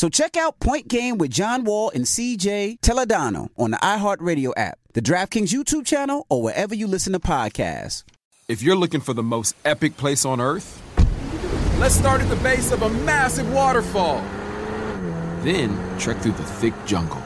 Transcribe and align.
So 0.00 0.08
check 0.08 0.38
out 0.38 0.58
Point 0.60 0.88
Game 0.88 1.18
with 1.18 1.30
John 1.30 1.62
Wall 1.62 1.90
and 1.94 2.06
CJ 2.06 2.80
Toledano 2.80 3.50
on 3.58 3.70
the 3.70 3.76
iHeartRadio 3.76 4.54
app, 4.56 4.78
the 4.94 5.02
DraftKings 5.02 5.52
YouTube 5.52 5.84
channel, 5.84 6.24
or 6.30 6.42
wherever 6.42 6.74
you 6.74 6.86
listen 6.86 7.12
to 7.12 7.18
podcasts. 7.18 8.04
If 8.48 8.62
you're 8.62 8.76
looking 8.76 9.02
for 9.02 9.12
the 9.12 9.22
most 9.22 9.54
epic 9.62 9.98
place 9.98 10.24
on 10.24 10.40
earth, 10.40 10.80
let's 11.78 11.94
start 11.94 12.22
at 12.22 12.30
the 12.30 12.36
base 12.36 12.72
of 12.72 12.80
a 12.80 12.88
massive 12.88 13.52
waterfall. 13.52 14.24
Then 15.42 15.76
trek 15.98 16.16
through 16.22 16.32
the 16.32 16.44
thick 16.44 16.72
jungle. 16.86 17.20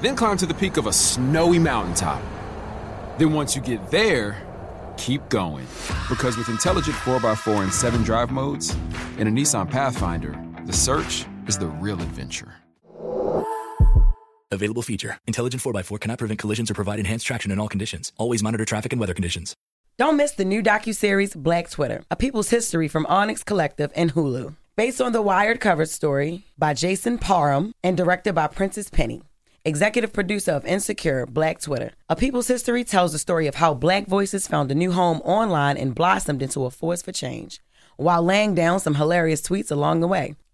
Then 0.00 0.16
climb 0.16 0.36
to 0.38 0.46
the 0.46 0.54
peak 0.54 0.78
of 0.78 0.88
a 0.88 0.92
snowy 0.92 1.60
mountaintop. 1.60 2.20
Then 3.18 3.34
once 3.34 3.54
you 3.54 3.62
get 3.62 3.88
there, 3.92 4.36
keep 4.96 5.28
going. 5.28 5.68
Because 6.08 6.36
with 6.36 6.48
intelligent 6.48 6.96
4x4 6.96 7.62
and 7.62 7.72
7 7.72 8.02
drive 8.02 8.32
modes 8.32 8.74
and 9.16 9.28
a 9.28 9.30
Nissan 9.30 9.70
Pathfinder, 9.70 10.49
the 10.70 10.76
search 10.76 11.26
is 11.48 11.58
the 11.58 11.66
real 11.66 12.00
adventure. 12.00 12.54
Available 14.52 14.82
feature. 14.82 15.18
Intelligent 15.26 15.60
4x4 15.64 15.98
cannot 15.98 16.18
prevent 16.18 16.38
collisions 16.38 16.70
or 16.70 16.74
provide 16.74 17.00
enhanced 17.00 17.26
traction 17.26 17.50
in 17.50 17.58
all 17.58 17.68
conditions. 17.68 18.12
Always 18.18 18.40
monitor 18.40 18.64
traffic 18.64 18.92
and 18.92 19.00
weather 19.00 19.14
conditions. 19.14 19.56
Don't 19.98 20.16
miss 20.16 20.30
the 20.30 20.44
new 20.44 20.62
docuseries 20.62 21.34
Black 21.34 21.70
Twitter, 21.70 22.04
A 22.08 22.14
People's 22.14 22.50
History 22.50 22.86
from 22.86 23.04
Onyx 23.06 23.42
Collective 23.42 23.90
and 23.96 24.14
Hulu. 24.14 24.54
Based 24.76 25.00
on 25.00 25.10
the 25.10 25.20
Wired 25.20 25.58
cover 25.58 25.86
story 25.86 26.44
by 26.56 26.72
Jason 26.74 27.18
Parham 27.18 27.72
and 27.82 27.96
directed 27.96 28.36
by 28.36 28.46
Prentice 28.46 28.90
Penny. 28.90 29.22
Executive 29.64 30.12
producer 30.12 30.52
of 30.52 30.64
Insecure, 30.64 31.26
Black 31.26 31.60
Twitter. 31.60 31.90
A 32.08 32.14
People's 32.14 32.46
History 32.46 32.84
tells 32.84 33.10
the 33.10 33.18
story 33.18 33.48
of 33.48 33.56
how 33.56 33.74
black 33.74 34.06
voices 34.06 34.46
found 34.46 34.70
a 34.70 34.76
new 34.76 34.92
home 34.92 35.20
online 35.22 35.76
and 35.76 35.96
blossomed 35.96 36.42
into 36.42 36.64
a 36.64 36.70
force 36.70 37.02
for 37.02 37.10
change, 37.10 37.60
while 37.96 38.22
laying 38.22 38.54
down 38.54 38.78
some 38.78 38.94
hilarious 38.94 39.42
tweets 39.42 39.72
along 39.72 39.98
the 39.98 40.06
way. 40.06 40.36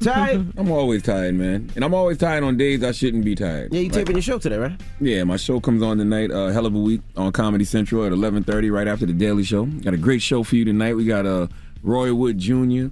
Tired? 0.00 0.52
I'm 0.58 0.70
always 0.70 1.02
tired, 1.02 1.34
man. 1.34 1.70
And 1.74 1.84
I'm 1.84 1.94
always 1.94 2.18
tired 2.18 2.44
on 2.44 2.56
days 2.56 2.82
I 2.82 2.92
shouldn't 2.92 3.24
be 3.24 3.34
tired. 3.34 3.72
Yeah, 3.72 3.80
you 3.80 3.86
Like- 3.88 3.94
taping 3.94 4.16
your 4.16 4.22
show 4.22 4.38
today, 4.38 4.56
right? 4.58 4.80
Yeah, 5.00 5.24
my 5.24 5.36
show 5.36 5.60
comes 5.60 5.82
on 5.82 5.98
tonight. 5.98 6.30
Uh, 6.30 6.48
hell 6.48 6.66
of 6.66 6.74
a 6.74 6.78
week 6.78 7.00
on 7.16 7.32
Comedy 7.32 7.64
Central 7.64 8.04
at 8.04 8.12
11:30, 8.12 8.70
right 8.72 8.88
after 8.88 9.06
the 9.06 9.12
Daily 9.12 9.42
Show. 9.44 9.66
Got 9.66 9.94
a 9.94 9.98
great 9.98 10.22
show 10.22 10.42
for 10.42 10.56
you 10.56 10.64
tonight. 10.64 10.94
We 10.94 11.04
got 11.04 11.26
uh, 11.26 11.48
Roy 11.82 12.14
Wood 12.14 12.38
Jr. 12.38 12.86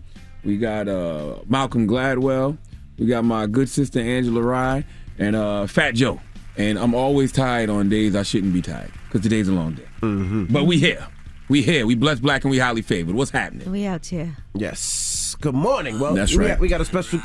We 0.45 0.57
got 0.59 0.89
uh, 0.89 1.37
Malcolm 1.49 1.89
Gladwell. 1.89 2.59
We 2.99 3.07
got 3.07 3.25
my 3.25 3.47
good 3.47 3.69
sister 3.69 3.99
Angela 4.01 4.41
Rye 4.43 4.85
and 5.19 5.35
uh, 5.35 5.67
Fat 5.67 5.95
Joe. 5.95 6.21
And 6.57 6.79
I'm 6.79 6.95
always 6.95 7.33
tired 7.33 7.69
on 7.71 7.89
days 7.89 8.15
I 8.15 8.23
shouldn't 8.23 8.53
be 8.53 8.63
tired 8.63 8.93
because 9.09 9.23
today's 9.23 9.49
a 9.49 9.53
long 9.53 9.75
day. 9.75 9.87
Mm-hmm. 10.03 10.53
But 10.53 10.65
we 10.65 10.79
here. 10.79 11.05
We 11.49 11.63
here. 11.63 11.85
We 11.87 11.95
blessed, 11.97 12.23
black, 12.23 12.45
and 12.45 12.51
we 12.51 12.59
highly 12.59 12.83
favored. 12.83 13.15
What's 13.17 13.31
happening? 13.33 13.71
We 13.71 13.85
out 13.87 14.07
here. 14.07 14.37
Yes. 14.55 15.24
Good 15.45 15.55
morning. 15.55 15.99
Well, 15.99 16.15
That's 16.15 16.33
we 16.33 16.39
right. 16.39 16.49
Got, 16.53 16.61
we 16.61 16.69
got 16.69 16.81
a 16.81 16.87
special. 16.87 17.21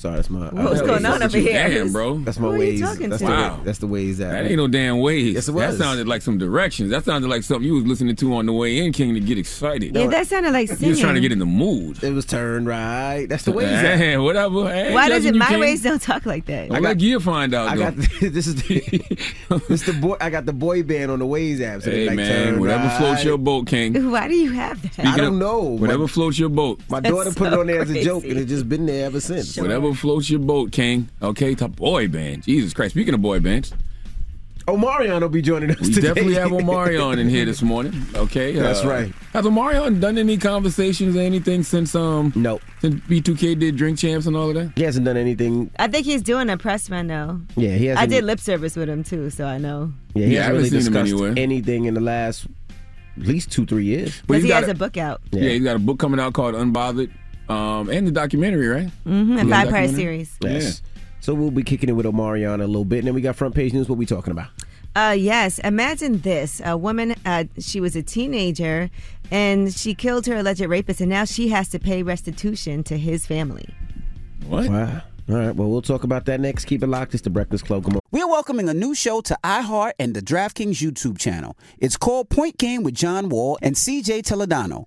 Sorry, 0.00 0.16
that's 0.16 0.30
my. 0.30 0.48
What's 0.48 0.80
going 0.80 1.04
on 1.04 1.20
that's 1.20 1.34
over 1.34 1.42
here? 1.42 1.68
Damn, 1.68 1.92
bro. 1.92 2.20
That's 2.20 2.38
my 2.38 2.48
Who 2.48 2.58
ways. 2.58 2.80
That's 2.80 3.18
the 3.18 3.26
Wow. 3.26 3.58
way, 3.58 3.64
that's 3.64 3.78
the 3.80 3.86
Waze 3.86 4.16
that. 4.16 4.30
That 4.30 4.46
ain't 4.46 4.56
no 4.56 4.66
damn 4.66 5.00
ways. 5.00 5.34
Yes, 5.34 5.46
it 5.50 5.54
That 5.54 5.74
sounded 5.74 6.08
like 6.08 6.22
some 6.22 6.38
directions. 6.38 6.88
That 6.88 7.04
sounded 7.04 7.28
like 7.28 7.42
something 7.42 7.66
you 7.66 7.74
was 7.74 7.84
listening 7.84 8.16
to 8.16 8.34
on 8.36 8.46
the 8.46 8.54
way 8.54 8.78
in, 8.78 8.94
King, 8.94 9.12
to 9.12 9.20
get 9.20 9.36
excited. 9.36 9.94
Yeah, 9.94 10.06
that 10.06 10.26
sounded 10.26 10.52
like 10.54 10.68
singing. 10.68 10.84
You 10.84 10.90
was 10.92 11.00
trying 11.00 11.16
to 11.16 11.20
get 11.20 11.32
in 11.32 11.38
the 11.38 11.44
mood. 11.44 12.02
It 12.02 12.14
was 12.14 12.24
turned 12.24 12.66
right. 12.66 13.26
That's 13.28 13.44
the 13.44 13.52
Waze. 13.52 13.68
that. 13.68 13.98
Hey, 13.98 14.16
whatever. 14.16 14.70
Hey, 14.72 14.94
Why 14.94 15.10
does 15.10 15.26
it 15.26 15.34
my 15.34 15.48
King. 15.48 15.60
Waze 15.60 15.82
don't 15.82 16.00
talk 16.00 16.24
like 16.24 16.46
that? 16.46 16.72
I 16.72 16.80
got 16.80 16.98
you 16.98 17.20
find 17.20 17.52
out. 17.52 17.68
I 17.68 17.76
though. 17.76 17.90
got 17.90 17.96
this 18.22 18.46
is 18.46 18.54
the, 18.54 19.18
this 19.68 19.82
the 19.82 19.92
boy. 19.92 20.16
I 20.18 20.30
got 20.30 20.46
the 20.46 20.54
boy 20.54 20.82
band 20.82 21.10
on 21.10 21.18
the 21.18 21.26
Waze 21.26 21.60
app. 21.60 21.82
So 21.82 21.90
hey 21.90 22.06
like 22.06 22.16
man, 22.16 22.58
whatever 22.58 22.84
right. 22.84 22.98
floats 22.98 23.22
your 23.22 23.36
boat, 23.36 23.66
King. 23.66 24.10
Why 24.10 24.28
do 24.28 24.34
you 24.34 24.52
have 24.52 24.80
that? 24.96 25.04
I 25.06 25.18
don't 25.18 25.38
know. 25.38 25.60
Whatever 25.60 26.08
floats 26.08 26.38
your 26.38 26.48
boat. 26.48 26.80
my 26.88 27.00
daughter 27.00 27.32
put 27.32 27.52
it 27.52 27.58
on 27.58 27.66
there 27.66 27.82
as 27.82 27.90
a 27.90 28.02
joke, 28.02 28.24
and 28.24 28.38
it's 28.38 28.48
just 28.48 28.66
been 28.66 28.86
there 28.86 29.04
ever 29.04 29.20
since. 29.20 29.52
Sure. 29.52 29.89
Whatever 29.90 30.00
floats 30.00 30.30
your 30.30 30.38
boat, 30.40 30.70
King. 30.72 31.08
Okay, 31.20 31.54
top 31.56 31.74
boy 31.76 32.06
band. 32.06 32.44
Jesus 32.44 32.72
Christ. 32.72 32.92
Speaking 32.94 33.12
of 33.14 33.20
boy 33.22 33.40
bands, 33.40 33.72
Omarion 34.68 35.20
will 35.20 35.28
be 35.28 35.42
joining 35.42 35.72
us 35.72 35.80
We 35.80 35.92
today. 35.92 36.08
definitely 36.08 36.34
have 36.34 36.50
Omarion 36.52 37.18
in 37.18 37.28
here 37.28 37.44
this 37.44 37.60
morning. 37.60 37.92
Okay, 38.14 38.56
uh, 38.56 38.62
That's 38.62 38.84
right. 38.84 39.12
Has 39.32 39.44
Omarion 39.44 40.00
done 40.00 40.16
any 40.16 40.36
conversations 40.36 41.16
or 41.16 41.20
anything 41.20 41.64
since 41.64 41.94
um 41.96 42.32
no 42.36 42.60
since 42.80 43.00
B2K 43.06 43.58
did 43.58 43.76
Drink 43.76 43.98
Champs 43.98 44.26
and 44.26 44.36
all 44.36 44.48
of 44.50 44.54
that? 44.54 44.72
He 44.76 44.84
hasn't 44.84 45.06
done 45.06 45.16
anything. 45.16 45.70
I 45.80 45.88
think 45.88 46.06
he's 46.06 46.22
doing 46.22 46.48
a 46.50 46.56
press 46.56 46.88
run 46.88 47.08
though. 47.08 47.40
Yeah, 47.56 47.70
he 47.70 47.86
hasn't. 47.86 48.02
I 48.02 48.06
did 48.06 48.22
lip 48.24 48.38
service 48.38 48.76
with 48.76 48.88
him 48.88 49.02
too, 49.02 49.28
so 49.30 49.44
I 49.46 49.58
know. 49.58 49.92
Yeah, 50.14 50.26
he 50.26 50.34
Yeah, 50.34 50.42
hasn't 50.42 50.44
haven't 50.44 50.56
really 50.56 50.68
seen 50.68 50.78
him 50.78 50.92
discussed 50.92 51.12
anywhere. 51.22 51.34
anything 51.36 51.84
in 51.86 51.94
the 51.94 52.00
last 52.00 52.46
at 53.16 53.26
least 53.26 53.50
two, 53.50 53.66
three 53.66 53.84
years. 53.86 54.20
But 54.20 54.34
Because 54.34 54.42
he 54.44 54.48
got 54.50 54.60
has 54.62 54.68
a- 54.68 54.72
a 54.72 54.74
book 54.74 54.96
out. 54.96 55.20
Yeah. 55.32 55.48
he's 55.48 55.64
got 55.64 55.74
a 55.76 55.80
book 55.80 55.98
coming 55.98 56.20
out 56.20 56.32
called 56.32 56.54
Unbothered, 56.54 57.10
um, 57.50 57.90
and 57.90 58.06
the 58.06 58.12
documentary, 58.12 58.68
right? 58.68 58.90
Mm-hmm. 59.06 59.38
A 59.38 59.44
five 59.46 59.70
part 59.70 59.90
series. 59.90 60.36
Yes. 60.40 60.82
So 61.20 61.34
we'll 61.34 61.50
be 61.50 61.62
kicking 61.62 61.88
it 61.88 61.92
with 61.92 62.06
Omarion 62.06 62.62
a 62.62 62.66
little 62.66 62.84
bit, 62.84 63.00
and 63.00 63.08
then 63.08 63.14
we 63.14 63.20
got 63.20 63.36
front 63.36 63.54
page 63.54 63.72
news. 63.72 63.88
What 63.88 63.98
we 63.98 64.06
talking 64.06 64.30
about? 64.30 64.48
Uh, 64.96 65.14
yes. 65.18 65.58
Imagine 65.60 66.20
this: 66.20 66.62
a 66.64 66.76
woman. 66.76 67.14
Uh, 67.26 67.44
she 67.58 67.80
was 67.80 67.96
a 67.96 68.02
teenager, 68.02 68.88
and 69.30 69.74
she 69.74 69.94
killed 69.94 70.26
her 70.26 70.36
alleged 70.36 70.60
rapist, 70.60 71.00
and 71.00 71.10
now 71.10 71.24
she 71.24 71.48
has 71.48 71.68
to 71.70 71.78
pay 71.78 72.02
restitution 72.02 72.82
to 72.84 72.96
his 72.96 73.26
family. 73.26 73.68
What? 74.46 74.68
Wow. 74.68 75.02
All 75.28 75.36
right. 75.36 75.54
Well, 75.54 75.68
we'll 75.68 75.82
talk 75.82 76.02
about 76.04 76.24
that 76.26 76.40
next. 76.40 76.64
Keep 76.64 76.82
it 76.82 76.88
locked. 76.88 77.14
It's 77.14 77.22
the 77.22 77.30
Breakfast 77.30 77.64
Club. 77.64 77.84
Come 77.84 77.94
on. 77.94 78.00
We're 78.10 78.26
welcoming 78.26 78.68
a 78.68 78.74
new 78.74 78.94
show 78.94 79.20
to 79.20 79.38
iHeart 79.44 79.92
and 79.98 80.14
the 80.14 80.22
DraftKings 80.22 80.82
YouTube 80.82 81.18
channel. 81.18 81.56
It's 81.78 81.96
called 81.96 82.30
Point 82.30 82.58
Game 82.58 82.82
with 82.82 82.94
John 82.94 83.28
Wall 83.28 83.58
and 83.62 83.76
CJ 83.76 84.22
Toledano. 84.22 84.86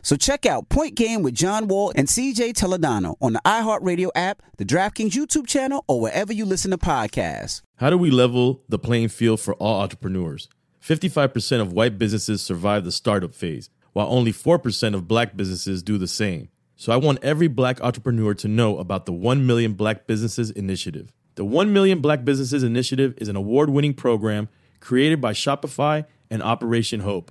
So 0.00 0.16
check 0.16 0.46
out 0.46 0.68
Point 0.68 0.94
Game 0.94 1.22
with 1.22 1.34
John 1.34 1.68
Wall 1.68 1.92
and 1.94 2.08
CJ 2.08 2.54
Toledano 2.54 3.16
on 3.20 3.34
the 3.34 3.42
iHeartRadio 3.44 4.10
app, 4.14 4.42
the 4.56 4.64
DraftKings 4.64 5.10
YouTube 5.10 5.46
channel, 5.46 5.84
or 5.86 6.00
wherever 6.00 6.32
you 6.32 6.44
listen 6.44 6.70
to 6.70 6.78
podcasts. 6.78 7.62
How 7.76 7.90
do 7.90 7.98
we 7.98 8.10
level 8.10 8.62
the 8.68 8.78
playing 8.78 9.08
field 9.08 9.40
for 9.40 9.54
all 9.54 9.80
entrepreneurs? 9.82 10.48
55% 10.82 11.60
of 11.60 11.72
white 11.72 11.98
businesses 11.98 12.42
survive 12.42 12.84
the 12.84 12.92
startup 12.92 13.34
phase, 13.34 13.70
while 13.92 14.08
only 14.08 14.32
4% 14.32 14.94
of 14.94 15.06
black 15.06 15.36
businesses 15.36 15.82
do 15.82 15.98
the 15.98 16.08
same. 16.08 16.48
So 16.76 16.92
I 16.92 16.96
want 16.96 17.22
every 17.22 17.46
black 17.46 17.80
entrepreneur 17.80 18.34
to 18.34 18.48
know 18.48 18.78
about 18.78 19.06
the 19.06 19.12
1 19.12 19.46
Million 19.46 19.74
Black 19.74 20.08
Businesses 20.08 20.50
Initiative. 20.50 21.12
The 21.36 21.44
1 21.44 21.72
Million 21.72 22.00
Black 22.00 22.24
Businesses 22.24 22.64
Initiative 22.64 23.14
is 23.18 23.28
an 23.28 23.36
award 23.36 23.70
winning 23.70 23.94
program 23.94 24.48
created 24.80 25.20
by 25.20 25.32
Shopify 25.32 26.04
and 26.28 26.42
Operation 26.42 27.00
Hope. 27.00 27.30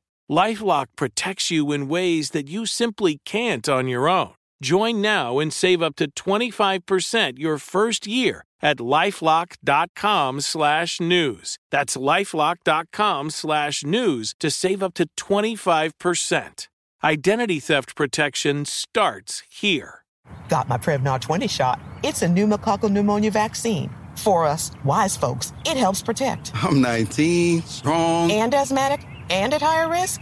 LifeLock 0.31 0.85
protects 0.95 1.51
you 1.51 1.73
in 1.73 1.89
ways 1.89 2.29
that 2.29 2.47
you 2.47 2.65
simply 2.65 3.19
can't 3.25 3.67
on 3.67 3.89
your 3.89 4.07
own. 4.07 4.31
Join 4.63 5.01
now 5.01 5.39
and 5.39 5.51
save 5.51 5.81
up 5.81 5.97
to 5.97 6.09
25% 6.09 7.37
your 7.37 7.57
first 7.57 8.07
year 8.07 8.45
at 8.61 8.77
lifelock.com 8.77 10.39
slash 10.39 11.01
news. 11.01 11.57
That's 11.69 11.97
lifelock.com 11.97 13.29
slash 13.29 13.83
news 13.83 14.33
to 14.39 14.49
save 14.49 14.81
up 14.81 14.93
to 14.93 15.07
25%. 15.19 16.67
Identity 17.03 17.59
theft 17.59 17.95
protection 17.97 18.63
starts 18.63 19.43
here. 19.49 20.05
Got 20.47 20.69
my 20.69 20.77
Prevnar 20.77 21.19
20 21.19 21.47
shot. 21.49 21.81
It's 22.03 22.21
a 22.21 22.27
pneumococcal 22.27 22.89
pneumonia 22.89 23.31
vaccine. 23.31 23.93
For 24.15 24.45
us, 24.45 24.71
wise 24.85 25.17
folks, 25.17 25.51
it 25.65 25.75
helps 25.75 26.01
protect. 26.01 26.51
I'm 26.53 26.81
19, 26.81 27.63
strong. 27.63 28.31
And 28.31 28.53
asthmatic 28.53 29.10
and 29.31 29.53
at 29.53 29.61
higher 29.61 29.89
risk? 29.89 30.21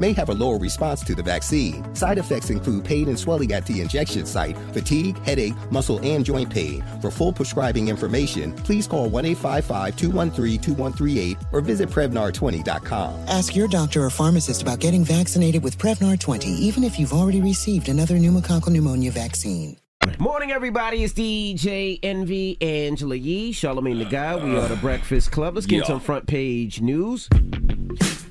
may 0.00 0.12
have 0.12 0.28
a 0.28 0.34
lower 0.34 0.58
response 0.58 1.02
to 1.04 1.14
the 1.14 1.22
vaccine. 1.22 1.94
Side 1.94 2.18
effects 2.18 2.50
include 2.50 2.84
pain 2.84 3.08
and 3.08 3.18
swelling 3.18 3.52
at 3.52 3.66
the 3.66 3.80
injection 3.80 4.26
site, 4.26 4.56
fatigue, 4.72 5.18
headache, 5.24 5.54
muscle, 5.70 5.98
and 6.02 6.24
joint 6.24 6.50
pain. 6.50 6.84
For 7.00 7.10
full 7.10 7.32
prescribing 7.32 7.88
information, 7.88 8.52
please 8.52 8.86
call 8.86 9.08
1 9.08 9.24
855 9.24 9.96
213 9.96 10.60
2138 10.60 11.36
or 11.52 11.60
visit 11.60 11.88
Prevnar20.com. 11.88 13.14
Ask 13.28 13.54
your 13.56 13.68
doctor 13.68 14.04
or 14.04 14.10
pharmacist 14.10 14.62
about 14.62 14.80
getting 14.80 15.04
vaccinated 15.04 15.62
with 15.62 15.78
Prevnar 15.78 16.18
20, 16.18 16.48
even 16.48 16.84
if 16.84 16.98
you've 16.98 17.12
already 17.12 17.40
received 17.40 17.88
another 17.88 18.14
pneumococcal 18.16 18.68
pneumonia 18.70 19.10
vaccine. 19.10 19.76
Morning, 20.18 20.50
everybody. 20.52 21.04
It's 21.04 21.12
DJ 21.12 21.98
Envy, 22.02 22.56
Angela 22.62 23.14
Yee, 23.14 23.52
Charlamagne 23.52 23.98
the 23.98 24.04
Guy. 24.06 24.36
We 24.36 24.56
are 24.56 24.66
the 24.66 24.76
Breakfast 24.76 25.30
Club. 25.30 25.54
Let's 25.54 25.66
get 25.66 25.80
Yeah. 25.80 25.84
some 25.86 26.00
front 26.00 26.26
page 26.26 26.80
news. 26.80 27.28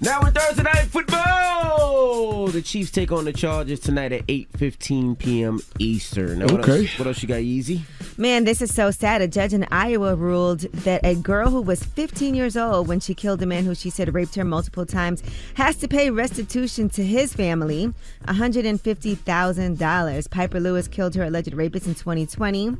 Now 0.01 0.22
in 0.22 0.32
Thursday 0.34 0.63
night 0.63 0.86
football, 0.86 2.48
the 2.48 2.62
Chiefs 2.62 2.92
take 2.92 3.12
on 3.12 3.25
the 3.25 3.34
Chargers 3.34 3.80
tonight 3.80 4.12
at 4.12 4.25
8:15 4.27 5.18
p.m. 5.18 5.60
Eastern. 5.80 6.39
Now, 6.39 6.46
what 6.46 6.62
Okay. 6.62 6.82
Else, 6.82 7.00
what 7.00 7.08
else 7.08 7.22
you 7.22 7.27
got, 7.27 7.39
Easy? 7.39 7.84
Man, 8.19 8.45
this 8.45 8.63
is 8.63 8.74
so 8.74 8.89
sad. 8.89 9.21
A 9.21 9.27
judge 9.27 9.53
in 9.53 9.67
Iowa 9.69 10.15
ruled 10.15 10.62
that 10.62 11.05
a 11.05 11.13
girl 11.13 11.51
who 11.51 11.62
was 11.62 11.83
15 11.83 12.33
years 12.33 12.57
old 12.57 12.88
when 12.88 13.00
she 13.00 13.13
killed 13.13 13.43
a 13.43 13.45
man 13.45 13.63
who 13.63 13.75
she 13.75 13.91
said 13.91 14.12
raped 14.12 14.33
her 14.33 14.43
multiple 14.43 14.88
times 14.88 15.21
has 15.53 15.75
to 15.75 15.88
pay 15.88 16.09
restitution 16.09 16.89
to 16.89 17.05
his 17.05 17.36
family, 17.36 17.93
$150,000. 18.27 20.31
Pieper 20.31 20.59
Lewis 20.59 20.88
killed 20.88 21.13
her 21.13 21.25
alleged 21.25 21.53
rapist 21.53 21.86
in 21.86 21.93
2020, 21.93 22.75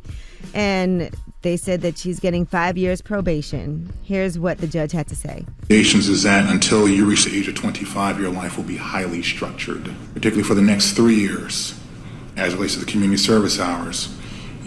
and 0.56 1.12
they 1.44 1.56
said 1.56 1.82
that 1.82 2.00
she's 2.00 2.20
getting 2.20 2.44
five 2.44 2.76
years 2.76 3.04
probation. 3.04 3.94
Here's 4.02 4.40
what 4.40 4.58
the 4.58 4.66
judge 4.66 4.92
had 4.92 5.08
to 5.10 5.16
say. 5.16 5.46
recommendations 5.62 6.10
is 6.10 6.24
that 6.24 6.52
until 6.52 6.90
you 6.90 7.06
reach 7.06 7.26
the 7.26 7.38
age 7.38 7.48
of 7.48 7.54
25, 7.54 8.20
your 8.20 8.32
life 8.32 8.58
will 8.58 8.64
be 8.64 8.78
highly 8.78 9.22
structured, 9.22 9.94
particularly 10.16 10.42
for 10.42 10.56
the 10.56 10.64
next 10.64 10.94
three 10.94 11.20
years. 11.20 11.80
As 12.36 12.54
it 12.54 12.56
relates 12.56 12.74
to 12.74 12.80
the 12.80 12.88
community 12.88 13.18
service 13.18 13.60
hours, 13.60 14.17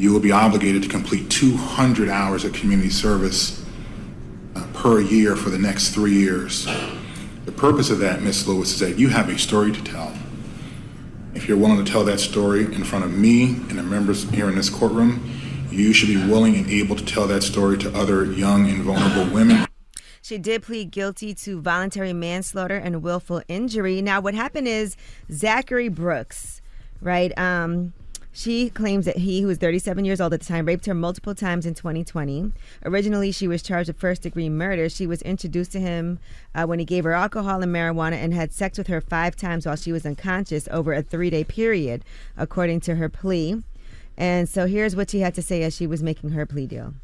you 0.00 0.12
will 0.12 0.20
be 0.20 0.32
obligated 0.32 0.82
to 0.82 0.88
complete 0.88 1.28
200 1.30 2.08
hours 2.08 2.42
of 2.42 2.54
community 2.54 2.88
service 2.88 3.62
uh, 4.56 4.66
per 4.72 4.98
year 4.98 5.36
for 5.36 5.50
the 5.50 5.58
next 5.58 5.90
three 5.90 6.14
years. 6.14 6.66
The 7.44 7.52
purpose 7.52 7.90
of 7.90 7.98
that, 7.98 8.22
Ms. 8.22 8.48
Lewis, 8.48 8.72
is 8.72 8.80
that 8.80 8.98
you 8.98 9.08
have 9.08 9.28
a 9.28 9.36
story 9.36 9.72
to 9.72 9.84
tell. 9.84 10.14
If 11.34 11.46
you're 11.46 11.58
willing 11.58 11.84
to 11.84 11.90
tell 11.90 12.02
that 12.04 12.18
story 12.18 12.64
in 12.64 12.82
front 12.82 13.04
of 13.04 13.12
me 13.12 13.44
and 13.44 13.78
the 13.78 13.82
members 13.82 14.28
here 14.30 14.48
in 14.48 14.54
this 14.54 14.70
courtroom, 14.70 15.30
you 15.70 15.92
should 15.92 16.08
be 16.08 16.16
willing 16.16 16.56
and 16.56 16.66
able 16.70 16.96
to 16.96 17.04
tell 17.04 17.26
that 17.26 17.42
story 17.42 17.76
to 17.78 17.94
other 17.94 18.24
young 18.24 18.70
and 18.70 18.82
vulnerable 18.82 19.30
women. 19.30 19.66
She 20.22 20.38
did 20.38 20.62
plead 20.62 20.92
guilty 20.92 21.34
to 21.34 21.60
voluntary 21.60 22.14
manslaughter 22.14 22.76
and 22.76 23.02
willful 23.02 23.42
injury. 23.48 24.00
Now, 24.00 24.22
what 24.22 24.32
happened 24.32 24.66
is 24.66 24.96
Zachary 25.30 25.88
Brooks, 25.88 26.62
right? 27.02 27.36
Um, 27.38 27.92
she 28.32 28.70
claims 28.70 29.06
that 29.06 29.18
he, 29.18 29.40
who 29.40 29.48
was 29.48 29.58
37 29.58 30.04
years 30.04 30.20
old 30.20 30.32
at 30.32 30.40
the 30.40 30.46
time, 30.46 30.66
raped 30.66 30.86
her 30.86 30.94
multiple 30.94 31.34
times 31.34 31.66
in 31.66 31.74
2020. 31.74 32.52
Originally, 32.84 33.32
she 33.32 33.48
was 33.48 33.62
charged 33.62 33.88
with 33.88 33.98
first 33.98 34.22
degree 34.22 34.48
murder. 34.48 34.88
She 34.88 35.06
was 35.06 35.20
introduced 35.22 35.72
to 35.72 35.80
him 35.80 36.20
uh, 36.54 36.64
when 36.64 36.78
he 36.78 36.84
gave 36.84 37.04
her 37.04 37.12
alcohol 37.12 37.62
and 37.62 37.74
marijuana 37.74 38.14
and 38.14 38.32
had 38.32 38.52
sex 38.52 38.78
with 38.78 38.86
her 38.86 39.00
five 39.00 39.34
times 39.34 39.66
while 39.66 39.76
she 39.76 39.90
was 39.90 40.06
unconscious 40.06 40.68
over 40.70 40.92
a 40.92 41.02
three 41.02 41.30
day 41.30 41.42
period, 41.42 42.04
according 42.36 42.80
to 42.80 42.96
her 42.96 43.08
plea. 43.08 43.62
And 44.16 44.48
so 44.48 44.66
here's 44.66 44.94
what 44.94 45.10
she 45.10 45.20
had 45.20 45.34
to 45.34 45.42
say 45.42 45.62
as 45.62 45.74
she 45.74 45.86
was 45.86 46.02
making 46.02 46.30
her 46.30 46.46
plea 46.46 46.66
deal. 46.66 46.94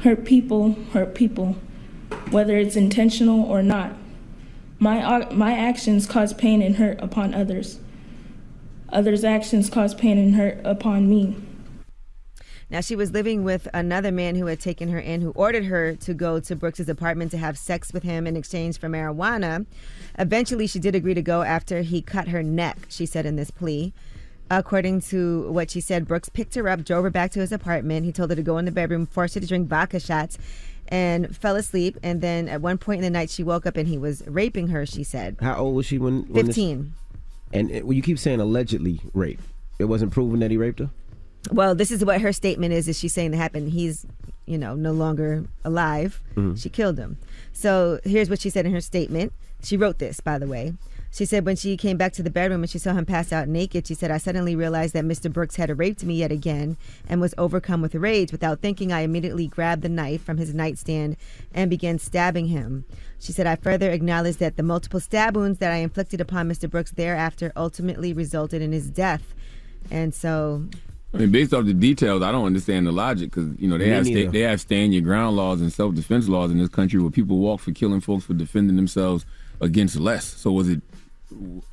Hurt 0.00 0.24
people 0.24 0.72
hurt 0.92 1.14
people, 1.14 1.56
whether 2.30 2.58
it's 2.58 2.76
intentional 2.76 3.42
or 3.42 3.62
not. 3.62 3.92
My, 4.78 5.32
my 5.32 5.56
actions 5.56 6.06
cause 6.06 6.34
pain 6.34 6.60
and 6.60 6.76
hurt 6.76 7.00
upon 7.00 7.32
others. 7.32 7.78
Others' 8.94 9.24
actions 9.24 9.68
cause 9.68 9.94
pain 9.94 10.16
and 10.16 10.36
hurt 10.36 10.60
upon 10.64 11.08
me. 11.10 11.36
Now, 12.70 12.80
she 12.80 12.96
was 12.96 13.12
living 13.12 13.44
with 13.44 13.68
another 13.74 14.10
man 14.10 14.36
who 14.36 14.46
had 14.46 14.60
taken 14.60 14.88
her 14.88 14.98
in, 14.98 15.20
who 15.20 15.30
ordered 15.32 15.66
her 15.66 15.94
to 15.96 16.14
go 16.14 16.40
to 16.40 16.56
Brooks's 16.56 16.88
apartment 16.88 17.30
to 17.32 17.38
have 17.38 17.58
sex 17.58 17.92
with 17.92 18.04
him 18.04 18.26
in 18.26 18.36
exchange 18.36 18.78
for 18.78 18.88
marijuana. 18.88 19.66
Eventually, 20.18 20.66
she 20.66 20.78
did 20.78 20.94
agree 20.94 21.14
to 21.14 21.22
go 21.22 21.42
after 21.42 21.82
he 21.82 22.00
cut 22.00 22.28
her 22.28 22.42
neck, 22.42 22.86
she 22.88 23.04
said 23.04 23.26
in 23.26 23.36
this 23.36 23.50
plea. 23.50 23.92
According 24.50 25.00
to 25.02 25.50
what 25.50 25.70
she 25.70 25.80
said, 25.80 26.06
Brooks 26.06 26.28
picked 26.28 26.54
her 26.54 26.68
up, 26.68 26.84
drove 26.84 27.04
her 27.04 27.10
back 27.10 27.30
to 27.32 27.40
his 27.40 27.52
apartment. 27.52 28.06
He 28.06 28.12
told 28.12 28.30
her 28.30 28.36
to 28.36 28.42
go 28.42 28.58
in 28.58 28.64
the 28.64 28.72
bedroom, 28.72 29.06
forced 29.06 29.34
her 29.34 29.40
to 29.40 29.46
drink 29.46 29.68
vodka 29.68 30.00
shots, 30.00 30.38
and 30.88 31.34
fell 31.36 31.56
asleep. 31.56 31.98
And 32.02 32.20
then 32.20 32.48
at 32.48 32.60
one 32.60 32.78
point 32.78 32.98
in 32.98 33.04
the 33.04 33.10
night, 33.10 33.30
she 33.30 33.42
woke 33.42 33.66
up 33.66 33.76
and 33.76 33.88
he 33.88 33.98
was 33.98 34.22
raping 34.26 34.68
her, 34.68 34.86
she 34.86 35.02
said. 35.02 35.36
How 35.40 35.56
old 35.56 35.74
was 35.74 35.86
she 35.86 35.98
when? 35.98 36.22
when 36.24 36.46
this- 36.46 36.56
15. 36.56 36.92
And 37.54 37.70
it, 37.70 37.86
well, 37.86 37.94
you 37.94 38.02
keep 38.02 38.18
saying 38.18 38.40
allegedly 38.40 39.00
raped. 39.14 39.44
It 39.78 39.84
wasn't 39.86 40.12
proven 40.12 40.40
that 40.40 40.50
he 40.50 40.56
raped 40.56 40.80
her. 40.80 40.90
Well, 41.50 41.74
this 41.74 41.90
is 41.90 42.04
what 42.04 42.20
her 42.20 42.32
statement 42.32 42.72
is. 42.72 42.88
Is 42.88 42.98
she's 42.98 43.12
saying 43.12 43.30
that 43.32 43.36
happened? 43.36 43.70
He's, 43.70 44.06
you 44.46 44.56
know, 44.58 44.74
no 44.74 44.92
longer 44.92 45.44
alive. 45.64 46.22
Mhm. 46.36 46.60
She 46.60 46.68
killed 46.68 46.98
him. 46.98 47.18
So 47.52 48.00
here's 48.04 48.30
what 48.30 48.40
she 48.40 48.50
said 48.50 48.66
in 48.66 48.72
her 48.72 48.80
statement. 48.80 49.32
She 49.62 49.76
wrote 49.76 49.98
this, 49.98 50.20
by 50.20 50.38
the 50.38 50.46
way. 50.46 50.74
She 51.14 51.26
said 51.26 51.46
when 51.46 51.54
she 51.54 51.76
came 51.76 51.96
back 51.96 52.12
to 52.14 52.24
the 52.24 52.30
bedroom 52.30 52.64
and 52.64 52.70
she 52.70 52.80
saw 52.80 52.92
him 52.92 53.06
pass 53.06 53.32
out 53.32 53.46
naked, 53.46 53.86
she 53.86 53.94
said, 53.94 54.10
I 54.10 54.18
suddenly 54.18 54.56
realized 54.56 54.94
that 54.94 55.04
Mr. 55.04 55.32
Brooks 55.32 55.54
had 55.54 55.78
raped 55.78 56.02
me 56.02 56.16
yet 56.16 56.32
again 56.32 56.76
and 57.08 57.20
was 57.20 57.36
overcome 57.38 57.80
with 57.82 57.94
rage. 57.94 58.32
Without 58.32 58.60
thinking, 58.60 58.92
I 58.92 59.02
immediately 59.02 59.46
grabbed 59.46 59.82
the 59.82 59.88
knife 59.88 60.24
from 60.24 60.38
his 60.38 60.52
nightstand 60.52 61.16
and 61.54 61.70
began 61.70 62.00
stabbing 62.00 62.46
him. 62.46 62.84
She 63.20 63.30
said, 63.30 63.46
I 63.46 63.54
further 63.54 63.92
acknowledged 63.92 64.40
that 64.40 64.56
the 64.56 64.64
multiple 64.64 64.98
stab 64.98 65.36
wounds 65.36 65.60
that 65.60 65.70
I 65.70 65.76
inflicted 65.76 66.20
upon 66.20 66.48
Mr. 66.48 66.68
Brooks 66.68 66.90
thereafter 66.90 67.52
ultimately 67.54 68.12
resulted 68.12 68.60
in 68.60 68.72
his 68.72 68.90
death. 68.90 69.34
And 69.92 70.12
so 70.12 70.64
I 71.12 71.18
mean, 71.18 71.30
based 71.30 71.54
off 71.54 71.64
the 71.64 71.74
details, 71.74 72.24
I 72.24 72.32
don't 72.32 72.46
understand 72.46 72.88
the 72.88 72.92
logic 72.92 73.30
because 73.30 73.56
you 73.60 73.68
know 73.68 73.78
they 73.78 73.84
Me 73.84 73.90
have 73.92 74.06
sta- 74.06 74.30
they 74.32 74.40
have 74.40 74.60
stand 74.60 74.92
your 74.92 75.02
ground 75.02 75.36
laws 75.36 75.60
and 75.60 75.72
self 75.72 75.94
defense 75.94 76.26
laws 76.26 76.50
in 76.50 76.58
this 76.58 76.70
country 76.70 77.00
where 77.00 77.12
people 77.12 77.38
walk 77.38 77.60
for 77.60 77.70
killing 77.70 78.00
folks 78.00 78.24
for 78.24 78.34
defending 78.34 78.74
themselves 78.74 79.24
against 79.60 79.94
less. 79.94 80.24
So 80.24 80.50
was 80.50 80.68
it 80.68 80.82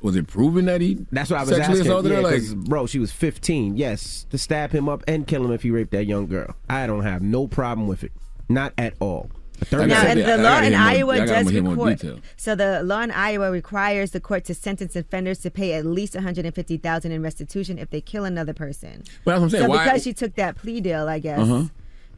was 0.00 0.16
it 0.16 0.26
proven 0.26 0.64
that 0.66 0.80
he 0.80 0.98
That's 1.12 1.30
what 1.30 1.40
I 1.40 1.44
was 1.44 1.52
asking. 1.58 1.80
assaulted 1.82 2.10
Yeah, 2.10 2.16
her? 2.18 2.22
Like, 2.22 2.34
'cause, 2.34 2.54
bro, 2.54 2.86
she 2.86 2.98
was 2.98 3.12
15. 3.12 3.76
Yes, 3.76 4.26
to 4.30 4.38
stab 4.38 4.72
him 4.72 4.88
up 4.88 5.02
and 5.06 5.26
kill 5.26 5.44
him 5.44 5.52
if 5.52 5.62
he 5.62 5.70
raped 5.70 5.92
that 5.92 6.04
young 6.06 6.26
girl. 6.26 6.54
I 6.68 6.86
don't 6.86 7.02
have 7.02 7.22
no 7.22 7.46
problem 7.46 7.86
with 7.86 8.04
it. 8.04 8.12
Not 8.48 8.72
at 8.78 8.94
all. 9.00 9.30
Now, 9.70 9.78
and 9.80 10.18
the 10.20 10.38
law 10.38 10.60
in 10.60 10.74
Iowa 10.74 11.14
I 11.22 11.24
does 11.24 11.48
hear 11.48 11.62
more 11.62 11.74
record. 11.86 11.98
detail. 12.00 12.18
So 12.36 12.56
the 12.56 12.82
law 12.82 13.00
in 13.02 13.12
Iowa 13.12 13.48
requires 13.52 14.10
the 14.10 14.18
court 14.18 14.44
to 14.46 14.54
sentence 14.54 14.96
offenders 14.96 15.38
to 15.40 15.50
pay 15.52 15.74
at 15.74 15.86
least 15.86 16.16
one 16.16 16.24
hundred 16.24 16.46
and 16.46 16.54
fifty 16.54 16.76
thousand 16.78 17.12
in 17.12 17.22
restitution 17.22 17.78
if 17.78 17.88
they 17.90 18.00
kill 18.00 18.24
another 18.24 18.52
person. 18.54 19.04
But 19.24 19.32
that's 19.32 19.40
what 19.40 19.42
I'm 19.44 19.50
saying. 19.50 19.64
So 19.64 19.68
Why- 19.70 19.84
because 19.84 20.02
she 20.02 20.12
took 20.14 20.34
that 20.34 20.56
plea 20.56 20.80
deal, 20.80 21.06
I 21.08 21.20
guess, 21.20 21.38
Uh-huh. 21.38 21.64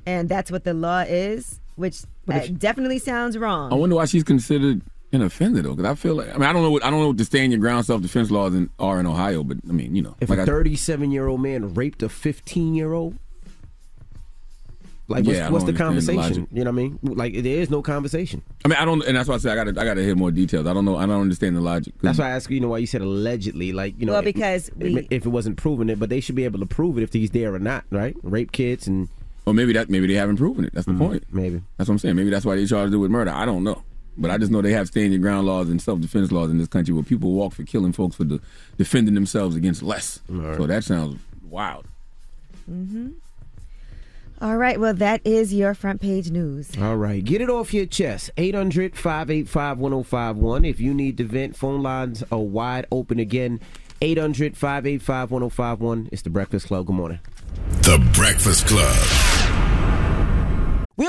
and 0.07 0.27
that's 0.27 0.51
what 0.51 0.65
the 0.65 0.73
law 0.73 1.01
is, 1.07 1.61
which 1.77 2.05
uh, 2.33 2.37
if- 2.37 2.59
definitely 2.59 2.99
sounds 2.99 3.37
wrong. 3.37 3.71
I 3.71 3.77
wonder 3.77 3.97
why 3.97 4.07
she's 4.07 4.25
considered 4.25 4.81
an 5.13 5.23
offender 5.23 5.63
though, 5.63 5.75
because 5.75 5.91
I 5.91 5.95
feel 5.95 6.15
like 6.17 6.29
I 6.29 6.33
mean 6.33 6.43
I 6.43 6.53
don't 6.53 6.63
know 6.63 6.71
what 6.71 6.85
I 6.85 6.91
don't 6.91 7.01
know 7.01 7.09
what 7.09 7.19
the 7.19 7.25
stand 7.25 7.53
your 7.53 7.61
ground 7.61 7.87
self 7.87 8.03
defense 8.03 8.31
laws 8.31 8.55
in, 8.55 8.69
are 8.79 8.99
in 8.99 9.07
Ohio, 9.07 9.45
but 9.45 9.59
I 9.69 9.73
mean 9.73 9.95
you 9.95 10.03
know 10.03 10.17
If 10.21 10.29
like 10.31 10.41
a 10.41 10.43
I- 10.43 10.47
37 10.47 11.11
year 11.13 11.29
old 11.29 11.41
man 11.41 11.75
raped 11.75 12.03
a 12.03 12.09
15 12.09 12.75
year 12.75 12.93
old, 12.93 13.17
Like, 15.07 15.27
what's, 15.27 15.39
Yeah, 15.39 15.51
what's 15.51 15.65
the 15.65 15.73
don't 15.73 15.95
the 15.95 16.13
conversation? 16.15 16.49
you 16.51 16.65
know 16.65 16.71
what 16.71 16.81
I 16.81 16.83
mean? 16.83 16.99
Like, 17.03 17.35
there 17.35 17.59
is 17.59 17.69
no 17.69 17.83
conversation. 17.83 18.41
I 18.65 18.69
mean, 18.69 18.79
I 18.79 18.87
don't, 18.87 19.05
and 19.05 19.15
that's 19.17 19.29
why 19.29 19.35
I 19.35 19.39
say 19.39 19.51
I 19.51 19.55
got 19.55 19.65
to, 19.65 19.79
I 19.79 19.85
got 19.85 19.95
to 19.95 20.03
hear 20.03 20.17
more 20.17 20.31
details. 20.31 20.67
I 20.67 20.73
don't 20.73 20.87
know, 20.87 20.97
I 20.97 21.05
don't 21.05 21.21
understand 21.21 21.57
the 21.57 21.61
logic. 21.61 21.93
That's 22.01 22.19
why 22.19 22.29
I 22.29 22.31
ask 22.31 22.49
you, 22.49 22.55
you 22.55 22.61
know, 22.63 22.69
why 22.69 22.79
you 22.79 22.87
said 22.87 23.03
allegedly, 23.03 23.73
like, 23.75 23.95
you 23.99 24.07
know, 24.07 24.13
Well, 24.15 24.23
because 24.23 24.71
it- 24.71 24.77
we- 24.79 25.07
if 25.11 25.27
it 25.27 25.29
wasn't 25.29 25.59
proven 25.59 25.91
it, 25.91 25.99
but 26.01 26.09
they 26.09 26.21
should 26.21 26.35
be 26.37 26.45
able 26.45 26.59
to 26.61 26.67
prove 26.67 26.97
it 26.97 27.03
if 27.03 27.13
he's 27.13 27.31
there 27.33 27.55
or 27.55 27.59
not, 27.59 27.85
right? 27.91 28.17
Rape 28.23 28.51
kids 28.53 28.87
and. 28.87 29.09
Or 29.45 29.53
maybe 29.53 29.75
that, 29.75 29.91
maybe 29.91 30.07
they 30.07 30.15
haven't 30.15 30.37
proven 30.39 30.65
it. 30.65 30.73
That's 30.73 30.87
the 30.87 30.93
mm-hmm. 30.93 31.07
point. 31.07 31.25
Maybe 31.31 31.61
that's 31.77 31.87
what 31.87 31.97
I'm 31.97 31.99
saying. 31.99 32.17
Maybe 32.17 32.31
that's 32.31 32.47
why 32.47 32.57
they 32.57 32.65
charged 32.65 32.95
it 32.95 32.97
with 32.97 33.11
murder. 33.11 33.31
I 33.31 33.45
don't 33.45 33.63
know, 33.63 33.83
but 34.17 34.31
I 34.31 34.39
just 34.39 34.51
know 34.51 34.63
they 34.63 34.73
have 34.73 34.89
stand 34.89 35.13
your 35.13 35.21
ground 35.21 35.47
laws 35.47 35.69
and 35.69 35.81
self 35.81 36.01
defense 36.01 36.31
laws 36.33 36.51
in 36.51 36.59
this 36.59 36.69
country 36.69 36.95
where 36.95 37.05
people 37.05 37.33
walk 37.33 37.53
for 37.53 37.65
killing 37.65 37.93
folks 37.93 38.17
for 38.17 38.25
the, 38.25 38.41
defending 38.77 39.15
themselves 39.15 39.57
against 39.57 39.83
less. 39.83 40.21
So 40.57 40.67
that 40.67 40.85
sounds 40.85 41.21
wild. 41.49 41.87
Mm-hmm. 42.71 43.11
All 44.41 44.57
right. 44.57 44.79
Well, 44.79 44.95
that 44.95 45.21
is 45.25 45.55
your 45.55 45.75
front 45.75 46.01
page 46.01 46.31
news. 46.31 46.77
All 46.79 46.97
right, 46.97 47.25
get 47.25 47.41
it 47.41 47.49
off 47.49 47.73
your 47.73 47.87
chest. 47.87 48.31
800 48.37 48.97
585 48.97 49.79
1051. 49.79 50.65
If 50.65 50.81
you 50.81 50.93
need 50.93 51.17
to 51.19 51.25
vent, 51.25 51.57
phone 51.57 51.83
lines 51.83 52.23
are 52.31 52.41
wide 52.41 52.87
open 52.91 53.19
again. 53.19 53.61
800 54.03 54.57
585 54.57 55.31
1051. 55.31 56.09
It's 56.13 56.23
the 56.23 56.31
Breakfast 56.31 56.67
Club. 56.67 56.87
Good 56.87 56.97
morning. 56.97 57.21
The 57.83 57.99
Breakfast 58.13 58.67
Club. 58.67 59.84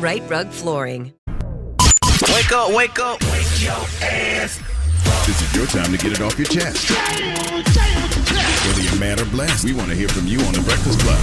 Rite 0.00 0.28
Rug 0.30 0.48
Flooring. 0.48 1.12
Wake 1.28 2.52
up, 2.52 2.74
wake 2.74 2.98
up. 2.98 3.20
Wake 3.20 3.62
your 3.62 3.72
ass. 4.00 4.58
This 5.26 5.42
is 5.42 5.54
your 5.54 5.66
time 5.66 5.92
to 5.92 5.98
get 5.98 6.12
it 6.12 6.22
off 6.22 6.38
your 6.38 6.48
chest. 6.48 6.90
Whether 8.66 8.80
you're 8.80 8.98
mad 8.98 9.20
or 9.20 9.26
blessed, 9.26 9.66
we 9.66 9.74
want 9.74 9.90
to 9.90 9.94
hear 9.94 10.08
from 10.08 10.26
you 10.26 10.40
on 10.40 10.54
the 10.54 10.62
Breakfast 10.62 11.00
Club. 11.00 11.18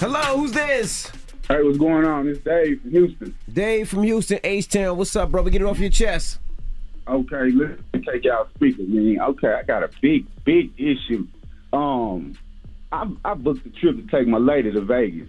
Hello, 0.00 0.38
who's 0.38 0.52
this? 0.52 1.12
Hey, 1.46 1.62
what's 1.62 1.76
going 1.76 2.06
on? 2.06 2.26
It's 2.26 2.42
Dave 2.42 2.80
from 2.80 2.90
Houston. 2.92 3.34
Dave 3.52 3.88
from 3.90 4.02
Houston, 4.04 4.40
H 4.42 4.66
Town. 4.66 4.96
What's 4.96 5.14
up, 5.14 5.30
brother? 5.30 5.50
Get 5.50 5.60
it 5.60 5.66
off 5.66 5.78
your 5.78 5.90
chest. 5.90 6.38
Okay, 7.06 7.50
let's 7.50 7.82
take 8.06 8.24
y'all 8.24 8.48
speakers, 8.54 8.88
man. 8.88 9.20
Okay, 9.20 9.52
I 9.52 9.62
got 9.62 9.82
a 9.82 9.90
big, 10.00 10.24
big 10.44 10.72
issue. 10.78 11.26
Um, 11.74 12.38
I, 12.90 13.10
I 13.26 13.34
booked 13.34 13.66
a 13.66 13.70
trip 13.70 13.96
to 13.96 14.06
take 14.10 14.26
my 14.26 14.38
lady 14.38 14.72
to 14.72 14.80
Vegas 14.80 15.28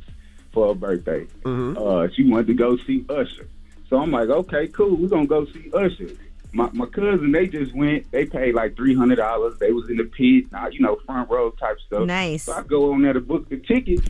for 0.54 0.70
her 0.70 0.74
birthday. 0.76 1.28
Uh, 1.46 2.08
she 2.16 2.30
wanted 2.30 2.48
to 2.48 2.54
go 2.54 2.78
see 2.78 3.04
Usher. 3.10 3.48
So 3.90 3.98
I'm 3.98 4.12
like, 4.12 4.30
okay, 4.30 4.68
cool. 4.68 4.96
We're 4.96 5.10
gonna 5.10 5.28
go 5.28 5.46
see 5.46 5.70
Usher. 5.74 6.10
my, 6.54 6.70
my 6.72 6.86
cousin, 6.86 7.32
they 7.32 7.48
just 7.48 7.74
went. 7.76 8.10
They 8.12 8.26
paid 8.26 8.54
like 8.56 8.76
three 8.76 8.96
hundred 8.96 9.16
dollars. 9.16 9.58
They 9.60 9.72
was 9.72 9.90
in 9.90 9.98
the 9.98 10.06
pit, 10.06 10.46
uh, 10.54 10.70
you 10.72 10.80
know, 10.80 10.98
front 11.06 11.30
row 11.30 11.50
type 11.52 11.80
stuff. 11.86 12.06
Nice. 12.06 12.44
So 12.44 12.54
I 12.54 12.62
go 12.62 12.94
on 12.94 13.02
there 13.02 13.14
to 13.14 13.22
book 13.22 13.50
the 13.50 13.58
tickets. 13.58 14.08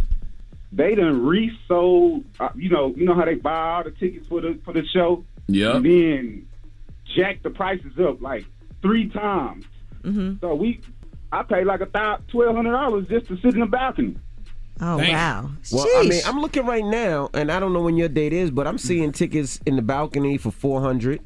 They 0.72 0.96
done 0.96 1.26
resold. 1.26 2.26
Uh, 2.40 2.50
you 2.56 2.70
know, 2.70 2.94
you 2.96 3.06
know 3.06 3.14
how 3.14 3.26
they 3.26 3.36
buy 3.36 3.76
all 3.76 3.84
the 3.84 3.92
tickets 3.92 4.28
for 4.28 4.42
the 4.42 4.60
for 4.66 4.74
the 4.74 4.86
show. 4.86 5.26
Yeah. 5.48 5.78
And 5.78 5.86
then 5.86 6.48
jack 7.16 7.44
the 7.44 7.50
prices 7.50 7.98
up 8.00 8.22
like 8.22 8.46
three 8.82 9.10
times. 9.10 9.66
Mm-hmm. 10.04 10.40
So 10.42 10.56
we, 10.56 10.82
I 11.32 11.44
paid 11.44 11.66
like 11.66 11.82
a 11.82 11.86
thousand, 11.86 12.28
twelve 12.28 12.56
hundred 12.56 12.72
dollars 12.72 13.08
just 13.08 13.28
to 13.28 13.38
sit 13.38 13.54
in 13.54 13.62
the 13.62 13.66
balcony. 13.66 14.18
Oh 14.82 14.98
wow. 14.98 15.50
Well, 15.72 15.88
I 15.98 16.04
mean, 16.04 16.22
I'm 16.26 16.40
looking 16.42 16.66
right 16.66 16.84
now, 16.84 17.30
and 17.34 17.52
I 17.52 17.60
don't 17.60 17.74
know 17.74 17.82
when 17.82 17.96
your 17.96 18.10
date 18.10 18.34
is, 18.34 18.52
but 18.52 18.68
I'm 18.68 18.78
seeing 18.78 19.12
tickets 19.12 19.60
in 19.66 19.76
the 19.76 19.82
balcony 19.82 20.38
for 20.38 20.52
400. 20.52 21.22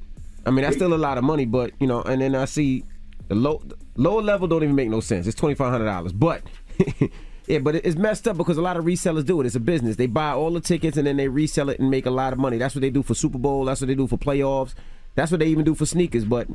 I 0.46 0.52
mean, 0.52 0.64
that's 0.64 0.76
still 0.76 0.94
a 0.94 0.96
lot 0.96 1.18
of 1.18 1.24
money, 1.24 1.46
but 1.46 1.72
you 1.80 1.88
know, 1.88 2.02
and 2.02 2.22
then 2.22 2.36
I 2.36 2.46
see 2.46 2.84
the 3.28 3.36
low 3.36 3.62
lower 3.96 4.22
level 4.22 4.48
don't 4.48 4.64
even 4.64 4.76
make 4.76 4.90
no 4.90 5.00
sense. 5.00 5.28
It's 5.28 5.36
twenty 5.36 5.56
five 5.56 5.72
hundred 5.72 5.86
dollars, 5.86 6.14
but. 6.14 6.44
Yeah, 7.48 7.60
but 7.60 7.76
it's 7.76 7.96
messed 7.96 8.28
up 8.28 8.36
because 8.36 8.58
a 8.58 8.62
lot 8.62 8.76
of 8.76 8.84
resellers 8.84 9.26
do 9.26 9.40
it. 9.40 9.46
It's 9.46 9.56
a 9.56 9.62
business. 9.62 9.96
They 9.96 10.06
buy 10.06 10.32
all 10.32 10.52
the 10.52 10.60
tickets 10.60 10.98
and 10.98 11.08
then 11.08 11.16
they 11.16 11.30
resell 11.30 11.70
it 11.70 11.80
and 11.80 11.90
make 11.90 12.06
a 12.06 12.12
lot 12.12 12.34
of 12.34 12.40
money. 12.40 12.58
That's 12.58 12.76
what 12.76 12.82
they 12.82 12.90
do 12.90 13.02
for 13.02 13.16
Super 13.16 13.38
Bowl. 13.38 13.64
That's 13.64 13.80
what 13.80 13.88
they 13.88 13.96
do 13.96 14.06
for 14.06 14.18
playoffs. 14.18 14.74
That's 15.16 15.32
what 15.32 15.40
they 15.40 15.48
even 15.48 15.64
do 15.64 15.74
for 15.74 15.86
sneakers. 15.86 16.26
But 16.26 16.50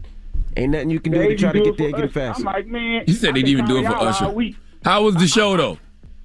ain't 0.54 0.72
nothing 0.72 0.90
you 0.90 1.00
can 1.00 1.12
do 1.12 1.18
They 1.18 1.28
to 1.28 1.36
try 1.36 1.52
to 1.52 1.62
get 1.62 1.78
there, 1.78 1.88
it 1.88 1.96
get 1.96 2.04
it 2.04 2.12
faster. 2.12 2.46
I'm 2.46 2.54
like, 2.54 2.66
man. 2.66 3.04
You 3.06 3.14
said 3.14 3.34
they'd 3.34 3.40
been 3.40 3.52
even 3.52 3.64
do 3.64 3.78
it 3.78 3.86
for 3.86 3.92
y'all 3.92 4.06
Usher. 4.06 4.50
How 4.84 5.04
was 5.04 5.14
the 5.14 5.26
show 5.26 5.56
though? 5.56 5.78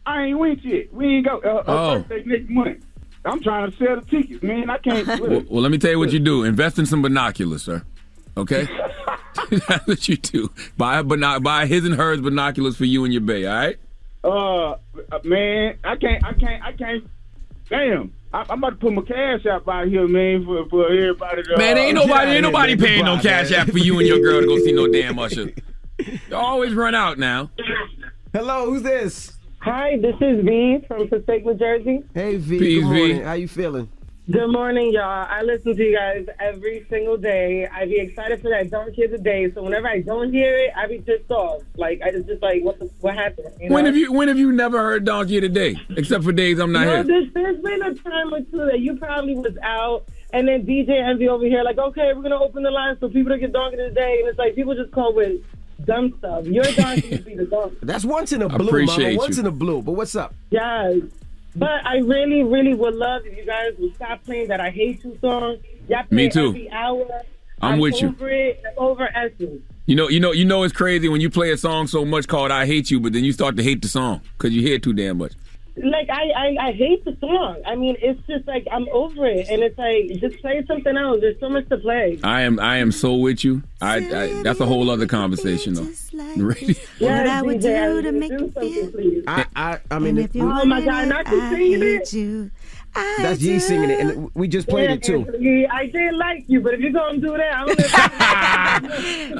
I 0.07 0.23
ain't 0.23 0.39
went 0.39 0.63
yet. 0.63 0.91
We 0.93 1.17
ain't 1.17 1.25
go. 1.25 1.39
Uh, 1.39 1.63
Oh. 1.67 1.73
uh, 1.73 1.99
birthday 1.99 2.23
next 2.25 2.49
month. 2.49 2.85
I'm 3.25 3.41
trying 3.43 3.69
to 3.69 3.77
sell 3.77 3.99
the 3.99 4.05
tickets, 4.09 4.41
man. 4.41 4.69
I 4.69 4.77
can't. 4.77 5.05
Well, 5.19 5.43
well, 5.49 5.61
let 5.61 5.69
me 5.71 5.77
tell 5.77 5.91
you 5.91 5.99
what 5.99 6.11
you 6.13 6.19
do. 6.19 6.43
Invest 6.45 6.79
in 6.79 6.85
some 6.85 7.01
binoculars, 7.01 7.63
sir. 7.63 7.83
Okay, 8.37 8.67
that's 9.67 9.85
what 9.85 10.07
you 10.07 10.15
do. 10.15 10.49
Buy 10.77 10.99
a 10.99 11.03
bino- 11.03 11.39
buy 11.41 11.65
his 11.65 11.83
and 11.83 11.95
hers 11.95 12.21
binoculars 12.21 12.77
for 12.77 12.85
you 12.85 13.03
and 13.03 13.13
your 13.13 13.21
bay. 13.21 13.45
All 13.45 13.55
right. 13.55 13.77
Uh, 14.23 14.71
uh, 14.71 15.19
man, 15.25 15.77
I 15.83 15.95
can't. 15.97 16.23
I 16.25 16.33
can't. 16.33 16.63
I 16.63 16.71
can't. 16.71 17.03
Damn. 17.69 18.13
I, 18.33 18.45
I'm 18.49 18.59
about 18.63 18.69
to 18.71 18.75
put 18.77 18.93
my 18.93 19.01
cash 19.01 19.45
out 19.45 19.67
out 19.67 19.87
here, 19.87 20.07
man, 20.07 20.45
for, 20.45 20.67
for 20.69 20.85
everybody. 20.85 21.43
To, 21.43 21.57
Man, 21.57 21.77
uh, 21.77 21.81
ain't 21.81 21.95
nobody, 21.95 22.31
ain't 22.31 22.41
nobody 22.43 22.75
paying 22.77 23.05
no 23.05 23.17
cash 23.19 23.51
app 23.51 23.69
for 23.69 23.77
you 23.77 23.97
and 23.99 24.07
your 24.07 24.19
girl 24.19 24.41
to 24.41 24.47
go 24.47 24.57
see 24.59 24.71
no 24.73 24.87
damn 24.87 25.17
Usher. 25.27 25.51
You 25.99 26.19
always 26.35 26.73
run 26.73 26.93
out 26.95 27.17
now. 27.17 27.51
Hello, 28.33 28.65
who's 28.65 28.83
this? 28.83 29.36
Hi, 29.59 29.97
this 29.97 30.15
is 30.21 30.45
V 30.45 30.79
from 30.87 31.07
Passaic, 31.09 31.45
New 31.45 31.55
Jersey. 31.55 32.03
Hey 32.13 32.37
V, 32.37 32.59
Peace, 32.59 32.83
good 32.83 32.89
V. 32.89 32.97
morning. 32.99 33.21
How 33.23 33.33
you 33.33 33.47
feeling? 33.47 33.89
Good 34.29 34.51
morning, 34.51 34.91
y'all. 34.91 35.25
I 35.29 35.41
listen 35.41 35.75
to 35.75 35.81
you 35.83 35.95
guys 35.95 36.25
every 36.39 36.85
single 36.89 37.15
day. 37.15 37.65
I 37.65 37.85
be 37.85 37.97
excited 37.97 38.41
for 38.41 38.49
that 38.49 38.69
Donkey 38.69 39.03
of 39.03 39.11
the 39.11 39.17
Day. 39.17 39.49
So 39.53 39.63
whenever 39.63 39.87
I 39.87 40.01
don't 40.01 40.33
hear 40.33 40.53
it, 40.57 40.71
I 40.75 40.85
be 40.87 40.99
pissed 40.99 41.31
off. 41.31 41.63
Like 41.75 42.01
I 42.01 42.11
just 42.11 42.27
just 42.27 42.41
like 42.41 42.61
what 42.63 42.77
the, 42.79 42.89
what 42.99 43.15
happened? 43.15 43.53
You 43.59 43.71
When 43.71 43.85
have 43.85 43.95
you 43.95 44.11
when 44.11 44.27
have 44.27 44.37
you 44.37 44.51
never 44.51 44.77
heard 44.79 45.05
Donkey 45.05 45.39
today? 45.41 45.75
Except 45.95 46.23
for 46.23 46.31
days 46.33 46.59
I'm 46.59 46.71
not 46.73 46.85
no, 46.85 46.93
here. 46.95 47.03
there's, 47.03 47.33
there's 47.33 47.61
been 47.63 47.81
a 47.81 47.95
time 47.95 48.33
or 48.33 48.41
two 48.41 48.65
that 48.69 48.79
you 48.79 48.97
probably 48.97 49.35
was 49.35 49.57
out, 49.63 50.05
and 50.33 50.47
then 50.47 50.65
DJ 50.65 50.89
Envy 51.01 51.29
over 51.29 51.45
here, 51.45 51.63
like, 51.63 51.77
okay, 51.77 52.11
we're 52.13 52.21
gonna 52.21 52.41
open 52.41 52.63
the 52.63 52.71
line 52.71 52.97
so 52.99 53.07
people 53.09 53.31
to 53.31 53.37
get 53.39 53.53
donkey 53.53 53.77
today, 53.77 54.17
and 54.19 54.27
it's 54.29 54.37
like 54.37 54.55
people 54.55 54.75
just 54.75 54.91
call 54.91 55.13
with 55.13 55.41
dumb 55.85 56.13
stuff. 56.19 56.45
Your 56.45 56.63
donkey 56.63 57.09
would 57.11 57.25
be 57.25 57.35
the 57.35 57.45
donkey. 57.45 57.77
That's 57.81 58.05
once 58.05 58.31
in 58.31 58.41
a 58.41 58.49
blue, 58.49 58.67
appreciate 58.67 58.97
mama. 58.99 59.11
you. 59.11 59.17
Once 59.17 59.37
in 59.37 59.45
a 59.45 59.51
blue. 59.51 59.81
But 59.81 59.93
what's 59.93 60.15
up? 60.15 60.33
Yes. 60.49 60.97
But 61.55 61.85
I 61.85 61.97
really, 61.97 62.43
really 62.43 62.73
would 62.75 62.95
love 62.95 63.23
if 63.25 63.35
you 63.37 63.45
guys 63.45 63.73
would 63.79 63.95
stop 63.95 64.23
playing 64.23 64.49
that 64.49 64.59
I 64.59 64.69
Hate 64.69 65.03
You 65.03 65.17
song. 65.21 65.57
Y'all 65.87 66.03
play 66.03 66.15
Me 66.15 66.29
too. 66.29 66.49
every 66.49 66.69
hour. 66.71 67.07
I'm 67.61 67.79
with 67.79 67.99
you. 68.01 68.09
over 68.09 68.29
It. 68.29 68.61
I'm 68.67 68.73
over 68.77 69.09
Essence. 69.15 69.61
You 69.87 69.95
know, 69.95 70.09
you 70.09 70.19
know, 70.19 70.33
you 70.33 70.45
know, 70.45 70.63
it's 70.63 70.73
crazy 70.73 71.07
when 71.09 71.21
you 71.21 71.29
play 71.29 71.51
a 71.51 71.57
song 71.57 71.87
so 71.87 72.03
much 72.05 72.27
called 72.27 72.51
"I 72.51 72.65
Hate 72.67 72.91
You," 72.91 72.99
but 72.99 73.13
then 73.13 73.23
you 73.23 73.31
start 73.31 73.55
to 73.57 73.63
hate 73.63 73.81
the 73.81 73.87
song 73.87 74.21
because 74.37 74.53
you 74.53 74.61
hear 74.61 74.75
it 74.75 74.83
too 74.83 74.93
damn 74.93 75.17
much. 75.17 75.31
Like 75.83 76.09
I, 76.09 76.29
I, 76.35 76.67
I 76.67 76.71
hate 76.71 77.05
the 77.05 77.15
song. 77.19 77.61
I 77.65 77.75
mean, 77.75 77.95
it's 78.01 78.19
just 78.27 78.47
like 78.47 78.65
I'm 78.71 78.87
over 78.91 79.25
it, 79.27 79.47
and 79.49 79.61
it's 79.61 79.77
like 79.77 80.19
just 80.19 80.41
play 80.41 80.63
something 80.67 80.97
else. 80.97 81.19
There's 81.21 81.39
so 81.39 81.49
much 81.49 81.69
to 81.69 81.77
play. 81.77 82.19
I 82.23 82.41
am, 82.41 82.59
I 82.59 82.77
am 82.77 82.91
so 82.91 83.15
with 83.15 83.43
you. 83.43 83.61
I, 83.79 83.97
I 83.97 84.43
that's 84.43 84.59
a 84.59 84.65
whole 84.65 84.89
other 84.89 85.05
conversation 85.05 85.75
though. 85.75 85.87
Radio- 86.37 86.75
Yes, 86.99 87.29
I 87.29 87.41
would 87.43 87.57
DJ, 87.57 87.93
do 87.93 88.01
to 88.01 88.11
do 88.11 88.19
make 88.19 88.31
you 88.31 88.37
something, 88.53 88.91
please. 88.91 89.23
I, 89.27 89.45
I, 89.55 89.79
I 89.91 89.99
mean, 89.99 90.17
if 90.17 90.33
you 90.33 90.43
Oh 90.43 90.65
my 90.65 90.79
wanted 90.79 90.85
God, 90.85 91.03
it, 91.03 91.07
not 91.09 91.27
you 91.27 91.41
I 91.41 91.49
singing 91.51 91.81
hate 91.81 92.01
it. 92.01 92.13
you. 92.13 92.51
I 92.95 93.15
that's 93.19 93.39
G 93.39 93.59
singing 93.59 93.89
it, 93.91 93.99
and 93.99 94.31
we 94.33 94.47
just 94.47 94.67
played 94.67 94.89
Yeah, 94.89 94.95
it 94.95 95.03
too. 95.03 95.19
Anthony, 95.19 95.67
I 95.67 95.85
didn't 95.85 96.17
like 96.17 96.45
you, 96.47 96.61
but 96.61 96.73
if 96.73 96.79
you're 96.79 96.91
gonna 96.91 97.19
do 97.19 97.37
that, 97.37 97.53
I 97.53 98.79
don't 98.81 99.35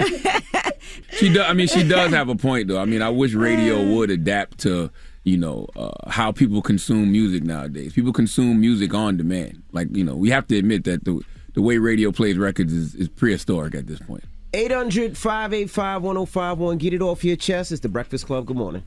know. 0.63 0.71
She 1.11 1.33
does. 1.33 1.49
I 1.49 1.53
mean, 1.53 1.67
she 1.67 1.87
does 1.87 2.11
have 2.11 2.29
a 2.29 2.35
point 2.35 2.67
though. 2.67 2.79
I 2.79 2.85
mean, 2.85 3.01
I 3.01 3.09
wish 3.09 3.33
radio 3.33 3.83
would 3.95 4.11
adapt 4.11 4.59
to 4.59 4.91
you 5.27 5.37
know 5.37 5.67
uh, 5.75 6.09
how 6.09 6.31
people 6.31 6.61
consume 6.61 7.11
music 7.11 7.43
nowadays. 7.43 7.91
People 7.93 8.13
consume 8.13 8.61
music 8.61 8.93
on 8.93 9.17
demand. 9.17 9.61
Like 9.73 9.93
you 9.95 10.03
know, 10.03 10.15
we 10.15 10.29
have 10.29 10.47
to 10.47 10.57
admit 10.57 10.85
that 10.85 11.03
the 11.03 11.21
the 11.53 11.61
way 11.61 11.77
radio 11.77 12.11
plays 12.11 12.37
records 12.37 12.71
is, 12.71 12.95
is 12.95 13.09
prehistoric 13.09 13.75
at 13.75 13.87
this 13.87 13.99
point. 13.99 14.23
800 14.53 15.17
585 15.17 16.01
1051. 16.01 16.77
Get 16.77 16.93
it 16.93 17.01
off 17.01 17.25
your 17.25 17.35
chest. 17.35 17.73
It's 17.73 17.81
the 17.81 17.89
Breakfast 17.89 18.25
Club. 18.25 18.45
Good 18.45 18.55
morning. 18.55 18.83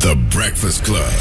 The 0.00 0.16
Breakfast 0.30 0.84
Club. 0.84 1.12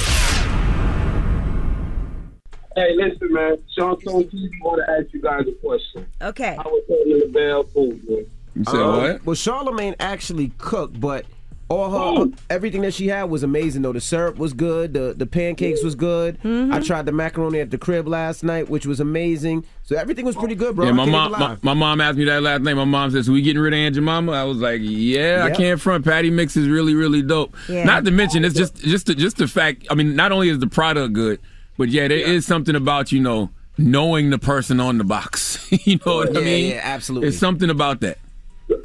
Hey, 2.75 2.95
listen, 2.95 3.31
man. 3.33 3.57
Sean 3.75 3.99
Stone 4.01 4.23
TV 4.25 4.49
want 4.62 4.81
to 4.85 4.91
ask 4.91 5.13
you 5.13 5.21
guys 5.21 5.45
a 5.47 5.51
question. 5.63 6.07
Okay. 6.21 6.55
I 6.57 6.62
was 6.63 6.83
holding 6.88 7.19
the 7.19 7.27
bell 7.27 7.63
food, 7.63 8.01
man. 8.09 8.25
You 8.55 8.63
said 8.65 8.75
Um, 8.75 8.97
what? 8.97 9.25
Well, 9.25 9.35
Charlamagne 9.35 9.95
actually 9.99 10.51
cooked, 10.57 10.99
but 10.99 11.25
all 11.69 12.25
her 12.25 12.32
everything 12.49 12.82
that 12.82 12.93
she 12.93 13.08
had 13.08 13.23
was 13.25 13.43
amazing. 13.43 13.84
Though 13.84 13.93
the 13.93 14.01
syrup 14.01 14.38
was 14.38 14.53
good, 14.53 14.93
the 14.93 15.13
the 15.15 15.25
pancakes 15.25 15.84
was 15.84 15.95
good. 15.95 16.39
Mm-hmm. 16.41 16.73
I 16.73 16.79
tried 16.79 17.05
the 17.05 17.12
macaroni 17.12 17.60
at 17.60 17.69
the 17.71 17.77
crib 17.77 18.08
last 18.08 18.43
night, 18.43 18.69
which 18.69 18.86
was 18.86 18.99
amazing. 18.99 19.65
So 19.84 19.95
everything 19.95 20.25
was 20.25 20.36
pretty 20.36 20.55
good, 20.55 20.75
bro. 20.75 20.86
yeah, 20.86 20.91
my 20.91 21.05
mom, 21.05 21.32
my, 21.32 21.58
my 21.62 21.73
mom 21.73 22.01
asked 22.01 22.17
me 22.17 22.25
that 22.25 22.43
last 22.43 22.62
night. 22.62 22.73
My 22.75 22.86
mom 22.86 23.12
says, 23.12 23.25
"So 23.27 23.32
we 23.32 23.41
getting 23.41 23.62
rid 23.62 23.73
of 23.73 23.77
Aunt 23.77 23.95
Jemima?" 23.95 24.32
I 24.32 24.43
was 24.43 24.58
like, 24.58 24.82
"Yeah, 24.84 25.41
I 25.43 25.47
Yep. 25.49 25.58
can't 25.58 25.82
front. 25.82 26.05
Patti 26.05 26.29
mix 26.29 26.55
is 26.58 26.67
really, 26.67 26.93
really 26.95 27.21
dope. 27.21 27.55
Yeah. 27.67 27.84
Not 27.86 28.05
to 28.05 28.12
mention, 28.12 28.43
it's 28.45 28.55
just 28.55 28.75
just 28.77 29.05
the, 29.08 29.15
just 29.15 29.38
the 29.38 29.47
fact. 29.47 29.88
I 29.89 29.95
mean, 29.95 30.15
not 30.15 30.32
only 30.32 30.49
is 30.49 30.60
the 30.60 30.67
product 30.67 31.13
good, 31.13 31.39
but 31.77 31.89
yeah, 31.89 32.08
there 32.08 32.17
is 32.17 32.45
something 32.45 32.75
about 32.75 33.12
you 33.12 33.19
know 33.19 33.49
knowing 33.77 34.29
the 34.29 34.38
person 34.39 34.79
on 34.79 34.97
the 34.97 35.03
box. 35.03 35.67
you 35.86 35.99
know 36.05 36.15
what 36.17 36.36
I 36.36 36.41
mean? 36.41 36.71
yeah, 36.71 36.82
absolutely. 36.84 37.29
There's 37.29 37.39
something 37.39 37.69
about 37.69 38.01
that. 38.01 38.17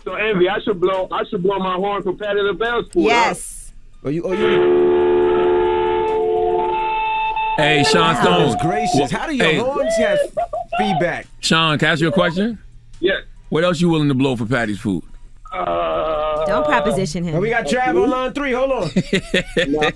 So, 0.05 0.15
Envy, 0.15 0.49
I 0.49 0.61
should 0.61 0.81
blow. 0.81 1.09
I 1.11 1.25
should 1.25 1.43
blow 1.43 1.59
my 1.59 1.75
horn 1.75 2.03
for 2.03 2.15
Patti 2.15 2.41
LaBelle's 2.41 2.89
food. 2.93 3.05
Yes. 3.05 3.73
Oh, 4.03 4.09
you, 4.09 4.23
oh, 4.25 4.33
you. 4.33 4.95
Hey, 7.57 7.85
Sean 7.85 8.17
Stone. 8.17 8.39
Goodness 8.39 8.63
gracious. 8.63 9.11
How 9.11 9.27
do 9.27 9.37
your 9.37 9.47
hey, 9.47 9.57
horns 9.59 9.95
have 9.97 10.19
feedback? 10.79 11.27
Sean, 11.41 11.79
can 11.79 11.89
I 11.89 11.93
ask 11.93 12.01
you 12.01 12.09
a 12.09 12.13
question? 12.13 12.59
Yes. 13.01 13.23
What 13.51 13.63
else 13.65 13.81
you 13.81 13.89
willing 13.89 14.09
to 14.09 14.15
blow 14.15 14.35
for 14.37 14.47
Patti's 14.47 14.81
food? 14.81 15.05
Uh, 15.53 16.45
Don't 16.47 16.65
proposition 16.65 17.23
him. 17.23 17.37
Oh, 17.37 17.41
we 17.41 17.51
got 17.51 17.67
Trav 17.67 18.03
on 18.03 18.11
line 18.11 18.33
three. 18.33 18.53
Hold 18.53 18.73
on. 18.73 18.91
nah, 19.71 19.91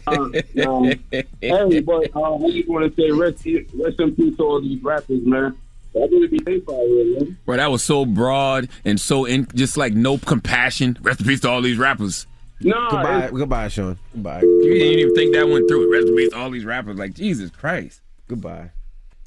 nah. 0.54 0.92
hey, 1.40 1.80
but 1.80 2.14
uh, 2.14 2.36
I 2.36 2.50
just 2.50 2.68
want 2.68 2.94
to 2.94 3.02
say 3.02 3.10
rest, 3.10 3.44
rest 3.74 4.00
in 4.00 4.14
peace 4.14 4.36
to 4.36 4.44
all 4.44 4.60
these 4.60 4.80
rappers, 4.82 5.24
man. 5.24 5.56
I 5.94 6.00
really 6.00 6.28
be 6.28 6.38
safe 6.44 6.62
out 6.68 6.76
here, 6.86 7.18
man. 7.20 7.38
Bro, 7.44 7.56
that 7.56 7.70
was 7.70 7.82
so 7.82 8.04
broad 8.04 8.68
and 8.84 9.00
so 9.00 9.24
in, 9.24 9.46
just 9.54 9.76
like 9.76 9.94
no 9.94 10.18
compassion. 10.18 10.98
Rest 11.00 11.20
in 11.20 11.26
peace 11.26 11.40
to 11.40 11.48
all 11.50 11.62
these 11.62 11.78
rappers. 11.78 12.26
Nah, 12.60 12.90
Goodbye, 12.90 13.16
it's- 13.18 13.30
goodbye, 13.32 13.68
Sean. 13.68 13.98
Goodbye. 14.12 14.42
You 14.42 14.74
didn't 14.74 14.98
even 14.98 15.14
think 15.14 15.34
that 15.34 15.48
went 15.48 15.68
through. 15.68 15.92
Rest 15.92 16.08
in 16.08 16.16
peace 16.16 16.30
to 16.30 16.36
all 16.38 16.50
these 16.50 16.64
rappers. 16.64 16.98
Like 16.98 17.14
Jesus 17.14 17.50
Christ. 17.50 18.00
Goodbye. 18.28 18.70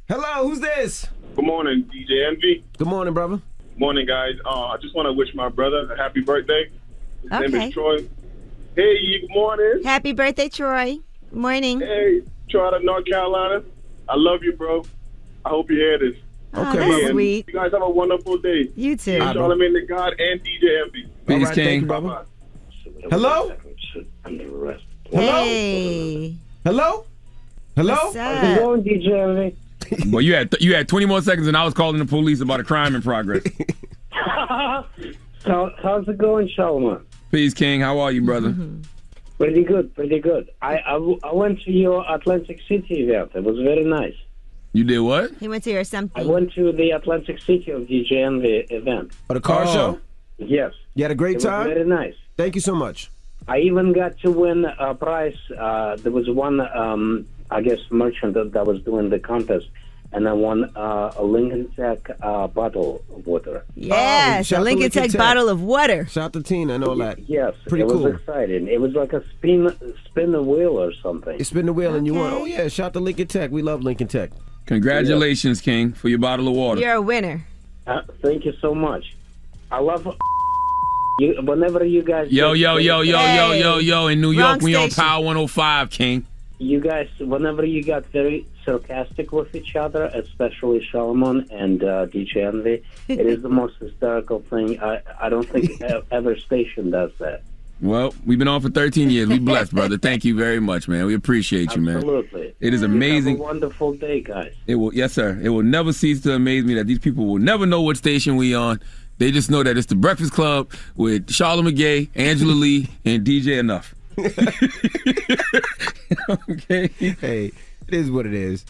Hello, 0.08 0.48
who's 0.50 0.60
this? 0.60 1.08
Good 1.36 1.46
morning, 1.46 1.84
DJ 1.94 2.28
Envy. 2.28 2.64
Good 2.78 2.88
morning, 2.88 3.14
brother. 3.14 3.40
Morning, 3.78 4.06
guys. 4.06 4.36
Uh, 4.46 4.66
I 4.68 4.78
just 4.78 4.94
want 4.94 5.08
to 5.08 5.14
wish 5.14 5.34
my 5.34 5.48
brother 5.50 5.92
a 5.94 5.98
happy 5.98 6.20
birthday. 6.22 6.70
His 7.24 7.32
name 7.32 7.56
is 7.56 7.74
Troy. 7.74 7.98
Hey, 8.76 9.22
good 9.22 9.30
morning. 9.30 9.82
Happy 9.84 10.12
birthday, 10.12 10.50
Troy. 10.50 10.98
Morning. 11.32 11.80
Hey, 11.80 12.22
Troy 12.50 12.68
out 12.68 12.74
of 12.74 12.84
North 12.84 13.06
Carolina. 13.06 13.64
I 14.10 14.16
love 14.18 14.44
you, 14.44 14.52
bro. 14.54 14.84
I 15.46 15.50
hope 15.50 15.72
you 15.72 15.78
hear 15.78 15.98
this. 15.98 16.16
Oh, 16.54 16.70
Okay, 16.70 16.80
that's 16.80 17.12
sweet. 17.12 17.48
You 17.48 17.54
guys 17.54 17.72
have 17.72 17.82
a 17.82 17.90
wonderful 17.90 18.38
day. 18.38 18.70
You 18.76 18.98
too. 18.98 19.14
All 19.20 19.20
right, 19.28 19.34
bro. 19.36 19.50
Charlamagne 19.50 19.74
the 19.74 19.86
God 19.88 20.14
and 20.20 20.42
DJ 20.44 20.82
Envy. 20.86 21.04
Peace, 21.04 21.10
All 21.30 21.38
right, 21.38 21.46
thank 21.46 21.56
King. 21.56 21.82
you, 21.82 21.86
brother. 21.88 22.08
Bye-bye. 22.08 23.08
Hello? 23.10 23.52
Hello? 24.24 24.74
Hey. 25.10 26.36
Hello? 26.64 27.06
Hello? 27.76 27.94
What's 27.96 28.16
up? 28.18 28.58
going, 28.60 28.84
DJ 28.84 29.08
Envy? 29.12 29.58
Well, 30.12 30.22
you 30.22 30.36
had 30.36 30.54
you 30.60 30.74
had 30.76 30.88
20 30.88 31.06
more 31.06 31.22
seconds, 31.22 31.48
and 31.48 31.58
I 31.58 31.66
was 31.66 31.74
calling 31.74 31.98
the 32.00 32.06
police 32.06 32.40
about 32.42 32.60
a 32.60 32.64
crime 32.64 32.96
in 32.96 33.02
progress. 33.02 33.44
So, 35.44 35.72
how's 35.82 36.08
it 36.08 36.20
going, 36.20 36.48
Charlamagne? 36.56 37.02
Peace, 37.32 37.56
King. 37.56 37.82
How 37.82 37.98
are 38.00 38.12
you, 38.12 38.22
brother? 38.24 38.50
Mm-hmm. 38.50 38.82
Pretty 39.40 39.64
good, 39.64 39.94
pretty 39.96 40.20
good. 40.20 40.52
I, 40.62 40.78
I, 40.86 40.92
w- 40.94 41.18
I 41.24 41.34
went 41.34 41.62
to 41.64 41.72
your 41.72 42.06
Atlantic 42.08 42.60
City 42.68 43.02
event. 43.06 43.32
It 43.34 43.44
was 43.44 43.58
very 43.58 43.84
nice. 43.84 44.14
You 44.74 44.84
did 44.86 45.00
what? 45.00 45.32
He 45.40 45.48
went 45.48 45.64
to 45.66 45.72
your 45.72 45.84
something. 45.84 46.24
I 46.24 46.26
went 46.26 46.54
to 46.54 46.72
the 46.72 46.92
Atlantic 46.92 47.42
City 47.42 47.72
of 47.72 47.82
DJ 47.84 48.26
and 48.26 48.42
the 48.42 48.74
event. 48.74 49.12
Oh, 49.30 49.34
the 49.34 49.42
car 49.42 49.64
Oh. 49.68 49.74
show? 49.74 50.00
Yes. 50.38 50.74
You 50.96 51.04
had 51.04 51.12
a 51.12 51.16
great 51.16 51.32
It 51.32 51.36
was 51.38 51.44
time? 51.46 51.68
very 51.68 51.86
nice. 51.86 52.16
Thank 52.38 52.56
you 52.56 52.62
so 52.62 52.74
much. 52.74 53.10
I 53.48 53.60
even 53.60 53.92
got 53.92 54.18
to 54.20 54.32
win 54.32 54.66
a 54.66 54.94
prize. 54.96 55.36
Uh, 55.58 55.96
there 55.98 56.12
was 56.12 56.30
one, 56.30 56.62
um, 56.62 57.26
I 57.50 57.62
guess, 57.62 57.80
merchant 57.90 58.34
that, 58.36 58.54
that 58.54 58.66
was 58.66 58.82
doing 58.84 59.10
the 59.10 59.20
contest, 59.20 59.68
and 60.14 60.28
I 60.30 60.34
won 60.34 60.72
uh, 60.76 61.12
a 61.18 61.24
Lincoln 61.24 61.70
Tech 61.76 62.10
uh, 62.22 62.48
bottle 62.48 63.04
of 63.14 63.26
water. 63.28 63.66
Yes, 63.76 64.46
shout 64.48 64.62
a 64.62 64.64
Lincoln 64.64 64.84
Lincoln 64.84 65.02
Tech 65.02 65.12
Tech. 65.12 65.20
bottle 65.20 65.50
of 65.50 65.62
water. 65.62 66.06
Shout 66.08 66.34
to 66.34 66.42
Tina 66.44 66.76
and 66.76 66.84
all 66.84 66.96
that. 66.98 67.20
Yes, 67.28 67.56
Pretty 67.68 67.84
it 67.84 67.90
cool. 67.90 68.04
was 68.04 68.14
exciting. 68.16 68.68
It 68.68 68.80
was 68.80 68.94
like 68.94 69.12
a 69.12 69.24
spin, 69.32 69.74
spin 70.06 70.32
the 70.32 70.42
wheel 70.44 70.80
or 70.80 70.94
something. 71.04 71.38
You 71.38 71.44
spin 71.44 71.66
the 71.66 71.74
wheel 71.74 71.96
and 71.96 72.06
you 72.08 72.14
won. 72.14 72.32
Oh 72.34 72.46
yeah, 72.46 72.68
shout 72.70 72.94
to 72.94 73.00
Lincoln 73.00 73.28
Tech. 73.28 73.52
We 73.52 73.62
love 73.62 73.82
Lincoln 73.84 74.08
Tech. 74.08 74.32
Congratulations, 74.66 75.62
King, 75.62 75.94
for 75.94 76.10
your 76.10 76.20
bottle 76.20 76.48
of 76.48 76.56
water. 76.56 76.80
You're 76.82 76.94
a 76.96 77.02
winner. 77.02 77.46
Uh, 77.88 78.02
thank 78.22 78.46
you 78.46 78.54
so 78.62 78.74
much. 78.74 79.16
I 79.72 79.80
love 79.80 80.06
you. 81.20 81.36
Whenever 81.42 81.84
you 81.84 82.04
guys, 82.04 82.32
Yo, 82.32 82.54
yo, 82.54 82.78
yo, 82.78 83.02
yo, 83.02 83.22
yo, 83.26 83.52
yo, 83.54 83.78
yo. 83.80 84.08
In 84.08 84.22
New 84.22 84.32
York, 84.32 84.44
Wrong 84.44 84.52
York, 84.54 84.62
we 84.64 84.76
on 84.76 84.90
station. 84.92 85.04
Power 85.04 85.26
105, 85.26 85.90
King. 85.90 86.26
you 86.60 86.80
guys, 86.80 87.10
whenever 87.20 87.66
you 87.66 87.84
got 87.84 88.06
very 88.08 88.46
sarcastic 88.64 89.32
with 89.32 89.54
each 89.56 89.76
other, 89.76 90.06
especially 90.14 90.88
Solomon 90.92 91.48
and 91.52 91.84
uh, 91.84 92.06
DJ 92.06 92.38
Envy, 92.48 92.84
it 93.08 93.26
is 93.26 93.42
the 93.42 93.50
most 93.62 93.78
hysterical 93.78 94.42
thing. 94.42 94.80
I, 94.80 95.02
I 95.20 95.30
don't 95.30 95.50
think 95.50 95.72
e- 95.82 96.02
ever 96.12 96.38
station 96.38 96.92
does 96.92 97.12
that. 97.20 97.42
Well, 97.82 98.14
we've 98.26 98.38
been 98.38 98.48
on 98.48 98.62
for 98.62 98.70
13 98.70 99.10
years. 99.10 99.28
We 99.28 99.40
blessed, 99.40 99.74
brother. 99.74 99.98
Thank 99.98 100.24
you 100.24 100.36
very 100.36 100.60
much, 100.60 100.88
man. 100.88 101.08
We 101.08 101.16
appreciate 101.16 101.76
you, 101.76 101.82
man. 101.82 101.96
Absolutely. 101.98 102.54
It 102.60 102.76
is 102.76 102.82
You 102.82 102.88
amazing. 102.88 103.38
Have 103.38 103.40
a 103.40 103.44
wonderful 103.44 103.94
day, 103.96 104.22
guys. 104.22 104.54
It 104.68 104.76
will, 104.76 104.94
yes, 104.94 105.14
sir. 105.14 105.40
It 105.42 105.50
will 105.50 105.64
never 105.64 105.92
cease 105.92 106.22
to 106.22 106.36
amaze 106.36 106.64
me 106.64 106.76
that 106.76 106.86
these 106.86 107.00
people 107.00 107.26
will 107.26 107.40
never 107.40 107.66
know 107.66 107.82
what 107.82 107.98
station 107.98 108.36
we 108.36 108.54
on. 108.54 108.80
They 109.18 109.32
just 109.32 109.50
know 109.50 109.64
that 109.64 109.78
it's 109.78 109.88
the 109.88 109.96
Breakfast 109.96 110.32
Club 110.32 110.72
with 110.96 111.32
Charlotte 111.32 111.74
McGay, 111.74 112.10
Angela 112.16 112.54
Lee, 112.54 112.88
and 113.04 113.26
DJ 113.26 113.60
Enough. 113.60 113.96
okay. 116.50 116.88
Hey, 116.88 117.52
it 117.88 117.94
is 117.94 118.12
what 118.12 118.26
it 118.26 118.34
is. 118.34 118.66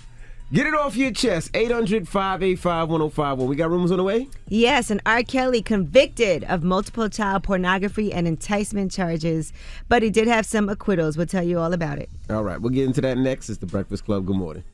Get 0.53 0.67
it 0.67 0.73
off 0.73 0.97
your 0.97 1.11
chest. 1.11 1.51
800 1.53 2.09
585 2.09 2.89
1051. 2.89 3.47
We 3.49 3.55
got 3.55 3.69
rumors 3.69 3.91
on 3.91 3.97
the 3.97 4.03
way? 4.03 4.27
Yes, 4.49 4.91
and 4.91 5.01
R. 5.05 5.23
Kelly 5.23 5.61
convicted 5.61 6.43
of 6.43 6.61
multiple 6.61 7.07
child 7.07 7.43
pornography 7.43 8.11
and 8.11 8.27
enticement 8.27 8.91
charges, 8.91 9.53
but 9.87 10.03
he 10.03 10.09
did 10.09 10.27
have 10.27 10.45
some 10.45 10.67
acquittals. 10.67 11.15
We'll 11.15 11.27
tell 11.27 11.43
you 11.43 11.57
all 11.57 11.71
about 11.71 11.99
it. 11.99 12.09
All 12.29 12.43
right, 12.43 12.59
we'll 12.59 12.71
get 12.71 12.83
into 12.83 12.99
that 12.99 13.17
next. 13.17 13.49
It's 13.49 13.59
the 13.59 13.65
Breakfast 13.65 14.03
Club. 14.03 14.25
Good 14.25 14.35
morning. 14.35 14.65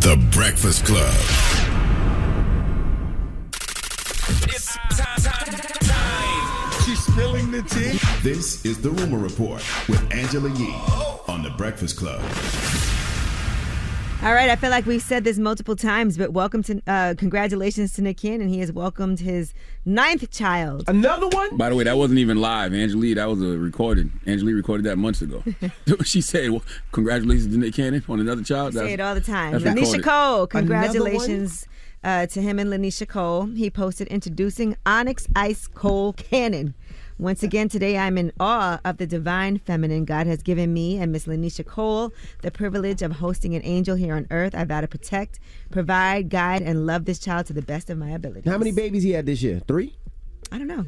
The 0.00 0.16
Breakfast 0.32 0.84
Club. 0.84 1.14
It's 4.44 4.76
time. 5.86 6.72
She's 6.84 7.02
spilling 7.02 7.50
the 7.50 7.62
tea. 7.62 7.98
This 8.22 8.66
is 8.66 8.82
the 8.82 8.90
Rumor 8.90 9.18
Report 9.18 9.64
with 9.88 10.12
Angela 10.12 10.50
Yee 10.50 10.74
oh. 10.74 11.24
on 11.26 11.42
the 11.42 11.50
Breakfast 11.50 11.96
Club. 11.96 12.20
All 14.22 14.34
right, 14.34 14.50
I 14.50 14.54
feel 14.54 14.70
like 14.70 14.86
we've 14.86 15.02
said 15.02 15.24
this 15.24 15.36
multiple 15.36 15.74
times, 15.74 16.16
but 16.16 16.32
welcome 16.32 16.62
to, 16.62 16.80
uh, 16.86 17.14
congratulations 17.18 17.92
to 17.94 18.02
Nick 18.02 18.18
Cannon. 18.18 18.48
He 18.48 18.60
has 18.60 18.70
welcomed 18.70 19.18
his 19.18 19.52
ninth 19.84 20.30
child. 20.30 20.84
Another 20.86 21.26
one? 21.26 21.56
By 21.56 21.70
the 21.70 21.74
way, 21.74 21.82
that 21.82 21.96
wasn't 21.96 22.20
even 22.20 22.40
live, 22.40 22.72
Angelique. 22.72 23.16
That 23.16 23.28
was 23.28 23.42
a 23.42 23.58
recorded. 23.58 24.12
Angelique 24.24 24.54
recorded 24.54 24.86
that 24.86 24.96
months 24.96 25.22
ago. 25.22 25.42
she 26.04 26.20
said, 26.20 26.50
well, 26.50 26.62
"Congratulations 26.92 27.52
to 27.52 27.58
Nick 27.58 27.74
Cannon 27.74 28.04
on 28.08 28.20
another 28.20 28.44
child." 28.44 28.74
Say 28.74 28.92
it 28.92 29.00
all 29.00 29.16
the 29.16 29.20
time. 29.20 29.58
that's 29.58 29.64
Lanisha. 29.64 30.00
Cole, 30.00 30.46
congratulations 30.46 31.66
uh, 32.04 32.26
to 32.26 32.40
him 32.40 32.60
and 32.60 32.70
Lanisha 32.70 33.08
Cole. 33.08 33.46
He 33.46 33.70
posted 33.70 34.06
introducing 34.06 34.76
Onyx 34.86 35.26
Ice 35.34 35.66
Cole 35.66 36.12
Cannon. 36.12 36.74
Once 37.22 37.44
again, 37.44 37.68
today 37.68 37.96
I'm 37.96 38.18
in 38.18 38.32
awe 38.40 38.80
of 38.84 38.96
the 38.96 39.06
divine 39.06 39.56
feminine 39.56 40.04
God 40.04 40.26
has 40.26 40.42
given 40.42 40.74
me 40.74 40.98
and 40.98 41.12
Miss 41.12 41.26
Lanisha 41.26 41.64
Cole 41.64 42.12
the 42.42 42.50
privilege 42.50 43.00
of 43.00 43.12
hosting 43.12 43.54
an 43.54 43.62
angel 43.64 43.94
here 43.94 44.16
on 44.16 44.26
earth. 44.32 44.56
I 44.56 44.64
vow 44.64 44.80
to 44.80 44.88
protect, 44.88 45.38
provide, 45.70 46.30
guide, 46.30 46.62
and 46.62 46.84
love 46.84 47.04
this 47.04 47.20
child 47.20 47.46
to 47.46 47.52
the 47.52 47.62
best 47.62 47.90
of 47.90 47.96
my 47.96 48.10
ability. 48.10 48.50
How 48.50 48.58
many 48.58 48.72
babies 48.72 49.04
he 49.04 49.12
had 49.12 49.24
this 49.24 49.40
year? 49.40 49.60
Three? 49.68 49.94
I 50.50 50.58
don't 50.58 50.66
know. 50.66 50.84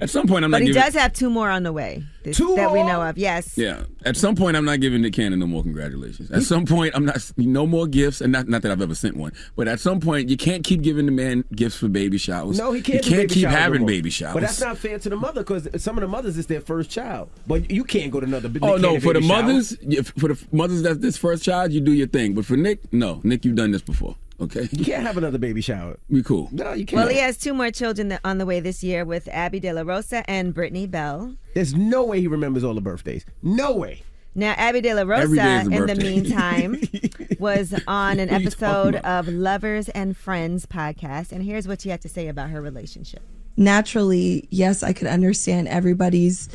At 0.00 0.10
some 0.10 0.26
point, 0.28 0.44
I'm 0.44 0.50
but 0.50 0.58
not 0.58 0.60
But 0.60 0.66
he 0.68 0.72
giving. 0.74 0.82
does 0.82 0.94
have 0.94 1.12
two 1.12 1.28
more 1.28 1.50
on 1.50 1.64
the 1.64 1.72
way 1.72 2.04
this- 2.22 2.36
Two 2.36 2.54
that 2.56 2.72
we 2.72 2.82
know 2.84 3.02
of. 3.02 3.18
Yes. 3.18 3.56
Yeah. 3.56 3.82
At 4.04 4.16
some 4.16 4.36
point, 4.36 4.56
I'm 4.56 4.64
not 4.64 4.80
giving 4.80 5.02
Nick 5.02 5.14
Cannon 5.14 5.38
no 5.40 5.46
more 5.46 5.62
congratulations. 5.62 6.30
At 6.30 6.42
some 6.42 6.66
point, 6.66 6.92
I'm 6.94 7.04
not 7.04 7.18
no 7.36 7.66
more 7.66 7.86
gifts, 7.86 8.20
and 8.20 8.30
not 8.32 8.48
not 8.48 8.62
that 8.62 8.70
I've 8.70 8.80
ever 8.82 8.94
sent 8.94 9.16
one. 9.16 9.32
But 9.56 9.66
at 9.66 9.80
some 9.80 9.98
point, 10.00 10.28
you 10.28 10.36
can't 10.36 10.62
keep 10.62 10.82
giving 10.82 11.06
the 11.06 11.12
man 11.12 11.44
gifts 11.54 11.76
for 11.76 11.88
baby 11.88 12.18
showers. 12.18 12.58
No, 12.58 12.72
he 12.72 12.80
can't. 12.82 13.04
You 13.04 13.10
can't 13.10 13.22
baby 13.22 13.34
keep 13.34 13.42
showers 13.42 13.54
no 13.54 13.60
having 13.60 13.80
more. 13.80 13.88
baby 13.88 14.10
showers. 14.10 14.34
But 14.34 14.40
that's 14.40 14.60
not 14.60 14.78
fair 14.78 14.98
to 14.98 15.08
the 15.08 15.16
mother 15.16 15.40
because 15.42 15.68
some 15.82 15.96
of 15.98 16.02
the 16.02 16.08
mothers 16.08 16.38
it's 16.38 16.46
their 16.48 16.60
first 16.60 16.90
child. 16.90 17.28
But 17.46 17.70
you 17.70 17.82
can't 17.84 18.10
go 18.12 18.20
to 18.20 18.26
another. 18.26 18.48
Nick 18.48 18.62
Oh 18.62 18.76
no! 18.76 19.00
For 19.00 19.14
the 19.14 19.20
baby 19.20 19.26
shower. 19.28 19.42
mothers, 19.42 19.76
yeah, 19.82 20.02
for 20.02 20.28
the 20.34 20.46
mothers 20.52 20.82
that's 20.82 20.98
this 20.98 21.16
first 21.16 21.42
child, 21.44 21.72
you 21.72 21.80
do 21.80 21.92
your 21.92 22.06
thing. 22.08 22.34
But 22.34 22.44
for 22.44 22.56
Nick, 22.56 22.92
no. 22.92 23.20
Nick, 23.24 23.44
you've 23.44 23.56
done 23.56 23.72
this 23.72 23.82
before. 23.82 24.16
Okay. 24.40 24.68
you 24.70 24.84
can't 24.84 25.04
have 25.04 25.16
another 25.16 25.38
baby 25.38 25.60
shower. 25.60 25.98
We 26.08 26.22
cool. 26.22 26.48
No, 26.52 26.72
you 26.72 26.86
can't. 26.86 26.98
Well, 27.02 27.08
he 27.08 27.18
has 27.18 27.36
two 27.36 27.52
more 27.52 27.70
children 27.70 28.18
on 28.24 28.38
the 28.38 28.46
way 28.46 28.60
this 28.60 28.84
year 28.84 29.04
with 29.04 29.28
Abby 29.32 29.58
De 29.60 29.72
La 29.72 29.82
Rosa 29.82 30.28
and 30.30 30.54
Brittany 30.54 30.86
Bell. 30.86 31.34
There's 31.54 31.74
no 31.74 32.04
way 32.04 32.20
he 32.20 32.28
remembers 32.28 32.62
all 32.62 32.74
the 32.74 32.80
birthdays. 32.80 33.24
No 33.42 33.72
way. 33.74 34.02
Now, 34.34 34.52
Abby 34.56 34.80
De 34.80 34.94
La 34.94 35.02
Rosa, 35.02 35.32
is 35.32 35.68
a 35.68 35.70
in 35.72 35.86
the 35.86 35.96
meantime, 35.96 36.80
was 37.40 37.74
on 37.88 38.20
an 38.20 38.28
What 38.28 38.36
are 38.36 38.40
you 38.40 38.46
episode 38.46 38.94
of 38.96 39.26
Lovers 39.26 39.88
and 39.88 40.16
Friends 40.16 40.64
podcast. 40.66 41.32
And 41.32 41.42
here's 41.42 41.66
what 41.66 41.80
she 41.80 41.88
had 41.88 42.00
to 42.02 42.08
say 42.08 42.28
about 42.28 42.50
her 42.50 42.60
relationship. 42.60 43.22
naturally, 43.56 44.46
yes, 44.50 44.84
I 44.84 44.92
could 44.92 45.08
understand 45.08 45.66
everybody's 45.66 46.48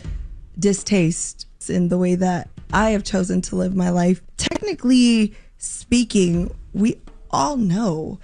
distaste 0.57 1.47
in 1.67 1.89
the 1.89 1.97
way 1.97 2.15
that 2.15 2.49
I 2.71 2.91
have 2.91 3.03
chosen 3.03 3.41
to 3.41 3.55
live 3.57 3.75
my 3.75 3.89
life. 3.89 4.21
Technically 4.37 5.33
speaking, 5.57 6.53
we 6.73 6.99
all 7.33 7.57
know 7.57 8.19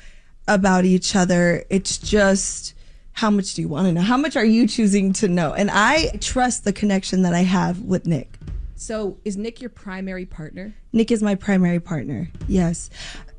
about 0.48 0.86
each 0.86 1.16
other. 1.16 1.66
It's 1.70 1.98
just 1.98 2.76
how 3.14 3.30
much 3.30 3.56
do 3.56 3.62
you 3.62 3.68
want 3.68 3.88
to 3.88 3.92
know? 3.92 4.02
How 4.02 4.16
much 4.16 4.38
are 4.38 4.46
you 4.46 4.68
choosing 4.68 5.12
to 5.14 5.28
know? 5.28 5.54
And 5.54 5.70
I 5.70 6.12
trust 6.22 6.64
the 6.64 6.72
connection 6.72 7.24
that 7.24 7.34
I 7.34 7.42
have 7.42 7.82
with 7.82 8.08
Nick. 8.08 8.38
So, 8.76 9.18
is 9.26 9.36
Nick 9.36 9.60
your 9.60 9.70
primary 9.70 10.26
partner? 10.26 10.74
Nick 10.94 11.12
is 11.12 11.22
my 11.22 11.36
primary 11.36 11.82
partner. 11.82 12.30
Yes. 12.48 12.90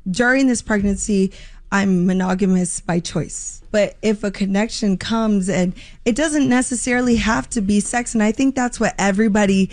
During 0.09 0.45
this 0.45 0.61
pregnancy, 0.61 1.33
I'm 1.71 2.05
monogamous 2.05 2.79
by 2.79 2.99
choice. 2.99 3.63
But 3.71 3.95
if 4.03 4.23
a 4.23 4.29
connection 4.29 4.97
comes 4.97 5.49
and 5.49 5.73
it 6.05 6.15
doesn't 6.15 6.47
necessarily 6.47 7.15
have 7.15 7.49
to 7.51 7.61
be 7.61 7.79
sex 7.79 8.13
and 8.13 8.21
I 8.21 8.31
think 8.31 8.53
that's 8.53 8.79
what 8.79 8.93
everybody 8.99 9.71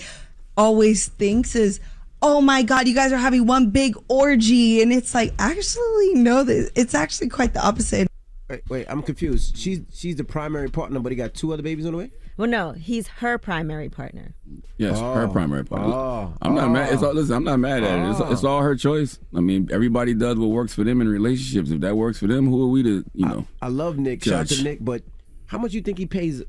always 0.56 1.08
thinks 1.08 1.54
is 1.54 1.80
oh 2.22 2.40
my 2.40 2.62
god, 2.62 2.88
you 2.88 2.94
guys 2.94 3.12
are 3.12 3.16
having 3.18 3.46
one 3.46 3.70
big 3.70 3.96
orgy 4.09 4.83
and 4.83 4.92
it's 4.92 5.14
like 5.14 5.33
actually 5.38 6.14
no, 6.14 6.44
th- 6.44 6.70
it's 6.74 6.94
actually 6.94 7.28
quite 7.28 7.54
the 7.54 7.64
opposite. 7.64 8.09
Wait, 8.48 8.62
wait, 8.68 8.87
I'm 8.88 9.02
confused. 9.02 9.57
She's 9.59 9.81
she's 9.92 10.16
the 10.16 10.24
primary 10.24 10.68
partner, 10.70 11.00
but 11.00 11.12
he 11.12 11.16
got 11.16 11.35
two 11.35 11.52
other 11.52 11.62
babies 11.62 11.85
on 11.87 11.92
the 11.92 11.98
way. 11.98 12.11
Well, 12.38 12.48
no, 12.48 12.70
he's 12.70 13.09
her 13.09 13.37
primary 13.37 13.88
partner. 13.88 14.33
Yes, 14.76 15.00
her 15.00 15.24
Oh. 15.24 15.28
primary 15.28 15.64
partner. 15.64 15.92
Oh. 15.92 16.35
I'm 16.40 16.54
not 16.54 16.70
mad. 16.70 16.92
It's 16.92 17.02
all, 17.02 17.12
listen, 17.12 17.35
I'm 17.35 17.42
not 17.42 17.59
mad 17.59 17.83
at 17.83 17.98
it. 17.98 18.11
It's, 18.12 18.20
Oh. 18.20 18.33
it's 18.33 18.44
all 18.44 18.62
her 18.62 18.76
choice. 18.76 19.18
I 19.35 19.40
mean, 19.40 19.68
everybody 19.72 20.14
does 20.14 20.37
what 20.37 20.46
works 20.50 20.72
for 20.72 20.85
them 20.85 21.00
in 21.00 21.09
relationships. 21.09 21.70
If 21.70 21.81
that 21.81 21.96
works 21.96 22.20
for 22.20 22.28
them, 22.28 22.46
who 22.48 22.62
are 22.62 22.68
we 22.68 22.85
to, 22.85 23.04
you 23.12 23.26
know? 23.26 23.46
I 23.61 23.66
love 23.68 23.98
Nick. 23.98 24.22
Shout 24.22 24.35
out 24.42 24.46
to 24.50 24.62
Nick, 24.62 24.78
but 24.85 25.02
how 25.46 25.59
much 25.59 25.72
you 25.72 25.81
think 25.83 25.98
he 25.98 26.07
pays 26.07 26.44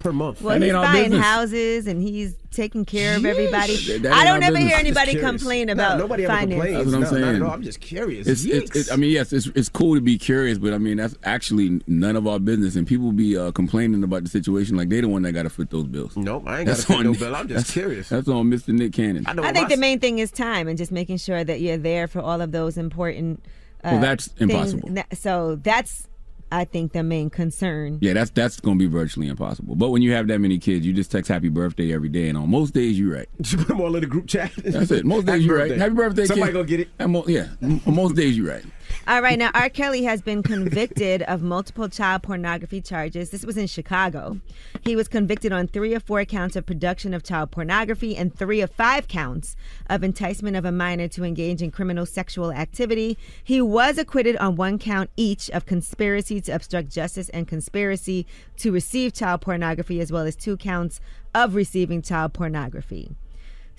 per 0.00 0.12
month? 0.12 0.40
Well, 0.42 0.60
he's 0.60 0.72
buying 0.72 1.12
houses 1.12 1.86
and 1.86 2.02
he's 2.02 2.34
taking 2.50 2.84
care 2.84 3.16
of 3.16 3.24
everybody. 3.24 3.76
That- 3.76 4.02
that 4.02 4.12
I 4.12 4.24
don't 4.24 4.42
our 4.42 4.48
ever 4.48 4.58
hear 4.58 4.76
anybody 4.76 5.12
Just 5.12 5.18
curious. 5.22 5.40
complain 5.42 5.66
No, 5.68 5.72
about 5.74 5.98
nobody 5.98 6.24
ever 6.24 6.32
finances. 6.32 6.54
complains. 6.64 6.76
That's 6.76 6.86
what 6.86 6.94
I'm 6.94 7.20
No, 7.20 7.26
saying. 7.32 7.42
at. 7.44 7.48
I'm 7.52 7.62
just 7.62 7.80
curious. 7.80 8.26
It's, 8.26 8.44
it's, 8.44 8.70
Yikes. 8.70 8.88
it, 8.88 8.92
I 8.92 8.96
mean, 8.96 9.10
yes, 9.10 9.32
it's, 9.32 9.46
it's 9.54 9.68
cool 9.68 9.94
to 9.94 10.00
be 10.00 10.18
curious, 10.18 10.58
but 10.58 10.72
I 10.72 10.78
mean, 10.78 10.96
that's 10.96 11.14
actually 11.22 11.80
none 11.86 12.16
of 12.16 12.26
our 12.26 12.40
business. 12.40 12.74
And 12.76 12.86
people 12.86 13.12
be 13.12 13.36
uh, 13.36 13.52
complaining 13.52 14.02
about 14.02 14.24
the 14.24 14.30
situation 14.30 14.76
like 14.76 14.88
they 14.88 15.00
the 15.02 15.08
one 15.08 15.22
that 15.22 15.32
got 15.32 15.42
to 15.44 15.50
foot 15.50 15.70
those 15.70 15.84
bills. 15.84 16.16
Nope, 16.16 16.44
I 16.46 16.60
ain't 16.60 16.66
gotta 16.66 16.82
foot 16.82 17.04
no 17.04 17.12
bill. 17.18 17.36
I'm 17.36 17.46
just 17.46 17.70
curious. 17.70 18.08
That's 18.08 18.26
on 18.26 18.50
Mr. 18.50 18.68
Nick 18.68 18.94
Cannon. 18.94 19.26
I 19.26 19.32
I 19.48 19.52
think 19.52 19.68
the 19.68 19.76
main 19.76 20.00
thing 20.00 20.18
is 20.18 20.30
time 20.32 20.66
and 20.66 20.76
just 20.78 20.90
making 20.90 21.18
sure 21.18 21.44
that 21.44 21.60
you're 21.60 21.76
there 21.76 22.08
for 22.08 22.20
all 22.20 22.40
of 22.40 22.50
those 22.52 22.76
important. 22.78 23.44
Uh, 23.84 23.90
Well, 23.92 24.00
that's 24.00 24.28
impossible. 24.38 24.88
That- 24.92 25.16
So 25.16 25.56
that's, 25.56 26.08
I 26.52 26.64
think, 26.64 26.92
the 26.92 27.02
main 27.02 27.30
concern. 27.30 27.98
Yeah, 28.00 28.12
that's 28.14 28.30
that's 28.30 28.60
going 28.60 28.78
to 28.78 28.88
be 28.88 28.90
virtually 28.90 29.28
impossible. 29.28 29.74
But 29.76 29.90
when 29.90 30.02
you 30.02 30.12
have 30.12 30.26
that 30.28 30.38
many 30.40 30.58
kids, 30.58 30.84
you 30.86 30.92
just 30.92 31.10
text 31.10 31.28
happy 31.30 31.48
birthday 31.48 31.92
every 31.92 32.08
day, 32.08 32.28
and 32.28 32.36
on 32.38 32.50
most 32.50 32.74
days 32.74 32.98
you're 32.98 33.14
right. 33.14 33.28
You 33.50 33.58
put 33.58 33.68
them 33.68 33.80
all 33.80 33.94
in 33.94 34.00
the 34.00 34.06
group 34.06 34.26
chat. 34.28 34.52
That's 34.56 34.90
it. 34.90 35.04
Most 35.04 35.26
days 35.26 35.32
Happy 35.34 35.44
you're 35.44 35.56
right. 35.58 35.70
Happy 35.76 35.94
birthday, 35.94 36.24
Somebody 36.26 36.50
kid. 36.52 36.54
gonna 36.54 36.66
get 36.66 36.80
it. 36.80 36.88
And 36.98 37.12
mo- 37.12 37.24
yeah, 37.26 37.48
m- 37.62 37.80
most 37.86 38.14
days 38.16 38.36
you're 38.36 38.48
right. 38.48 38.64
All 39.08 39.22
right, 39.22 39.38
now 39.38 39.50
R. 39.54 39.68
Kelly 39.68 40.04
has 40.04 40.22
been 40.22 40.42
convicted 40.42 41.22
of 41.22 41.42
multiple 41.42 41.88
child 41.88 42.22
pornography 42.22 42.80
charges. 42.80 43.30
This 43.30 43.44
was 43.44 43.56
in 43.56 43.66
Chicago. 43.66 44.40
He 44.82 44.94
was 44.94 45.08
convicted 45.08 45.52
on 45.52 45.66
three 45.66 45.94
or 45.94 46.00
four 46.00 46.24
counts 46.24 46.54
of 46.54 46.66
production 46.66 47.12
of 47.12 47.22
child 47.22 47.50
pornography 47.50 48.16
and 48.16 48.34
three 48.34 48.60
of 48.60 48.70
five 48.70 49.08
counts 49.08 49.56
of 49.88 50.04
enticement 50.04 50.56
of 50.56 50.64
a 50.64 50.72
minor 50.72 51.08
to 51.08 51.24
engage 51.24 51.62
in 51.62 51.70
criminal 51.70 52.06
sexual 52.06 52.52
activity. 52.52 53.18
He 53.42 53.60
was 53.60 53.98
acquitted 53.98 54.36
on 54.36 54.56
one 54.56 54.78
count 54.78 55.10
each 55.16 55.50
of 55.50 55.66
conspiracy 55.66 56.40
to 56.42 56.52
obstruct 56.52 56.90
justice 56.90 57.28
and 57.30 57.48
conspiracy 57.48 58.26
to 58.58 58.70
receive 58.70 59.12
child 59.12 59.40
pornography, 59.40 60.00
as 60.00 60.12
well 60.12 60.26
as 60.26 60.36
two 60.36 60.56
counts 60.56 61.00
of 61.34 61.54
receiving 61.54 62.02
child 62.02 62.32
pornography. 62.32 63.16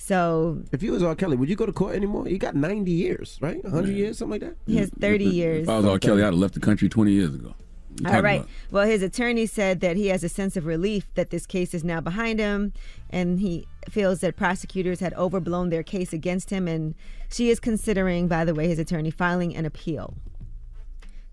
So 0.04 0.64
If 0.72 0.82
you 0.82 0.94
was 0.94 1.04
R. 1.04 1.14
Kelly, 1.14 1.38
would 1.38 1.48
you 1.48 1.56
go 1.56 1.68
to 1.68 1.72
court 1.72 1.96
anymore? 1.96 2.28
You 2.28 2.40
got 2.40 2.56
90 2.56 2.90
years, 2.92 3.38
right? 3.40 3.64
100 3.64 3.92
years, 3.92 4.18
something 4.18 4.42
like 4.42 4.42
that? 4.42 4.58
he 4.66 4.78
has 4.78 4.90
30 5.00 5.26
years. 5.26 5.64
If 5.64 5.70
I 5.70 5.78
was 5.78 5.86
R. 5.86 6.00
Kelly, 6.00 6.24
I'd 6.24 6.26
have 6.26 6.34
left 6.34 6.56
the 6.56 6.60
country 6.60 6.90
20 6.90 7.12
years 7.12 7.36
ago. 7.36 7.54
You 8.00 8.06
All 8.08 8.12
talking 8.14 8.24
right. 8.24 8.40
about- 8.40 8.50
Well, 8.72 8.88
his 8.88 9.04
attorney 9.04 9.46
said 9.46 9.80
that 9.82 9.98
he 9.98 10.08
has 10.08 10.24
a 10.24 10.30
sense 10.30 10.58
of 10.58 10.66
relief 10.66 11.14
that 11.14 11.30
this 11.30 11.46
case 11.46 11.76
is 11.76 11.84
now 11.84 12.02
behind 12.02 12.40
him, 12.40 12.74
and 13.12 13.40
he 13.40 13.68
feels 13.92 14.22
that 14.22 14.36
prosecutors 14.38 15.02
had 15.02 15.14
overblown 15.14 15.70
their 15.70 15.84
case 15.84 16.14
against 16.14 16.50
him. 16.50 16.68
And 16.68 16.96
she 17.30 17.52
is 17.52 17.60
considering, 17.60 18.28
by 18.28 18.44
the 18.44 18.56
way, 18.56 18.68
his 18.68 18.80
attorney 18.80 19.12
filing 19.12 19.56
an 19.56 19.66
appeal. 19.68 20.16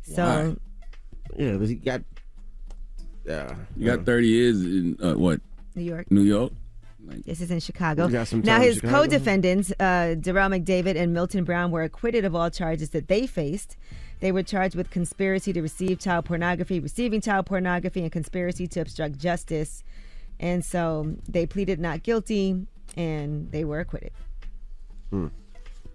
So, 0.03 0.57
Why? 1.37 1.43
Yeah, 1.43 1.57
but 1.57 1.69
he 1.69 1.75
got. 1.77 2.03
Uh, 3.29 3.55
You 3.79 3.87
got 3.87 4.05
30 4.05 4.27
years 4.29 4.61
in 4.63 4.99
uh, 5.03 5.15
what? 5.15 5.41
New 5.75 5.85
York. 5.85 6.11
New 6.11 6.23
York. 6.23 6.53
This 7.25 7.41
is 7.41 7.51
in 7.51 7.61
Chicago. 7.61 8.07
Now, 8.07 8.61
his 8.61 8.77
Chicago? 8.77 9.03
co-defendants, 9.03 9.73
uh, 9.79 10.15
Derrel 10.19 10.51
McDavid 10.51 10.97
and 10.97 11.13
Milton 11.13 11.45
Brown, 11.45 11.71
were 11.71 11.83
acquitted 11.83 12.25
of 12.25 12.35
all 12.35 12.51
charges 12.51 12.91
that 12.91 13.09
they 13.09 13.27
faced. 13.27 13.77
They 14.21 14.33
were 14.33 14.43
charged 14.43 14.75
with 14.75 14.91
conspiracy 14.91 15.53
to 15.53 15.63
receive 15.63 15.99
child 15.99 16.25
pornography, 16.25 16.81
receiving 16.81 17.21
child 17.21 17.47
pornography, 17.47 18.03
and 18.03 18.11
conspiracy 18.11 18.67
to 18.69 18.81
obstruct 18.81 19.19
justice. 19.19 19.85
And 20.41 20.65
so 20.65 21.15
they 21.29 21.47
pleaded 21.47 21.81
not 21.81 22.03
guilty, 22.03 22.67
and 22.97 23.51
they 23.53 23.65
were 23.65 23.81
acquitted. 23.81 24.13
Hmm. 25.11 25.29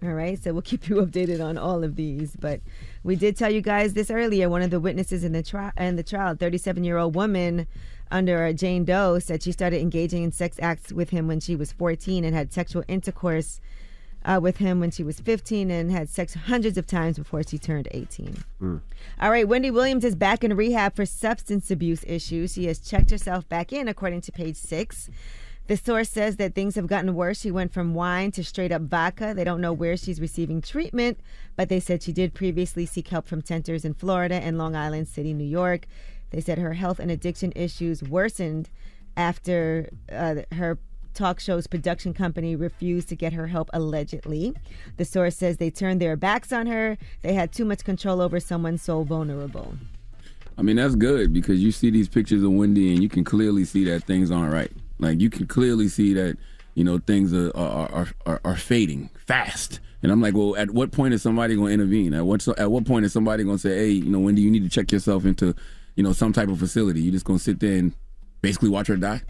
All 0.02 0.12
right, 0.12 0.42
so 0.42 0.52
we'll 0.52 0.62
keep 0.72 0.88
you 0.88 0.96
updated 0.96 1.44
on 1.44 1.56
all 1.56 1.82
of 1.84 1.96
these. 1.96 2.36
But 2.36 2.60
we 3.02 3.16
did 3.16 3.36
tell 3.36 3.50
you 3.50 3.60
guys 3.60 3.94
this 3.94 4.10
earlier. 4.10 4.48
One 4.48 4.62
of 4.62 4.70
the 4.70 4.80
witnesses 4.80 5.24
in 5.24 5.32
the 5.32 5.42
trial, 5.42 5.72
in 5.76 5.96
the 5.96 6.02
trial, 6.02 6.34
37 6.34 6.84
year 6.84 6.98
old 6.98 7.14
woman 7.14 7.66
under 8.10 8.52
Jane 8.52 8.84
Doe, 8.84 9.18
said 9.18 9.42
she 9.42 9.52
started 9.52 9.80
engaging 9.80 10.22
in 10.22 10.32
sex 10.32 10.58
acts 10.60 10.92
with 10.92 11.10
him 11.10 11.26
when 11.26 11.40
she 11.40 11.56
was 11.56 11.72
14 11.72 12.24
and 12.24 12.34
had 12.34 12.52
sexual 12.52 12.84
intercourse 12.88 13.60
uh, 14.24 14.40
with 14.42 14.56
him 14.56 14.80
when 14.80 14.90
she 14.90 15.02
was 15.02 15.20
15 15.20 15.70
and 15.70 15.90
had 15.90 16.08
sex 16.08 16.34
hundreds 16.34 16.78
of 16.78 16.86
times 16.86 17.18
before 17.18 17.42
she 17.42 17.58
turned 17.58 17.88
18. 17.90 18.44
All 19.20 19.30
right, 19.30 19.46
Wendy 19.46 19.70
Williams 19.70 20.04
is 20.04 20.14
back 20.14 20.42
in 20.42 20.56
rehab 20.56 20.96
for 20.96 21.04
substance 21.04 21.70
abuse 21.70 22.04
issues. 22.06 22.54
She 22.54 22.66
has 22.66 22.78
checked 22.78 23.10
herself 23.10 23.48
back 23.48 23.72
in, 23.72 23.88
according 23.88 24.22
to 24.22 24.32
page 24.32 24.56
six. 24.56 25.10
The 25.66 25.76
source 25.78 26.10
says 26.10 26.36
that 26.36 26.54
things 26.54 26.74
have 26.74 26.86
gotten 26.86 27.14
worse. 27.14 27.40
She 27.40 27.50
went 27.50 27.72
from 27.72 27.94
wine 27.94 28.32
to 28.32 28.44
straight 28.44 28.70
up 28.70 28.82
vodka. 28.82 29.32
They 29.34 29.44
don't 29.44 29.62
know 29.62 29.72
where 29.72 29.96
she's 29.96 30.20
receiving 30.20 30.60
treatment, 30.60 31.18
but 31.56 31.70
they 31.70 31.80
said 31.80 32.02
she 32.02 32.12
did 32.12 32.34
previously 32.34 32.84
seek 32.84 33.08
help 33.08 33.26
from 33.26 33.42
centers 33.42 33.82
in 33.84 33.94
Florida 33.94 34.34
and 34.34 34.58
Long 34.58 34.76
Island 34.76 35.08
City, 35.08 35.32
New 35.32 35.44
York. 35.44 35.86
They 36.34 36.40
said 36.40 36.58
her 36.58 36.72
health 36.72 36.98
and 36.98 37.12
addiction 37.12 37.52
issues 37.54 38.02
worsened 38.02 38.68
after 39.16 39.88
uh, 40.10 40.42
her 40.50 40.78
talk 41.14 41.38
show's 41.38 41.68
production 41.68 42.12
company 42.12 42.56
refused 42.56 43.08
to 43.10 43.14
get 43.14 43.32
her 43.34 43.46
help 43.46 43.70
allegedly. 43.72 44.52
The 44.96 45.04
source 45.04 45.36
says 45.36 45.58
they 45.58 45.70
turned 45.70 46.00
their 46.00 46.16
backs 46.16 46.52
on 46.52 46.66
her. 46.66 46.98
They 47.22 47.34
had 47.34 47.52
too 47.52 47.64
much 47.64 47.84
control 47.84 48.20
over 48.20 48.40
someone 48.40 48.78
so 48.78 49.04
vulnerable. 49.04 49.74
I 50.58 50.62
mean, 50.62 50.74
that's 50.74 50.96
good 50.96 51.32
because 51.32 51.62
you 51.62 51.70
see 51.70 51.90
these 51.90 52.08
pictures 52.08 52.42
of 52.42 52.50
Wendy 52.50 52.92
and 52.92 53.00
you 53.00 53.08
can 53.08 53.22
clearly 53.22 53.64
see 53.64 53.84
that 53.84 54.02
things 54.02 54.32
aren't 54.32 54.52
right. 54.52 54.72
Like 54.98 55.20
you 55.20 55.30
can 55.30 55.46
clearly 55.46 55.86
see 55.86 56.14
that 56.14 56.36
you 56.74 56.82
know 56.82 56.98
things 56.98 57.32
are 57.32 57.56
are 57.56 57.92
are, 57.92 58.08
are, 58.26 58.40
are 58.44 58.56
fading 58.56 59.08
fast. 59.24 59.78
And 60.02 60.10
I'm 60.10 60.20
like, 60.20 60.34
well, 60.34 60.56
at 60.56 60.72
what 60.72 60.90
point 60.90 61.14
is 61.14 61.22
somebody 61.22 61.54
going 61.54 61.68
to 61.68 61.74
intervene? 61.74 62.12
At 62.12 62.26
what 62.26 62.46
at 62.58 62.72
what 62.72 62.86
point 62.86 63.04
is 63.04 63.12
somebody 63.12 63.44
going 63.44 63.58
to 63.58 63.62
say, 63.62 63.76
hey, 63.76 63.90
you 63.90 64.10
know, 64.10 64.18
Wendy, 64.18 64.42
you 64.42 64.50
need 64.50 64.64
to 64.64 64.68
check 64.68 64.90
yourself 64.90 65.24
into, 65.24 65.54
you 65.96 66.02
know, 66.02 66.12
some 66.12 66.32
type 66.32 66.48
of 66.48 66.58
facility? 66.58 67.00
You 67.00 67.10
just 67.10 67.24
going 67.24 67.38
to 67.38 67.44
sit 67.44 67.60
there 67.60 67.76
and 67.78 67.92
basically 68.42 68.68
watch 68.70 68.86
her 68.88 68.96
die? 68.96 69.22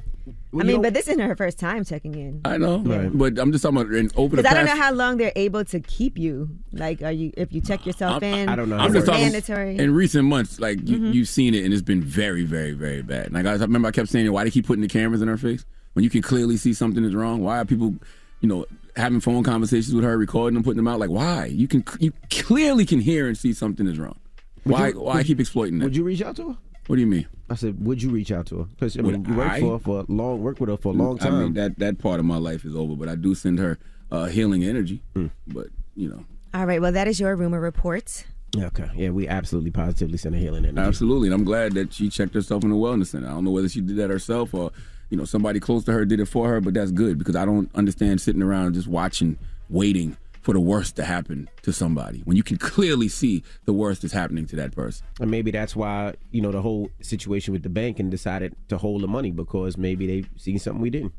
I 0.59 0.63
mean, 0.63 0.81
but 0.81 0.95
this 0.95 1.07
isn't 1.09 1.21
her 1.21 1.37
first 1.37 1.59
time 1.59 1.85
checking 1.85 2.15
in. 2.15 2.41
I 2.47 2.57
know, 2.57 2.79
but 3.13 3.39
I'm 3.39 3.53
just 3.53 3.63
talking 3.63 3.79
about 3.79 3.93
in 3.93 4.11
over 4.17 4.37
the 4.37 4.43
Because 4.43 4.51
I 4.53 4.57
don't 4.57 4.65
know 4.65 4.81
how 4.83 4.91
long 4.93 5.19
they're 5.19 5.33
able 5.37 5.65
to 5.67 5.81
keep 5.81 6.17
you. 6.17 6.49
Like, 6.73 7.03
are 7.03 7.13
you 7.13 7.31
if 7.37 7.53
you 7.53 7.61
check 7.61 7.85
yourself 7.85 8.23
in? 8.23 8.49
I 8.49 8.57
don't 8.57 8.71
know. 8.71 8.79
I'm 8.79 8.89
Is 8.89 8.95
just 8.95 9.07
talking 9.07 9.23
mandatory? 9.25 9.77
in 9.77 9.93
recent 9.93 10.25
months. 10.27 10.59
Like 10.61 10.79
you, 10.89 10.97
Mhm. 10.99 11.13
you've 11.15 11.29
seen 11.29 11.53
it, 11.55 11.65
and 11.65 11.75
it's 11.75 11.83
been 11.83 12.03
very, 12.03 12.45
very, 12.45 12.73
very 12.73 13.03
bad. 13.03 13.33
Like 13.35 13.45
I 13.45 13.53
remember, 13.57 13.89
I 13.89 13.91
kept 13.91 14.09
saying, 14.09 14.33
"Why 14.33 14.45
they 14.45 14.51
keep 14.51 14.67
putting 14.67 14.81
the 14.81 14.89
cameras 14.89 15.21
in 15.21 15.29
her 15.29 15.37
face 15.37 15.67
when 15.93 16.05
you 16.05 16.09
can 16.11 16.23
clearly 16.23 16.57
see 16.57 16.73
something 16.73 17.05
is 17.05 17.15
wrong? 17.15 17.43
Why 17.43 17.59
are 17.59 17.65
people, 17.67 17.95
you 18.41 18.49
know, 18.49 18.65
having 18.97 19.21
phone 19.21 19.43
conversations 19.43 19.95
with 19.95 20.05
her, 20.05 20.17
recording 20.17 20.55
them, 20.55 20.63
putting 20.63 20.79
them 20.79 20.89
out? 20.89 21.01
Like 21.01 21.11
why? 21.11 21.47
You 21.47 21.69
can 21.69 21.85
you 22.01 22.15
clearly 22.31 22.87
can 22.87 23.01
hear 23.01 23.27
and 23.29 23.37
see 23.37 23.53
something 23.53 23.87
is 23.87 23.99
wrong. 23.99 24.17
Would 24.65 24.73
Why? 24.73 24.89
you- 24.89 25.01
why 25.01 25.17
would- 25.17 25.27
keep 25.27 25.41
exploiting 25.41 25.79
that? 25.79 25.85
Would 25.87 25.97
you 25.97 26.05
reach 26.05 26.23
out 26.23 26.37
to 26.37 26.49
her? 26.51 26.57
What 26.87 26.97
do 26.97 27.01
you 27.01 27.07
mean? 27.07 27.27
I 27.49 27.55
said, 27.55 27.85
would 27.85 28.03
you 28.03 28.11
reach 28.11 28.31
out 28.31 28.47
to 28.47 28.59
her? 28.59 28.65
Because 28.65 28.97
I 28.99 29.03
Would 29.03 29.13
mean, 29.15 29.25
you 29.27 29.35
worked 29.35 29.51
I? 29.53 29.61
for 29.61 29.73
her 29.73 29.79
for 29.79 30.01
a 30.01 30.13
long, 30.13 30.43
worked 30.43 30.61
with 30.61 30.69
her 30.69 30.77
for 30.77 30.93
a 30.93 30.97
long 30.97 31.17
time. 31.19 31.35
I 31.35 31.43
mean 31.45 31.55
that 31.55 31.79
that 31.79 31.99
part 31.99 32.21
of 32.21 32.27
my 32.27 32.37
life 32.37 32.65
is 32.65 32.75
over, 32.75 32.95
but 32.95 33.09
I 33.09 33.15
do 33.15 33.35
send 33.35 33.59
her 33.59 33.79
uh, 34.11 34.27
healing 34.27 34.65
energy. 34.65 35.03
Hmm. 35.15 35.27
But 35.47 35.69
you 35.97 36.09
know, 36.09 36.25
All 36.53 36.67
right. 36.67 36.81
Well, 36.81 36.93
that 36.93 37.09
is 37.09 37.19
your 37.21 37.35
rumor 37.37 37.61
report. 37.61 38.25
Okay. 38.57 38.89
Yeah, 38.95 39.11
we 39.11 39.27
absolutely 39.27 39.71
positively 39.73 40.17
send 40.19 40.35
a 40.35 40.39
healing 40.39 40.65
energy. 40.65 40.87
Absolutely, 40.87 41.29
and 41.29 41.35
I'm 41.35 41.45
glad 41.45 41.73
that 41.73 41.93
she 41.93 42.09
checked 42.09 42.35
herself 42.35 42.63
in 42.65 42.71
the 42.71 42.77
wellness 42.77 43.07
center. 43.09 43.27
I 43.29 43.31
don't 43.31 43.45
know 43.45 43.51
whether 43.51 43.69
she 43.69 43.81
did 43.81 43.97
that 43.97 44.11
herself 44.11 44.55
or, 44.55 44.71
you 45.11 45.17
know, 45.17 45.25
somebody 45.25 45.59
close 45.61 45.85
to 45.85 45.93
her 45.93 46.05
did 46.05 46.21
it 46.21 46.27
for 46.27 46.49
her, 46.49 46.61
but 46.61 46.75
that's 46.75 46.93
good 46.93 47.19
because 47.19 47.35
I 47.35 47.45
don't 47.45 47.69
understand 47.75 48.21
sitting 48.21 48.43
around 48.43 48.75
just 48.75 48.87
watching, 48.87 49.39
waiting 49.69 50.17
for 50.45 50.53
the 50.53 50.61
worst 50.61 50.95
to 50.97 51.03
happen 51.05 51.49
to 51.63 51.73
somebody 51.73 52.21
when 52.27 52.37
you 52.37 52.43
can 52.43 52.59
clearly 52.59 53.09
see 53.09 53.43
the 53.65 53.73
worst 53.73 54.05
is 54.05 54.13
happening 54.13 54.45
to 54.47 54.57
that 54.57 54.73
person. 54.77 55.05
And 55.19 55.31
maybe 55.31 55.51
that's 55.51 55.75
why 55.75 56.15
you 56.33 56.43
know 56.43 56.53
the 56.53 56.61
whole 56.61 56.91
situation 57.01 57.53
with 57.55 57.63
the 57.63 57.71
bank 57.71 57.99
and 57.99 58.11
decided 58.11 58.55
to 58.69 58.77
hold 58.77 59.01
the 59.03 59.09
money 59.09 59.31
because 59.31 59.79
maybe 59.79 60.07
they 60.07 60.29
seen 60.37 60.59
something 60.59 60.83
we 60.83 60.91
didn't. 60.91 61.15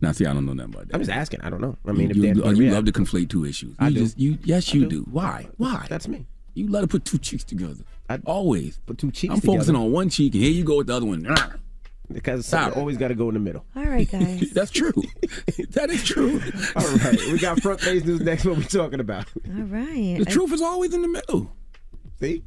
Now, 0.00 0.12
see, 0.12 0.26
I 0.26 0.32
don't 0.34 0.46
know 0.46 0.52
nothing 0.52 0.74
about 0.74 0.88
that. 0.88 0.94
I'm 0.94 1.00
just 1.00 1.10
asking. 1.10 1.40
I 1.40 1.50
don't 1.50 1.60
know. 1.60 1.76
I 1.86 1.92
mean, 1.92 2.10
you, 2.10 2.22
they 2.22 2.28
you, 2.40 2.64
you 2.66 2.70
love 2.70 2.84
to 2.84 2.92
conflate 2.92 3.30
two 3.30 3.44
issues. 3.46 3.74
I 3.78 3.88
You 3.88 3.94
do. 3.94 4.00
just- 4.00 4.18
you, 4.18 4.38
yes, 4.44 4.72
you 4.74 4.82
do. 4.82 4.88
do. 4.88 5.00
Why? 5.10 5.48
Why? 5.56 5.86
That's 5.88 6.06
me. 6.06 6.26
You 6.54 6.68
love 6.68 6.82
to 6.82 6.88
put 6.88 7.04
two 7.04 7.18
cheeks 7.18 7.44
together. 7.44 7.82
I 8.08 8.20
Always. 8.26 8.78
Put 8.86 8.98
two 8.98 9.10
cheeks 9.10 9.34
I'm 9.34 9.40
focusing 9.40 9.74
on 9.74 9.90
one 9.90 10.08
cheek, 10.10 10.34
and 10.34 10.42
here 10.44 10.52
you 10.52 10.64
go 10.64 10.76
with 10.76 10.86
the 10.86 10.94
other 10.94 11.06
one. 11.06 11.26
Ah. 11.28 11.54
Because 12.12 12.46
Stop. 12.46 12.76
always 12.76 12.96
got 12.96 13.08
to 13.08 13.14
go 13.14 13.28
in 13.28 13.34
the 13.34 13.40
middle. 13.40 13.64
All 13.74 13.84
right, 13.84 14.10
guys. 14.10 14.50
That's 14.50 14.70
true. 14.70 14.92
that 15.70 15.90
is 15.90 16.04
true. 16.04 16.40
All 16.76 16.96
right, 16.98 17.18
we 17.32 17.38
got 17.38 17.60
front 17.60 17.80
page 17.80 18.04
news 18.04 18.20
next. 18.20 18.44
What 18.44 18.56
we 18.56 18.64
talking 18.64 19.00
about? 19.00 19.26
All 19.46 19.62
right. 19.64 20.16
The 20.18 20.26
truth 20.26 20.52
is 20.52 20.62
always 20.62 20.94
in 20.94 21.02
the 21.02 21.08
middle. 21.08 21.52
See? 22.20 22.44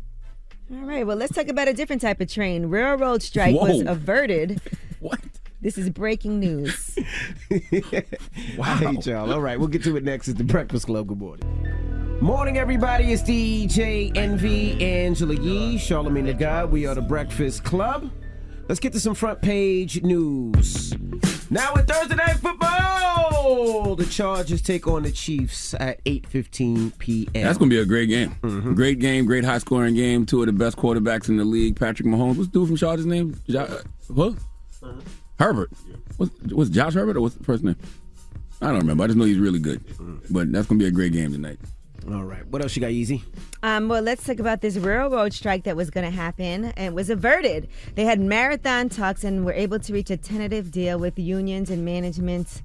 All 0.72 0.86
right. 0.86 1.06
Well, 1.06 1.17
let's 1.17 1.34
talk 1.34 1.48
about 1.48 1.67
a 1.67 1.74
different 1.74 2.02
type 2.02 2.22
of 2.22 2.32
train. 2.32 2.67
Railroad 2.67 3.22
strike 3.22 3.56
was 3.56 3.82
averted. 3.82 4.62
what? 5.00 5.19
This 5.62 5.78
is 5.78 5.89
breaking 5.89 6.39
news. 6.39 6.98
Wow. 8.58 8.63
I 8.63 8.76
hate 8.78 9.06
y'all. 9.08 9.34
All 9.34 9.41
right, 9.41 9.60
we'll 9.60 9.67
get 9.67 9.84
to 9.84 9.98
it 9.98 10.06
next. 10.06 10.30
It's 10.30 10.38
the 10.38 10.45
Breakfast 10.45 10.86
Club. 10.86 11.08
Good 11.08 11.19
morning. 11.19 12.19
Morning, 12.22 12.58
everybody. 12.58 13.12
It's 13.12 13.22
DJ 13.22 14.15
Envy, 14.15 14.82
Angela 14.82 15.36
Yee, 15.36 15.78
Charlamagne 15.78 16.26
the 16.28 16.34
God. 16.34 16.72
We 16.72 16.86
are 16.86 16.95
the 16.95 17.02
Breakfast 17.02 17.63
Club. 17.65 18.10
Let's 18.70 18.80
get 18.80 18.94
to 18.94 19.00
some 19.00 19.16
front 19.16 19.42
page 19.42 20.04
news. 20.04 20.94
Now 21.50 21.74
with 21.74 21.88
Thursday 21.88 22.16
Night 22.16 22.36
Football, 22.36 23.96
the 23.96 24.06
Chargers 24.06 24.62
take 24.62 24.86
on 24.88 25.02
the 25.02 25.12
Chiefs 25.12 25.74
at 25.74 26.04
8:15 26.06 26.96
p.m. 27.00 27.44
That's 27.44 27.58
going 27.58 27.72
to 27.72 27.76
be 27.76 27.82
a 27.82 27.86
great 27.86 28.10
game. 28.10 28.36
Mm-hmm. 28.44 28.76
Great 28.76 29.00
game, 29.00 29.26
great 29.26 29.44
high 29.44 29.58
scoring 29.58 29.96
game. 29.96 30.24
Two 30.28 30.42
of 30.42 30.46
the 30.46 30.54
best 30.54 30.78
quarterbacks 30.78 31.30
in 31.30 31.38
the 31.38 31.46
league. 31.46 31.78
Patrick 31.80 32.08
Mahomes. 32.08 32.38
What's 32.38 32.50
the 32.52 32.60
dude 32.60 32.68
from 32.68 32.78
Chargers' 32.78 33.08
name? 33.08 33.36
Jo- 33.50 33.82
what? 34.10 34.36
Herbert. 35.40 35.72
What's, 36.18 36.32
what's 36.52 36.70
Josh 36.70 36.94
Herbert 36.94 37.18
or 37.18 37.22
what's 37.22 37.34
the 37.34 37.44
first 37.44 37.64
name? 37.64 37.76
I 38.62 38.68
don't 38.68 38.82
remember. 38.82 39.04
I 39.04 39.08
just 39.08 39.18
know 39.18 39.26
he's 39.26 39.40
really 39.40 39.58
good. 39.58 39.84
But 40.30 40.52
that's 40.52 40.68
going 40.68 40.78
to 40.78 40.84
be 40.84 40.88
a 40.88 40.92
great 40.92 41.14
game 41.14 41.32
tonight. 41.32 41.58
All 42.12 42.24
right. 42.24 42.45
What 42.48 42.63
else 42.63 42.76
you 42.76 42.82
got, 42.82 42.91
Easy? 42.91 43.24
Um, 43.62 43.88
well, 43.88 44.02
let's 44.02 44.24
talk 44.24 44.39
about 44.39 44.62
this 44.62 44.78
railroad 44.78 45.32
strike 45.32 45.65
that 45.65 45.76
was 45.76 45.91
going 45.91 46.10
to 46.10 46.15
happen 46.15 46.65
and 46.76 46.95
was 46.95 47.10
averted. 47.10 47.67
They 47.93 48.06
had 48.06 48.19
marathon 48.19 48.89
talks 48.89 49.24
and 49.24 49.45
were 49.45 49.54
able 49.54 49.80
to 49.80 49.93
reach 49.93 50.10
a 50.10 50.17
tentative 50.17 50.72
deal 50.72 50.98
with 50.98 51.19
unions 51.19 51.69
and 51.69 51.86
management 51.86 52.63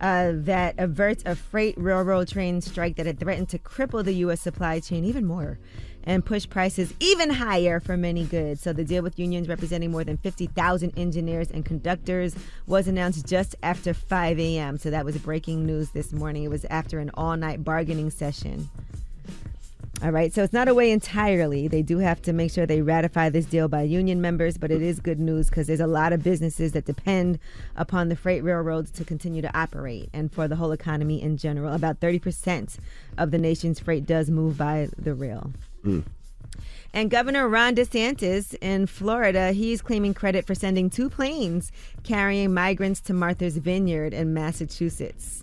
uh, 0.00 0.32
that 0.34 0.74
averts 0.78 1.22
a 1.24 1.34
freight 1.36 1.74
railroad 1.78 2.28
train 2.28 2.60
strike 2.60 2.96
that 2.96 3.06
had 3.06 3.18
threatened 3.18 3.48
to 3.50 3.58
cripple 3.58 4.04
the 4.04 4.14
U.S. 4.14 4.40
supply 4.40 4.80
chain 4.80 5.04
even 5.04 5.24
more 5.24 5.58
and 6.04 6.24
push 6.24 6.48
prices 6.48 6.94
even 7.00 7.30
higher 7.30 7.80
for 7.80 7.96
many 7.96 8.24
goods. 8.24 8.60
So 8.60 8.72
the 8.72 8.84
deal 8.84 9.02
with 9.02 9.18
unions 9.18 9.48
representing 9.48 9.90
more 9.90 10.04
than 10.04 10.16
50,000 10.16 10.98
engineers 10.98 11.50
and 11.50 11.64
conductors 11.64 12.34
was 12.66 12.88
announced 12.88 13.26
just 13.26 13.54
after 13.62 13.94
5 13.94 14.38
a.m. 14.38 14.78
So 14.78 14.90
that 14.90 15.04
was 15.04 15.16
breaking 15.18 15.66
news 15.66 15.90
this 15.90 16.12
morning. 16.12 16.44
It 16.44 16.50
was 16.50 16.64
after 16.66 16.98
an 16.98 17.10
all-night 17.14 17.64
bargaining 17.64 18.10
session. 18.10 18.68
All 20.02 20.10
right, 20.10 20.34
so 20.34 20.42
it's 20.42 20.52
not 20.52 20.66
away 20.66 20.90
entirely. 20.90 21.68
They 21.68 21.82
do 21.82 21.98
have 21.98 22.20
to 22.22 22.32
make 22.32 22.50
sure 22.50 22.66
they 22.66 22.82
ratify 22.82 23.28
this 23.28 23.46
deal 23.46 23.68
by 23.68 23.82
union 23.82 24.20
members, 24.20 24.58
but 24.58 24.72
it 24.72 24.82
is 24.82 24.98
good 24.98 25.20
news 25.20 25.48
because 25.48 25.68
there's 25.68 25.78
a 25.78 25.86
lot 25.86 26.12
of 26.12 26.24
businesses 26.24 26.72
that 26.72 26.86
depend 26.86 27.38
upon 27.76 28.08
the 28.08 28.16
freight 28.16 28.42
railroads 28.42 28.90
to 28.92 29.04
continue 29.04 29.42
to 29.42 29.56
operate 29.56 30.10
and 30.12 30.32
for 30.32 30.48
the 30.48 30.56
whole 30.56 30.72
economy 30.72 31.22
in 31.22 31.36
general. 31.36 31.72
About 31.72 32.00
30% 32.00 32.78
of 33.16 33.30
the 33.30 33.38
nation's 33.38 33.78
freight 33.78 34.04
does 34.04 34.28
move 34.28 34.58
by 34.58 34.88
the 34.98 35.14
rail. 35.14 35.52
And 36.94 37.10
Governor 37.10 37.48
Ron 37.48 37.74
DeSantis 37.74 38.54
in 38.60 38.86
Florida, 38.86 39.52
he's 39.52 39.80
claiming 39.80 40.12
credit 40.12 40.46
for 40.46 40.54
sending 40.54 40.90
two 40.90 41.08
planes 41.08 41.72
carrying 42.02 42.52
migrants 42.52 43.00
to 43.02 43.14
Martha's 43.14 43.56
Vineyard 43.56 44.12
in 44.12 44.34
Massachusetts. 44.34 45.42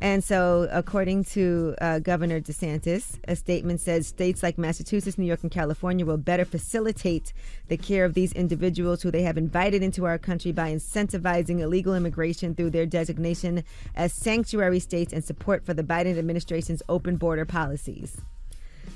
And 0.00 0.24
so, 0.24 0.68
according 0.72 1.22
to 1.26 1.76
uh, 1.80 2.00
Governor 2.00 2.40
DeSantis, 2.40 3.20
a 3.28 3.36
statement 3.36 3.80
says 3.80 4.08
states 4.08 4.42
like 4.42 4.58
Massachusetts, 4.58 5.16
New 5.16 5.26
York, 5.26 5.44
and 5.44 5.50
California 5.52 6.04
will 6.04 6.16
better 6.16 6.44
facilitate 6.44 7.32
the 7.68 7.76
care 7.76 8.04
of 8.04 8.14
these 8.14 8.32
individuals 8.32 9.02
who 9.02 9.12
they 9.12 9.22
have 9.22 9.38
invited 9.38 9.80
into 9.80 10.04
our 10.04 10.18
country 10.18 10.50
by 10.50 10.72
incentivizing 10.72 11.60
illegal 11.60 11.94
immigration 11.94 12.52
through 12.56 12.70
their 12.70 12.84
designation 12.84 13.62
as 13.94 14.12
sanctuary 14.12 14.80
states 14.80 15.12
and 15.12 15.24
support 15.24 15.64
for 15.64 15.72
the 15.72 15.84
Biden 15.84 16.18
administration's 16.18 16.82
open 16.88 17.16
border 17.16 17.44
policies. 17.44 18.20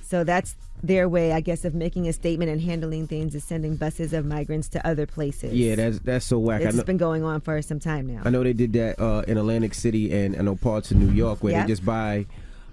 So 0.03 0.25
that's 0.25 0.57
their 0.83 1.09
way, 1.09 1.33
I 1.33 1.41
guess, 1.41 1.65
of 1.65 1.75
making 1.75 2.07
a 2.09 2.13
statement 2.13 2.51
and 2.51 2.61
handling 2.61 3.07
things 3.07 3.35
is 3.35 3.45
sending 3.45 3.77
buses 3.77 4.13
of 4.13 4.25
migrants 4.27 4.69
to 4.69 4.87
other 4.87 5.07
places. 5.07 5.53
Yeah, 5.53 5.75
that's 5.77 5.99
that's 6.01 6.27
so 6.27 6.39
whack. 6.39 6.61
I 6.63 6.65
It's 6.67 6.77
know, 6.77 6.85
been 6.85 6.97
going 6.99 7.25
on 7.25 7.41
for 7.41 7.61
some 7.63 7.81
time 7.81 8.07
now. 8.07 8.23
I 8.25 8.31
know 8.31 8.43
they 8.45 8.53
did 8.53 8.73
that 8.75 9.01
uh, 9.01 9.23
in 9.27 9.39
Atlantic 9.39 9.75
City 9.75 10.13
and 10.13 10.37
I 10.37 10.43
know 10.43 10.55
parts 10.57 10.91
of 10.91 10.99
New 10.99 11.11
York 11.11 11.43
where 11.43 11.53
Yeah. 11.53 11.63
they 11.63 11.69
just 11.69 11.85
buy 11.85 12.27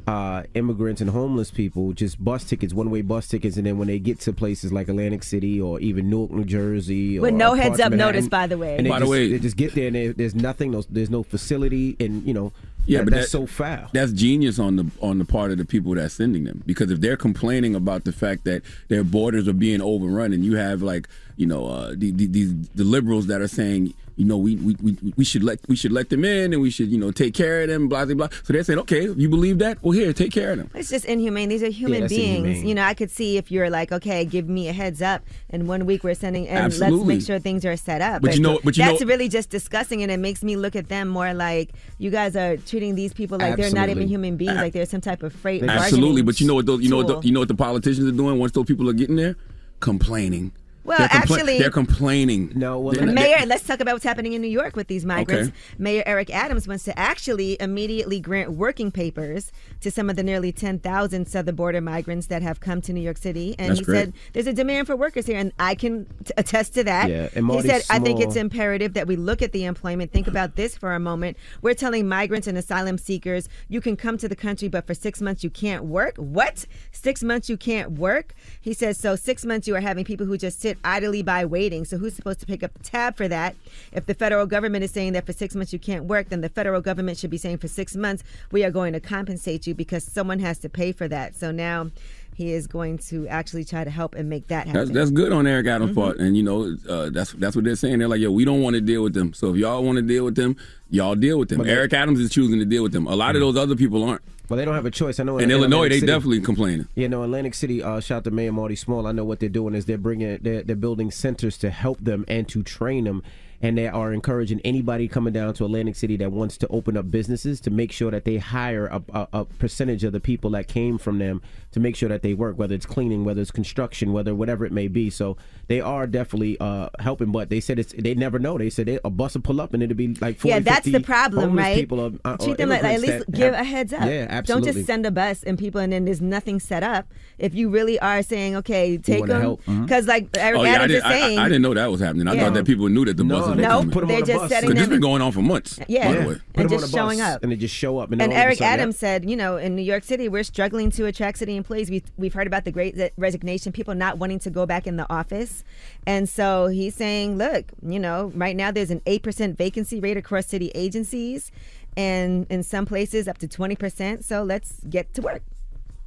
uh, 0.05 0.43
immigrants 0.53 0.99
and 0.99 1.09
homeless 1.09 1.49
people 1.49 1.93
just 1.93 2.21
bus 2.21 2.43
tickets, 2.43 2.73
one 2.73 2.89
way 2.91 3.01
bus 3.01 3.25
tickets, 3.29 3.55
and 3.55 3.65
then 3.65 3.77
when 3.77 3.87
they 3.87 3.99
get 3.99 4.19
to 4.19 4.33
places 4.33 4.73
like 4.73 4.89
Atlantic 4.89 5.23
City 5.23 5.61
or 5.61 5.79
even 5.79 6.09
Newark, 6.09 6.31
New 6.31 6.43
Jersey, 6.43 7.19
With 7.19 7.33
no 7.33 7.53
heads 7.53 7.79
up 7.79 7.93
notice, 7.93 8.27
by 8.27 8.45
the 8.47 8.57
way. 8.57 8.75
And 8.77 8.87
By 8.89 8.99
the 8.99 9.05
just, 9.05 9.11
way- 9.11 9.31
they 9.31 9.39
just 9.39 9.55
get 9.55 9.73
there 9.75 9.87
and 9.87 9.95
there, 9.95 10.11
there's 10.11 10.35
nothing, 10.35 10.71
there's 10.89 11.09
no 11.09 11.23
facility, 11.23 11.95
and 12.01 12.21
you 12.27 12.33
know, 12.33 12.51
Yeah, 12.85 12.99
that- 12.99 13.05
but 13.05 13.13
that's 13.13 13.25
that- 13.31 13.37
so 13.37 13.45
foul. 13.45 13.89
That's 13.93 14.11
genius 14.11 14.59
on 14.59 14.75
the 14.75 14.85
on 15.01 15.17
the 15.19 15.25
part 15.25 15.51
of 15.51 15.57
the 15.57 15.65
people 15.65 15.95
that's 15.95 16.13
sending 16.15 16.43
them. 16.43 16.63
Because 16.65 16.91
if 16.91 16.99
they're 17.01 17.17
complaining 17.17 17.75
about 17.75 18.03
the 18.03 18.11
fact 18.11 18.43
that 18.45 18.61
their 18.89 19.03
borders 19.03 19.47
are 19.47 19.53
being 19.53 19.81
overrun, 19.81 20.33
and 20.33 20.43
you 20.43 20.55
have 20.57 20.81
like 20.81 21.07
you 21.37 21.45
know 21.45 21.65
uh, 21.67 21.93
the, 21.95 22.11
the, 22.11 22.27
these 22.27 22.53
the 22.75 22.83
liberals 22.83 23.27
that 23.27 23.41
are 23.41 23.47
saying 23.47 23.93
you 24.15 24.25
know 24.25 24.37
we, 24.37 24.55
we, 24.57 24.75
we, 24.81 25.13
we 25.15 25.23
should 25.25 25.43
let 25.43 25.59
we 25.67 25.75
should 25.75 25.91
let 25.91 26.09
them 26.09 26.23
in 26.23 26.53
and 26.53 26.61
we 26.61 26.69
should 26.69 26.89
you 26.89 26.97
know 26.97 27.11
take 27.11 27.33
care 27.33 27.61
of 27.63 27.69
them 27.69 27.87
blah 27.87 28.05
blah 28.05 28.15
blah. 28.15 28.29
So 28.43 28.53
they're 28.53 28.63
saying 28.63 28.79
okay, 28.79 29.09
you 29.09 29.29
believe 29.29 29.59
that, 29.59 29.77
well 29.81 29.91
here 29.91 30.13
take 30.13 30.31
care 30.31 30.51
of 30.51 30.57
them. 30.57 30.69
It's 30.73 30.89
just 30.89 31.05
inhumane. 31.05 31.49
These 31.49 31.63
are 31.63 31.69
human 31.69 32.01
that's 32.01 32.13
beings. 32.13 32.37
inhumane. 32.45 32.67
You 32.67 32.75
know, 32.75 32.83
I 32.83 32.93
could 32.93 33.11
see 33.11 33.37
if 33.37 33.51
you're 33.51 33.69
like, 33.69 33.91
okay, 33.91 34.25
give 34.25 34.47
me 34.47 34.67
a 34.69 34.73
heads 34.73 35.01
up, 35.01 35.23
and 35.49 35.67
one 35.67 35.85
week 35.85 36.03
we're 36.03 36.13
sending, 36.15 36.47
and 36.47 36.77
let's 36.79 37.03
make 37.03 37.21
sure 37.21 37.39
things 37.39 37.65
are 37.65 37.75
set 37.77 38.01
up. 38.01 38.21
But 38.21 38.35
you 38.35 38.41
know- 38.41 38.59
but 38.63 38.77
you 38.77 38.83
that's 38.83 39.01
know- 39.01 39.07
really 39.07 39.29
just 39.29 39.49
disgusting, 39.49 40.01
and 40.03 40.11
it 40.11 40.19
makes 40.19 40.43
me 40.43 40.55
look 40.55 40.75
at 40.75 40.89
them 40.89 41.07
more 41.07 41.33
like 41.33 41.71
you 41.97 42.09
guys 42.09 42.35
are 42.35 42.57
treating 42.57 42.95
these 42.95 43.13
people 43.13 43.37
like 43.37 43.55
they're 43.55 43.71
not 43.71 43.89
even 43.89 44.07
human 44.07 44.37
beings, 44.37 44.55
like 44.55 44.73
they're 44.73 44.85
some 44.85 45.01
type 45.01 45.23
of 45.23 45.33
freight. 45.33 45.63
Absolutely, 45.63 46.21
but 46.21 46.39
you 46.39 46.47
know 46.47 46.55
what 46.55 46.65
those 46.65 46.81
you 46.81 46.89
know 46.89 46.97
what 46.97 47.07
the, 47.07 47.19
you 47.21 47.31
know 47.33 47.39
what 47.39 47.47
the 47.49 47.55
politicians 47.55 48.07
are 48.07 48.11
doing 48.15 48.37
once 48.39 48.51
those 48.51 48.65
people 48.65 48.89
are 48.89 48.93
getting 48.93 49.15
there, 49.15 49.35
complaining. 49.79 50.51
Well, 50.85 50.97
They're 50.99 51.07
compla- 51.07 51.37
actually- 51.37 51.59
they're 51.59 51.69
complaining. 51.69 52.51
No, 52.55 52.91
They're- 52.91 53.03
And 53.03 53.13
Mayor, 53.15 53.45
let's 53.45 53.63
talk 53.65 53.79
about 53.79 53.93
what's 53.93 54.03
happening 54.03 54.33
in 54.33 54.41
New 54.41 54.49
York 54.49 54.75
with 54.75 54.87
these 54.87 55.05
migrants. 55.05 55.49
Okay. 55.49 55.57
Mayor 55.77 56.03
Eric 56.05 56.29
Adams 56.29 56.67
wants 56.67 56.83
to 56.85 56.99
actually 56.99 57.55
immediately 57.61 58.19
grant 58.19 58.51
working 58.51 58.91
papers 58.91 59.51
to 59.81 59.89
some 59.89 60.09
of 60.09 60.15
the 60.17 60.23
nearly 60.23 60.51
10,000 60.51 61.27
southern 61.27 61.55
border 61.55 61.79
migrants 61.79 62.27
that 62.27 62.41
have 62.41 62.59
come 62.59 62.81
to 62.81 62.91
New 62.91 62.99
York 63.01 63.17
City. 63.17 63.55
And 63.57 63.69
That's 63.69 63.79
he 63.79 63.85
great. 63.85 63.97
said 63.97 64.13
there's 64.33 64.47
a 64.47 64.51
demand 64.53 64.87
for 64.87 64.95
workers 64.95 65.25
here, 65.25 65.37
and 65.37 65.53
I 65.57 65.75
can 65.75 66.05
t- 66.25 66.33
attest 66.37 66.73
to 66.73 66.83
that. 66.83 67.09
Yeah, 67.09 67.23
and 67.33 67.33
he 67.33 67.41
Marty 67.41 67.69
said, 67.69 67.83
I 67.89 67.99
think 67.99 68.19
it's 68.19 68.35
imperative 68.35 68.93
that 68.95 69.07
we 69.07 69.15
look 69.15 69.41
at 69.41 69.53
the 69.53 69.63
employment. 69.63 70.11
Think 70.11 70.27
about 70.27 70.55
this 70.57 70.75
for 70.77 70.93
a 70.93 70.99
moment. 70.99 71.37
We're 71.61 71.75
telling 71.75 72.07
migrants 72.09 72.47
and 72.47 72.57
asylum 72.57 72.97
seekers, 72.97 73.47
you 73.69 73.79
can 73.79 73.95
come 73.95 74.17
to 74.17 74.27
the 74.27 74.35
country, 74.35 74.67
but 74.67 74.85
for 74.85 74.93
six 74.93 75.21
months 75.21 75.43
you 75.45 75.49
can't 75.49 75.85
work. 75.85 76.17
What? 76.17 76.65
Six 76.91 77.23
months 77.23 77.49
you 77.49 77.55
can't 77.57 77.91
work? 77.93 78.33
He 78.59 78.73
says, 78.73 78.97
so 78.97 79.15
six 79.15 79.45
months 79.45 79.67
you 79.67 79.75
are 79.75 79.81
having 79.81 80.03
people 80.03 80.25
who 80.25 80.37
just 80.37 80.59
sit 80.59 80.72
idly 80.83 81.21
by 81.21 81.45
waiting. 81.45 81.85
So 81.85 81.97
who's 81.97 82.13
supposed 82.13 82.39
to 82.41 82.45
pick 82.45 82.63
up 82.63 82.73
the 82.73 82.83
tab 82.83 83.17
for 83.17 83.27
that? 83.27 83.55
If 83.91 84.05
the 84.05 84.13
federal 84.13 84.45
government 84.45 84.83
is 84.83 84.91
saying 84.91 85.13
that 85.13 85.25
for 85.25 85.33
six 85.33 85.55
months 85.55 85.73
you 85.73 85.79
can't 85.79 86.05
work, 86.05 86.29
then 86.29 86.41
the 86.41 86.49
federal 86.49 86.81
government 86.81 87.17
should 87.17 87.29
be 87.29 87.37
saying 87.37 87.57
for 87.57 87.67
six 87.67 87.95
months 87.95 88.23
we 88.51 88.63
are 88.63 88.71
going 88.71 88.93
to 88.93 88.99
compensate 88.99 89.67
you 89.67 89.73
because 89.75 90.03
someone 90.03 90.39
has 90.39 90.57
to 90.59 90.69
pay 90.69 90.91
for 90.91 91.07
that. 91.07 91.35
So 91.35 91.51
now 91.51 91.91
he 92.35 92.51
is 92.51 92.65
going 92.65 92.97
to 92.97 93.27
actually 93.27 93.63
try 93.63 93.83
to 93.83 93.91
help 93.91 94.15
and 94.15 94.27
make 94.27 94.47
that 94.47 94.65
happen. 94.65 94.73
That's 94.85 94.91
that's 94.91 95.11
good 95.11 95.31
on 95.31 95.45
Eric 95.45 95.67
Adams' 95.67 95.91
Mhm. 95.91 95.95
part, 95.95 96.17
and 96.17 96.35
you 96.35 96.41
know 96.41 96.75
uh, 96.89 97.09
that's 97.11 97.33
that's 97.33 97.55
what 97.55 97.63
they're 97.63 97.75
saying. 97.75 97.99
They're 97.99 98.07
like, 98.07 98.21
yo, 98.21 98.31
we 98.31 98.43
don't 98.43 98.61
want 98.61 98.73
to 98.73 98.81
deal 98.81 99.03
with 99.03 99.13
them. 99.13 99.33
So 99.33 99.51
if 99.51 99.57
y'all 99.57 99.83
want 99.83 99.97
to 99.97 100.01
deal 100.01 100.25
with 100.25 100.33
them, 100.35 100.55
y'all 100.89 101.15
deal 101.15 101.37
with 101.39 101.49
them. 101.49 101.59
But 101.59 101.65
they- 101.67 101.71
Eric 101.73 101.93
Adams 101.93 102.19
is 102.19 102.29
choosing 102.31 102.59
to 102.59 102.65
deal 102.65 102.83
with 102.83 102.91
them. 102.91 103.07
A 103.07 103.15
lot 103.15 103.35
of 103.35 103.41
those 103.41 103.57
other 103.57 103.75
people 103.75 104.03
aren't. 104.03 104.21
Well, 104.49 104.57
they 104.57 104.65
don't 104.65 104.75
have 104.75 104.85
a 104.85 104.91
choice. 104.91 105.19
I 105.19 105.23
know 105.23 105.37
In 105.37 105.49
Illinois, 105.49 105.65
Atlantic 105.85 105.89
they 105.91 105.99
City- 106.01 106.11
definitely 106.11 106.41
complaining. 106.41 106.87
Yeah, 106.95 107.07
no, 107.07 107.23
Atlantic 107.23 107.53
City. 107.53 107.81
Uh, 107.81 107.99
shout 108.01 108.25
to 108.25 108.31
Mayor 108.31 108.51
Marty 108.51 108.75
Small. 108.75 109.07
I 109.07 109.11
know 109.13 109.23
what 109.23 109.39
they're 109.39 109.49
doing 109.49 109.73
is 109.73 109.85
they're 109.85 109.97
bringing 109.97 110.37
they're, 110.41 110.61
they're 110.63 110.75
building 110.75 111.11
centers 111.11 111.57
to 111.59 111.69
help 111.69 111.99
them 112.03 112.25
and 112.27 112.47
to 112.49 112.61
train 112.61 113.05
them, 113.05 113.23
and 113.61 113.77
they 113.77 113.87
are 113.87 114.11
encouraging 114.11 114.59
anybody 114.65 115.07
coming 115.07 115.31
down 115.31 115.53
to 115.55 115.65
Atlantic 115.65 115.95
City 115.95 116.17
that 116.17 116.33
wants 116.33 116.57
to 116.57 116.67
open 116.67 116.97
up 116.97 117.09
businesses 117.09 117.61
to 117.61 117.71
make 117.71 117.93
sure 117.93 118.11
that 118.11 118.25
they 118.25 118.37
hire 118.37 118.87
a, 118.87 119.01
a, 119.13 119.27
a 119.31 119.45
percentage 119.45 120.03
of 120.03 120.11
the 120.11 120.19
people 120.19 120.49
that 120.51 120.67
came 120.67 120.97
from 120.97 121.19
them 121.19 121.41
to 121.71 121.79
make 121.79 121.95
sure 121.95 122.09
that 122.09 122.21
they 122.21 122.33
work, 122.33 122.57
whether 122.59 122.75
it's 122.75 122.85
cleaning, 122.85 123.23
whether 123.23 123.41
it's 123.41 123.49
construction, 123.49 124.11
whether 124.11 124.35
whatever 124.35 124.65
it 124.65 124.73
may 124.73 124.89
be. 124.89 125.09
So 125.09 125.37
they 125.67 125.79
are 125.79 126.05
definitely 126.05 126.57
uh, 126.59 126.89
helping. 126.99 127.31
But 127.31 127.49
they 127.49 127.61
said 127.61 127.79
it's 127.79 127.93
they 127.97 128.13
never 128.13 128.37
know. 128.39 128.57
They 128.57 128.69
said 128.69 128.87
they, 128.87 128.99
a 129.05 129.09
bus 129.09 129.35
will 129.35 129.41
pull 129.41 129.61
up 129.61 129.73
and 129.73 129.81
it'll 129.81 129.95
be 129.95 130.09
like 130.15 130.37
40, 130.37 130.49
yeah, 130.49 130.59
that's 130.75 130.91
the 130.91 130.99
problem, 130.99 131.55
right? 131.57 131.75
People 131.77 131.99
or, 131.99 132.11
uh, 132.25 132.37
Treat 132.37 132.57
them 132.57 132.69
like, 132.69 132.83
like, 132.83 132.95
at 132.95 133.01
least 133.01 133.31
give 133.31 133.53
have- 133.53 133.61
a 133.61 133.67
heads 133.67 133.93
up. 133.93 134.01
Yeah, 134.05 134.27
absolutely. 134.29 134.65
Don't 134.71 134.75
just 134.75 134.87
send 134.87 135.05
a 135.05 135.11
bus 135.11 135.43
and 135.43 135.57
people, 135.57 135.79
and 135.81 135.91
then 135.93 136.05
there's 136.05 136.21
nothing 136.21 136.59
set 136.59 136.83
up. 136.83 137.07
If 137.39 137.53
you 137.55 137.69
really 137.69 137.99
are 137.99 138.21
saying, 138.23 138.55
okay, 138.57 138.97
take 138.97 139.21
wanna 139.21 139.33
them, 139.33 139.41
help. 139.41 139.61
Because 139.65 140.07
like 140.07 140.27
Eric 140.37 140.59
oh 140.59 140.63
yeah, 140.63 140.71
I, 140.71 140.75
Adams 140.75 140.91
did, 140.91 140.97
is 140.97 141.03
I, 141.03 141.09
saying, 141.19 141.39
I, 141.39 141.45
I 141.45 141.47
didn't 141.49 141.61
know 141.63 141.73
that 141.73 141.91
was 141.91 141.99
happening. 141.99 142.27
I 142.27 142.33
Yeah. 142.33 142.45
thought 142.45 142.53
that 142.55 142.65
people 142.65 142.89
knew 142.89 143.05
that 143.05 143.17
the 143.17 143.23
No, 143.23 143.39
bus 143.39 143.47
was 143.49 143.57
they 143.57 143.63
coming. 143.63 143.91
put 143.91 144.03
'em 144.03 144.07
They're 144.09 144.17
on 144.19 144.25
just 144.25 144.39
bus. 144.39 144.49
setting 144.49 144.69
But 144.69 144.75
this 144.75 144.83
them- 144.83 144.89
been 144.91 145.01
going 145.01 145.21
on 145.21 145.31
for 145.31 145.41
months. 145.41 145.79
Yeah. 145.87 146.13
by 146.13 146.21
the 146.21 146.29
way. 146.29 146.35
And 146.55 146.69
just 146.69 146.93
showing 146.93 147.21
up. 147.21 147.43
and 147.43 147.51
they 147.51 147.55
just 147.55 147.73
show 147.75 147.97
up. 147.97 148.11
And, 148.11 148.21
And 148.21 148.21
then 148.21 148.29
all 148.29 148.35
of 148.35 148.41
a 148.41 148.45
Eric 148.45 148.61
Adams 148.61 148.97
said, 148.97 149.29
you 149.29 149.35
know, 149.35 149.57
in 149.57 149.75
New 149.75 149.81
York 149.81 150.03
City, 150.03 150.29
we're 150.29 150.43
struggling 150.43 150.91
to 150.91 151.05
attract 151.05 151.39
city 151.39 151.55
employees. 151.57 151.89
We've, 151.89 152.03
we've 152.17 152.33
heard 152.33 152.47
about 152.47 152.65
the 152.65 152.71
great 152.71 152.95
resignation, 153.17 153.71
people 153.71 153.95
not 153.95 154.17
wanting 154.19 154.39
to 154.39 154.49
go 154.49 154.65
back 154.65 154.85
in 154.87 154.97
the 154.97 155.11
office. 155.11 155.63
And 156.05 156.29
so 156.29 156.67
he's 156.67 156.93
saying, 156.95 157.37
look, 157.37 157.65
you 157.85 157.99
know, 157.99 158.31
right 158.35 158.55
now 158.55 158.71
there's 158.71 158.91
an 158.91 159.01
8% 159.05 159.57
vacancy 159.57 159.99
rate 159.99 160.17
across 160.17 160.45
city 160.47 160.62
agencies, 160.75 161.51
and 161.95 162.45
in 162.49 162.63
some 162.63 162.85
places 162.85 163.27
up 163.27 163.37
to 163.39 163.47
20%. 163.47 164.23
So 164.23 164.43
let's 164.43 164.79
get 164.89 165.13
to 165.15 165.21
work. 165.21 165.43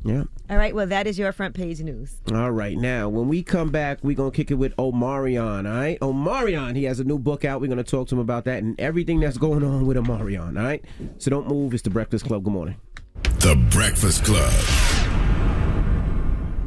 Yeah. 0.04 0.24
All 0.48 0.56
right, 0.56 0.72
well, 0.72 0.86
that 0.86 1.08
is 1.08 1.18
your 1.18 1.32
front 1.32 1.54
page 1.54 1.80
news. 1.80 2.20
All 2.32 2.52
right, 2.52 2.76
now 2.76 3.08
when 3.08 3.26
we 3.26 3.42
come 3.42 3.70
back, 3.70 3.98
we're 4.02 4.14
gonna 4.14 4.30
kick 4.30 4.52
it 4.52 4.54
with 4.54 4.74
Omarion. 4.76 5.68
All 5.68 5.78
right, 5.78 5.98
Omarion. 6.00 6.76
He 6.76 6.84
has 6.84 7.00
a 7.00 7.04
new 7.04 7.18
book 7.18 7.44
out. 7.44 7.60
We're 7.60 7.66
gonna 7.66 7.82
talk 7.82 8.08
to 8.08 8.14
him 8.14 8.20
about 8.20 8.44
that 8.44 8.62
and 8.62 8.78
everything 8.78 9.18
that's 9.18 9.36
going 9.36 9.64
on 9.64 9.84
with 9.84 9.96
Omarion. 9.96 10.56
All 10.56 10.64
right, 10.64 10.84
so 11.18 11.30
don't 11.30 11.48
move. 11.48 11.74
It's 11.74 11.82
the 11.82 11.90
Breakfast 11.90 12.24
Club. 12.24 12.44
Good 12.44 12.52
morning. 12.52 12.76
The 13.40 13.56
Breakfast 13.70 14.24
Club. 14.24 14.52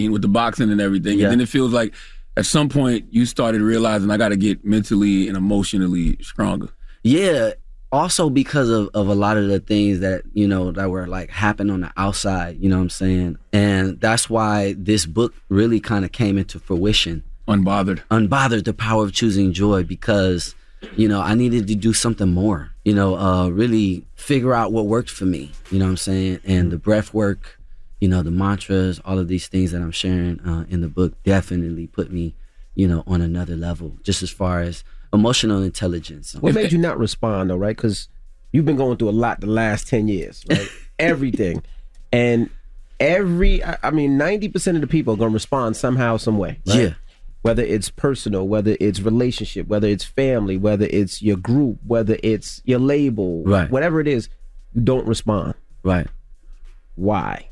with 0.07 0.21
the 0.21 0.29
boxing 0.29 0.71
and 0.71 0.79
everything. 0.79 1.21
And 1.21 1.31
then 1.31 1.41
it 1.41 1.49
feels 1.49 1.73
like 1.73 1.93
at 2.37 2.45
some 2.45 2.69
point 2.69 3.05
you 3.11 3.25
started 3.25 3.61
realizing 3.61 4.09
I 4.09 4.17
got 4.17 4.29
to 4.29 4.37
get 4.37 4.63
mentally 4.63 5.27
and 5.27 5.35
emotionally 5.35 6.17
stronger. 6.21 6.69
Yeah. 7.03 7.51
Also 7.91 8.29
because 8.29 8.69
of, 8.69 8.89
of 8.93 9.07
a 9.07 9.15
lot 9.15 9.37
of 9.37 9.47
the 9.47 9.59
things 9.59 9.99
that, 10.01 10.21
you 10.33 10.47
know, 10.47 10.71
that 10.71 10.89
were 10.89 11.07
like 11.07 11.31
happen 11.31 11.69
on 11.69 11.81
the 11.81 11.91
outside, 11.97 12.57
you 12.59 12.69
know 12.69 12.77
what 12.77 12.83
I'm 12.83 12.89
saying? 12.89 13.37
And 13.51 13.99
that's 13.99 14.29
why 14.29 14.75
this 14.77 15.05
book 15.05 15.33
really 15.49 15.79
kind 15.79 16.05
of 16.05 16.11
came 16.11 16.37
into 16.37 16.59
fruition. 16.59 17.23
Unbothered. 17.47 18.01
Unbothered, 18.11 18.65
the 18.65 18.73
power 18.73 19.05
of 19.05 19.13
choosing 19.13 19.53
joy 19.53 19.83
because, 19.83 20.53
you 20.95 21.07
know, 21.07 21.19
I 21.19 21.33
needed 21.33 21.67
to 21.67 21.75
do 21.75 21.93
something 21.93 22.31
more, 22.31 22.71
you 22.85 22.93
know, 22.93 23.17
uh, 23.17 23.49
really 23.49 24.05
figure 24.15 24.53
out 24.53 24.71
what 24.71 24.85
worked 24.85 25.09
for 25.09 25.25
me, 25.25 25.51
you 25.71 25.79
know 25.79 25.85
what 25.85 25.91
I'm 25.91 25.97
saying? 25.97 26.39
And 26.43 26.71
the 26.71 26.77
breath 26.77 27.11
work, 27.11 27.59
you 27.99 28.07
know, 28.07 28.21
the 28.21 28.31
mantras, 28.31 28.99
all 29.03 29.17
of 29.17 29.27
these 29.27 29.47
things 29.47 29.71
that 29.71 29.81
I'm 29.81 29.91
sharing 29.91 30.39
uh, 30.41 30.65
in 30.69 30.81
the 30.81 30.87
book 30.87 31.21
definitely 31.23 31.87
put 31.87 32.11
me, 32.11 32.35
you 32.75 32.87
know, 32.87 33.03
on 33.07 33.21
another 33.21 33.55
level, 33.55 33.97
just 34.03 34.21
as 34.21 34.29
far 34.29 34.61
as 34.61 34.83
emotional 35.13 35.63
intelligence. 35.63 36.35
What 36.35 36.53
made 36.53 36.71
you 36.71 36.77
not 36.77 36.97
respond 36.99 37.49
though? 37.49 37.57
Right, 37.57 37.75
because 37.75 38.09
you've 38.51 38.65
been 38.65 38.77
going 38.77 38.97
through 38.97 39.09
a 39.09 39.11
lot 39.11 39.41
the 39.41 39.47
last 39.47 39.87
ten 39.87 40.07
years. 40.07 40.43
Right, 40.49 40.67
everything, 40.97 41.63
and 42.11 42.49
every. 42.99 43.63
I 43.63 43.91
mean, 43.91 44.17
ninety 44.17 44.49
percent 44.49 44.75
of 44.75 44.81
the 44.81 44.87
people 44.87 45.13
are 45.13 45.17
gonna 45.17 45.33
respond 45.33 45.77
somehow, 45.77 46.17
some 46.17 46.37
way. 46.37 46.59
Right? 46.67 46.79
Yeah. 46.81 46.93
Whether 47.41 47.63
it's 47.63 47.89
personal, 47.89 48.47
whether 48.47 48.75
it's 48.81 48.99
relationship, 48.99 49.67
whether 49.67 49.87
it's 49.87 50.03
family, 50.03 50.57
whether 50.57 50.87
it's 50.89 51.21
your 51.21 51.37
group, 51.37 51.79
whether 51.87 52.17
it's 52.21 52.61
your 52.65 52.79
label, 52.79 53.43
Right. 53.45 53.71
Whatever 53.71 54.01
it 54.01 54.09
is, 54.09 54.27
you 54.73 54.81
don't 54.81 55.07
respond. 55.07 55.53
Right. 55.81 56.07
Why? 56.95 57.47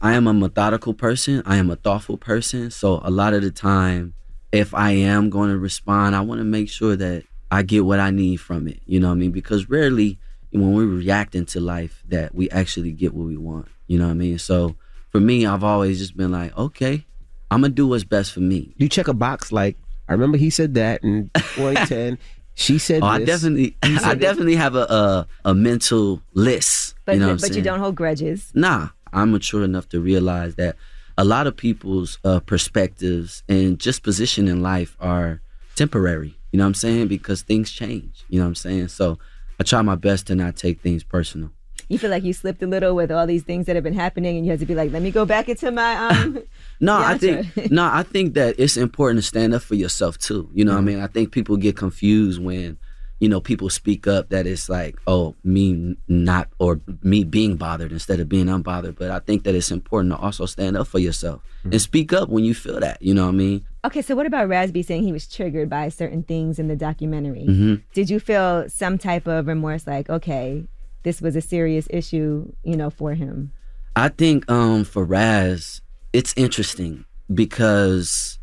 I 0.00 0.14
am 0.14 0.26
a 0.26 0.32
methodical 0.32 0.92
person. 0.92 1.42
I 1.46 1.56
am 1.56 1.70
a 1.70 1.76
thoughtful 1.76 2.16
person. 2.16 2.70
So 2.72 3.00
a 3.04 3.10
lot 3.10 3.32
of 3.32 3.42
the 3.42 3.52
time, 3.52 4.14
if 4.52 4.74
I 4.74 4.92
am 4.92 5.30
going 5.30 5.50
to 5.50 5.58
respond, 5.58 6.16
I 6.16 6.20
want 6.20 6.40
to 6.40 6.44
make 6.44 6.68
sure 6.68 6.96
that 6.96 7.24
I 7.50 7.62
get 7.62 7.84
what 7.84 8.00
I 8.00 8.10
need 8.10 8.36
from 8.36 8.68
it. 8.68 8.80
You 8.86 9.00
know 9.00 9.08
what 9.08 9.14
I 9.14 9.18
mean? 9.18 9.32
Because 9.32 9.68
rarely 9.68 10.18
when 10.50 10.72
we're 10.72 10.86
reacting 10.86 11.46
to 11.46 11.60
life 11.60 12.02
that 12.08 12.34
we 12.34 12.50
actually 12.50 12.92
get 12.92 13.14
what 13.14 13.26
we 13.26 13.36
want. 13.36 13.68
You 13.86 13.98
know 13.98 14.06
what 14.06 14.12
I 14.12 14.14
mean? 14.14 14.38
So 14.38 14.76
for 15.10 15.20
me, 15.20 15.46
I've 15.46 15.64
always 15.64 15.98
just 15.98 16.16
been 16.16 16.32
like, 16.32 16.56
okay, 16.56 17.04
I'm 17.50 17.60
gonna 17.62 17.72
do 17.72 17.86
what's 17.86 18.04
best 18.04 18.32
for 18.32 18.40
me. 18.40 18.72
You 18.76 18.88
check 18.88 19.08
a 19.08 19.14
box 19.14 19.50
like 19.52 19.76
I 20.08 20.12
remember 20.12 20.38
he 20.38 20.50
said 20.50 20.74
that 20.74 21.02
in 21.04 21.30
2010. 21.34 22.18
she 22.54 22.78
said 22.78 23.02
Oh, 23.02 23.06
I 23.06 23.24
definitely, 23.24 23.76
He 23.84 23.94
I 23.94 23.98
said 23.98 24.18
this. 24.20 24.28
definitely 24.28 24.56
have 24.56 24.74
a 24.74 24.82
a, 24.82 25.26
a 25.50 25.54
mental 25.54 26.22
list. 26.34 26.94
But 27.04 27.12
you 27.14 27.20
know 27.20 27.26
what 27.26 27.32
I'm 27.42 27.48
but 27.48 27.56
you 27.56 27.62
don't 27.62 27.78
hold 27.80 27.94
grudges. 27.96 28.50
Nah, 28.54 28.88
I'm 29.12 29.32
mature 29.32 29.62
enough 29.64 29.88
to 29.90 30.00
realize 30.00 30.56
that 30.56 30.76
a 31.20 31.24
lot 31.24 31.46
of 31.46 31.54
people's 31.54 32.18
uh, 32.24 32.40
perspectives 32.40 33.42
and 33.46 33.78
just 33.78 34.02
position 34.02 34.48
in 34.48 34.62
life 34.62 34.96
are 35.00 35.42
temporary. 35.76 36.34
You 36.50 36.56
know 36.56 36.64
what 36.64 36.68
I'm 36.68 36.74
saying? 36.74 37.08
Because 37.08 37.42
things 37.42 37.70
change. 37.70 38.24
You 38.30 38.38
know 38.38 38.46
what 38.46 38.48
I'm 38.48 38.54
saying? 38.54 38.88
So 38.88 39.18
I 39.60 39.64
try 39.64 39.82
my 39.82 39.96
best 39.96 40.28
to 40.28 40.34
not 40.34 40.56
take 40.56 40.80
things 40.80 41.04
personal. 41.04 41.50
You 41.90 41.98
feel 41.98 42.08
like 42.08 42.24
you 42.24 42.32
slipped 42.32 42.62
a 42.62 42.66
little 42.66 42.94
with 42.94 43.12
all 43.12 43.26
these 43.26 43.42
things 43.42 43.66
that 43.66 43.74
have 43.74 43.84
been 43.84 43.92
happening, 43.92 44.36
and 44.38 44.46
you 44.46 44.52
had 44.52 44.60
to 44.60 44.66
be 44.66 44.74
like, 44.74 44.92
"Let 44.92 45.02
me 45.02 45.10
go 45.10 45.26
back 45.26 45.48
into 45.48 45.70
my 45.70 45.94
um." 46.08 46.38
No, 46.80 46.96
I 46.96 47.18
think 47.18 47.70
no, 47.70 47.84
I 47.84 48.02
think 48.02 48.32
that 48.34 48.54
it's 48.58 48.78
important 48.78 49.22
to 49.22 49.26
stand 49.26 49.52
up 49.52 49.60
for 49.60 49.74
yourself 49.74 50.16
too. 50.16 50.48
You 50.54 50.64
know 50.64 50.72
what 50.72 50.78
I 50.78 50.82
mean? 50.82 51.00
I 51.00 51.08
think 51.08 51.32
people 51.32 51.58
get 51.58 51.76
confused 51.76 52.42
when, 52.42 52.78
you 53.20 53.28
know, 53.28 53.40
people 53.40 53.68
speak 53.68 54.06
up 54.06 54.30
that 54.30 54.46
it's 54.46 54.68
like, 54.68 54.96
oh, 55.06 55.34
me 55.44 55.94
not 56.08 56.48
or 56.58 56.80
me 57.02 57.22
being 57.22 57.56
bothered 57.56 57.92
instead 57.92 58.18
of 58.18 58.28
being 58.28 58.46
unbothered. 58.46 58.96
But 58.98 59.10
I 59.10 59.18
think 59.20 59.44
that 59.44 59.54
it's 59.54 59.70
important 59.70 60.12
to 60.14 60.18
also 60.18 60.46
stand 60.46 60.76
up 60.76 60.86
for 60.86 60.98
yourself 60.98 61.42
and 61.64 61.80
speak 61.80 62.12
up 62.14 62.30
when 62.30 62.44
you 62.44 62.54
feel 62.54 62.80
that. 62.80 63.00
You 63.02 63.12
know 63.12 63.24
what 63.26 63.34
I 63.34 63.36
mean? 63.36 63.66
Okay, 63.84 64.00
so 64.02 64.16
what 64.16 64.26
about 64.26 64.48
Raz 64.48 64.72
B 64.72 64.82
saying 64.82 65.02
he 65.04 65.12
was 65.12 65.28
triggered 65.28 65.68
by 65.68 65.90
certain 65.90 66.22
things 66.22 66.58
in 66.58 66.68
the 66.68 66.76
documentary? 66.76 67.44
Mhm. 67.46 67.82
Did 67.92 68.08
you 68.10 68.20
feel 68.20 68.64
some 68.68 68.96
type 68.98 69.26
of 69.26 69.46
remorse, 69.46 69.86
like, 69.86 70.08
okay, 70.10 70.66
this 71.02 71.20
was 71.20 71.36
a 71.36 71.40
serious 71.40 71.86
issue, 71.90 72.50
you 72.64 72.76
know, 72.76 72.90
for 72.90 73.14
him? 73.14 73.52
I 73.96 74.08
think 74.08 74.50
um 74.50 74.84
for 74.84 75.04
Raz, 75.04 75.82
it's 76.12 76.32
interesting 76.36 77.04
because 77.32 78.38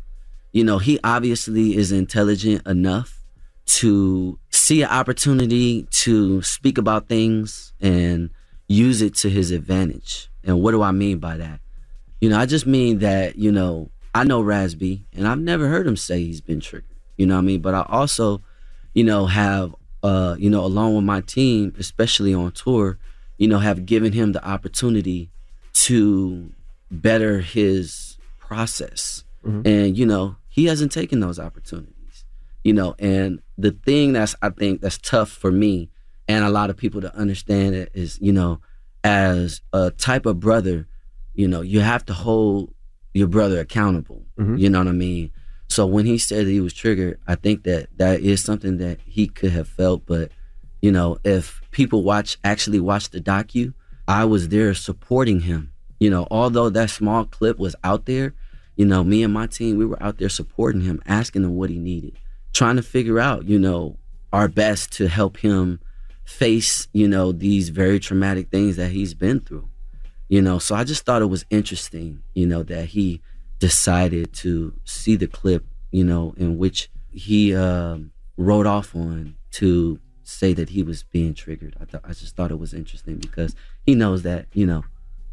you 0.52 0.62
know 0.62 0.78
he 0.78 0.98
obviously 1.02 1.76
is 1.76 1.90
intelligent 1.92 2.66
enough 2.66 3.14
to 3.66 4.38
see 4.68 4.82
an 4.82 4.90
opportunity 4.90 5.84
to 5.84 6.42
speak 6.42 6.76
about 6.76 7.08
things 7.08 7.72
and 7.80 8.28
use 8.66 9.00
it 9.00 9.14
to 9.14 9.30
his 9.30 9.50
advantage. 9.50 10.28
And 10.44 10.60
what 10.60 10.72
do 10.72 10.82
I 10.82 10.90
mean 10.90 11.18
by 11.18 11.38
that? 11.38 11.60
You 12.20 12.28
know, 12.28 12.38
I 12.38 12.44
just 12.44 12.66
mean 12.66 12.98
that, 12.98 13.36
you 13.36 13.50
know, 13.50 13.90
I 14.14 14.24
know 14.24 14.42
Raz 14.42 14.74
B 14.74 15.06
and 15.14 15.26
I've 15.26 15.38
never 15.38 15.68
heard 15.68 15.86
him 15.86 15.96
say 15.96 16.22
he's 16.22 16.42
been 16.42 16.60
triggered. 16.60 16.84
You 17.16 17.24
know 17.24 17.36
what 17.36 17.42
I 17.42 17.44
mean? 17.44 17.62
But 17.62 17.74
I 17.74 17.86
also, 17.88 18.42
you 18.92 19.04
know, 19.04 19.24
have 19.24 19.74
uh, 20.02 20.36
you 20.38 20.50
know, 20.50 20.64
along 20.64 20.94
with 20.94 21.04
my 21.04 21.22
team, 21.22 21.74
especially 21.78 22.34
on 22.34 22.52
tour, 22.52 22.98
you 23.38 23.48
know, 23.48 23.58
have 23.58 23.86
given 23.86 24.12
him 24.12 24.32
the 24.32 24.46
opportunity 24.46 25.30
to 25.72 26.52
better 26.90 27.40
his 27.40 28.18
process. 28.38 29.24
And, 29.66 29.96
you 29.96 30.04
know, 30.04 30.36
he 30.48 30.66
hasn't 30.66 30.92
taken 30.92 31.20
those 31.20 31.38
opportunities. 31.38 32.24
You 32.62 32.74
know, 32.74 32.94
and 32.98 33.40
the 33.58 33.72
thing 33.72 34.12
that's 34.14 34.34
I 34.40 34.50
think 34.50 34.80
that's 34.80 34.98
tough 34.98 35.30
for 35.30 35.50
me 35.50 35.90
and 36.28 36.44
a 36.44 36.50
lot 36.50 36.70
of 36.70 36.76
people 36.76 37.00
to 37.00 37.14
understand 37.14 37.74
it 37.74 37.90
is, 37.92 38.18
you 38.20 38.32
know, 38.32 38.60
as 39.04 39.60
a 39.72 39.90
type 39.90 40.26
of 40.26 40.38
brother, 40.40 40.86
you 41.34 41.48
know, 41.48 41.60
you 41.60 41.80
have 41.80 42.04
to 42.06 42.12
hold 42.12 42.72
your 43.14 43.26
brother 43.28 43.58
accountable. 43.60 44.24
Mhm. 44.38 44.58
You 44.60 44.70
know 44.70 44.78
what 44.78 44.88
I 44.88 44.92
mean? 44.92 45.30
So 45.68 45.86
when 45.86 46.06
he 46.06 46.18
said 46.18 46.46
that 46.46 46.50
he 46.50 46.60
was 46.60 46.72
triggered, 46.72 47.18
I 47.26 47.34
think 47.34 47.64
that 47.64 47.88
that 47.96 48.20
is 48.20 48.42
something 48.42 48.78
that 48.78 49.00
he 49.04 49.26
could 49.26 49.52
have 49.52 49.68
felt. 49.68 50.06
But 50.06 50.30
you 50.80 50.92
know, 50.92 51.18
if 51.24 51.60
people 51.72 52.04
watch 52.04 52.38
actually 52.44 52.80
watch 52.80 53.10
the 53.10 53.20
docu, 53.20 53.74
I 54.06 54.24
was 54.24 54.48
there 54.48 54.72
supporting 54.74 55.40
him. 55.40 55.72
You 55.98 56.10
know, 56.10 56.28
although 56.30 56.70
that 56.70 56.90
small 56.90 57.24
clip 57.24 57.58
was 57.58 57.74
out 57.82 58.06
there, 58.06 58.34
you 58.76 58.86
know, 58.86 59.02
me 59.02 59.24
and 59.24 59.34
my 59.34 59.48
team, 59.48 59.76
we 59.76 59.84
were 59.84 60.00
out 60.00 60.18
there 60.18 60.28
supporting 60.28 60.82
him, 60.82 61.02
asking 61.06 61.42
him 61.42 61.56
what 61.56 61.70
he 61.70 61.78
needed, 61.78 62.12
trying 62.58 62.74
to 62.74 62.82
figure 62.82 63.20
out, 63.20 63.44
you 63.44 63.56
know, 63.56 63.96
our 64.32 64.48
best 64.48 64.90
to 64.92 65.06
help 65.06 65.36
him 65.36 65.78
face, 66.24 66.88
you 66.92 67.06
know, 67.06 67.30
these 67.30 67.68
very 67.68 68.00
traumatic 68.00 68.50
things 68.50 68.74
that 68.74 68.90
he's 68.90 69.14
been 69.14 69.38
through. 69.38 69.68
You 70.28 70.42
know, 70.42 70.58
so 70.58 70.74
I 70.74 70.82
just 70.82 71.06
thought 71.06 71.22
it 71.22 71.26
was 71.26 71.44
interesting, 71.50 72.20
you 72.34 72.46
know, 72.46 72.64
that 72.64 72.86
he 72.86 73.22
decided 73.60 74.32
to 74.34 74.74
see 74.84 75.14
the 75.14 75.28
clip, 75.28 75.64
you 75.92 76.02
know, 76.02 76.34
in 76.36 76.58
which 76.58 76.90
he 77.12 77.54
um, 77.54 78.10
wrote 78.36 78.66
off 78.66 78.94
on 78.94 79.36
to 79.52 80.00
say 80.24 80.52
that 80.52 80.70
he 80.70 80.82
was 80.82 81.04
being 81.04 81.34
triggered. 81.34 81.76
I 81.80 81.84
thought 81.84 82.02
I 82.04 82.12
just 82.12 82.34
thought 82.34 82.50
it 82.50 82.58
was 82.58 82.74
interesting 82.74 83.18
because 83.18 83.54
he 83.86 83.94
knows 83.94 84.22
that, 84.22 84.46
you 84.52 84.66
know, 84.66 84.84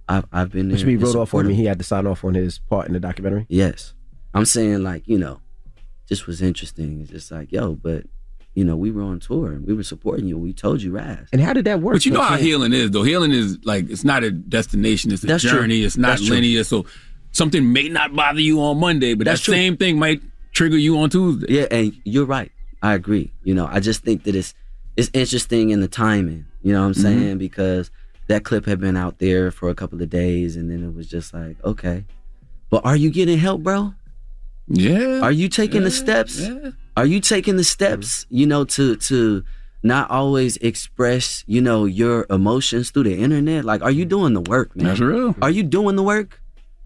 I've 0.07 0.25
I've 0.31 0.51
been 0.51 0.69
there. 0.69 0.77
Which 0.77 0.85
he 0.85 0.95
wrote 0.95 1.15
off 1.15 1.33
on 1.33 1.47
me. 1.47 1.55
He 1.55 1.65
had 1.65 1.79
to 1.79 1.83
sign 1.83 2.05
off 2.05 2.23
on 2.23 2.35
his 2.35 2.59
part 2.59 2.85
in 2.85 2.93
the 2.93 2.99
documentary. 2.99 3.47
Yes. 3.49 3.95
I'm 4.35 4.45
saying 4.45 4.83
like, 4.83 5.07
you 5.07 5.17
know, 5.17 5.41
just 6.07 6.27
was 6.27 6.41
interesting. 6.41 7.01
It's 7.01 7.11
just 7.11 7.31
like, 7.31 7.51
yo, 7.51 7.73
but 7.75 8.03
you 8.53 8.63
know, 8.63 8.75
we 8.77 8.89
were 8.89 9.01
on 9.01 9.19
tour 9.19 9.51
and 9.51 9.65
we 9.67 9.73
were 9.73 9.83
supporting 9.83 10.27
you. 10.27 10.37
We 10.37 10.53
told 10.53 10.81
you 10.81 10.91
Raz. 10.91 11.27
And 11.33 11.41
how 11.41 11.51
did 11.51 11.65
that 11.65 11.81
work? 11.81 11.95
But 11.95 12.05
you 12.05 12.11
know 12.13 12.21
how 12.21 12.37
healing 12.37 12.71
is, 12.71 12.91
though. 12.91 13.03
Healing 13.03 13.31
is 13.31 13.57
like 13.65 13.89
it's 13.89 14.03
not 14.05 14.23
a 14.23 14.31
destination; 14.31 15.11
it's 15.11 15.23
a 15.23 15.27
That's 15.27 15.43
true. 15.43 15.51
journey. 15.51 15.81
It's 15.81 15.97
not 15.97 16.09
That's 16.09 16.25
true. 16.25 16.35
linear. 16.35 16.63
So 16.63 16.85
something 17.31 17.73
may 17.73 17.89
not 17.89 18.15
bother 18.15 18.39
you 18.39 18.61
on 18.61 18.79
Monday, 18.79 19.13
but 19.13 19.25
That's 19.25 19.41
that 19.41 19.45
true. 19.45 19.53
same 19.55 19.75
thing 19.77 19.99
might 19.99 20.21
trigger 20.53 20.77
you 20.77 20.97
on 20.99 21.09
Tuesday. 21.09 21.47
Yeah, 21.53 21.67
and 21.69 21.93
you're 22.05 22.25
right. 22.25 22.51
I 22.81 22.93
agree. 22.93 23.33
You 23.43 23.53
know, 23.55 23.67
I 23.69 23.79
just 23.81 24.03
think 24.03 24.23
that 24.23 24.35
it's 24.35 24.53
it's 24.95 25.09
interesting 25.13 25.71
in 25.71 25.81
the 25.81 25.89
timing. 25.89 26.45
You 26.61 26.71
know 26.71 26.81
what 26.81 26.87
I'm 26.87 26.93
Mhm. 26.93 27.01
saying? 27.01 27.37
Because 27.39 27.91
that 28.27 28.43
clip 28.45 28.65
had 28.65 28.79
been 28.79 28.95
out 28.95 29.19
there 29.19 29.51
for 29.51 29.69
a 29.69 29.75
couple 29.75 30.01
of 30.01 30.09
days, 30.09 30.55
and 30.55 30.71
then 30.71 30.81
it 30.83 30.95
was 30.95 31.07
just 31.07 31.33
like, 31.33 31.57
okay, 31.65 32.05
but 32.69 32.85
are 32.85 32.95
you 32.95 33.09
getting 33.09 33.37
help, 33.37 33.61
bro? 33.63 33.93
Yeah. 34.67 35.21
Are 35.21 35.31
you 35.31 35.49
taking 35.49 35.83
the 35.83 35.91
steps? 35.91 36.41
Are 36.97 37.05
you 37.05 37.19
taking 37.19 37.57
the 37.57 37.63
steps? 37.63 38.25
You 38.29 38.47
know, 38.47 38.65
to 38.65 38.95
to 38.95 39.43
not 39.83 40.09
always 40.09 40.57
express, 40.57 41.43
you 41.45 41.61
know, 41.61 41.85
your 41.85 42.25
emotions 42.29 42.89
through 42.89 43.03
the 43.03 43.15
internet. 43.15 43.65
Like, 43.65 43.83
are 43.83 43.91
you 43.91 44.05
mm. 44.05 44.09
doing 44.09 44.33
the 44.33 44.41
work, 44.41 44.75
man? 44.75 44.87
That's 44.87 44.99
real. 44.99 45.35
Are 45.41 45.51
you 45.51 45.61
doing 45.61 45.95
the 45.95 46.03
work? 46.03 46.41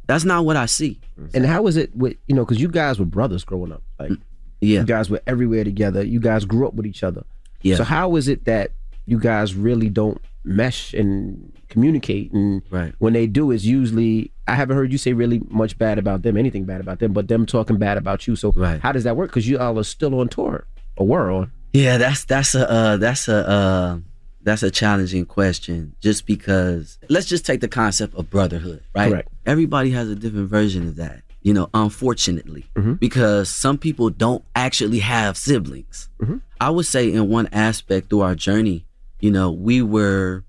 That's 0.08 0.26
not 0.26 0.44
what 0.44 0.58
I 0.58 0.66
see. 0.66 1.00
Mm. 1.20 1.36
And 1.36 1.46
how 1.46 1.68
is 1.68 1.78
it 1.78 1.96
with 1.96 2.18
you 2.28 2.36
know 2.36 2.44
because 2.44 2.62
you 2.62 2.68
guys 2.68 3.00
were 3.00 3.06
brothers 3.06 3.44
growing 3.44 3.72
up, 3.72 3.84
like 4.00 4.12
mm. 4.12 4.22
yeah, 4.60 4.80
you 4.80 4.86
guys 4.86 5.10
were 5.10 5.22
everywhere 5.26 5.64
together. 5.64 6.04
You 6.04 6.20
guys 6.20 6.46
grew 6.46 6.68
up 6.68 6.74
with 6.74 6.86
each 6.86 7.04
other. 7.04 7.24
Yeah. 7.62 7.78
So 7.78 7.84
how 7.84 8.16
is 8.16 8.28
it 8.28 8.46
that 8.46 8.72
you 9.06 9.20
guys 9.20 9.56
really 9.56 9.90
don't 9.90 10.22
mesh 10.50 10.94
and 10.94 11.52
communicate? 11.70 12.32
And 12.34 12.62
right. 12.72 12.94
when 13.00 13.14
they 13.14 13.28
do, 13.28 13.52
it's 13.52 13.64
usually 13.64 14.32
I 14.48 14.56
haven't 14.56 14.76
heard 14.78 14.92
you 14.92 14.98
say 14.98 15.14
really 15.14 15.42
much 15.50 15.78
bad 15.78 15.98
about 16.00 16.24
them, 16.24 16.36
anything 16.36 16.66
bad 16.66 16.82
about 16.82 17.00
them, 17.00 17.14
but 17.14 17.28
them 17.28 17.46
talking 17.46 17.78
bad 17.78 17.98
about 17.98 18.28
you. 18.28 18.36
So 18.36 18.52
how 18.82 18.92
does 18.92 19.04
that 19.04 19.16
work? 19.16 19.30
Because 19.30 19.48
you 19.48 19.60
all 19.60 19.78
are 19.80 19.84
still 19.84 20.20
on 20.20 20.28
tour, 20.30 20.66
or 20.98 21.08
were 21.08 21.32
on. 21.32 21.52
Yeah, 21.74 21.98
that's 21.98 22.26
that's 22.26 22.56
a 22.56 22.70
uh, 22.70 22.98
that's 22.98 23.28
a 23.28 23.48
uh, 23.48 24.00
that's 24.42 24.64
a 24.64 24.72
challenging 24.72 25.26
question. 25.26 25.94
Just 26.02 26.26
because 26.26 26.98
let's 27.10 27.28
just 27.28 27.46
take 27.46 27.62
the 27.62 27.68
concept 27.68 28.16
of 28.16 28.30
brotherhood, 28.30 28.82
right? 28.96 29.12
Correct. 29.12 29.30
Everybody 29.46 29.92
has 29.92 30.10
a 30.10 30.16
different 30.16 30.50
version 30.50 30.88
of 30.88 30.96
that. 30.96 31.22
You 31.42 31.54
know, 31.54 31.70
unfortunately, 31.74 32.66
Mm-hmm. 32.76 32.94
because 32.94 33.50
some 33.50 33.78
people 33.78 34.10
don't 34.10 34.44
actually 34.56 35.00
have 35.00 35.38
siblings. 35.38 36.10
Mhm. 36.22 36.42
I 36.60 36.70
would 36.70 36.86
say 36.86 37.12
in 37.14 37.30
one 37.30 37.48
aspect 37.54 38.10
through 38.10 38.22
our 38.22 38.36
journey, 38.36 38.86
you 39.20 39.32
know, 39.32 39.52
we 39.52 39.82
were 39.82 40.44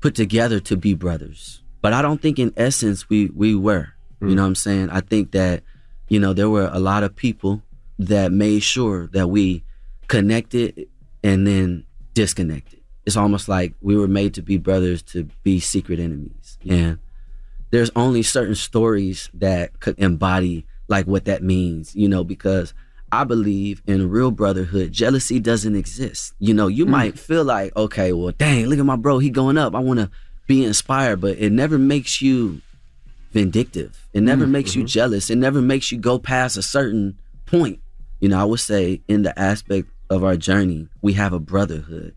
put 0.00 0.14
together 0.14 0.60
to 0.60 0.76
be 0.76 0.94
brothers. 0.94 1.62
But 1.80 1.92
I 1.92 2.02
don't 2.02 2.20
think 2.20 2.38
in 2.38 2.52
essence 2.56 3.08
we 3.08 3.26
we 3.26 3.54
were. 3.54 3.92
You 4.20 4.28
hmm. 4.28 4.34
know 4.34 4.42
what 4.42 4.48
I'm 4.48 4.54
saying? 4.54 4.90
I 4.90 5.00
think 5.00 5.32
that, 5.32 5.62
you 6.08 6.18
know, 6.18 6.32
there 6.32 6.50
were 6.50 6.70
a 6.72 6.80
lot 6.80 7.04
of 7.04 7.14
people 7.14 7.62
that 7.98 8.32
made 8.32 8.62
sure 8.62 9.08
that 9.08 9.28
we 9.28 9.64
connected 10.08 10.88
and 11.22 11.46
then 11.46 11.84
disconnected. 12.14 12.80
It's 13.06 13.16
almost 13.16 13.48
like 13.48 13.74
we 13.80 13.96
were 13.96 14.08
made 14.08 14.34
to 14.34 14.42
be 14.42 14.58
brothers 14.58 15.02
to 15.04 15.28
be 15.42 15.60
secret 15.60 16.00
enemies. 16.00 16.58
Hmm. 16.62 16.72
And 16.72 16.98
there's 17.70 17.90
only 17.94 18.22
certain 18.22 18.54
stories 18.54 19.30
that 19.34 19.78
could 19.80 19.98
embody 19.98 20.66
like 20.88 21.06
what 21.06 21.26
that 21.26 21.42
means, 21.42 21.94
you 21.94 22.08
know, 22.08 22.24
because 22.24 22.74
I 23.10 23.24
believe 23.24 23.82
in 23.86 24.10
real 24.10 24.30
brotherhood, 24.30 24.92
jealousy 24.92 25.40
doesn't 25.40 25.74
exist. 25.74 26.34
You 26.38 26.52
know, 26.54 26.66
you 26.68 26.84
might 26.86 27.18
feel 27.18 27.44
like, 27.44 27.74
okay, 27.76 28.12
well, 28.12 28.32
dang, 28.36 28.66
look 28.66 28.78
at 28.78 28.84
my 28.84 28.96
bro, 28.96 29.18
he 29.18 29.30
going 29.30 29.56
up. 29.56 29.74
I 29.74 29.78
want 29.80 29.98
to 30.00 30.10
be 30.46 30.64
inspired, 30.64 31.20
but 31.20 31.38
it 31.38 31.50
never 31.50 31.78
makes 31.78 32.20
you 32.20 32.60
vindictive. 33.32 34.06
It 34.12 34.22
never 34.22 34.46
Mm, 34.46 34.50
makes 34.50 34.74
you 34.74 34.84
jealous. 34.84 35.30
It 35.30 35.36
never 35.36 35.60
makes 35.60 35.90
you 35.92 35.98
go 35.98 36.18
past 36.18 36.56
a 36.56 36.62
certain 36.62 37.18
point. 37.46 37.80
You 38.20 38.28
know, 38.28 38.40
I 38.40 38.44
would 38.44 38.60
say 38.60 39.00
in 39.08 39.22
the 39.22 39.38
aspect 39.38 39.88
of 40.10 40.24
our 40.24 40.36
journey, 40.36 40.88
we 41.02 41.12
have 41.14 41.32
a 41.32 41.38
brotherhood. 41.38 42.14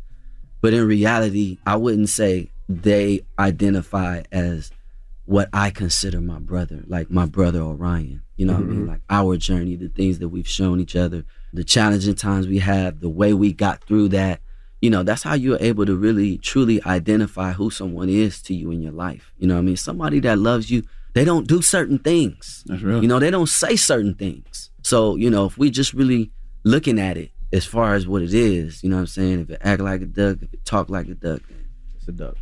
But 0.61 0.73
in 0.73 0.85
reality, 0.87 1.57
I 1.65 1.75
wouldn't 1.75 2.09
say 2.09 2.49
they 2.69 3.21
identify 3.37 4.23
as 4.31 4.71
what 5.25 5.49
I 5.53 5.69
consider 5.69 6.19
my 6.19 6.39
brother, 6.39 6.83
like 6.87 7.09
my 7.11 7.25
brother 7.25 7.59
Orion. 7.61 8.21
You 8.37 8.45
know 8.47 8.53
what 8.53 8.63
I 8.63 8.65
mean? 8.65 8.85
Mhm. 8.85 8.87
Like 8.87 9.01
our 9.09 9.37
journey, 9.37 9.75
the 9.75 9.89
things 9.89 10.19
that 10.19 10.29
we've 10.29 10.47
shown 10.47 10.79
each 10.79 10.95
other, 10.95 11.23
the 11.53 11.63
challenging 11.63 12.15
times 12.15 12.47
we 12.47 12.59
have, 12.59 12.99
the 12.99 13.09
way 13.09 13.33
we 13.33 13.53
got 13.53 13.83
through 13.83 14.09
that. 14.09 14.41
You 14.81 14.89
know, 14.89 15.03
that's 15.03 15.21
how 15.21 15.35
you're 15.35 15.59
able 15.61 15.85
to 15.85 15.95
really 15.95 16.39
truly 16.39 16.83
identify 16.85 17.51
who 17.53 17.69
someone 17.69 18.09
is 18.09 18.41
to 18.43 18.55
you 18.55 18.71
in 18.71 18.81
your 18.81 18.93
life. 18.93 19.31
You 19.37 19.47
know 19.47 19.53
what 19.53 19.59
I 19.59 19.63
mean? 19.63 19.77
Somebody 19.77 20.19
that 20.21 20.39
loves 20.39 20.71
you, 20.71 20.81
they 21.13 21.23
don't 21.23 21.47
do 21.47 21.61
certain 21.61 21.99
things. 21.99 22.63
That's 22.65 22.81
real. 22.81 23.01
You 23.01 23.07
know, 23.07 23.19
they 23.19 23.29
don't 23.29 23.47
say 23.49 23.75
certain 23.75 24.15
things. 24.15 24.71
So, 24.81 25.15
you 25.17 25.29
know, 25.29 25.45
if 25.45 25.55
we 25.57 25.69
just 25.69 25.93
really 25.93 26.31
looking 26.63 26.99
at 26.99 27.15
it 27.17 27.29
as 27.53 27.63
far 27.65 27.93
as 27.93 28.07
what 28.07 28.23
it 28.23 28.33
is, 28.33 28.83
you 28.83 28.89
know 28.89 28.95
what 28.95 29.01
I'm 29.01 29.07
saying? 29.07 29.41
If 29.41 29.49
it 29.51 29.61
act 29.61 29.81
like 29.83 30.01
a 30.01 30.05
duck, 30.05 30.37
if 30.41 30.51
it 30.51 30.65
talk 30.65 30.89
like 30.89 31.07
a 31.09 31.13
duck, 31.13 31.41
it's 31.97 32.07
a 32.07 32.11
duck. 32.11 32.37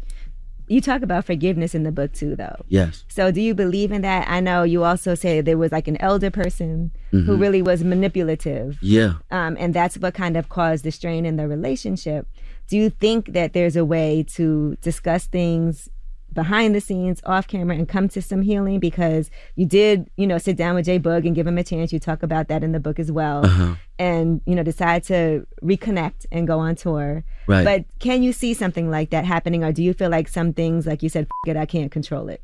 You 0.69 0.81
talk 0.81 1.01
about 1.01 1.25
forgiveness 1.25 1.73
in 1.75 1.83
the 1.83 1.91
book 1.91 2.13
too, 2.13 2.35
though. 2.35 2.63
Yes. 2.69 3.03
So, 3.07 3.31
do 3.31 3.41
you 3.41 3.53
believe 3.55 3.91
in 3.91 4.01
that? 4.03 4.27
I 4.29 4.39
know 4.39 4.61
you 4.63 4.83
also 4.83 5.15
say 5.15 5.41
there 5.41 5.57
was 5.57 5.71
like 5.71 5.87
an 5.87 5.97
elder 5.99 6.29
person 6.29 6.91
who 7.11 7.23
Mhm. 7.35 7.39
really 7.41 7.61
was 7.61 7.83
manipulative. 7.83 8.77
Yeah. 8.81 9.13
Um, 9.31 9.57
and 9.59 9.73
that's 9.73 9.97
what 9.97 10.13
kind 10.13 10.37
of 10.37 10.47
caused 10.47 10.83
the 10.85 10.91
strain 10.91 11.25
in 11.25 11.37
the 11.37 11.47
relationship. 11.47 12.27
Do 12.67 12.77
you 12.77 12.91
think 12.91 13.33
that 13.33 13.53
there's 13.53 13.75
a 13.75 13.83
way 13.83 14.23
to 14.35 14.77
discuss 14.81 15.25
things 15.25 15.89
behind 16.33 16.75
the 16.75 16.81
scenes, 16.81 17.21
off 17.25 17.47
camera, 17.47 17.75
and 17.75 17.87
come 17.87 18.07
to 18.09 18.21
some 18.21 18.41
healing? 18.41 18.79
Because 18.79 19.29
you 19.55 19.65
did, 19.65 20.09
you 20.17 20.27
know, 20.27 20.37
sit 20.37 20.55
down 20.55 20.75
with 20.75 20.85
J-Boog 20.85 21.25
and 21.25 21.35
give 21.35 21.47
him 21.47 21.57
a 21.57 21.63
chance. 21.63 21.91
You 21.91 21.99
talk 21.99 22.23
about 22.23 22.47
that 22.47 22.63
in 22.63 22.71
the 22.71 22.79
book 22.79 22.99
as 22.99 23.11
well. 23.11 23.45
Uh-huh. 23.45 23.75
And, 23.97 24.41
you 24.45 24.55
know, 24.55 24.63
decide 24.63 25.03
to 25.05 25.45
reconnect 25.61 26.25
and 26.31 26.47
go 26.47 26.59
on 26.59 26.75
tour. 26.75 27.23
Right. 27.47 27.65
But 27.65 27.85
can 27.99 28.23
you 28.23 28.31
see 28.31 28.53
something 28.53 28.89
like 28.89 29.09
that 29.09 29.25
happening? 29.25 29.63
Or 29.63 29.71
do 29.71 29.83
you 29.83 29.93
feel 29.93 30.09
like 30.09 30.27
some 30.27 30.53
things, 30.53 30.87
like 30.87 31.03
you 31.03 31.09
said, 31.09 31.25
F- 31.25 31.49
it, 31.49 31.57
I 31.57 31.65
can't 31.65 31.91
control 31.91 32.29
it? 32.29 32.41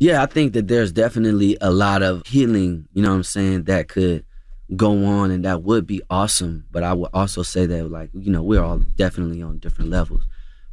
Yeah, 0.00 0.22
I 0.22 0.26
think 0.26 0.54
that 0.54 0.66
there's 0.66 0.90
definitely 0.90 1.56
a 1.60 1.70
lot 1.70 2.02
of 2.02 2.26
healing, 2.26 2.88
you 2.92 3.02
know 3.02 3.10
what 3.10 3.16
I'm 3.16 3.22
saying, 3.22 3.64
that 3.64 3.88
could 3.88 4.24
go 4.74 5.04
on 5.04 5.30
and 5.30 5.44
that 5.44 5.62
would 5.62 5.86
be 5.86 6.02
awesome. 6.10 6.64
But 6.72 6.82
I 6.82 6.92
would 6.92 7.10
also 7.14 7.44
say 7.44 7.66
that, 7.66 7.90
like, 7.90 8.10
you 8.12 8.32
know, 8.32 8.42
we're 8.42 8.62
all 8.62 8.78
definitely 8.96 9.40
on 9.40 9.58
different 9.58 9.90
levels. 9.90 10.26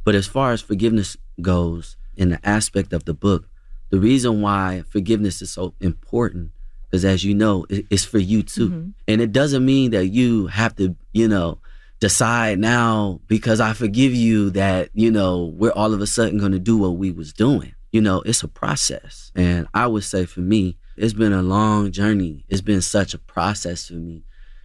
But 0.04 0.16
as 0.16 0.26
far 0.26 0.50
as 0.50 0.60
forgiveness 0.60 1.16
goes, 1.40 1.96
in 2.16 2.30
the 2.30 2.40
aspect 2.46 2.92
of 2.92 3.04
the 3.04 3.14
book, 3.14 3.48
the 3.90 4.00
reason 4.00 4.40
why 4.40 4.84
forgiveness 4.88 5.42
is 5.42 5.50
so 5.50 5.74
important 5.80 6.50
is, 6.92 7.04
as 7.04 7.24
you 7.24 7.34
know, 7.34 7.66
it's 7.68 8.04
for 8.04 8.18
you 8.18 8.42
too. 8.42 8.68
Mm-hmm. 8.68 8.88
And 9.08 9.20
it 9.20 9.32
doesn't 9.32 9.64
mean 9.64 9.90
that 9.92 10.06
you 10.06 10.46
have 10.48 10.74
to, 10.76 10.96
you 11.12 11.28
know, 11.28 11.58
decide 12.00 12.58
now 12.58 13.20
because 13.28 13.60
I 13.60 13.74
forgive 13.74 14.14
you 14.14 14.50
that, 14.50 14.90
you 14.92 15.10
know, 15.10 15.52
we're 15.56 15.70
all 15.72 15.94
of 15.94 16.00
a 16.00 16.06
sudden 16.06 16.38
going 16.38 16.52
to 16.52 16.58
do 16.58 16.76
what 16.76 16.96
we 16.96 17.10
was 17.10 17.32
doing. 17.32 17.74
You 17.92 18.00
know, 18.00 18.22
it's 18.22 18.42
a 18.42 18.48
process. 18.48 19.30
And 19.34 19.68
I 19.74 19.86
would 19.86 20.04
say 20.04 20.24
for 20.26 20.40
me, 20.40 20.78
it's 20.96 21.12
been 21.12 21.32
a 21.32 21.42
long 21.42 21.92
journey. 21.92 22.44
It's 22.48 22.60
been 22.60 22.82
such 22.82 23.14
a 23.14 23.18
process 23.18 23.86
for 23.88 23.94
me 23.94 24.24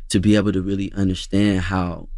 to 0.09 0.19
be 0.19 0.35
able 0.35 0.51
to 0.53 0.61
really 0.61 0.91
understand 0.93 1.61
how 1.61 2.09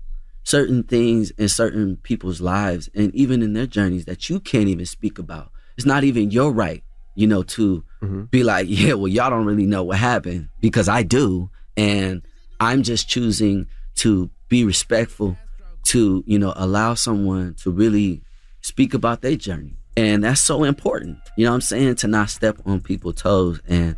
certain 0.50 0.82
things 0.82 1.30
in 1.32 1.48
certain 1.48 1.96
people's 1.98 2.42
lives 2.42 2.90
and 2.96 3.14
even 3.14 3.44
in 3.44 3.54
their 3.54 3.68
journeys 3.68 4.06
that 4.06 4.30
you 4.30 4.40
can't 4.40 4.68
even 4.68 4.86
speak 4.86 5.20
about. 5.20 5.52
It's 5.78 5.86
not 5.86 6.04
even 6.04 6.32
your 6.32 6.52
right, 6.52 6.84
you 7.14 7.28
know, 7.28 7.44
to 7.44 7.84
mm-hmm. 8.02 8.24
be 8.24 8.44
like, 8.44 8.66
yeah, 8.70 8.94
well, 8.94 9.08
y'all 9.08 9.30
don't 9.30 9.46
really 9.46 9.68
know 9.68 9.84
what 9.84 10.00
happened 10.00 10.50
because 10.60 10.90
I 10.90 11.04
do. 11.04 11.52
And 11.78 12.24
I'm 12.60 12.82
just 12.82 13.08
choosing 13.08 13.68
to 13.98 14.32
be 14.48 14.64
respectful 14.64 15.38
to, 15.84 16.24
you 16.26 16.40
know, 16.40 16.54
allow 16.56 16.96
someone 16.96 17.54
to 17.62 17.70
really 17.70 18.24
speak 18.62 18.96
about 18.96 19.22
their 19.22 19.36
journey. 19.36 19.78
And 19.96 20.24
that's 20.24 20.42
so 20.42 20.64
important. 20.64 21.20
You 21.38 21.46
know 21.46 21.52
what 21.52 21.56
I'm 21.56 21.62
saying? 21.62 21.96
To 21.98 22.08
not 22.08 22.32
step 22.32 22.58
on 22.66 22.82
people's 22.82 23.22
toes. 23.22 23.62
And 23.68 23.98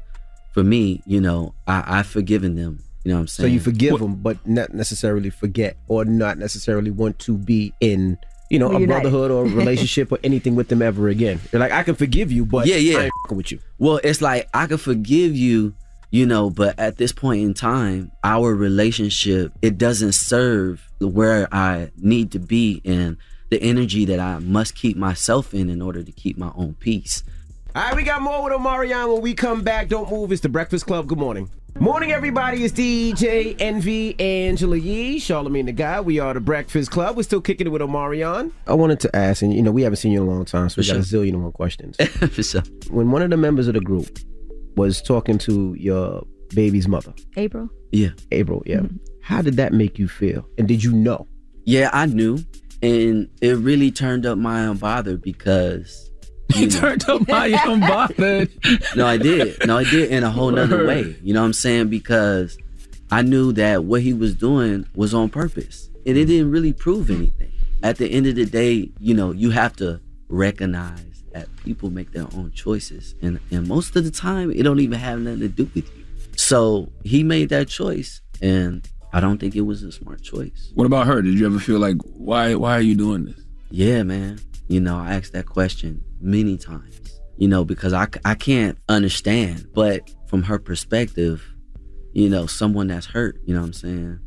for 0.53 0.63
me, 0.63 1.01
you 1.05 1.21
know, 1.21 1.55
I, 1.65 1.99
I've 1.99 2.07
forgiven 2.07 2.55
them. 2.55 2.79
You 3.03 3.11
know 3.11 3.15
what 3.17 3.21
I'm 3.21 3.27
saying? 3.27 3.49
So 3.49 3.53
you 3.53 3.59
forgive 3.59 3.99
them, 3.99 4.15
but 4.15 4.45
not 4.45 4.73
necessarily 4.73 5.29
forget, 5.29 5.77
or 5.87 6.05
not 6.05 6.37
necessarily 6.37 6.91
want 6.91 7.17
to 7.19 7.37
be 7.37 7.73
in, 7.79 8.17
you 8.49 8.59
know, 8.59 8.71
a 8.71 8.85
brotherhood 8.85 9.31
or 9.31 9.45
a 9.45 9.49
relationship 9.61 10.11
or 10.11 10.19
anything 10.23 10.55
with 10.55 10.67
them 10.67 10.81
ever 10.81 11.07
again. 11.07 11.39
You're 11.51 11.59
like, 11.59 11.71
I 11.71 11.83
can 11.83 11.95
forgive 11.95 12.31
you, 12.31 12.45
but 12.45 12.67
Yeah, 12.67 12.75
yeah. 12.75 12.97
I 12.99 13.03
ain't 13.05 13.13
with 13.31 13.51
you. 13.51 13.59
Well, 13.79 13.99
it's 14.03 14.21
like 14.21 14.49
I 14.53 14.67
can 14.67 14.77
forgive 14.77 15.35
you, 15.35 15.73
you 16.11 16.25
know, 16.27 16.49
but 16.51 16.77
at 16.77 16.97
this 16.97 17.11
point 17.11 17.41
in 17.43 17.53
time, 17.55 18.11
our 18.23 18.53
relationship 18.53 19.51
it 19.61 19.77
doesn't 19.77 20.13
serve 20.13 20.87
where 20.99 21.47
I 21.51 21.89
need 21.97 22.31
to 22.33 22.39
be 22.39 22.81
and 22.85 23.17
the 23.49 23.61
energy 23.61 24.05
that 24.05 24.19
I 24.19 24.39
must 24.39 24.75
keep 24.75 24.95
myself 24.95 25.53
in 25.53 25.69
in 25.69 25.81
order 25.81 26.03
to 26.03 26.11
keep 26.11 26.37
my 26.37 26.51
own 26.55 26.75
peace. 26.75 27.23
All 27.73 27.81
right, 27.81 27.95
we 27.95 28.03
got 28.03 28.21
more 28.21 28.43
with 28.43 28.51
Omarion 28.51 29.13
when 29.13 29.21
we 29.21 29.33
come 29.33 29.63
back. 29.63 29.87
Don't 29.87 30.11
move. 30.11 30.33
It's 30.33 30.41
the 30.41 30.49
Breakfast 30.49 30.85
Club. 30.85 31.07
Good 31.07 31.17
morning. 31.17 31.49
Morning, 31.79 32.11
everybody. 32.11 32.65
It's 32.65 32.73
DJ 32.73 33.55
Envy, 33.61 34.19
Angela 34.19 34.75
Yee, 34.75 35.19
Charlamagne 35.19 35.67
the 35.67 35.71
Guy. 35.71 36.01
We 36.01 36.19
are 36.19 36.33
the 36.33 36.41
Breakfast 36.41 36.91
Club. 36.91 37.15
We're 37.15 37.23
still 37.23 37.39
kicking 37.39 37.67
it 37.67 37.69
with 37.69 37.81
Omarion. 37.81 38.51
I 38.67 38.73
wanted 38.73 38.99
to 38.99 39.15
ask, 39.15 39.41
and 39.41 39.53
you 39.53 39.61
know, 39.61 39.71
we 39.71 39.83
haven't 39.83 39.97
seen 39.97 40.11
you 40.11 40.21
in 40.21 40.27
a 40.27 40.29
long 40.29 40.43
time, 40.43 40.67
so 40.67 40.81
we 40.81 40.85
For 40.85 40.95
got 40.95 40.99
a 40.99 41.03
zillion 41.03 41.29
and 41.29 41.43
one 41.43 41.53
questions. 41.53 41.95
For 42.07 42.43
sure. 42.43 42.63
When 42.89 43.09
one 43.09 43.21
of 43.21 43.29
the 43.29 43.37
members 43.37 43.69
of 43.69 43.75
the 43.75 43.79
group 43.79 44.19
was 44.75 45.01
talking 45.01 45.37
to 45.37 45.73
your 45.79 46.27
baby's 46.53 46.89
mother, 46.89 47.13
April? 47.37 47.69
Yeah. 47.93 48.09
April, 48.33 48.63
yeah. 48.65 48.79
Mm-hmm. 48.79 48.97
How 49.21 49.41
did 49.41 49.55
that 49.55 49.71
make 49.71 49.97
you 49.97 50.09
feel? 50.09 50.45
And 50.57 50.67
did 50.67 50.83
you 50.83 50.91
know? 50.91 51.25
Yeah, 51.63 51.89
I 51.93 52.05
knew. 52.05 52.39
And 52.83 53.29
it 53.41 53.57
really 53.59 53.91
turned 53.91 54.25
up 54.25 54.37
my 54.37 54.59
unbothered 54.65 55.21
because 55.21 56.10
you 56.55 56.69
turned 56.69 57.07
up 57.09 57.27
my 57.27 57.49
unbothered. 57.49 58.95
no, 58.95 59.05
I 59.05 59.17
did. 59.17 59.65
No, 59.65 59.77
I 59.77 59.83
did 59.83 60.11
in 60.11 60.23
a 60.23 60.31
whole 60.31 60.51
nother 60.51 60.85
way. 60.85 61.15
You 61.21 61.33
know 61.33 61.41
what 61.41 61.47
I'm 61.47 61.53
saying? 61.53 61.89
Because 61.89 62.57
I 63.11 63.21
knew 63.21 63.51
that 63.53 63.83
what 63.83 64.01
he 64.01 64.13
was 64.13 64.35
doing 64.35 64.85
was 64.95 65.13
on 65.13 65.29
purpose. 65.29 65.89
And 66.05 66.17
it 66.17 66.25
didn't 66.25 66.51
really 66.51 66.73
prove 66.73 67.09
anything. 67.09 67.51
At 67.83 67.97
the 67.97 68.07
end 68.07 68.27
of 68.27 68.35
the 68.35 68.45
day, 68.45 68.89
you 68.99 69.13
know, 69.13 69.31
you 69.31 69.49
have 69.51 69.75
to 69.77 69.99
recognize 70.29 71.23
that 71.33 71.47
people 71.63 71.89
make 71.89 72.11
their 72.11 72.27
own 72.35 72.51
choices. 72.51 73.15
And 73.21 73.39
and 73.51 73.67
most 73.67 73.95
of 73.95 74.03
the 74.03 74.11
time 74.11 74.51
it 74.51 74.63
don't 74.63 74.79
even 74.79 74.99
have 74.99 75.19
nothing 75.19 75.39
to 75.41 75.47
do 75.47 75.69
with 75.75 75.85
you. 75.95 76.05
So 76.35 76.89
he 77.03 77.23
made 77.23 77.49
that 77.49 77.67
choice 77.67 78.21
and 78.41 78.87
I 79.13 79.19
don't 79.19 79.39
think 79.39 79.55
it 79.55 79.61
was 79.61 79.83
a 79.83 79.91
smart 79.91 80.21
choice. 80.21 80.71
What 80.73 80.85
about 80.85 81.07
her? 81.07 81.21
Did 81.21 81.37
you 81.37 81.45
ever 81.45 81.59
feel 81.59 81.79
like 81.79 81.97
why 82.03 82.55
why 82.55 82.77
are 82.77 82.81
you 82.81 82.95
doing 82.95 83.25
this? 83.25 83.39
Yeah, 83.69 84.03
man. 84.03 84.39
You 84.67 84.79
know, 84.79 84.97
I 84.97 85.15
asked 85.15 85.33
that 85.33 85.45
question 85.47 86.03
many 86.21 86.57
times, 86.57 86.99
you 87.37 87.47
know, 87.47 87.63
because 87.63 87.93
I, 87.93 88.07
I 88.25 88.35
can't 88.35 88.77
understand. 88.89 89.67
But 89.73 90.09
from 90.27 90.43
her 90.43 90.59
perspective, 90.59 91.43
you 92.13 92.29
know, 92.29 92.45
someone 92.45 92.87
that's 92.87 93.05
hurt, 93.05 93.39
you 93.45 93.53
know 93.53 93.61
what 93.61 93.67
I'm 93.67 93.73
saying? 93.73 94.19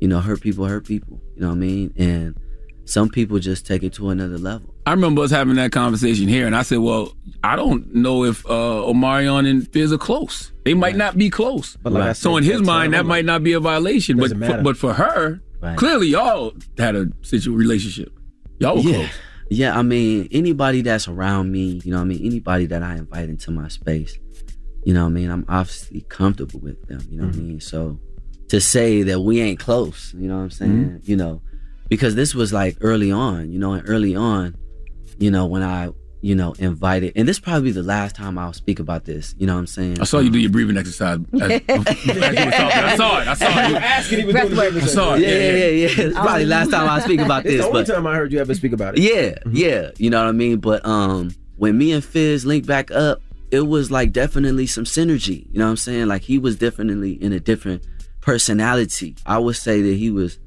You 0.00 0.08
know, 0.08 0.20
hurt 0.20 0.40
people 0.40 0.66
hurt 0.66 0.86
people, 0.86 1.20
you 1.34 1.42
know 1.42 1.48
what 1.48 1.54
I 1.54 1.58
mean? 1.58 1.92
And 1.96 2.36
some 2.84 3.08
people 3.08 3.38
just 3.38 3.66
take 3.66 3.82
it 3.82 3.92
to 3.94 4.10
another 4.10 4.38
level. 4.38 4.72
I 4.86 4.92
remember 4.92 5.22
us 5.22 5.30
having 5.32 5.56
that 5.56 5.72
conversation 5.72 6.28
here, 6.28 6.46
and 6.46 6.54
I 6.54 6.62
said, 6.62 6.78
"Well, 6.78 7.12
I 7.42 7.56
don't 7.56 7.92
know 7.92 8.22
if 8.22 8.46
uh, 8.46 8.84
Omarion 8.86 9.48
and 9.50 9.66
Fizz 9.72 9.92
are 9.92 9.98
close. 9.98 10.52
They 10.64 10.74
might 10.74 10.94
not 10.94 11.18
be 11.18 11.28
close. 11.28 11.76
But 11.82 11.92
like 11.94 12.02
I 12.04 12.12
so 12.12 12.36
in 12.36 12.44
his 12.44 12.62
mind, 12.62 12.94
that 12.94 13.04
might 13.04 13.24
not 13.24 13.42
be 13.42 13.54
a 13.54 13.60
violation. 13.60 14.16
But 14.18 14.30
Doesn't 14.30 14.44
for, 14.58 14.62
but 14.62 14.76
for 14.76 14.92
her, 14.92 15.40
Right. 15.60 15.76
clearly 15.76 16.08
y'all 16.08 16.52
had 16.78 16.94
a 16.94 17.08
situ 17.22 17.52
relationship. 17.52 18.12
Y'all 18.60 18.76
were 18.76 18.82
yeah. 18.82 18.96
close. 18.96 19.10
Yeah, 19.48 19.78
I 19.78 19.82
mean, 19.82 20.28
anybody 20.32 20.82
that's 20.82 21.06
around 21.06 21.52
me, 21.52 21.80
you 21.84 21.92
know 21.92 21.98
what 21.98 22.04
I 22.04 22.06
mean? 22.06 22.24
Anybody 22.24 22.66
that 22.66 22.82
I 22.82 22.96
invite 22.96 23.28
into 23.28 23.50
my 23.50 23.68
space, 23.68 24.18
you 24.84 24.92
know 24.92 25.02
what 25.02 25.10
I 25.10 25.12
mean? 25.12 25.30
I'm 25.30 25.44
obviously 25.48 26.00
comfortable 26.08 26.60
with 26.60 26.84
them, 26.88 27.00
you 27.10 27.18
know 27.18 27.26
what 27.26 27.34
I 27.34 27.38
mm-hmm. 27.38 27.48
mean? 27.48 27.60
So 27.60 27.98
to 28.48 28.60
say 28.60 29.02
that 29.02 29.20
we 29.20 29.40
ain't 29.40 29.58
close, 29.58 30.14
you 30.14 30.28
know 30.28 30.36
what 30.36 30.42
I'm 30.42 30.48
mm-hmm. 30.48 30.88
saying? 30.88 31.00
You 31.04 31.16
know, 31.16 31.42
because 31.88 32.14
this 32.16 32.34
was 32.34 32.52
like 32.52 32.76
early 32.80 33.12
on, 33.12 33.52
you 33.52 33.58
know, 33.58 33.74
and 33.74 33.88
early 33.88 34.16
on, 34.16 34.56
you 35.18 35.30
know, 35.30 35.46
when 35.46 35.62
I, 35.62 35.90
you 36.26 36.34
know, 36.34 36.56
invited, 36.58 37.12
and 37.14 37.28
this 37.28 37.38
probably 37.38 37.70
the 37.70 37.84
last 37.84 38.16
time 38.16 38.36
I'll 38.36 38.52
speak 38.52 38.80
about 38.80 39.04
this, 39.04 39.36
you 39.38 39.46
know 39.46 39.54
what 39.54 39.60
I'm 39.60 39.66
saying? 39.68 40.00
I 40.00 40.04
saw 40.04 40.18
you 40.18 40.28
do 40.28 40.40
your 40.40 40.50
breathing 40.50 40.76
exercise. 40.76 41.20
As, 41.34 41.40
as 41.68 42.06
you 42.08 42.14
were 42.14 42.50
talking. 42.50 42.58
I 42.58 42.96
saw 42.96 43.20
it. 43.20 43.28
I 43.28 43.34
saw 43.34 43.46
it. 43.46 43.74
Asking 43.76 44.18
he 44.18 44.24
was 44.24 44.34
doing 44.34 44.58
I 44.58 44.80
saw 44.86 45.14
it. 45.14 45.20
Yeah, 45.20 45.28
yeah, 45.28 45.36
yeah, 45.36 45.66
yeah. 45.68 46.04
It's 46.06 46.14
probably 46.16 46.42
the 46.42 46.50
last 46.50 46.72
time 46.72 46.88
I 46.88 46.98
speak 46.98 47.20
about 47.20 47.44
It's 47.46 47.54
this. 47.54 47.60
the 47.60 47.68
only 47.68 47.84
but 47.84 47.94
time 47.94 48.06
I 48.08 48.16
heard 48.16 48.32
you 48.32 48.40
ever 48.40 48.54
speak 48.56 48.72
about 48.72 48.98
it. 48.98 49.02
Yeah, 49.02 49.36
yeah. 49.52 49.92
You 49.98 50.10
know 50.10 50.20
what 50.20 50.28
I 50.28 50.32
mean? 50.32 50.58
But 50.58 50.84
um 50.84 51.30
when 51.58 51.78
me 51.78 51.92
and 51.92 52.04
Fizz 52.04 52.44
linked 52.44 52.66
back 52.66 52.90
up, 52.90 53.22
it 53.52 53.60
was 53.60 53.92
like 53.92 54.10
definitely 54.10 54.66
some 54.66 54.84
synergy. 54.84 55.46
You 55.52 55.60
know 55.60 55.66
what 55.66 55.70
I'm 55.70 55.76
saying? 55.76 56.08
Like 56.08 56.22
he 56.22 56.38
was 56.38 56.56
definitely 56.56 57.12
in 57.22 57.32
a 57.34 57.38
different 57.38 57.86
personality. 58.20 59.14
I 59.26 59.38
would 59.38 59.54
say 59.54 59.80
that 59.80 59.94
he 59.94 60.10
was 60.10 60.40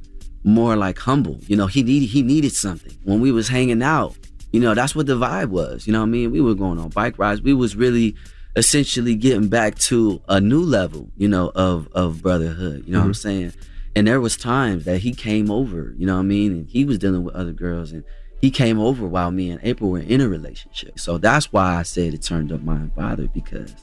more 0.43 0.75
like 0.75 0.97
humble. 0.97 1.39
You 1.47 1.55
know, 1.55 1.67
he 1.67 1.83
needed 1.83 2.07
he 2.07 2.21
needed 2.21 2.51
something. 2.51 2.97
When 3.05 3.21
we 3.21 3.31
was 3.31 3.47
hanging 3.47 3.81
out, 3.81 4.17
you 4.51 4.59
know, 4.59 4.73
that's 4.73 4.95
what 4.95 5.05
the 5.05 5.17
vibe 5.17 5.49
was. 5.49 5.85
You 5.87 5.93
know 5.93 5.99
what 5.99 6.07
I 6.07 6.09
mean? 6.09 6.31
We 6.31 6.41
were 6.41 6.55
going 6.55 6.79
on 6.79 6.89
bike 6.89 7.17
rides. 7.19 7.41
We 7.41 7.53
was 7.53 7.75
really 7.75 8.15
essentially 8.55 9.15
getting 9.15 9.47
back 9.47 9.75
to 9.75 10.21
a 10.27 10.41
new 10.41 10.61
level, 10.61 11.09
you 11.17 11.27
know, 11.27 11.51
of 11.55 11.87
of 11.93 12.21
brotherhood. 12.21 12.83
You 12.85 12.93
know 12.93 12.99
what 12.99 13.05
I'm 13.05 13.11
Mhm. 13.11 13.15
saying? 13.17 13.53
And 13.95 14.07
there 14.07 14.21
was 14.21 14.37
times 14.37 14.85
that 14.85 14.99
he 14.99 15.13
came 15.13 15.49
over, 15.51 15.93
you 15.97 16.05
know 16.05 16.15
what 16.15 16.21
I 16.21 16.23
mean, 16.23 16.51
and 16.51 16.67
he 16.67 16.85
was 16.85 16.97
dealing 16.99 17.23
with 17.23 17.35
other 17.35 17.51
girls 17.53 17.91
and 17.91 18.03
he 18.41 18.49
came 18.49 18.79
over 18.79 19.05
while 19.05 19.31
me 19.31 19.49
and 19.49 19.59
April 19.63 19.89
were 19.89 19.99
in 19.99 20.21
a 20.21 20.29
relationship. 20.29 20.99
So 20.99 21.17
that's 21.17 21.51
why 21.51 21.75
I 21.75 21.83
said 21.83 22.13
it 22.13 22.21
turned 22.21 22.51
up 22.51 22.61
my 22.63 22.79
father 22.95 23.27
because 23.33 23.73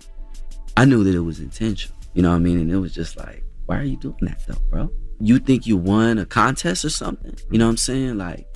I 0.76 0.84
knew 0.84 1.04
that 1.04 1.14
it 1.14 1.20
was 1.20 1.40
intentional. 1.40 1.96
You 2.14 2.22
know 2.22 2.30
what 2.30 2.36
I 2.36 2.40
mean? 2.40 2.58
And 2.58 2.70
it 2.72 2.78
was 2.78 2.94
just 2.94 3.16
like, 3.18 3.44
why 3.66 3.78
are 3.78 3.84
you 3.84 3.98
doing 3.98 4.16
that 4.22 4.40
though, 4.46 4.60
bro? 4.70 4.90
You 5.20 5.38
think 5.38 5.66
you 5.66 5.76
won 5.76 6.18
a 6.18 6.26
contest 6.26 6.84
or 6.84 6.90
something? 6.90 7.34
You 7.50 7.58
know 7.58 7.66
what 7.66 7.72
I'm 7.72 7.76
saying? 7.76 8.16
Like, 8.18 8.46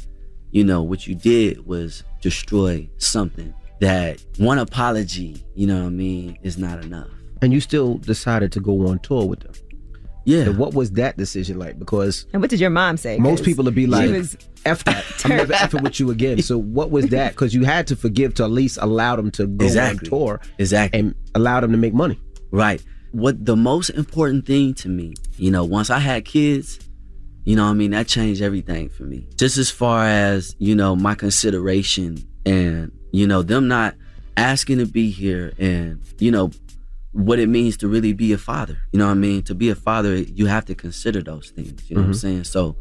you 0.52 0.64
know, 0.64 0.82
what 0.82 1.06
you 1.06 1.14
did 1.14 1.66
was 1.66 2.02
destroy 2.20 2.88
something 2.98 3.52
that 3.80 4.22
one 4.38 4.58
apology, 4.58 5.42
you 5.54 5.66
know 5.66 5.80
what 5.80 5.86
I 5.86 5.90
mean, 5.90 6.38
is 6.42 6.58
not 6.58 6.84
enough. 6.84 7.08
And 7.42 7.52
you 7.52 7.60
still 7.60 7.94
decided 7.98 8.52
to 8.52 8.60
go 8.60 8.86
on 8.88 8.98
tour 8.98 9.26
with 9.26 9.40
them. 9.40 9.52
Yeah. 10.26 10.44
So 10.44 10.52
what 10.52 10.74
was 10.74 10.90
that 10.92 11.16
decision 11.16 11.58
like? 11.58 11.78
Because 11.78 12.26
And 12.34 12.42
what 12.42 12.50
did 12.50 12.60
your 12.60 12.68
mom 12.68 12.98
say? 12.98 13.16
Most 13.18 13.42
people 13.42 13.64
would 13.64 13.74
be 13.74 13.84
she 13.84 13.86
like, 13.90 14.10
was- 14.10 14.36
F 14.66 14.84
that. 14.84 15.04
I'm 15.24 15.36
never 15.36 15.54
effing 15.54 15.82
with 15.82 15.98
you 15.98 16.10
again. 16.10 16.42
So 16.42 16.58
what 16.58 16.90
was 16.90 17.06
that? 17.06 17.32
Because 17.32 17.54
you 17.54 17.64
had 17.64 17.86
to 17.86 17.96
forgive 17.96 18.34
to 18.34 18.44
at 18.44 18.50
least 18.50 18.78
allow 18.82 19.16
them 19.16 19.30
to 19.32 19.46
go 19.46 19.64
Exactly. 19.64 20.06
on 20.06 20.10
tour. 20.10 20.40
Exactly. 20.58 21.00
And 21.00 21.14
allow 21.34 21.60
them 21.60 21.72
to 21.72 21.78
make 21.78 21.94
money. 21.94 22.20
Right. 22.50 22.82
What 23.12 23.44
the 23.46 23.56
most 23.56 23.88
important 23.90 24.44
thing 24.46 24.74
to 24.74 24.88
me, 24.90 25.14
you 25.38 25.50
know, 25.50 25.64
once 25.64 25.88
I 25.88 25.98
had 26.00 26.26
kids, 26.26 26.78
you 27.44 27.56
know 27.56 27.64
what 27.64 27.70
I 27.70 27.74
mean, 27.74 27.90
that 27.92 28.06
changed 28.06 28.42
everything 28.42 28.88
for 28.88 29.04
me. 29.04 29.26
Just 29.36 29.56
as 29.56 29.70
far 29.70 30.04
as, 30.04 30.54
you 30.58 30.74
know, 30.74 30.94
my 30.94 31.14
consideration 31.14 32.18
and, 32.44 32.92
you 33.12 33.26
know, 33.26 33.42
them 33.42 33.68
not 33.68 33.94
asking 34.36 34.78
to 34.78 34.86
be 34.86 35.10
here 35.10 35.52
and, 35.58 36.00
you 36.18 36.30
know, 36.30 36.50
what 37.12 37.38
it 37.38 37.48
means 37.48 37.76
to 37.78 37.88
really 37.88 38.12
be 38.12 38.32
a 38.32 38.38
father. 38.38 38.78
You 38.92 38.98
know 38.98 39.06
what 39.06 39.12
I 39.12 39.14
mean? 39.14 39.42
To 39.44 39.54
be 39.54 39.68
a 39.70 39.74
father, 39.74 40.16
you 40.16 40.46
have 40.46 40.64
to 40.66 40.74
consider 40.74 41.22
those 41.22 41.50
things. 41.50 41.90
You 41.90 41.96
know 41.96 42.02
what 42.02 42.08
I'm 42.08 42.12
Mhm. 42.12 42.20
saying? 42.20 42.44
So, 42.44 42.76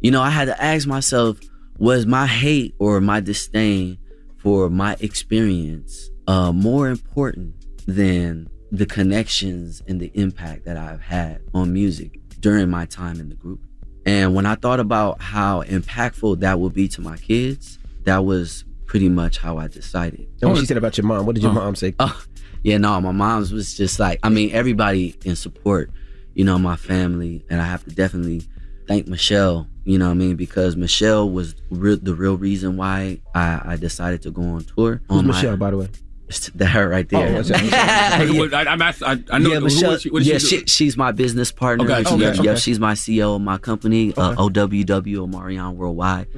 you 0.00 0.10
know, 0.10 0.20
I 0.20 0.30
had 0.30 0.46
to 0.46 0.62
ask 0.62 0.86
myself, 0.86 1.40
was 1.78 2.04
my 2.06 2.26
hate 2.26 2.74
or 2.78 3.00
my 3.00 3.20
disdain 3.20 3.98
for 4.36 4.68
my 4.68 4.96
experience 5.00 6.10
uh, 6.26 6.52
more 6.52 6.88
important 6.88 7.54
than 7.86 8.48
the 8.70 8.86
connections 8.86 9.82
and 9.88 10.00
the 10.00 10.10
impact 10.14 10.64
that 10.66 10.76
I've 10.76 11.00
had 11.00 11.40
on 11.54 11.72
music 11.72 12.20
during 12.40 12.68
my 12.68 12.84
time 12.86 13.20
in 13.20 13.28
the 13.28 13.34
group? 13.34 13.60
And 14.04 14.34
when 14.34 14.46
I 14.46 14.54
thought 14.56 14.80
about 14.80 15.20
how 15.20 15.62
impactful 15.62 16.40
that 16.40 16.58
would 16.58 16.74
be 16.74 16.88
to 16.88 17.00
my 17.00 17.16
kids, 17.16 17.78
that 18.04 18.24
was 18.24 18.64
pretty 18.86 19.08
much 19.08 19.38
how 19.38 19.58
I 19.58 19.68
decided. 19.68 20.26
And 20.40 20.50
what 20.50 20.58
she 20.58 20.66
said 20.66 20.76
about 20.76 20.98
your 20.98 21.06
mom, 21.06 21.24
what 21.26 21.34
did 21.34 21.42
your 21.42 21.52
Oh. 21.52 21.54
mom 21.54 21.76
say? 21.76 21.94
Oh, 21.98 22.22
yeah, 22.62 22.78
no, 22.78 23.00
my 23.00 23.12
mom's 23.12 23.52
was 23.52 23.74
just 23.74 23.98
like, 24.00 24.18
I 24.22 24.28
mean, 24.28 24.50
everybody 24.52 25.14
in 25.24 25.36
support, 25.36 25.90
you 26.34 26.44
know, 26.44 26.58
my 26.58 26.76
family. 26.76 27.44
And 27.48 27.60
I 27.60 27.64
have 27.66 27.84
to 27.84 27.90
definitely 27.94 28.42
thank 28.88 29.06
Michelle, 29.06 29.68
you 29.84 29.98
know 29.98 30.06
what 30.06 30.12
I 30.12 30.14
mean? 30.14 30.36
Because 30.36 30.76
Michelle 30.76 31.30
was 31.30 31.54
re- 31.70 31.94
the 32.00 32.14
real 32.14 32.36
reason 32.36 32.76
why 32.76 33.20
I, 33.34 33.62
I 33.64 33.76
decided 33.76 34.22
to 34.22 34.30
go 34.30 34.42
on 34.42 34.64
tour. 34.64 35.00
Who's 35.08 35.18
on 35.18 35.26
my- 35.26 35.34
Michelle, 35.34 35.56
by 35.56 35.70
the 35.70 35.76
way? 35.78 35.88
It's 36.36 36.50
that 36.54 36.66
her 36.66 36.88
right 36.88 37.08
there. 37.08 37.28
Oh, 37.28 37.34
what's 37.34 37.48
that? 37.50 37.62
Yeah. 37.64 38.58
I, 38.58 38.64
I'm 38.64 38.82
asked, 38.82 39.02
I, 39.02 39.18
I 39.30 39.38
know 39.38 39.50
yeah, 39.50 39.54
who 39.56 39.64
Michelle. 39.64 39.92
is 39.92 40.02
she, 40.02 40.10
yeah, 40.12 40.38
she, 40.38 40.64
she's 40.66 40.96
my 40.96 41.12
business 41.12 41.52
partner. 41.52 41.84
Oh, 41.84 41.88
gotcha, 41.88 42.16
yeah, 42.16 42.30
gotcha. 42.30 42.42
yeah, 42.42 42.54
she's 42.54 42.78
my 42.80 42.94
CEO 42.94 43.36
of 43.36 43.42
my 43.42 43.58
company, 43.58 44.12
uh, 44.16 44.34
OWW 44.36 44.84
Omarion 44.86 45.74
Worldwide. 45.74 46.28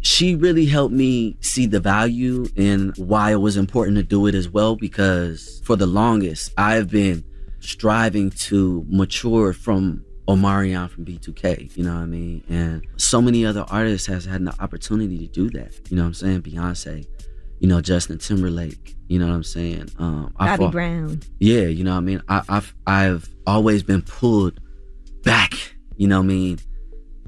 She 0.00 0.34
really 0.34 0.66
helped 0.66 0.94
me 0.94 1.36
see 1.40 1.66
the 1.66 1.78
value 1.80 2.46
and 2.56 2.96
why 2.96 3.32
it 3.32 3.36
was 3.36 3.56
important 3.56 3.96
to 3.98 4.02
do 4.02 4.26
it 4.26 4.34
as 4.34 4.48
well. 4.48 4.74
Because 4.76 5.60
for 5.64 5.76
the 5.76 5.86
longest, 5.86 6.52
I've 6.58 6.90
been 6.90 7.22
striving 7.60 8.30
to 8.30 8.84
mature 8.88 9.52
from 9.52 10.04
Omarion 10.28 10.88
from 10.90 11.04
B2K. 11.04 11.76
You 11.76 11.84
know 11.84 11.94
what 11.94 12.02
I 12.02 12.06
mean? 12.06 12.42
And 12.48 12.84
so 12.96 13.20
many 13.22 13.44
other 13.46 13.64
artists 13.68 14.06
has 14.08 14.24
had 14.24 14.44
the 14.44 14.54
opportunity 14.60 15.18
to 15.18 15.26
do 15.26 15.50
that. 15.50 15.78
You 15.88 15.96
know 15.96 16.02
what 16.02 16.08
I'm 16.08 16.14
saying? 16.14 16.42
Beyonce. 16.42 17.06
You 17.62 17.68
know 17.68 17.80
Justin 17.80 18.18
Timberlake. 18.18 18.96
You 19.08 19.20
know 19.20 19.28
what 19.28 19.34
I'm 19.34 19.44
saying? 19.44 19.88
Um, 19.98 20.34
I 20.36 20.46
Bobby 20.48 20.64
fought- 20.64 20.72
Brown. 20.72 21.20
yeah, 21.38 21.62
you 21.62 21.84
know 21.84 21.92
what 21.92 21.98
I 21.98 22.00
mean? 22.00 22.22
I, 22.28 22.42
I've 22.48 22.74
I've 22.88 23.28
always 23.46 23.84
been 23.84 24.02
pulled 24.02 24.58
back, 25.22 25.54
you 25.96 26.08
know 26.08 26.18
what 26.18 26.24
I 26.24 26.26
mean? 26.26 26.58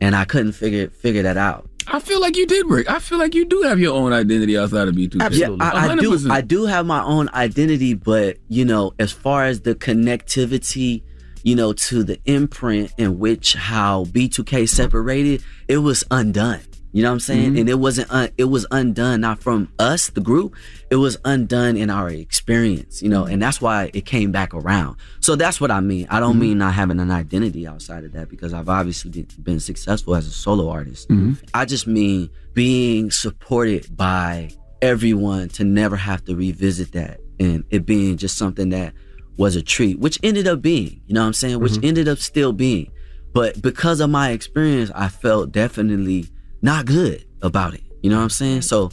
And 0.00 0.16
I 0.16 0.24
couldn't 0.24 0.52
figure 0.52 0.88
figure 0.90 1.22
that 1.22 1.36
out. 1.36 1.70
I 1.86 2.00
feel 2.00 2.20
like 2.20 2.36
you 2.36 2.46
did, 2.46 2.66
Rick. 2.66 2.90
I 2.90 2.98
feel 2.98 3.18
like 3.18 3.34
you 3.34 3.44
do 3.44 3.62
have 3.62 3.78
your 3.78 3.94
own 3.94 4.12
identity 4.12 4.58
outside 4.58 4.88
of 4.88 4.94
B2K. 4.96 5.36
Yeah, 5.38 5.50
I, 5.60 5.90
I 5.90 5.94
do 5.96 6.18
I 6.30 6.40
do 6.40 6.64
have 6.64 6.84
my 6.84 7.02
own 7.04 7.28
identity, 7.32 7.94
but 7.94 8.38
you 8.48 8.64
know, 8.64 8.92
as 8.98 9.12
far 9.12 9.44
as 9.44 9.60
the 9.60 9.76
connectivity, 9.76 11.04
you 11.44 11.54
know, 11.54 11.74
to 11.74 12.02
the 12.02 12.18
imprint 12.24 12.92
in 12.98 13.20
which 13.20 13.52
how 13.54 14.06
B2K 14.06 14.68
separated, 14.68 15.44
it 15.68 15.78
was 15.78 16.02
undone. 16.10 16.62
You 16.94 17.02
know 17.02 17.08
what 17.08 17.14
I'm 17.14 17.20
saying? 17.20 17.54
Mhm. 17.54 17.60
And 17.60 17.68
it 17.68 17.80
wasn't 17.80 18.08
un, 18.12 18.28
it 18.38 18.44
was 18.44 18.66
undone 18.70 19.20
not 19.20 19.40
from 19.42 19.68
us, 19.80 20.10
the 20.10 20.20
group. 20.20 20.54
It 20.90 20.96
was 20.96 21.16
undone 21.24 21.76
in 21.76 21.90
our 21.90 22.08
experience, 22.08 23.02
you 23.02 23.08
know, 23.08 23.24
and 23.24 23.42
that's 23.42 23.60
why 23.60 23.90
it 23.92 24.06
came 24.06 24.30
back 24.30 24.54
around. 24.54 24.94
So 25.18 25.34
that's 25.34 25.60
what 25.60 25.72
I 25.72 25.80
mean. 25.80 26.06
I 26.08 26.20
don't 26.20 26.36
Mhm. 26.36 26.40
mean 26.40 26.58
not 26.58 26.74
having 26.74 27.00
an 27.00 27.10
identity 27.10 27.66
outside 27.66 28.04
of 28.04 28.12
that 28.12 28.28
because 28.30 28.54
I've 28.54 28.68
obviously 28.68 29.26
been 29.42 29.58
successful 29.58 30.14
as 30.14 30.28
a 30.28 30.30
solo 30.30 30.68
artist. 30.68 31.08
Mhm. 31.08 31.36
I 31.52 31.64
just 31.64 31.88
mean 31.88 32.30
being 32.54 33.10
supported 33.10 33.96
by 33.96 34.50
everyone 34.80 35.48
to 35.48 35.64
never 35.64 35.96
have 35.96 36.24
to 36.26 36.36
revisit 36.36 36.92
that 36.92 37.18
and 37.40 37.64
it 37.70 37.84
being 37.86 38.16
just 38.16 38.38
something 38.38 38.68
that 38.68 38.92
was 39.36 39.56
a 39.56 39.62
treat, 39.62 39.98
which 39.98 40.20
ended 40.22 40.46
up 40.46 40.62
being, 40.62 41.00
you 41.08 41.14
know 41.14 41.22
what 41.22 41.26
I'm 41.26 41.32
saying? 41.32 41.58
Which 41.58 41.72
Mhm. 41.72 41.84
ended 41.88 42.06
up 42.08 42.18
still 42.18 42.52
being. 42.52 42.86
But 43.32 43.60
because 43.60 43.98
of 43.98 44.10
my 44.10 44.30
experience, 44.30 44.92
I 44.94 45.08
felt 45.08 45.50
definitely 45.50 46.28
not 46.64 46.86
good 46.86 47.24
about 47.42 47.74
it. 47.74 47.82
You 48.02 48.08
know 48.10 48.16
what 48.16 48.22
I'm 48.22 48.30
saying? 48.30 48.62
So 48.62 48.90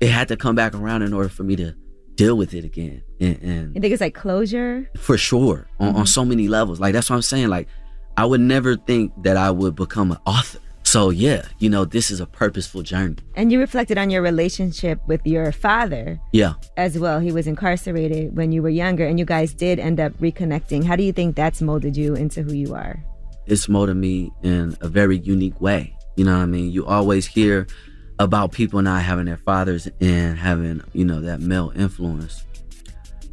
it 0.00 0.08
had 0.08 0.28
to 0.28 0.36
come 0.36 0.54
back 0.54 0.74
around 0.74 1.02
in 1.02 1.12
order 1.12 1.28
for 1.28 1.42
me 1.44 1.54
to 1.56 1.74
deal 2.14 2.36
with 2.36 2.54
it 2.54 2.64
again. 2.64 3.02
And, 3.20 3.38
and 3.42 3.74
You 3.74 3.80
think 3.80 3.92
it's 3.92 4.00
like 4.00 4.14
closure? 4.14 4.88
for 4.96 5.16
sure 5.18 5.68
on, 5.78 5.94
on 5.94 6.04
Mhm. 6.04 6.08
so 6.08 6.24
many 6.24 6.48
levels. 6.48 6.80
Like 6.80 6.92
that's 6.94 7.08
what 7.10 7.16
I'm 7.16 7.22
saying. 7.22 7.48
Like 7.48 7.68
I 8.16 8.24
would 8.24 8.40
never 8.40 8.76
think 8.76 9.12
that 9.24 9.36
I 9.36 9.50
would 9.50 9.74
become 9.76 10.10
an 10.12 10.18
author. 10.26 10.58
So 10.84 11.10
yeah, 11.10 11.42
you 11.58 11.68
know, 11.70 11.84
this 11.84 12.10
is 12.10 12.20
a 12.20 12.26
purposeful 12.26 12.82
journey. 12.82 13.16
And 13.36 13.52
you 13.52 13.60
reflected 13.60 13.96
on 13.98 14.10
your 14.10 14.20
relationship 14.22 14.98
with 15.06 15.20
your 15.26 15.52
father 15.52 16.18
Yeah. 16.32 16.54
as 16.76 16.98
well. 16.98 17.20
He 17.20 17.30
was 17.32 17.46
incarcerated 17.46 18.36
when 18.36 18.52
you 18.52 18.60
were 18.62 18.68
younger, 18.84 19.06
and 19.06 19.18
you 19.18 19.24
guys 19.24 19.54
did 19.54 19.78
end 19.78 20.00
up 20.00 20.12
reconnecting. 20.20 20.84
How 20.84 20.96
do 20.96 21.02
you 21.02 21.12
think 21.12 21.36
that's 21.36 21.62
molded 21.62 21.96
you 21.96 22.14
into 22.14 22.42
who 22.42 22.52
you 22.54 22.74
are? 22.74 23.02
It's 23.46 23.68
molded 23.68 23.96
me 23.96 24.30
in 24.42 24.76
a 24.82 24.88
very 24.88 25.18
unique 25.18 25.58
way. 25.60 25.94
You 26.16 26.24
know 26.24 26.36
what 26.36 26.42
I 26.42 26.46
mean? 26.46 26.70
You 26.70 26.86
always 26.86 27.26
hear 27.26 27.66
about 28.18 28.52
people 28.52 28.82
not 28.82 29.02
having 29.02 29.24
their 29.26 29.36
fathers 29.38 29.88
and 30.00 30.38
having, 30.38 30.82
you 30.92 31.04
know, 31.04 31.20
that 31.20 31.40
male 31.40 31.72
influence. 31.74 32.44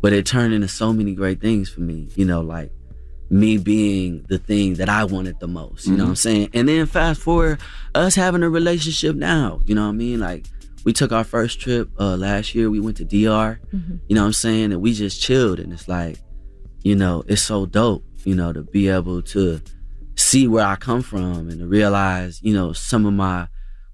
But 0.02 0.14
it 0.14 0.26
turned 0.26 0.54
into 0.54 0.68
so 0.68 0.94
many 0.94 1.14
great 1.14 1.42
things 1.42 1.70
for 1.70 1.82
me, 1.82 2.08
you 2.16 2.26
know, 2.26 2.42
like 2.42 2.72
me 3.30 3.58
being 3.58 4.26
the 4.30 4.38
thing 4.38 4.76
that 4.76 4.90
I 4.90 5.04
wanted 5.04 5.40
the 5.40 5.48
most, 5.48 5.86
you 5.86 5.96
know 5.96 6.06
what 6.06 6.10
I'm 6.12 6.16
saying? 6.16 6.50
And 6.54 6.68
then 6.68 6.86
fast 6.88 7.22
forward 7.22 7.60
us 7.94 8.16
having 8.16 8.42
a 8.44 8.50
relationship 8.50 9.16
now, 9.16 9.60
you 9.66 9.76
know 9.76 9.84
what 9.84 9.90
I 9.90 9.94
mean? 9.94 10.20
Like 10.20 10.46
we 10.84 10.94
took 10.94 11.12
our 11.12 11.24
first 11.24 11.60
trip 11.60 11.90
uh 12.00 12.16
last 12.16 12.56
year, 12.56 12.72
we 12.72 12.80
went 12.80 12.98
to 12.98 13.06
DR, 13.06 13.60
you 14.08 14.16
know 14.16 14.22
what 14.22 14.28
I'm 14.28 14.34
saying? 14.34 14.72
And 14.72 14.82
we 14.82 14.94
just 14.94 15.22
chilled 15.22 15.60
and 15.60 15.72
it's 15.74 15.88
like, 15.88 16.18
you 16.82 16.96
know, 16.96 17.24
it's 17.28 17.44
so 17.44 17.66
dope, 17.68 18.04
you 18.24 18.34
know, 18.34 18.52
to 18.54 18.64
be 18.64 18.88
able 18.88 19.22
to 19.22 19.62
see 20.30 20.48
where 20.48 20.66
I 20.66 20.76
come 20.76 21.02
from 21.02 21.50
and 21.50 21.60
to 21.60 21.68
realize, 21.68 22.40
you 22.44 22.54
know, 22.54 22.74
some 22.74 23.06
of 23.06 23.14
my 23.14 23.48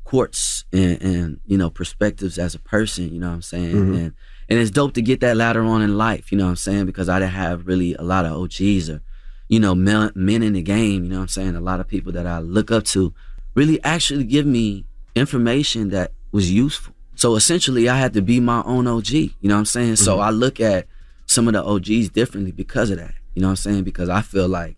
quartz 0.04 0.66
and, 0.72 1.02
and 1.02 1.40
you 1.46 1.58
know, 1.58 1.70
perspectives 1.70 2.38
as 2.38 2.54
a 2.56 2.60
person, 2.60 3.12
you 3.14 3.20
know 3.20 3.28
what 3.30 3.36
I'm 3.36 3.42
saying? 3.42 3.76
Mhm. 3.76 3.98
And 3.98 4.14
and 4.48 4.60
it's 4.60 4.70
dope 4.70 4.94
to 4.94 5.02
get 5.02 5.22
that 5.22 5.36
later 5.38 5.64
on 5.64 5.82
in 5.82 5.98
life, 5.98 6.32
you 6.32 6.38
know 6.38 6.44
what 6.46 6.52
I'm 6.52 6.56
saying? 6.58 6.86
Because 6.86 7.10
I 7.10 7.18
didn't 7.20 7.32
have 7.34 7.66
really 7.66 7.96
a 7.96 8.04
lot 8.04 8.26
of 8.26 8.34
OGs 8.34 8.92
or, 8.92 9.02
you 9.50 9.60
know, 9.60 9.74
men, 9.74 10.12
men 10.14 10.44
in 10.44 10.54
the 10.54 10.62
game, 10.62 11.04
you 11.04 11.10
know 11.10 11.16
what 11.16 11.22
I'm 11.24 11.28
saying? 11.30 11.56
A 11.56 11.60
lot 11.62 11.80
of 11.80 11.88
people 11.88 12.12
that 12.12 12.28
I 12.28 12.38
look 12.40 12.70
up 12.70 12.84
to 12.96 13.12
really 13.56 13.84
actually 13.84 14.24
give 14.26 14.46
me 14.46 14.86
information 15.16 15.90
that 15.90 16.12
was 16.32 16.52
useful. 16.52 16.94
So 17.16 17.36
essentially 17.36 17.90
I 17.90 17.98
had 17.98 18.14
to 18.14 18.22
be 18.22 18.40
my 18.40 18.62
own 18.66 18.86
OG, 18.86 19.12
you 19.42 19.50
know 19.50 19.56
what 19.56 19.60
I'm 19.60 19.66
saying? 19.66 19.96
So 19.96 20.18
Mhm. 20.18 20.24
I 20.24 20.30
look 20.30 20.60
at 20.60 20.86
some 21.26 21.48
of 21.48 21.54
the 21.56 21.64
OGs 21.64 22.10
differently 22.10 22.52
because 22.52 22.92
of 22.92 22.98
that. 22.98 23.16
You 23.34 23.42
know 23.42 23.48
what 23.48 23.54
I'm 23.54 23.56
saying? 23.68 23.84
Because 23.84 24.10
I 24.10 24.22
feel 24.22 24.48
like 24.48 24.76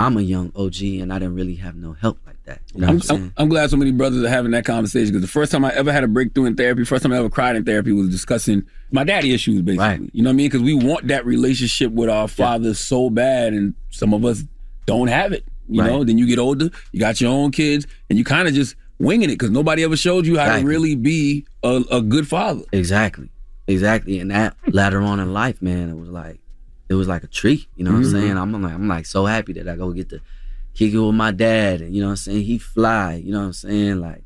I'm 0.00 0.16
a 0.16 0.20
young 0.22 0.52
OG 0.54 0.80
and 0.82 1.12
I 1.12 1.18
didn't 1.18 1.34
really 1.34 1.56
have 1.56 1.74
no 1.74 1.92
help 1.92 2.18
like 2.26 2.42
that. 2.44 2.60
You 2.74 2.80
know 2.82 2.86
I'm, 2.86 2.94
I'm 2.94 3.00
saying? 3.00 3.22
I'm, 3.22 3.32
I'm 3.44 3.48
glad 3.48 3.68
so 3.70 3.76
many 3.76 3.90
brothers 3.90 4.22
are 4.22 4.28
having 4.28 4.52
that 4.52 4.64
conversation 4.64 5.08
because 5.08 5.22
the 5.22 5.26
first 5.32 5.50
time 5.50 5.64
I 5.64 5.72
ever 5.74 5.92
had 5.92 6.04
a 6.04 6.08
breakthrough 6.08 6.44
in 6.46 6.54
therapy, 6.54 6.84
first 6.84 7.02
time 7.02 7.12
I 7.12 7.16
ever 7.18 7.28
cried 7.28 7.56
in 7.56 7.64
therapy 7.64 7.90
was 7.92 8.08
discussing 8.08 8.64
my 8.92 9.02
daddy 9.04 9.32
issues, 9.34 9.62
basically. 9.62 10.10
You 10.12 10.22
know 10.22 10.28
what 10.30 10.34
I 10.34 10.36
mean? 10.36 10.46
Because 10.46 10.62
we 10.62 10.74
want 10.74 11.08
that 11.08 11.26
relationship 11.26 11.90
with 11.92 12.08
our 12.08 12.28
fathers 12.28 12.78
so 12.78 13.10
bad, 13.10 13.52
and 13.54 13.74
some 13.90 14.14
of 14.14 14.24
us 14.24 14.44
don't 14.86 15.08
have 15.08 15.32
it. 15.32 15.44
You 15.68 15.82
Right. 15.82 15.90
know, 15.90 16.04
then 16.04 16.16
you 16.16 16.26
get 16.26 16.38
older, 16.38 16.70
you 16.92 17.00
got 17.00 17.20
your 17.20 17.30
own 17.32 17.50
kids, 17.50 17.86
and 18.08 18.18
you 18.18 18.24
kind 18.24 18.48
of 18.48 18.54
just 18.54 18.74
winging 18.98 19.28
it 19.28 19.34
because 19.34 19.50
nobody 19.50 19.82
ever 19.84 19.96
showed 19.96 20.26
you 20.26 20.38
how 20.38 20.56
to 20.58 20.64
really 20.64 20.94
be 20.94 21.44
a, 21.62 21.82
a 21.90 22.00
good 22.00 22.26
father. 22.26 22.62
Exactly. 22.72 23.28
Exactly. 23.66 24.18
And 24.20 24.30
that 24.30 24.56
later 24.68 25.02
on 25.02 25.20
in 25.20 25.34
life, 25.34 25.60
man, 25.60 25.90
it 25.90 25.96
was 25.96 26.08
like 26.08 26.40
it 26.88 26.94
was 26.94 27.08
like 27.08 27.24
a 27.24 27.26
treat. 27.28 27.66
You 27.76 27.84
know 27.84 27.92
what 27.92 28.02
Mhm. 28.02 28.06
I'm 28.06 28.10
saying? 28.12 28.38
I'm 28.38 28.62
like 28.62 28.72
I'm 28.74 28.88
like 28.88 29.06
so 29.06 29.26
happy 29.26 29.52
that 29.54 29.68
I 29.68 29.76
go 29.76 29.92
get 29.92 30.08
to 30.10 30.20
kick 30.74 30.92
it 30.92 30.98
with 30.98 31.14
my 31.14 31.30
dad 31.32 31.80
and 31.80 31.94
you 31.94 32.00
know 32.00 32.08
what 32.08 32.12
I'm 32.12 32.16
saying? 32.16 32.44
He 32.44 32.58
fly, 32.58 33.14
you 33.14 33.32
know 33.32 33.40
what 33.40 33.46
I'm 33.46 33.52
saying? 33.52 34.00
Like 34.00 34.24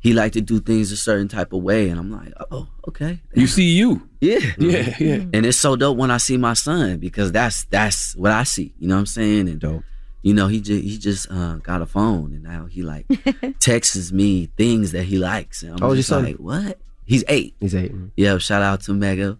he 0.00 0.12
liked 0.12 0.34
to 0.34 0.40
do 0.40 0.58
things 0.58 0.90
a 0.90 0.96
certain 0.96 1.28
type 1.28 1.52
of 1.52 1.62
way, 1.62 1.88
and 1.88 1.96
I'm 2.00 2.10
like, 2.10 2.32
oh, 2.50 2.66
okay. 2.88 3.20
You 3.34 3.46
see 3.46 3.70
you. 3.76 4.08
Yeah. 4.20 4.38
Yeah, 4.58 4.94
yeah. 5.00 5.24
And 5.32 5.44
it's 5.46 5.58
so 5.58 5.74
dope 5.76 5.96
when 5.96 6.10
I 6.12 6.16
see 6.18 6.36
my 6.36 6.54
son 6.54 6.98
because 6.98 7.30
that's 7.32 7.64
that's 7.66 8.14
what 8.16 8.30
I 8.32 8.42
see. 8.44 8.72
You 8.78 8.86
know 8.88 8.94
what 8.94 9.00
I'm 9.00 9.06
saying? 9.06 9.48
And 9.48 9.60
dope. 9.60 9.82
You 10.22 10.34
know, 10.34 10.46
he 10.48 10.60
just 10.60 10.82
he 10.84 10.98
just 10.98 11.28
uh, 11.30 11.56
got 11.56 11.82
a 11.82 11.86
phone 11.86 12.32
and 12.32 12.42
now 12.44 12.66
he 12.66 12.82
like 12.82 13.06
texts 13.60 14.12
me 14.12 14.46
things 14.56 14.92
that 14.92 15.04
he 15.04 15.18
likes. 15.18 15.62
And 15.64 15.72
I'm 15.72 15.82
Oh, 15.82 15.86
your 15.88 15.96
just 15.96 16.08
son? 16.08 16.24
like, 16.24 16.36
what? 16.36 16.78
He's 17.04 17.24
eight. 17.28 17.54
He's 17.60 17.74
eight. 17.74 17.92
Yeah, 18.16 18.38
shout 18.38 18.62
out 18.62 18.80
to 18.82 18.92
Mega. 18.94 19.38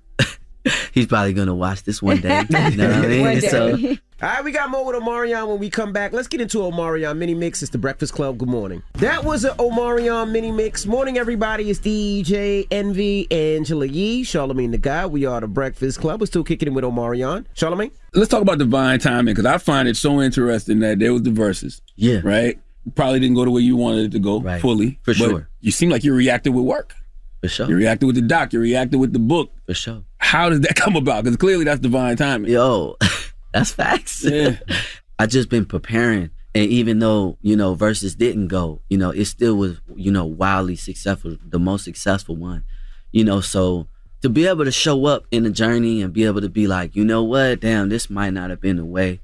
He's 0.92 1.06
probably 1.06 1.32
gonna 1.32 1.54
watch 1.54 1.82
this 1.84 2.00
one 2.00 2.20
day. 2.20 2.44
You 2.52 2.76
know 2.76 2.88
what 2.88 3.04
I 3.04 3.08
mean? 3.08 3.40
So 3.40 3.76
All 4.22 4.28
right, 4.28 4.44
we 4.44 4.52
got 4.52 4.70
more 4.70 4.84
with 4.84 4.94
Omarion 4.94 5.48
when 5.48 5.58
we 5.58 5.68
come 5.68 5.92
back. 5.92 6.12
Let's 6.12 6.28
get 6.28 6.40
into 6.40 6.58
Omarion 6.58 7.16
mini 7.16 7.34
mix. 7.34 7.60
It's 7.60 7.72
the 7.72 7.78
Breakfast 7.78 8.12
Club. 8.12 8.38
Good 8.38 8.48
morning. 8.48 8.80
That 8.94 9.24
was 9.24 9.44
an 9.44 9.56
Omarion 9.56 10.30
mini 10.30 10.52
mix. 10.52 10.86
Morning, 10.86 11.18
everybody. 11.18 11.68
It's 11.68 11.80
DJ 11.80 12.68
Envy, 12.70 13.26
Angela 13.32 13.86
Yee, 13.86 14.22
Charlamagne 14.22 14.70
the 14.70 14.78
Guy. 14.78 15.06
We 15.06 15.26
are 15.26 15.40
the 15.40 15.48
Breakfast 15.48 15.98
Club. 16.00 16.20
We're 16.20 16.26
still 16.26 16.44
kicking 16.44 16.68
it 16.68 16.70
with 16.70 16.84
Omarion. 16.84 17.46
Charlamagne. 17.56 17.90
Let's 18.14 18.30
talk 18.30 18.42
about 18.42 18.58
divine 18.58 19.00
timing 19.00 19.34
because 19.34 19.46
I 19.46 19.58
find 19.58 19.88
it 19.88 19.96
so 19.96 20.22
interesting 20.22 20.78
that 20.80 21.00
there 21.00 21.12
was 21.12 21.22
the 21.22 21.30
Verzuz. 21.30 21.80
Yeah. 21.96 22.20
Right? 22.22 22.60
Probably 22.94 23.18
didn't 23.18 23.34
go 23.34 23.44
the 23.44 23.50
way 23.50 23.62
you 23.62 23.76
wanted 23.76 24.04
it 24.04 24.12
to 24.12 24.20
go 24.20 24.40
right. 24.40 24.60
fully. 24.60 25.00
For 25.02 25.12
but 25.12 25.16
sure. 25.16 25.48
You 25.60 25.72
seem 25.72 25.90
like 25.90 26.04
you 26.04 26.14
reacted 26.14 26.54
with 26.54 26.64
work. 26.64 26.94
For 27.40 27.48
sure. 27.48 27.68
You 27.68 27.74
reacted 27.74 28.06
with 28.06 28.14
the 28.14 28.22
doc. 28.22 28.52
You 28.52 28.60
reacted 28.60 29.00
with 29.00 29.12
the 29.12 29.18
book. 29.18 29.52
For 29.66 29.74
sure. 29.74 30.04
How 30.22 30.48
does 30.48 30.60
that 30.60 30.76
come 30.76 30.96
about? 30.96 31.24
Because 31.24 31.36
clearly 31.36 31.64
that's 31.64 31.80
divine 31.80 32.16
timing. 32.16 32.50
Yo, 32.50 32.96
that's 33.52 33.72
facts. 33.72 34.24
Yeah. 34.24 34.56
I 35.18 35.26
just 35.26 35.48
been 35.48 35.66
preparing. 35.66 36.30
And 36.54 36.70
even 36.70 36.98
though, 36.98 37.38
you 37.42 37.56
know, 37.56 37.74
Verzuz 37.74 38.16
didn't 38.16 38.48
go, 38.48 38.80
you 38.88 38.98
know, 38.98 39.10
it 39.10 39.24
still 39.26 39.56
was, 39.56 39.80
you 39.94 40.10
know, 40.10 40.24
wildly 40.24 40.76
successful, 40.76 41.36
the 41.44 41.58
most 41.58 41.84
successful 41.84 42.36
one. 42.36 42.64
You 43.10 43.24
know, 43.24 43.40
so 43.40 43.88
to 44.22 44.28
be 44.28 44.46
able 44.46 44.64
to 44.64 44.72
show 44.72 45.06
up 45.06 45.24
in 45.30 45.42
the 45.42 45.50
journey 45.50 46.02
and 46.02 46.12
be 46.12 46.24
able 46.24 46.40
to 46.40 46.48
be 46.48 46.66
like, 46.66 46.94
you 46.94 47.04
know 47.04 47.22
what, 47.22 47.60
damn, 47.60 47.88
this 47.88 48.10
might 48.10 48.30
not 48.30 48.50
have 48.50 48.60
been 48.60 48.76
the 48.76 48.84
way 48.84 49.20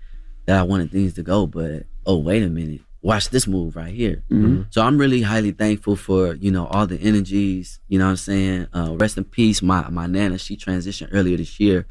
that 0.46 0.58
I 0.58 0.62
wanted 0.62 0.90
things 0.90 1.14
to 1.14 1.22
go, 1.22 1.46
but 1.46 1.84
oh, 2.06 2.18
wait 2.18 2.42
a 2.42 2.48
minute. 2.48 2.80
Watch 3.00 3.30
this 3.30 3.46
move 3.46 3.76
right 3.76 3.94
here. 3.94 4.22
Mhm. 4.30 4.66
So 4.70 4.82
I'm 4.82 4.98
really 4.98 5.22
highly 5.22 5.52
thankful 5.52 5.94
for, 5.94 6.34
you 6.34 6.50
know, 6.50 6.66
all 6.66 6.86
the 6.86 6.96
energies, 7.00 7.78
you 7.88 7.98
know 7.98 8.06
what 8.06 8.10
I'm 8.10 8.16
saying? 8.16 8.66
Uh, 8.74 8.96
rest 8.98 9.16
in 9.16 9.24
peace, 9.24 9.62
my 9.62 9.88
my 9.88 10.06
nana, 10.06 10.36
she 10.38 10.56
transitioned 10.56 11.08
earlier 11.12 11.36
this 11.36 11.60
year. 11.60 11.86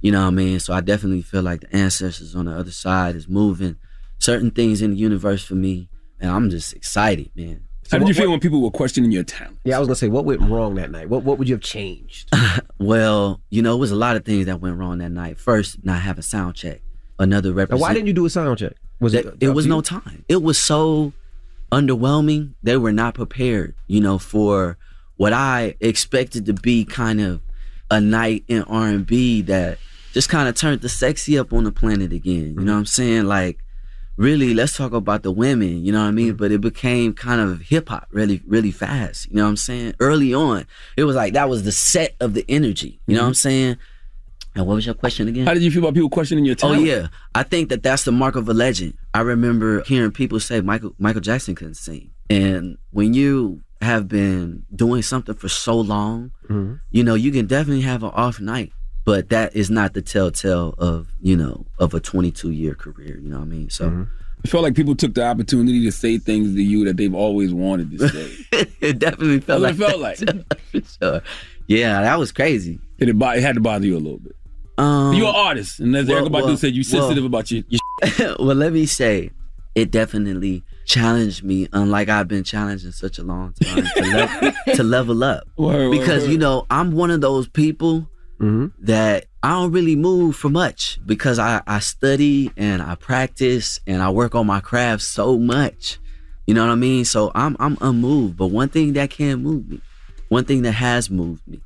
You 0.00 0.12
know 0.12 0.22
what 0.22 0.28
I 0.28 0.30
mean? 0.30 0.60
So 0.60 0.72
I 0.72 0.80
definitely 0.80 1.22
feel 1.22 1.42
like 1.42 1.60
the 1.60 1.76
ancestors 1.76 2.34
on 2.34 2.46
the 2.46 2.52
other 2.52 2.70
side 2.70 3.16
is 3.16 3.28
moving 3.28 3.76
certain 4.18 4.50
things 4.50 4.80
in 4.82 4.92
the 4.92 4.96
universe 4.96 5.44
for 5.44 5.54
me. 5.54 5.88
And 6.20 6.30
I'm 6.30 6.48
just 6.48 6.72
excited, 6.74 7.30
man. 7.36 7.60
How 7.90 7.98
did 7.98 8.08
you 8.08 8.14
feel 8.14 8.30
when 8.30 8.40
people 8.40 8.60
were 8.62 8.70
questioning 8.70 9.12
your 9.12 9.22
talent? 9.22 9.58
Yeah, 9.64 9.76
I 9.76 9.78
was 9.78 9.86
gonna 9.88 9.96
say, 9.96 10.08
what 10.08 10.24
went 10.24 10.40
wrong 10.40 10.74
that 10.76 10.90
night? 10.90 11.08
What 11.08 11.22
What 11.22 11.38
would 11.38 11.48
you 11.48 11.54
have 11.54 11.62
changed? 11.62 12.30
Well, 12.78 13.40
you 13.48 13.62
know, 13.62 13.74
it 13.74 13.78
was 13.78 13.90
a 13.90 13.96
lot 13.96 14.16
of 14.16 14.24
things 14.24 14.46
that 14.46 14.60
went 14.60 14.76
wrong 14.76 14.98
that 14.98 15.10
night. 15.10 15.38
First, 15.38 15.82
not 15.84 16.00
having 16.02 16.20
a 16.20 16.22
sound 16.22 16.56
check. 16.56 16.82
Another 17.18 17.52
Now, 17.54 17.78
why 17.78 17.94
didn't 17.94 18.06
you 18.06 18.12
do 18.12 18.26
a 18.26 18.30
sound 18.30 18.58
check? 18.58 18.74
Was 19.00 19.12
That- 19.12 19.26
it? 19.26 19.34
it 19.40 19.50
was 19.50 19.66
no 19.66 19.80
time. 19.80 20.24
It 20.28 20.42
was 20.42 20.58
so 20.58 21.12
underwhelming. 21.70 22.54
They 22.62 22.76
were 22.76 22.92
not 22.92 23.14
prepared, 23.14 23.74
you 23.86 24.00
know, 24.00 24.18
for 24.18 24.78
what 25.16 25.32
I 25.32 25.74
expected 25.80 26.46
to 26.46 26.54
be 26.54 26.84
kind 26.84 27.20
of 27.20 27.40
a 27.90 28.00
night 28.00 28.44
in 28.48 28.62
R 28.62 28.88
and 28.88 29.06
B 29.06 29.42
that 29.42 29.78
just 30.12 30.28
kind 30.28 30.48
of 30.48 30.54
turned 30.54 30.80
the 30.80 30.88
sexy 30.88 31.38
up 31.38 31.52
on 31.52 31.64
the 31.64 31.72
planet 31.72 32.12
again. 32.12 32.54
You 32.58 32.64
know 32.64 32.72
what 32.72 32.78
I'm 32.78 32.86
saying? 32.86 33.24
Like, 33.24 33.58
really, 34.16 34.54
let's 34.54 34.76
talk 34.76 34.92
about 34.92 35.22
the 35.22 35.30
women. 35.30 35.84
You 35.84 35.92
know 35.92 36.00
what 36.00 36.08
I 36.08 36.12
mean? 36.12 36.28
Mm-hmm. 36.28 36.36
But 36.36 36.52
it 36.52 36.60
became 36.60 37.12
kind 37.12 37.40
of 37.40 37.60
hip 37.60 37.88
hop 37.88 38.08
really, 38.10 38.42
really 38.46 38.70
fast. 38.70 39.28
You 39.28 39.36
know 39.36 39.44
what 39.44 39.50
I'm 39.50 39.56
saying? 39.56 39.94
Early 40.00 40.34
on, 40.34 40.66
it 40.96 41.04
was 41.04 41.16
like 41.16 41.34
that 41.34 41.48
was 41.48 41.64
the 41.64 41.72
set 41.72 42.16
of 42.20 42.34
the 42.34 42.44
energy. 42.48 43.00
You 43.06 43.16
know 43.16 43.22
what 43.22 43.26
I'm 43.28 43.32
mm-hmm. 43.32 43.48
saying? 43.48 43.76
And 44.56 44.66
what 44.66 44.74
was 44.74 44.86
your 44.86 44.94
question 44.94 45.28
again? 45.28 45.46
How 45.46 45.52
did 45.54 45.62
you 45.62 45.70
feel 45.70 45.82
about 45.82 45.94
people 45.94 46.08
questioning 46.08 46.44
your 46.46 46.54
time? 46.54 46.70
Oh 46.78 46.82
yeah, 46.82 47.08
I 47.34 47.42
think 47.42 47.68
that 47.68 47.82
that's 47.82 48.04
the 48.04 48.12
mark 48.12 48.36
of 48.36 48.48
a 48.48 48.54
legend. 48.54 48.94
I 49.12 49.20
remember 49.20 49.82
hearing 49.84 50.10
people 50.12 50.40
say 50.40 50.60
Michael 50.62 50.94
Michael 50.98 51.20
Jackson 51.20 51.54
couldn't 51.54 51.74
sing, 51.74 52.10
and 52.30 52.78
when 52.90 53.12
you 53.12 53.60
have 53.82 54.08
been 54.08 54.64
doing 54.74 55.02
something 55.02 55.34
for 55.34 55.48
so 55.50 55.78
long, 55.78 56.30
Mhm. 56.48 56.80
you 56.90 57.04
know 57.04 57.14
you 57.14 57.30
can 57.30 57.44
definitely 57.46 57.82
have 57.82 58.02
an 58.02 58.10
off 58.14 58.40
night, 58.40 58.72
but 59.04 59.28
that 59.28 59.54
is 59.54 59.68
not 59.70 59.92
the 59.92 60.00
telltale 60.00 60.74
of 60.78 61.08
you 61.20 61.36
know 61.36 61.66
of 61.78 61.92
a 61.92 62.00
22 62.00 62.50
year 62.50 62.74
career. 62.74 63.18
You 63.20 63.28
know 63.28 63.36
what 63.38 63.44
I 63.44 63.48
mean? 63.48 63.70
So. 63.70 64.06
I 64.44 64.48
felt 64.48 64.62
like 64.62 64.74
people 64.76 64.94
took 64.94 65.14
the 65.14 65.24
opportunity 65.24 65.82
to 65.84 65.90
say 65.90 66.18
things 66.18 66.54
to 66.54 66.62
you 66.62 66.84
that 66.84 66.96
they've 66.98 67.14
always 67.14 67.52
wanted 67.52 67.98
to 67.98 68.08
say. 68.08 68.30
it 68.80 68.98
definitely 69.00 69.40
felt 69.40 69.62
That's 69.62 69.78
like 69.78 70.20
it 70.22 70.26
felt 70.26 70.48
that. 70.48 70.58
For 70.70 70.80
sure. 71.02 71.22
Yeah, 71.66 72.02
that 72.02 72.16
was 72.18 72.30
crazy. 72.32 72.78
It, 72.98 73.08
it 73.08 73.40
had 73.42 73.54
to 73.56 73.60
bother 73.60 73.86
you 73.86 73.96
a 73.96 73.98
little 73.98 74.18
bit. 74.20 74.36
Um, 74.78 75.14
You're 75.14 75.28
an 75.28 75.34
artist, 75.34 75.80
and 75.80 75.96
as 75.96 76.06
well, 76.06 76.22
Erykah 76.22 76.30
Badu 76.30 76.44
well, 76.44 76.56
said, 76.56 76.74
you 76.74 76.84
well. 76.92 77.02
sensitive 77.02 77.24
about 77.24 77.50
your, 77.50 77.64
your 77.68 78.36
well, 78.38 78.56
let 78.56 78.72
me 78.72 78.86
say, 78.86 79.30
it 79.74 79.90
definitely 79.90 80.64
challenged 80.84 81.42
me, 81.42 81.68
unlike 81.72 82.08
I've 82.08 82.28
been 82.28 82.44
challenged 82.44 82.84
in 82.84 82.92
such 82.92 83.18
a 83.18 83.22
long 83.22 83.54
time 83.54 83.84
to, 83.84 84.54
le- 84.66 84.74
to 84.76 84.82
level 84.82 85.24
up. 85.24 85.44
Word, 85.56 85.88
word, 85.88 85.90
because 85.90 86.24
word. 86.24 86.32
you 86.32 86.38
know, 86.38 86.66
I'm 86.70 86.92
one 86.92 87.10
of 87.10 87.20
those 87.20 87.48
people 87.48 88.08
that 88.38 89.26
I 89.42 89.50
don't 89.50 89.72
really 89.72 89.96
move 89.96 90.36
for 90.36 90.48
much 90.48 90.98
because 91.06 91.38
I, 91.38 91.62
I 91.66 91.78
study 91.78 92.50
and 92.56 92.82
I 92.82 92.94
practice 92.94 93.80
and 93.86 94.02
I 94.02 94.10
work 94.10 94.34
on 94.34 94.46
my 94.46 94.60
craft 94.60 95.02
so 95.02 95.38
much. 95.38 95.98
You 96.46 96.54
know 96.54 96.64
what 96.66 96.72
I 96.72 96.76
mean? 96.76 97.04
So 97.04 97.32
I'm 97.34 97.56
I'm 97.58 97.76
unmoved. 97.80 98.36
But 98.36 98.48
one 98.48 98.68
thing 98.68 98.92
that 98.92 99.10
can 99.10 99.42
move 99.42 99.68
me, 99.68 99.80
one 100.28 100.44
thing 100.44 100.62
that 100.62 100.72
has 100.72 101.10
moved 101.10 101.46
me, 101.48 101.60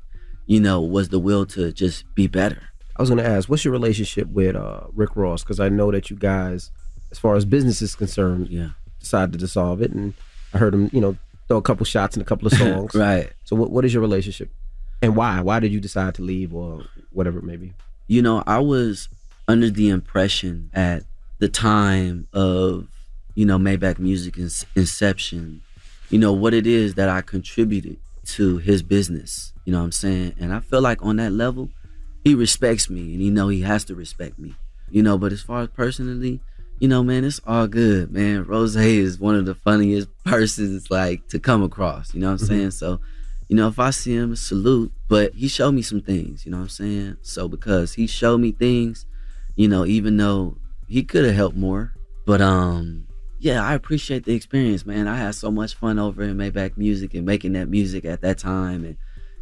you 0.47 0.59
know, 0.59 0.81
was 0.81 1.09
the 1.09 1.19
will 1.19 1.45
to 1.47 1.71
just 1.71 2.05
be 2.15 2.27
better. 2.27 2.61
I 3.01 3.03
was 3.03 3.09
gonna 3.09 3.23
ask, 3.23 3.49
what's 3.49 3.65
your 3.65 3.71
relationship 3.71 4.27
with 4.27 4.55
uh, 4.55 4.81
Rick 4.93 5.15
Ross? 5.15 5.41
Because 5.41 5.59
I 5.59 5.69
know 5.69 5.89
that 5.89 6.11
you 6.11 6.15
guys, 6.15 6.69
as 7.09 7.17
far 7.17 7.35
as 7.35 7.45
business 7.45 7.81
is 7.81 7.95
concerned, 7.95 8.49
yeah, 8.49 8.69
decided 8.99 9.31
to 9.31 9.39
dissolve 9.39 9.81
it, 9.81 9.89
and 9.89 10.13
I 10.53 10.59
heard 10.59 10.75
him, 10.75 10.87
you 10.93 11.01
know, 11.01 11.17
throw 11.47 11.57
a 11.57 11.63
couple 11.63 11.83
shots 11.83 12.15
in 12.15 12.21
a 12.21 12.25
couple 12.25 12.45
of 12.45 12.53
songs. 12.59 12.93
Right. 12.93 13.33
So, 13.43 13.55
what 13.55 13.71
what 13.71 13.85
is 13.85 13.91
your 13.91 14.01
relationship, 14.01 14.51
and 15.01 15.15
why? 15.15 15.41
Why 15.41 15.59
did 15.59 15.73
you 15.73 15.79
decide 15.79 16.13
to 16.13 16.21
leave, 16.21 16.53
or 16.53 16.83
whatever 17.11 17.39
it 17.39 17.43
may 17.43 17.55
be? 17.55 17.73
You 18.05 18.21
know, 18.21 18.43
I 18.45 18.59
was 18.59 19.09
under 19.47 19.71
the 19.71 19.89
impression 19.89 20.69
at 20.71 21.01
the 21.39 21.49
time 21.49 22.27
of, 22.33 22.87
you 23.33 23.47
know, 23.47 23.57
Maybach 23.57 23.97
Music 23.97 24.37
inception, 24.75 25.63
you 26.11 26.19
know, 26.19 26.33
what 26.33 26.53
it 26.53 26.67
is 26.67 26.93
that 26.93 27.09
I 27.09 27.21
contributed 27.21 27.97
to 28.25 28.59
his 28.59 28.83
business. 28.83 29.53
You 29.65 29.71
know 29.71 29.79
what 29.79 29.85
I'm 29.85 29.91
saying? 29.91 30.35
And 30.39 30.53
I 30.53 30.59
feel 30.59 30.81
like 30.81 31.03
on 31.03 31.15
that 31.15 31.31
level, 31.31 31.71
he 32.23 32.35
respects 32.35 32.89
me 32.89 33.13
and 33.13 33.21
he 33.21 33.29
know 33.29 33.47
he 33.47 33.61
has 33.61 33.83
to 33.85 33.95
respect 33.95 34.37
me. 34.39 34.55
You 34.89 35.01
know, 35.03 35.17
but 35.17 35.31
as 35.31 35.41
far 35.41 35.61
as 35.61 35.69
personally, 35.69 36.41
you 36.79 36.87
know, 36.87 37.03
man, 37.03 37.23
it's 37.23 37.39
all 37.45 37.67
good, 37.67 38.11
man. 38.11 38.43
Rose 38.43 38.75
is 38.75 39.19
one 39.19 39.35
of 39.35 39.45
the 39.45 39.55
funniest 39.55 40.09
persons 40.25 40.89
like 40.91 41.27
to 41.29 41.39
come 41.39 41.63
across. 41.63 42.13
You 42.13 42.19
know 42.21 42.31
what 42.31 42.41
I'm 42.41 42.47
Mhm. 42.47 42.49
saying? 42.49 42.71
So, 42.71 42.99
you 43.47 43.55
know, 43.55 43.67
if 43.67 43.79
I 43.79 43.91
see 43.91 44.13
him, 44.15 44.35
salute. 44.35 44.91
But 45.07 45.33
he 45.33 45.47
showed 45.47 45.73
me 45.73 45.81
some 45.81 46.01
things, 46.01 46.45
you 46.45 46.51
know 46.51 46.57
what 46.57 46.63
I'm 46.63 46.69
saying? 46.69 47.17
So 47.21 47.47
because 47.47 47.93
he 47.93 48.07
showed 48.07 48.39
me 48.39 48.51
things, 48.51 49.05
you 49.55 49.67
know, 49.67 49.85
even 49.85 50.17
though 50.17 50.57
he 50.87 51.03
could 51.03 51.25
have 51.25 51.35
helped 51.35 51.57
more. 51.57 51.93
But 52.25 52.41
um, 52.41 53.07
yeah, 53.39 53.63
I 53.63 53.73
appreciate 53.73 54.25
the 54.25 54.33
experience, 54.33 54.85
man. 54.85 55.07
I 55.07 55.17
had 55.17 55.35
so 55.35 55.51
much 55.51 55.75
fun 55.75 55.99
over 55.99 56.23
in 56.23 56.37
Maybach 56.37 56.77
Music 56.77 57.13
and 57.13 57.25
making 57.25 57.53
that 57.53 57.69
music 57.69 58.05
at 58.05 58.21
that 58.21 58.37
time 58.37 58.83
and, 58.85 58.97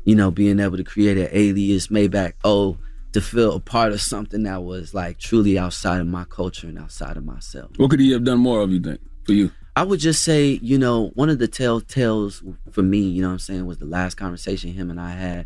you 0.09 0.15
know, 0.15 0.31
being 0.31 0.59
able 0.59 0.75
to 0.75 0.83
create 0.83 1.19
an 1.19 1.29
alias 1.31 1.89
Maybach 1.89 2.33
O 2.43 2.79
to 3.11 3.21
feel 3.21 3.53
a 3.53 3.59
part 3.59 3.91
of 3.91 4.01
something 4.01 4.41
that 4.41 4.63
was 4.63 4.91
like 4.91 5.19
truly 5.19 5.55
outside 5.55 6.01
of 6.01 6.07
my 6.07 6.23
culture 6.23 6.65
and 6.65 6.79
outside 6.79 7.15
of 7.15 7.23
myself. 7.23 7.69
What 7.77 7.91
could 7.91 7.99
he 7.99 8.11
have 8.13 8.23
done 8.23 8.39
more 8.39 8.61
of, 8.61 8.71
you 8.71 8.79
think, 8.79 8.99
for 9.23 9.33
you? 9.33 9.51
I 9.75 9.83
would 9.83 9.99
just 9.99 10.23
say, 10.23 10.57
you 10.63 10.79
know, 10.79 11.09
one 11.09 11.29
of 11.29 11.37
the 11.37 11.47
telltales 11.47 12.41
for 12.71 12.81
me, 12.81 13.01
you 13.01 13.21
know 13.21 13.27
what 13.27 13.33
I'm 13.33 13.39
saying, 13.39 13.67
was 13.67 13.77
the 13.77 13.85
last 13.85 14.15
conversation 14.15 14.73
him 14.73 14.89
and 14.89 14.99
I 14.99 15.11
had 15.11 15.45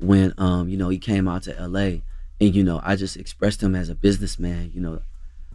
when 0.00 0.34
um, 0.36 0.68
you 0.68 0.76
know, 0.76 0.90
he 0.90 0.98
came 0.98 1.26
out 1.26 1.44
to 1.44 1.66
LA 1.66 2.00
and 2.42 2.54
you 2.54 2.62
know, 2.62 2.82
I 2.84 2.96
just 2.96 3.16
expressed 3.16 3.62
him 3.62 3.74
as 3.74 3.88
a 3.88 3.94
businessman, 3.94 4.70
you 4.74 4.82
know, 4.82 5.00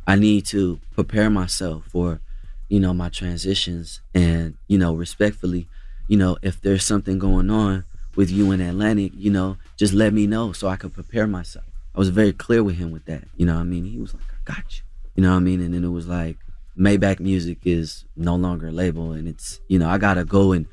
I 0.07 0.15
need 0.15 0.47
to 0.47 0.79
prepare 0.95 1.29
myself 1.29 1.83
for, 1.85 2.19
you 2.67 2.79
know, 2.79 2.95
my 2.95 3.09
transitions 3.09 4.01
and, 4.15 4.57
you 4.67 4.79
know, 4.79 4.95
respectfully, 4.95 5.67
you 6.07 6.17
know, 6.17 6.39
if 6.41 6.59
there's 6.59 6.83
something 6.83 7.19
going 7.19 7.51
on 7.51 7.85
with 8.20 8.30
you 8.30 8.51
in 8.51 8.59
Atlantic, 8.59 9.13
you 9.15 9.32
know, 9.32 9.55
just 9.78 9.93
let 9.93 10.11
me 10.11 10.28
know 10.28 10.51
so 10.51 10.67
I 10.67 10.76
could 10.76 10.93
prepare 10.93 11.26
myself. 11.26 11.63
I 11.95 11.99
was 11.99 12.09
very 12.09 12.34
clear 12.34 12.61
with 12.61 12.76
him 12.76 12.91
with 12.91 13.05
that. 13.05 13.24
You 13.38 13.45
know 13.45 13.53
what 13.53 13.61
I 13.61 13.63
mean? 13.63 13.86
He 13.86 13.97
was 13.97 14.13
like, 14.13 14.24
I 14.30 14.53
got 14.55 14.78
you. 14.78 14.84
You 15.15 15.24
know 15.24 15.30
what 15.30 15.38
I 15.38 15.39
mean? 15.39 15.61
And 15.61 15.74
then 15.74 15.86
it 15.86 15.93
was 15.99 16.05
like, 16.05 16.36
Maybach 16.78 17.22
Music 17.22 17.59
is 17.63 18.03
no 18.17 18.36
longer 18.36 18.67
a 18.67 18.72
label, 18.74 19.13
and 19.13 19.26
it's 19.26 19.61
you 19.70 19.80
know 19.80 19.89
I 19.89 19.97
gotta 19.97 20.26
go 20.26 20.51
and 20.51 20.65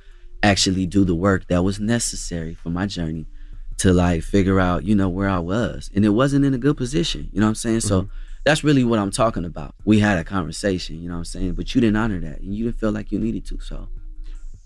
actually 0.42 0.86
do 0.86 1.04
the 1.04 1.14
work 1.14 1.46
that 1.46 1.62
was 1.62 1.78
necessary 1.78 2.54
for 2.54 2.70
my 2.70 2.86
journey 2.86 3.26
to 3.78 3.92
like 3.92 4.22
figure 4.22 4.58
out 4.60 4.84
you 4.84 4.96
know 4.96 5.08
where 5.08 5.28
I 5.28 5.38
was, 5.38 5.88
and 5.94 6.04
it 6.04 6.10
wasn't 6.10 6.44
in 6.44 6.52
a 6.52 6.58
good 6.58 6.76
position. 6.76 7.28
You 7.32 7.40
know 7.40 7.46
what 7.46 7.50
I'm 7.50 7.54
saying? 7.66 7.80
So 7.80 8.02
mm-hmm. 8.02 8.10
that's 8.44 8.64
really 8.64 8.84
what 8.84 8.98
I'm 8.98 9.10
talking 9.10 9.44
about. 9.44 9.74
We 9.84 10.00
had 10.00 10.18
a 10.18 10.24
conversation, 10.24 11.00
you 11.00 11.08
know 11.08 11.14
what 11.14 11.18
I'm 11.18 11.34
saying, 11.36 11.52
but 11.54 11.74
you 11.74 11.80
didn't 11.80 11.96
honor 11.96 12.20
that, 12.20 12.40
and 12.40 12.54
you 12.54 12.64
didn't 12.64 12.78
feel 12.78 12.92
like 12.92 13.10
you 13.10 13.18
needed 13.18 13.44
to. 13.46 13.60
So, 13.60 13.88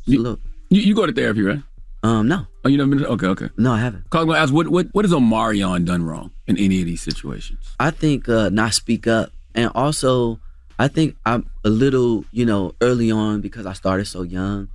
salute. 0.04 0.40
You, 0.68 0.82
you 0.82 0.94
go 0.94 1.06
to 1.06 1.12
therapy, 1.12 1.42
right? 1.42 1.62
Um, 2.02 2.28
no. 2.28 2.46
Oh, 2.64 2.68
you 2.68 2.78
never 2.78 2.90
been? 2.90 3.04
Okay, 3.04 3.26
okay. 3.26 3.48
No, 3.56 3.72
I 3.72 3.78
haven't. 3.80 4.08
Cause 4.10 4.22
I'm 4.22 4.28
gonna 4.28 4.38
ask 4.38 4.52
what 4.52 4.68
what 4.68 4.86
what 4.92 5.04
has 5.04 5.12
Omarion 5.12 5.84
done 5.84 6.02
wrong 6.02 6.30
in 6.46 6.56
any 6.56 6.80
of 6.80 6.86
these 6.86 7.02
situations? 7.02 7.74
I 7.78 7.90
think 7.90 8.28
uh, 8.28 8.48
not 8.48 8.74
speak 8.74 9.06
up, 9.06 9.32
and 9.54 9.70
also 9.74 10.40
I 10.78 10.88
think 10.88 11.16
I'm 11.26 11.50
a 11.62 11.68
little, 11.68 12.24
you 12.32 12.46
know, 12.46 12.74
early 12.80 13.10
on 13.10 13.42
because 13.42 13.66
I 13.66 13.74
started 13.74 14.06
so 14.06 14.22
young. 14.22 14.68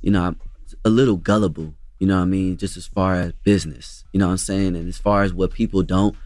You 0.00 0.10
know, 0.10 0.24
I'm 0.24 0.40
a 0.84 0.90
little 0.90 1.16
gullible. 1.16 1.74
You 2.00 2.08
know 2.08 2.16
what 2.16 2.22
I 2.22 2.26
mean? 2.26 2.56
Just 2.56 2.76
as 2.76 2.86
far 2.88 3.14
as 3.14 3.32
business, 3.44 4.04
you 4.12 4.18
know 4.18 4.26
what 4.26 4.32
I'm 4.32 4.38
saying, 4.38 4.74
and 4.74 4.88
as 4.88 4.98
far 4.98 5.22
as 5.22 5.32
what 5.32 5.52
people 5.52 5.84
don't 5.84 6.16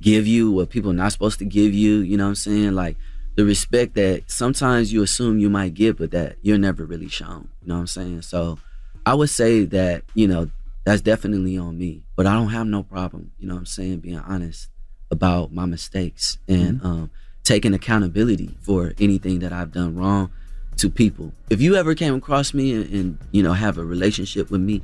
give 0.00 0.28
you, 0.28 0.52
what 0.52 0.70
people 0.70 0.92
are 0.92 0.94
not 0.94 1.10
supposed 1.10 1.40
to 1.40 1.44
give 1.44 1.74
you. 1.74 1.98
You 1.98 2.16
know 2.16 2.24
what 2.24 2.28
I'm 2.30 2.34
saying? 2.36 2.74
Like 2.74 2.96
the 3.34 3.44
respect 3.44 3.94
that 3.94 4.30
sometimes 4.30 4.92
you 4.92 5.02
assume 5.02 5.40
you 5.40 5.50
might 5.50 5.74
get, 5.74 5.98
but 5.98 6.12
that 6.12 6.36
you're 6.42 6.58
never 6.58 6.84
really 6.84 7.08
shown. 7.08 7.48
You 7.62 7.68
know 7.68 7.74
what 7.74 7.80
I'm 7.80 7.86
saying? 7.88 8.22
So 8.22 8.58
I 9.06 9.14
would 9.14 9.30
say 9.30 9.64
that 9.66 10.04
you 10.14 10.26
know 10.26 10.50
that's 10.84 11.00
definitely 11.00 11.56
on 11.58 11.78
me, 11.78 12.04
but 12.16 12.26
I 12.26 12.34
don't 12.34 12.48
have 12.48 12.66
no 12.66 12.82
problem. 12.82 13.32
You 13.38 13.48
know 13.48 13.54
what 13.54 13.60
I'm 13.60 13.66
saying? 13.66 13.98
Being 14.00 14.18
honest 14.18 14.68
about 15.10 15.52
my 15.52 15.64
mistakes 15.64 16.38
and 16.48 16.82
um, 16.82 17.10
taking 17.44 17.74
accountability 17.74 18.56
for 18.60 18.92
anything 18.98 19.38
that 19.40 19.52
I've 19.52 19.72
done 19.72 19.96
wrong 19.96 20.30
to 20.76 20.90
people. 20.90 21.32
If 21.50 21.60
you 21.60 21.76
ever 21.76 21.94
came 21.94 22.14
across 22.14 22.52
me 22.52 22.74
and, 22.74 22.92
and 22.92 23.18
you 23.30 23.42
know 23.42 23.52
have 23.52 23.78
a 23.78 23.84
relationship 23.84 24.50
with 24.50 24.60
me, 24.60 24.82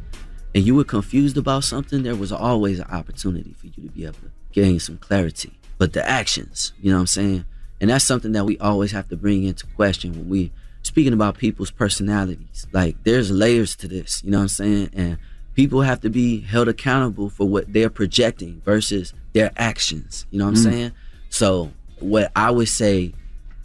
and 0.55 0.65
you 0.65 0.75
were 0.75 0.85
confused 0.85 1.37
about 1.37 1.65
something, 1.65 2.03
there 2.03 2.17
was 2.17 2.33
always 2.33 2.79
an 2.79 2.91
opportunity 2.91 3.55
for 3.55 3.67
you 3.67 3.89
to 3.89 3.95
be 3.95 4.05
able 4.05 4.15
to 4.15 4.31
gain 4.53 4.81
some 4.81 4.99
clarity. 4.99 5.53
But 5.79 5.93
the 5.93 6.07
actions, 6.07 6.73
you 6.81 6.91
know 6.91 6.97
what 6.97 7.03
I'm 7.03 7.07
saying? 7.07 7.45
And 7.81 7.91
that's 7.91 8.05
something 8.05 8.33
that 8.33 8.45
we 8.45 8.59
always 8.59 8.93
have 8.93 9.09
to 9.09 9.17
bring 9.17 9.45
into 9.45 9.67
question 9.69 10.13
when 10.13 10.29
we 10.29 10.53
speaking 10.83 11.13
about 11.13 11.39
people's 11.39 11.71
personalities. 11.71 12.67
Like 12.73 12.97
there's 13.05 13.31
layers 13.31 13.77
to 13.77 13.89
this, 13.89 14.23
you 14.25 14.31
know 14.31 14.39
what 14.39 14.43
I'm 14.43 14.49
saying? 14.49 14.91
And 14.95 15.19
people 15.55 15.83
have 15.83 16.01
to 16.01 16.11
be 16.11 16.41
held 16.41 16.69
accountable 16.69 17.29
for 17.29 17.47
what 17.49 17.73
they're 17.73 17.91
projecting 17.91 18.63
versus 18.65 19.13
their 19.33 19.51
actions, 19.57 20.27
you 20.31 20.39
know 20.39 20.47
what 20.47 20.51
I'm 20.53 20.57
Mm. 20.57 20.63
saying? 20.63 20.93
So 21.29 21.73
what 22.01 22.33
I 22.35 22.51
would 22.51 22.69
say, 22.69 23.13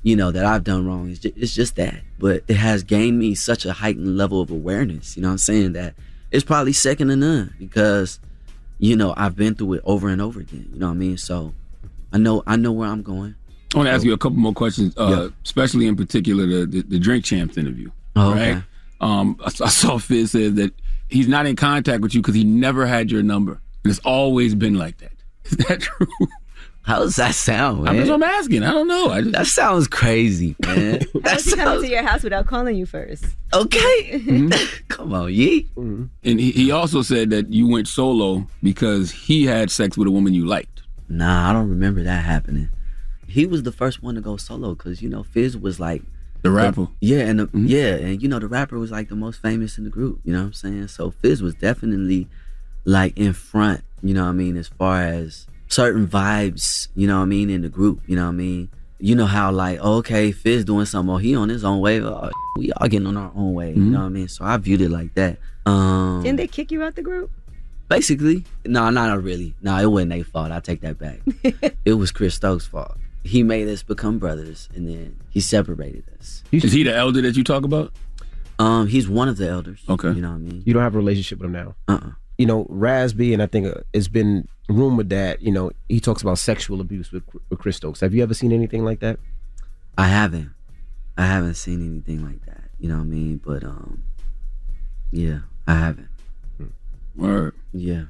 you 0.04 0.16
know, 0.16 0.32
that 0.32 0.46
I've 0.46 0.64
done 0.64 0.86
wrong 0.86 1.10
is 1.10 1.20
just, 1.20 1.38
it's 1.38 1.54
just 1.56 1.76
that. 1.78 2.02
But 2.20 2.44
it 2.48 2.58
has 2.58 2.84
gained 2.84 3.18
me 3.18 3.34
such 3.34 3.66
a 3.66 3.74
heightened 3.74 4.18
level 4.18 4.42
of 4.42 4.52
awareness, 4.52 5.16
you 5.16 5.22
know 5.22 5.30
what 5.30 5.34
I'm 5.34 5.38
saying, 5.40 5.74
that 5.74 5.96
it's 6.32 6.44
probably 6.44 6.74
second 6.74 7.08
to 7.08 7.16
none 7.16 7.54
because, 7.58 8.20
you 8.78 8.96
know, 8.96 9.14
I've 9.16 9.36
been 9.36 9.56
through 9.56 9.74
it 9.74 9.82
over 9.86 10.10
and 10.10 10.22
over 10.22 10.42
again, 10.42 10.70
you 10.74 10.80
know 10.80 10.88
what 10.88 10.94
I 10.94 10.98
mean? 10.98 11.18
So 11.18 11.54
I 12.12 12.18
know 12.18 12.44
I 12.46 12.56
know 12.56 12.72
where 12.72 12.90
I'm 12.90 13.02
going. 13.04 13.36
I 13.76 13.78
want 13.78 13.88
to 13.88 13.92
ask 13.94 14.04
you 14.06 14.14
a 14.14 14.18
couple 14.18 14.38
more 14.38 14.54
questions, 14.54 14.98
uh, 14.98 15.08
Yeah. 15.10 15.28
especially 15.44 15.86
in 15.88 15.96
particular 15.96 16.46
the, 16.48 16.66
the 16.66 16.82
the 16.84 17.00
Drink 17.00 17.26
Champs 17.26 17.58
interview. 17.58 17.92
Oh, 18.16 18.34
right? 18.34 18.42
okay. 18.58 18.62
Um, 19.02 19.38
I, 19.42 19.48
I 19.48 19.70
saw 19.70 19.98
Fizz 19.98 20.32
said 20.32 20.56
that 20.56 20.74
he's 21.10 21.28
not 21.28 21.46
in 21.46 21.56
contact 21.56 22.02
with 22.02 22.16
you 22.16 22.22
because 22.22 22.36
he 22.36 22.44
never 22.44 22.86
had 22.86 23.12
your 23.12 23.22
number, 23.22 23.60
and 23.84 23.92
it's 23.92 24.00
always 24.06 24.56
been 24.56 24.76
like 24.76 24.98
that. 25.00 25.12
Is 25.46 25.58
that 25.68 25.82
true? 25.82 26.08
How 26.84 27.00
does 27.00 27.16
that 27.18 27.34
sound, 27.36 27.84
man? 27.84 27.98
That's 27.98 28.10
what 28.10 28.16
I'm 28.16 28.24
asking. 28.24 28.64
I 28.64 28.72
don't 28.72 28.88
know. 28.88 29.10
I 29.10 29.22
just, 29.22 29.32
that 29.34 29.48
sounds 29.48 29.88
crazy, 29.88 30.56
man. 30.66 31.02
How 31.24 31.34
does 31.34 31.46
he 31.46 31.56
come 31.56 31.82
to 31.82 31.88
your 31.88 32.04
house 32.04 32.24
without 32.24 32.46
calling 32.48 32.76
you 32.78 32.86
first? 32.86 33.26
Okay. 33.54 34.22
Come 34.88 35.14
on, 35.14 35.34
Yee. 35.34 35.68
And 35.76 36.10
he, 36.24 36.52
he 36.52 36.72
also 36.72 37.02
said 37.02 37.32
that 37.32 37.52
you 37.52 37.68
went 37.68 37.88
solo 37.88 38.48
because 38.64 39.12
he 39.12 39.46
had 39.46 39.70
sex 39.72 39.98
with 39.98 40.08
a 40.08 40.12
woman 40.12 40.34
you 40.36 40.46
liked. 40.46 40.84
Nah, 41.10 41.50
I 41.50 41.54
don't 41.54 41.70
remember 41.70 42.02
that 42.04 42.24
happening. 42.24 42.70
He 43.36 43.46
was 43.46 43.64
the 43.64 43.72
first 43.72 44.02
one 44.02 44.16
to 44.16 44.22
go 44.22 44.38
solo 44.38 44.76
because 44.76 45.02
you 45.02 45.10
know 45.10 45.24
Fizz 45.24 45.58
was 45.58 45.80
like 45.80 46.02
The 46.42 46.52
rapper. 46.52 46.88
yeah, 47.02 47.20
and 47.30 47.40
the, 47.42 47.50
yeah, 47.54 47.96
and 47.96 48.22
you 48.24 48.28
know 48.30 48.40
the 48.40 48.48
rapper 48.48 48.78
was 48.80 48.92
like 48.92 49.10
the 49.10 49.16
most 49.26 49.42
famous 49.42 49.78
in 49.78 49.84
the 49.84 49.90
group. 49.90 50.22
You 50.24 50.32
know 50.34 50.40
what 50.40 50.46
I'm 50.48 50.54
saying? 50.54 50.88
So 50.88 51.12
Fizz 51.12 51.42
was 51.42 51.54
definitely 51.56 52.28
like 52.86 53.18
in 53.18 53.34
front. 53.34 53.82
You 54.02 54.14
know 54.14 54.24
what 54.24 54.30
I 54.30 54.34
mean? 54.44 54.56
As 54.58 54.68
far 54.70 55.02
as 55.02 55.48
certain 55.68 56.08
vibes, 56.08 56.88
you 56.96 57.08
know 57.08 57.18
what 57.18 57.24
I 57.24 57.26
mean 57.26 57.50
in 57.50 57.62
the 57.62 57.70
group. 57.70 58.00
You 58.08 58.16
know 58.16 58.24
what 58.24 58.30
I 58.30 58.44
mean? 58.46 58.70
You 59.00 59.16
know 59.16 59.26
how 59.26 59.52
like 59.52 59.80
okay, 59.80 60.32
Fizz 60.32 60.64
doing 60.66 60.86
something, 60.86 61.14
or 61.14 61.20
he 61.20 61.36
on 61.36 61.50
his 61.50 61.64
own 61.66 61.80
way. 61.82 62.02
Oh, 62.02 62.30
we 62.58 62.72
all 62.72 62.88
getting 62.88 63.08
on 63.08 63.18
our 63.18 63.32
own 63.36 63.54
way. 63.54 63.72
You 63.74 63.82
Mhm. 63.82 63.92
know 63.92 64.00
what 64.00 64.06
I 64.06 64.10
mean? 64.10 64.28
So 64.30 64.46
I 64.46 64.56
viewed 64.58 64.80
it 64.82 64.90
like 64.90 65.14
that. 65.16 65.40
Um, 65.66 66.22
Didn't 66.24 66.38
they 66.38 66.48
kick 66.48 66.72
you 66.72 66.84
out 66.84 66.96
the 66.96 67.02
group? 67.02 67.32
Basically, 67.90 68.46
no, 68.66 68.90
not 68.92 69.22
really. 69.22 69.54
No, 69.62 69.78
it 69.78 69.86
wasn't 69.92 70.12
their 70.12 70.24
fault. 70.24 70.52
I 70.52 70.60
take 70.60 70.82
that 70.82 70.98
back. 70.98 71.20
it 71.86 71.94
was 71.94 72.12
Chris 72.12 72.34
Stokes' 72.36 72.66
fault. 72.66 72.98
He 73.26 73.42
made 73.42 73.68
us 73.68 73.82
become 73.82 74.20
brothers, 74.20 74.70
and 74.76 74.88
then 74.88 75.20
he 75.32 75.42
separated 75.42 76.04
us. 76.20 76.44
Is 76.52 76.72
he 76.72 76.84
the 76.84 76.96
elder 76.96 77.22
that 77.22 77.36
you 77.36 77.44
talk 77.44 77.64
about? 77.64 77.92
Um, 78.60 78.88
he's 78.88 79.10
one 79.10 79.28
of 79.28 79.38
the 79.38 79.50
elders. 79.50 79.84
Okay, 79.90 80.12
you 80.12 80.22
know 80.22 80.30
what 80.30 80.36
I 80.36 80.40
mean. 80.40 80.64
You 80.66 80.74
don't 80.74 80.84
have 80.84 80.94
a 80.94 80.98
relationship 80.98 81.40
with 81.40 81.48
him 81.48 81.54
now. 81.54 81.76
Uh-uh. 81.88 82.12
You 82.38 82.46
know, 82.46 82.68
Raz 82.70 83.14
B, 83.14 83.34
and 83.34 83.42
I 83.42 83.48
think 83.48 83.68
uh, 83.68 83.82
it's 83.94 84.08
been 84.08 84.48
rumored 84.70 85.10
that 85.10 85.42
you 85.42 85.52
know 85.52 85.72
he 85.90 86.00
talks 86.00 86.22
about 86.22 86.38
sexual 86.38 86.82
abuse 86.82 87.12
with, 87.12 87.24
with 87.50 87.60
Chris 87.60 87.78
Stokes. 87.78 88.00
Have 88.02 88.14
you 88.14 88.22
ever 88.22 88.34
seen 88.34 88.52
anything 88.52 88.86
like 88.86 89.00
that? 89.00 89.20
I 89.98 90.08
haven't. 90.08 90.52
I 91.18 91.26
haven't 91.26 91.56
seen 91.56 91.82
anything 91.86 92.24
like 92.24 92.46
that. 92.46 92.70
You 92.80 92.90
know 92.90 92.98
what 92.98 93.02
I 93.02 93.06
mean? 93.06 93.42
But 93.44 93.64
um, 93.64 94.04
yeah, 95.12 95.40
I 95.66 95.76
haven't. 95.76 96.10
Word. 97.16 97.56
Yeah. 97.74 98.04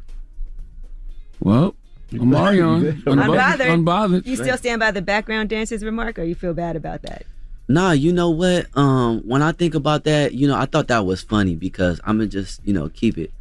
Well, 1.40 1.76
Omarion, 2.20 3.02
unbothered. 3.04 3.04
Unbothered. 3.04 3.86
unbothered. 3.86 4.26
You 4.26 4.36
still 4.36 4.58
stand 4.58 4.80
by 4.80 4.92
the 4.92 5.02
background 5.02 5.50
dancers 5.50 5.84
remark, 5.84 6.18
or 6.20 6.24
you 6.24 6.36
feel 6.36 6.54
bad 6.54 6.76
about 6.76 7.02
that? 7.04 7.26
Nah, 7.68 7.92
you 7.92 8.14
know 8.14 8.30
what? 8.30 8.68
Um, 8.78 9.22
when 9.22 9.42
I 9.42 9.52
think 9.52 9.74
about 9.76 10.04
that, 10.04 10.34
you 10.34 10.48
know, 10.48 10.56
I 10.56 10.66
thought 10.66 10.88
that 10.90 11.06
was 11.06 11.22
funny 11.22 11.56
because 11.56 12.00
I'm 12.04 12.18
gonna 12.18 12.28
just, 12.28 12.62
you 12.64 12.74
know, 12.74 12.90
keep 12.90 13.18
it 13.18 13.32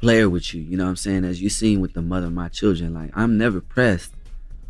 player 0.00 0.28
with 0.30 0.52
you. 0.54 0.62
You 0.62 0.76
know 0.76 0.84
what 0.84 0.90
I'm 0.90 0.96
saying? 0.96 1.24
As 1.24 1.40
you 1.42 1.48
seen 1.48 1.80
with 1.80 1.92
the 1.94 2.02
mother 2.02 2.26
of 2.26 2.32
my 2.32 2.48
children, 2.48 2.94
like 2.94 3.10
I'm 3.14 3.36
never 3.38 3.60
pressed 3.60 4.12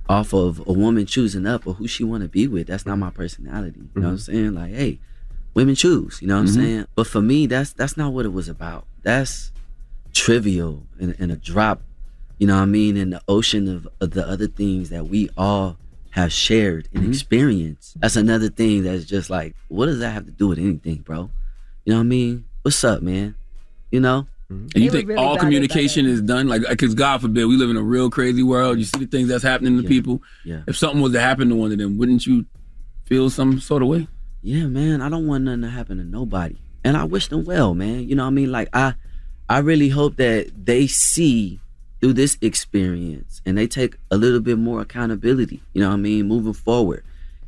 off 0.08 0.32
of 0.34 0.62
a 0.66 0.72
woman 0.72 1.06
choosing 1.06 1.46
up 1.46 1.66
or 1.66 1.74
who 1.74 1.86
she 1.86 2.04
want 2.04 2.22
to 2.22 2.28
be 2.28 2.46
with. 2.48 2.66
That's 2.68 2.84
not 2.86 2.96
my 2.98 3.10
personality. 3.10 3.80
You 3.94 4.00
know 4.00 4.08
what 4.08 4.12
I'm 4.12 4.18
saying? 4.18 4.54
Like, 4.54 4.72
hey, 4.74 4.98
women 5.54 5.74
choose. 5.74 6.20
You 6.22 6.28
know 6.28 6.36
what 6.38 6.46
Mhm. 6.46 6.56
I'm 6.56 6.62
saying? 6.62 6.86
But 6.94 7.06
for 7.06 7.20
me, 7.22 7.46
that's 7.46 7.72
that's 7.72 7.96
not 7.98 8.12
what 8.14 8.24
it 8.24 8.32
was 8.32 8.48
about. 8.48 8.86
That's 9.02 9.52
trivial 10.12 10.86
and, 11.00 11.14
and 11.18 11.30
a 11.32 11.36
drop. 11.36 11.82
You 12.38 12.46
know 12.46 12.56
what 12.56 12.62
I 12.62 12.66
mean? 12.66 12.96
In 12.96 13.10
the 13.10 13.22
ocean 13.28 13.68
of, 13.68 13.88
of 14.00 14.10
the 14.12 14.26
other 14.26 14.48
things 14.48 14.90
that 14.90 15.06
we 15.06 15.28
all 15.36 15.76
have 16.10 16.32
shared 16.32 16.88
and 16.92 17.02
mm-hmm. 17.02 17.12
experienced. 17.12 18.00
That's 18.00 18.16
another 18.16 18.48
thing 18.48 18.82
that's 18.82 19.04
just 19.04 19.30
like, 19.30 19.54
what 19.68 19.86
does 19.86 20.00
that 20.00 20.10
have 20.10 20.26
to 20.26 20.30
do 20.30 20.48
with 20.48 20.58
anything, 20.58 20.96
bro? 20.96 21.30
You 21.84 21.92
know 21.92 21.98
what 21.98 22.04
I 22.04 22.04
mean? 22.04 22.44
What's 22.62 22.82
up, 22.84 23.02
man? 23.02 23.34
You 23.90 24.00
know? 24.00 24.26
Mm-hmm. 24.50 24.68
And 24.74 24.84
you 24.84 24.90
think 24.90 25.10
all 25.16 25.38
communication 25.38 26.04
is 26.04 26.20
done? 26.20 26.48
Like, 26.48 26.62
because 26.68 26.94
God 26.94 27.22
forbid, 27.22 27.46
we 27.46 27.56
live 27.56 27.70
in 27.70 27.76
a 27.76 27.82
real 27.82 28.10
crazy 28.10 28.42
world. 28.42 28.78
You 28.78 28.84
see 28.84 29.00
the 29.00 29.06
things 29.06 29.28
that's 29.28 29.42
happening 29.42 29.80
to 29.80 29.88
people. 29.88 30.20
Yeah. 30.44 30.62
If 30.66 30.76
something 30.76 31.00
was 31.00 31.12
to 31.12 31.20
happen 31.20 31.48
to 31.48 31.54
one 31.54 31.72
of 31.72 31.78
them, 31.78 31.96
wouldn't 31.96 32.26
you 32.26 32.44
feel 33.06 33.30
some 33.30 33.60
sort 33.60 33.82
of 33.82 33.88
way? 33.88 34.08
Yeah, 34.42 34.66
man. 34.66 35.00
I 35.00 35.08
don't 35.08 35.26
want 35.26 35.44
nothing 35.44 35.62
to 35.62 35.70
happen 35.70 35.98
to 35.98 36.04
nobody. 36.04 36.56
And 36.84 36.96
I 36.96 37.04
wish 37.04 37.28
them 37.28 37.44
well, 37.44 37.74
man. 37.74 38.08
You 38.08 38.16
know 38.16 38.24
what 38.24 38.28
I 38.28 38.32
mean? 38.32 38.50
Like 38.50 38.68
I 38.72 38.94
I 39.48 39.58
really 39.58 39.88
hope 39.88 40.16
that 40.16 40.50
they 40.64 40.86
see 40.86 41.60
through 42.02 42.12
this 42.14 42.36
experience 42.42 43.40
and 43.46 43.56
they 43.56 43.66
take 43.68 43.96
a 44.10 44.16
little 44.16 44.40
bit 44.40 44.58
more 44.58 44.80
accountability, 44.80 45.62
you 45.72 45.80
know 45.80 45.88
what 45.88 45.94
I 45.94 45.98
mean, 45.98 46.26
moving 46.26 46.52
forward. 46.52 47.04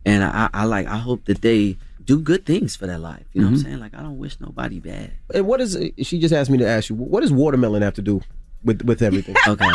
And 0.07 0.23
I, 0.25 0.49
I 0.55 0.65
like 0.65 0.87
I 0.87 0.97
hope 0.97 1.25
that 1.27 1.43
they 1.43 1.77
do 2.05 2.21
good 2.21 2.47
things 2.47 2.77
for 2.77 2.87
their 2.87 2.99
life. 2.99 3.25
You 3.33 3.41
know 3.41 3.49
what 3.49 3.55
Mhm. 3.55 3.59
I'm 3.59 3.65
saying? 3.65 3.81
Like 3.81 3.95
I 3.95 4.03
don't 4.03 4.19
wish 4.19 4.39
nobody 4.41 4.79
bad. 4.79 5.11
And 5.35 5.47
what 5.47 5.61
is 5.61 5.77
she 6.03 6.19
just 6.21 6.33
asked 6.33 6.51
me 6.51 6.59
to 6.59 6.67
ask 6.69 6.89
you? 6.89 6.95
What 6.97 7.21
does 7.23 7.33
watermelon 7.33 7.83
have 7.83 7.95
to 7.95 8.03
do 8.03 8.23
with 8.63 8.83
with 8.83 9.03
everything? 9.03 9.35
okay. 9.49 9.71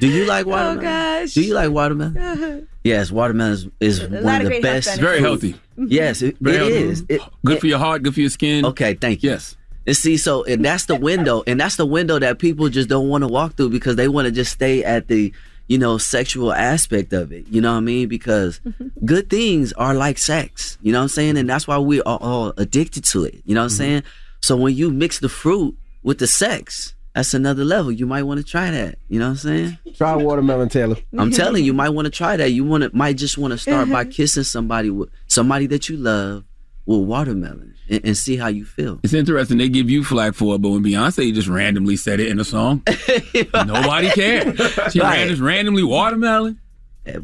Do 0.00 0.08
you 0.08 0.24
like 0.26 0.44
watermelon? 0.44 0.78
Oh 0.78 0.82
watermelon? 0.82 1.22
gosh. 1.22 1.34
Do 1.34 1.42
you 1.42 1.54
like 1.54 1.70
watermelon? 1.70 2.68
Yes, 2.84 3.10
watermelon 3.10 3.52
is, 3.52 3.68
is 3.80 4.00
one 4.02 4.12
of 4.12 4.14
of 4.16 4.22
the 4.42 4.44
great 4.48 4.62
health 4.62 4.62
best. 4.62 4.86
benefits. 4.86 4.98
Very 4.98 5.20
healthy. 5.20 5.54
Yes, 5.78 6.20
it, 6.20 6.36
Very 6.38 6.56
it 6.56 6.60
healthy. 6.60 6.74
is. 6.76 7.04
It- 7.08 7.20
Good 7.46 7.56
it- 7.56 7.60
for 7.60 7.66
your 7.66 7.78
heart, 7.78 8.02
good 8.02 8.12
for 8.12 8.20
your 8.20 8.28
skin. 8.28 8.64
Okay, 8.66 8.92
thank 8.94 9.22
you. 9.22 9.30
Yes. 9.30 9.56
And 9.86 9.96
see, 9.96 10.16
so 10.16 10.44
and 10.44 10.64
that's 10.64 10.86
the 10.86 10.96
window, 10.96 11.42
and 11.46 11.60
that's 11.60 11.76
the 11.76 11.86
window 11.86 12.18
that 12.18 12.38
people 12.38 12.68
just 12.68 12.88
don't 12.88 13.08
want 13.08 13.22
to 13.22 13.28
walk 13.28 13.54
through 13.54 13.70
because 13.70 13.96
they 13.96 14.08
want 14.08 14.26
to 14.26 14.32
just 14.32 14.52
stay 14.52 14.82
at 14.82 15.08
the, 15.08 15.32
you 15.68 15.76
know, 15.76 15.98
sexual 15.98 16.52
aspect 16.52 17.12
of 17.12 17.32
it. 17.32 17.46
You 17.48 17.60
know 17.60 17.72
what 17.72 17.78
I 17.78 17.80
mean? 17.80 18.08
Because 18.08 18.60
mm-hmm. 18.60 19.04
good 19.04 19.28
things 19.28 19.72
are 19.74 19.94
like 19.94 20.16
sex. 20.16 20.78
You 20.80 20.92
know 20.92 21.00
what 21.00 21.04
I'm 21.04 21.08
saying? 21.08 21.36
And 21.36 21.48
that's 21.48 21.68
why 21.68 21.78
we 21.78 22.00
are 22.02 22.18
all 22.20 22.54
addicted 22.56 23.04
to 23.06 23.24
it. 23.24 23.42
You 23.44 23.54
know 23.54 23.60
what 23.60 23.64
I'm 23.64 23.70
mm-hmm. 23.70 23.76
saying? 23.76 24.02
So 24.40 24.56
when 24.56 24.74
you 24.74 24.90
mix 24.90 25.18
the 25.18 25.28
fruit 25.28 25.76
with 26.02 26.18
the 26.18 26.26
sex, 26.26 26.94
that's 27.14 27.34
another 27.34 27.64
level. 27.64 27.92
You 27.92 28.06
might 28.06 28.24
want 28.24 28.38
to 28.38 28.44
try 28.44 28.70
that. 28.70 28.98
You 29.08 29.18
know 29.18 29.26
what 29.26 29.30
I'm 29.32 29.36
saying? 29.36 29.78
Try 29.94 30.16
watermelon, 30.16 30.68
Taylor. 30.68 30.96
I'm 31.16 31.30
telling 31.30 31.62
you, 31.62 31.66
you 31.66 31.74
might 31.82 31.90
want 31.90 32.06
to 32.06 32.10
try 32.10 32.36
that. 32.36 32.50
You 32.50 32.64
want 32.64 32.84
to 32.84 32.90
might 32.96 33.16
just 33.16 33.38
want 33.38 33.52
to 33.52 33.58
start 33.58 33.88
by 33.90 34.02
mm-hmm. 34.02 34.10
kissing 34.10 34.42
somebody 34.44 34.90
with 34.90 35.10
somebody 35.28 35.66
that 35.68 35.88
you 35.88 35.96
love 35.96 36.44
with 36.86 37.00
watermelon 37.00 37.74
and, 37.88 38.04
and 38.04 38.16
see 38.16 38.36
how 38.36 38.48
you 38.48 38.64
feel. 38.64 39.00
It's 39.02 39.14
interesting. 39.14 39.58
They 39.58 39.68
give 39.68 39.88
you 39.90 40.04
flack 40.04 40.34
for 40.34 40.54
it, 40.54 40.58
but 40.62 40.70
when 40.70 40.82
Beyonce 40.82 41.32
just 41.34 41.48
randomly 41.48 41.96
said 41.96 42.20
it 42.20 42.28
in 42.28 42.38
a 42.40 42.44
song, 42.44 42.82
nobody 43.54 44.10
cared. 44.10 44.56
She 44.92 45.00
Right. 45.00 45.16
ran 45.18 45.28
just 45.28 45.40
randomly 45.42 45.82
watermelon. 45.82 46.60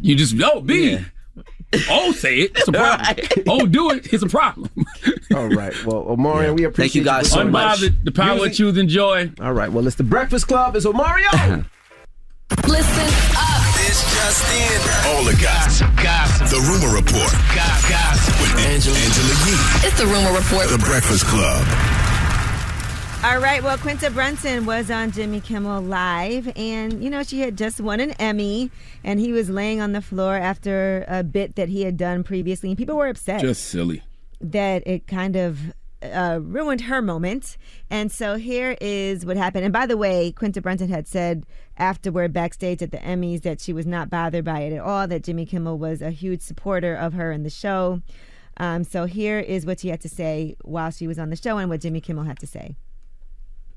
You 0.03 0.15
just 0.17 0.35
oh 0.43 0.61
B. 0.61 0.99
Oh, 1.89 2.11
say 2.13 2.39
it. 2.41 2.53
It's 2.57 2.67
a 2.69 2.73
problem. 2.73 3.17
Oh, 3.49 3.65
do 3.67 3.91
it. 3.93 4.13
It's 4.13 4.23
a 4.25 4.29
problem. 4.29 4.71
All 5.35 5.49
right. 5.49 5.73
Well, 5.85 6.05
Omarion, 6.05 6.57
we 6.57 6.65
appreciate 6.65 6.75
Thank 6.77 6.95
you 6.97 7.05
guys 7.05 7.31
so 7.31 7.45
much. 7.45 7.79
Unbothered, 7.79 8.05
the 8.05 8.11
power 8.13 8.45
of 8.47 8.53
choosing 8.53 8.89
joy. 8.89 9.31
All 9.41 9.53
right. 9.53 9.71
Well, 9.71 9.87
it's 9.87 9.97
the 9.97 10.03
Breakfast 10.03 10.49
Club. 10.49 10.75
It's 10.75 10.85
Omarion. 10.85 11.65
Listen 12.67 13.37
up. 13.39 13.70
This 14.31 14.43
just 14.43 15.07
in. 15.07 15.11
All 15.11 15.25
the 15.25 15.37
gossip. 15.43 15.89
Gossip. 15.97 16.47
The 16.51 16.61
Rumor 16.61 16.95
Report. 16.95 17.33
Gossip. 17.53 18.41
With 18.41 18.65
Angela, 18.65 18.97
Angela 18.97 19.35
Yee. 19.45 19.89
It's 19.89 19.99
the 19.99 20.07
Rumor 20.07 20.31
Report. 20.39 20.69
The 20.69 20.79
Breakfast 20.79 21.25
Club. 21.25 21.67
All 23.25 23.41
right. 23.41 23.61
Well, 23.61 23.77
Quinta 23.77 24.09
Brunson 24.09 24.67
was 24.67 24.89
on 24.89 25.11
Jimmy 25.11 25.41
Kimmel 25.41 25.83
Live, 25.83 26.53
and 26.57 27.03
you 27.03 27.11
know 27.11 27.25
she 27.25 27.41
had 27.41 27.59
just 27.59 27.81
won 27.81 27.99
an 27.99 28.13
Emmy, 28.21 28.71
and 29.03 29.19
he 29.19 29.33
was 29.33 29.51
laying 29.51 29.81
on 29.81 29.91
the 29.95 30.01
floor 30.01 30.37
after 30.37 31.05
a 31.09 31.25
bit 31.25 31.57
that 31.57 31.69
he 31.69 31.83
had 31.83 31.97
done 31.97 32.23
previously, 32.23 32.69
and 32.69 32.79
people 32.79 32.95
were 32.95 33.09
upset 33.09 33.41
Just 33.41 33.65
silly. 33.65 34.01
that 34.41 34.87
it 34.87 35.09
kind 35.09 35.35
of 35.35 35.59
uh, 36.03 36.39
ruined 36.43 36.83
her 36.83 37.03
moment. 37.03 37.57
And 37.91 38.11
so 38.11 38.37
here 38.37 38.77
is 38.81 39.27
what 39.27 39.37
happened. 39.37 39.65
And 39.65 39.73
by 39.73 39.87
the 39.87 39.97
way, 39.97 40.33
Quinta 40.33 40.61
Brunson 40.61 40.89
had 40.89 41.07
said 41.07 41.45
afterward 41.77 42.33
backstage 42.33 42.83
at 42.83 42.91
the 42.91 42.99
Emmys 42.99 43.43
that 43.43 43.61
she 43.61 43.73
was 43.73 43.87
not 43.87 44.11
bothered 44.11 44.45
by 44.45 44.61
it 44.61 44.73
at 44.73 44.81
all, 44.81 45.07
that 45.09 45.25
Jimmy 45.25 45.47
Kimmel 45.47 45.79
was 45.79 46.01
a 46.03 46.11
huge 46.11 46.41
supporter 46.41 46.95
of 46.95 47.13
her 47.15 47.33
in 47.33 47.43
the 47.43 47.51
show. 47.51 48.03
Um, 48.57 48.85
so 48.85 49.07
here 49.07 49.39
is 49.39 49.65
what 49.65 49.81
she 49.81 49.89
had 49.89 50.01
to 50.03 50.09
say 50.09 50.57
while 50.63 50.91
she 50.91 51.07
was 51.07 51.19
on 51.19 51.31
the 51.31 51.37
show 51.37 51.57
and 51.59 51.71
what 51.71 51.81
Jimmy 51.81 52.01
Kimmel 52.01 52.25
had 52.25 52.39
to 52.41 52.47
say. 52.47 52.77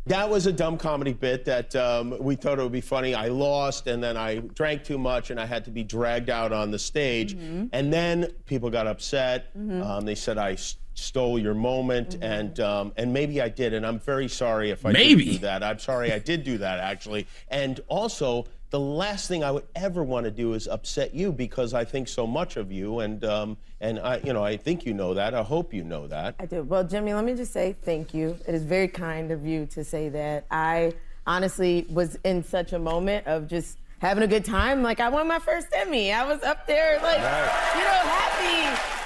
That 0.07 0.29
was 0.29 0.45
a 0.45 0.51
dumb 0.51 0.77
comedy 0.77 1.13
bit 1.13 1.45
that 1.45 1.73
um, 1.77 2.17
we 2.19 2.35
thought 2.35 2.59
it 2.59 2.61
would 2.63 2.73
be 2.73 2.81
funny. 2.81 3.15
I 3.15 3.29
lost, 3.29 3.87
and 3.87 4.03
then 4.03 4.17
I 4.17 4.39
drank 4.39 4.83
too 4.83 4.97
much, 4.97 5.31
and 5.31 5.39
I 5.39 5.45
had 5.45 5.63
to 5.63 5.71
be 5.71 5.81
dragged 5.81 6.29
out 6.29 6.51
on 6.51 6.71
the 6.71 6.79
stage. 6.79 7.33
And 7.71 7.93
then 7.93 8.27
people 8.45 8.69
got 8.69 8.85
upset. 8.85 9.55
Mhm. 9.57 9.81
Um, 9.81 10.03
they 10.03 10.15
said 10.15 10.37
I 10.37 10.57
stole 10.93 11.39
your 11.39 11.53
moment, 11.53 12.17
and 12.21 12.59
um, 12.59 12.93
and 12.97 13.13
maybe 13.13 13.41
I 13.41 13.49
did. 13.49 13.73
And 13.73 13.85
I'm 13.85 13.99
very 13.99 14.27
sorry 14.27 14.69
if 14.71 14.85
I 14.85 14.91
Maybe. 14.91 15.25
did 15.25 15.31
do 15.33 15.37
that. 15.39 15.63
I'm 15.63 15.79
sorry 15.79 16.11
I 16.11 16.19
did 16.19 16.43
do 16.43 16.57
that 16.59 16.79
actually. 16.79 17.27
And 17.49 17.79
also, 17.87 18.45
the 18.69 18.79
last 18.79 19.27
thing 19.27 19.43
I 19.43 19.51
would 19.51 19.65
ever 19.75 20.03
want 20.03 20.25
to 20.25 20.31
do 20.31 20.53
is 20.53 20.67
upset 20.67 21.13
you 21.13 21.31
because 21.31 21.73
I 21.73 21.83
think 21.85 22.07
so 22.07 22.25
much 22.25 22.57
of 22.57 22.71
you, 22.71 22.99
and 22.99 23.23
um, 23.25 23.57
and 23.81 23.99
I, 23.99 24.17
you 24.23 24.33
know, 24.33 24.43
I 24.43 24.57
think 24.57 24.85
you 24.85 24.93
know 24.93 25.13
that. 25.13 25.33
I 25.33 25.43
hope 25.43 25.73
you 25.73 25.83
know 25.83 26.07
that. 26.07 26.35
I 26.39 26.45
do. 26.45 26.63
Well, 26.63 26.83
Jimmy, 26.83 27.13
let 27.13 27.25
me 27.25 27.33
just 27.35 27.53
say 27.53 27.75
thank 27.81 28.13
you. 28.13 28.37
It 28.47 28.55
is 28.55 28.63
very 28.63 28.87
kind 28.87 29.31
of 29.31 29.45
you 29.45 29.65
to 29.67 29.83
say 29.83 30.09
that. 30.09 30.45
I 30.49 30.93
honestly 31.25 31.85
was 31.89 32.17
in 32.23 32.43
such 32.43 32.73
a 32.73 32.79
moment 32.79 33.27
of 33.27 33.47
just 33.47 33.77
having 33.99 34.23
a 34.23 34.27
good 34.27 34.43
time. 34.43 34.83
Like 34.83 34.99
I 34.99 35.09
won 35.09 35.27
my 35.27 35.39
first 35.39 35.67
Emmy. 35.73 36.11
I 36.11 36.25
was 36.25 36.43
up 36.43 36.67
there, 36.67 36.99
like 37.01 37.17
you 37.17 37.83
know, 37.83 38.01
happy. 38.03 39.02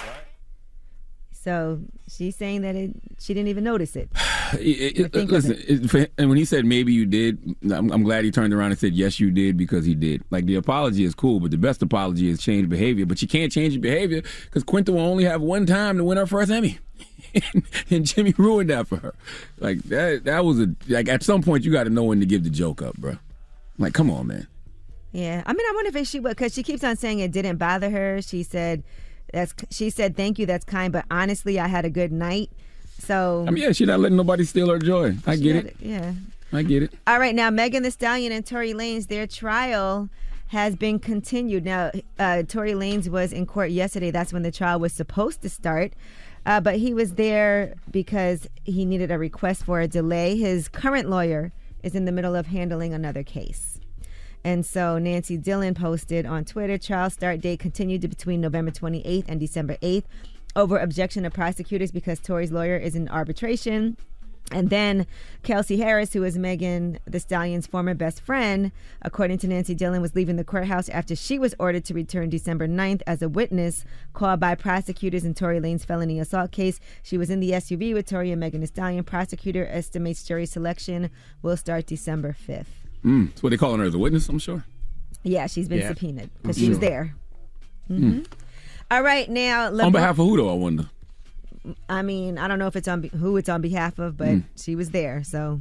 So 1.47 1.79
she's 2.09 2.35
saying 2.35 2.63
that 2.63 2.75
it, 2.75 2.91
she 3.19 3.33
didn't 3.33 3.47
even 3.47 3.63
notice 3.63 3.95
it. 3.95 4.09
It- 4.59 5.13
it- 5.15 5.29
listen, 5.29 5.55
it- 5.65 6.11
and 6.17 6.27
when 6.29 6.37
he 6.37 6.43
said 6.45 6.65
maybe 6.65 6.91
you 6.93 7.05
did, 7.05 7.37
I'm, 7.71 7.89
I'm 7.91 8.03
glad 8.03 8.23
he 8.25 8.31
turned 8.31 8.53
around 8.53 8.71
and 8.71 8.79
said 8.79 8.93
yes 8.93 9.17
you 9.19 9.29
did 9.31 9.55
because 9.57 9.85
he 9.85 9.93
did. 9.95 10.23
Like 10.29 10.45
the 10.45 10.55
apology 10.55 11.03
is 11.05 11.13
cool, 11.15 11.39
but 11.41 11.51
the 11.51 11.57
best 11.57 11.81
apology 11.81 12.27
is 12.29 12.41
change 12.41 12.67
behavior. 12.69 13.05
But 13.05 13.21
you 13.21 13.27
can't 13.29 13.49
change 13.51 13.73
your 13.75 13.81
behavior 13.81 14.23
because 14.45 14.63
Quinta 14.63 14.91
will 14.91 14.99
only 15.01 15.23
have 15.23 15.41
one 15.41 15.65
time 15.65 15.97
to 15.97 16.03
win 16.03 16.17
her 16.17 16.25
first 16.25 16.49
Emmy, 16.51 16.79
and 17.89 18.05
Jimmy 18.05 18.33
ruined 18.37 18.69
that 18.69 18.87
for 18.87 18.97
her. 18.97 19.15
Like 19.59 19.83
that, 19.83 20.25
that 20.25 20.43
was 20.43 20.59
a 20.59 20.67
like 20.89 21.07
at 21.07 21.23
some 21.23 21.41
point 21.43 21.63
you 21.63 21.71
got 21.71 21.83
to 21.85 21.89
know 21.89 22.03
when 22.03 22.19
to 22.19 22.25
give 22.25 22.43
the 22.43 22.49
joke 22.49 22.81
up, 22.81 22.95
bro. 22.97 23.17
Like 23.77 23.93
come 23.93 24.09
on, 24.11 24.27
man. 24.27 24.47
Yeah, 25.13 25.41
I 25.45 25.53
mean, 25.53 25.65
I 25.65 25.71
wonder 25.75 25.97
if 25.97 26.07
she 26.07 26.19
would, 26.19 26.31
because 26.37 26.53
she 26.53 26.63
keeps 26.63 26.83
on 26.83 26.95
saying 26.97 27.19
it 27.19 27.31
didn't 27.31 27.57
bother 27.57 27.89
her. 27.89 28.21
She 28.21 28.43
said, 28.43 28.83
"That's." 29.33 29.53
She 29.69 29.89
said, 29.89 30.15
"Thank 30.15 30.39
you, 30.39 30.45
that's 30.45 30.65
kind," 30.65 30.91
but 30.93 31.05
honestly, 31.11 31.59
I 31.59 31.67
had 31.67 31.85
a 31.85 31.89
good 31.89 32.11
night. 32.11 32.49
So 32.99 33.45
I 33.47 33.51
mean, 33.51 33.63
yeah, 33.63 33.71
she's 33.71 33.87
not 33.87 33.99
letting 33.99 34.17
nobody 34.17 34.43
steal 34.43 34.69
her 34.69 34.79
joy. 34.79 35.15
I 35.25 35.35
get 35.35 35.55
it. 35.55 35.75
Yeah. 35.79 36.13
I 36.53 36.63
get 36.63 36.83
it. 36.83 36.93
All 37.05 37.19
right, 37.19 37.35
now 37.35 37.49
Megan 37.49 37.83
the 37.83 37.91
Stallion 37.91 38.31
and 38.31 38.45
Tory 38.45 38.73
Lanez, 38.73 39.07
their 39.07 39.27
trial 39.27 40.09
has 40.47 40.75
been 40.75 40.97
continued. 40.97 41.65
Now, 41.65 41.91
uh, 42.17 42.43
Tory 42.43 42.71
Lanez 42.71 43.09
was 43.09 43.33
in 43.33 43.45
court 43.45 43.71
yesterday. 43.71 44.11
That's 44.11 44.31
when 44.31 44.43
the 44.43 44.51
trial 44.51 44.79
was 44.79 44.93
supposed 44.93 45.41
to 45.41 45.49
start. 45.49 45.93
Uh, 46.45 46.61
but 46.61 46.77
he 46.77 46.93
was 46.93 47.15
there 47.15 47.75
because 47.91 48.47
he 48.63 48.85
needed 48.85 49.11
a 49.11 49.17
request 49.17 49.65
for 49.65 49.81
a 49.81 49.87
delay. 49.87 50.37
His 50.37 50.69
current 50.69 51.09
lawyer 51.09 51.51
is 51.83 51.95
in 51.95 52.05
the 52.05 52.13
middle 52.13 52.35
of 52.35 52.47
handling 52.47 52.93
another 52.93 53.23
case. 53.23 53.76
And 54.43 54.65
so 54.65 54.97
Nancy 54.97 55.37
Dillon 55.37 55.73
posted 55.73 56.25
on 56.25 56.45
Twitter 56.45 56.77
trial 56.77 57.09
start 57.09 57.41
date 57.41 57.59
continued 57.59 58.01
between 58.01 58.41
November 58.41 58.71
28th 58.71 59.25
and 59.27 59.39
December 59.39 59.75
8th 59.81 60.05
over 60.55 60.77
objection 60.77 61.25
of 61.25 61.33
prosecutors 61.33 61.91
because 61.91 62.19
Tory's 62.19 62.51
lawyer 62.51 62.77
is 62.77 62.95
in 62.95 63.07
arbitration. 63.09 63.97
And 64.51 64.69
then 64.69 65.05
Kelsey 65.43 65.77
Harris, 65.77 66.13
who 66.13 66.23
is 66.23 66.37
Megan 66.37 66.99
the 67.05 67.19
Stallion's 67.19 67.67
former 67.67 67.93
best 67.93 68.21
friend, 68.21 68.71
according 69.01 69.39
to 69.39 69.47
Nancy 69.47 69.75
Dillon, 69.75 70.01
was 70.01 70.15
leaving 70.15 70.37
the 70.37 70.45
courthouse 70.45 70.87
after 70.87 71.17
she 71.17 71.37
was 71.37 71.53
ordered 71.59 71.83
to 71.85 71.93
return 71.93 72.29
December 72.29 72.65
9th 72.65 73.01
as 73.05 73.21
a 73.21 73.27
witness 73.27 73.83
called 74.13 74.39
by 74.39 74.55
prosecutors 74.55 75.25
in 75.25 75.33
Tory 75.33 75.59
Lanez' 75.59 75.85
felony 75.85 76.17
assault 76.17 76.51
case. 76.51 76.79
She 77.03 77.17
was 77.17 77.29
in 77.29 77.41
the 77.41 77.51
SUV 77.51 77.93
with 77.93 78.07
Tory 78.07 78.31
and 78.31 78.39
Megan 78.39 78.61
the 78.61 78.67
Stallion. 78.67 79.03
Prosecutor 79.03 79.67
estimates 79.69 80.23
jury 80.23 80.45
selection 80.45 81.09
will 81.41 81.57
start 81.57 81.85
December 81.85 82.33
5th. 82.47 82.86
Mm, 83.03 83.29
that's 83.29 83.43
what 83.43 83.49
they 83.51 83.57
calling 83.57 83.79
her 83.79 83.85
as 83.85 83.93
a 83.93 83.97
witness. 83.99 84.27
I'm 84.29 84.39
sure. 84.39 84.63
Yeah, 85.23 85.47
she's 85.47 85.67
been 85.67 85.79
Yeah, 85.79 85.89
subpoenaed 85.89 86.23
I'm 86.23 86.29
because 86.41 86.57
she 86.57 86.69
was 86.69 86.77
sure. 86.77 86.89
there. 86.89 87.15
hmm 87.87 88.19
All 88.91 89.01
right, 89.03 89.29
now 89.29 89.67
On 89.79 89.91
behalf 89.91 90.11
of 90.19 90.25
who 90.27 90.37
though? 90.37 90.49
I 90.49 90.53
wonder. 90.53 90.89
I 91.89 92.01
mean, 92.01 92.37
I 92.37 92.47
don't 92.47 92.59
know 92.59 92.67
if 92.67 92.75
it's 92.77 92.87
on 92.87 93.01
be- 93.01 93.09
who 93.09 93.35
it's 93.37 93.49
on 93.49 93.61
behalf 93.61 93.99
of, 93.99 94.15
but 94.17 94.29
Mm. 94.29 94.43
she 94.55 94.75
was 94.75 94.91
there, 94.91 95.23
so 95.23 95.59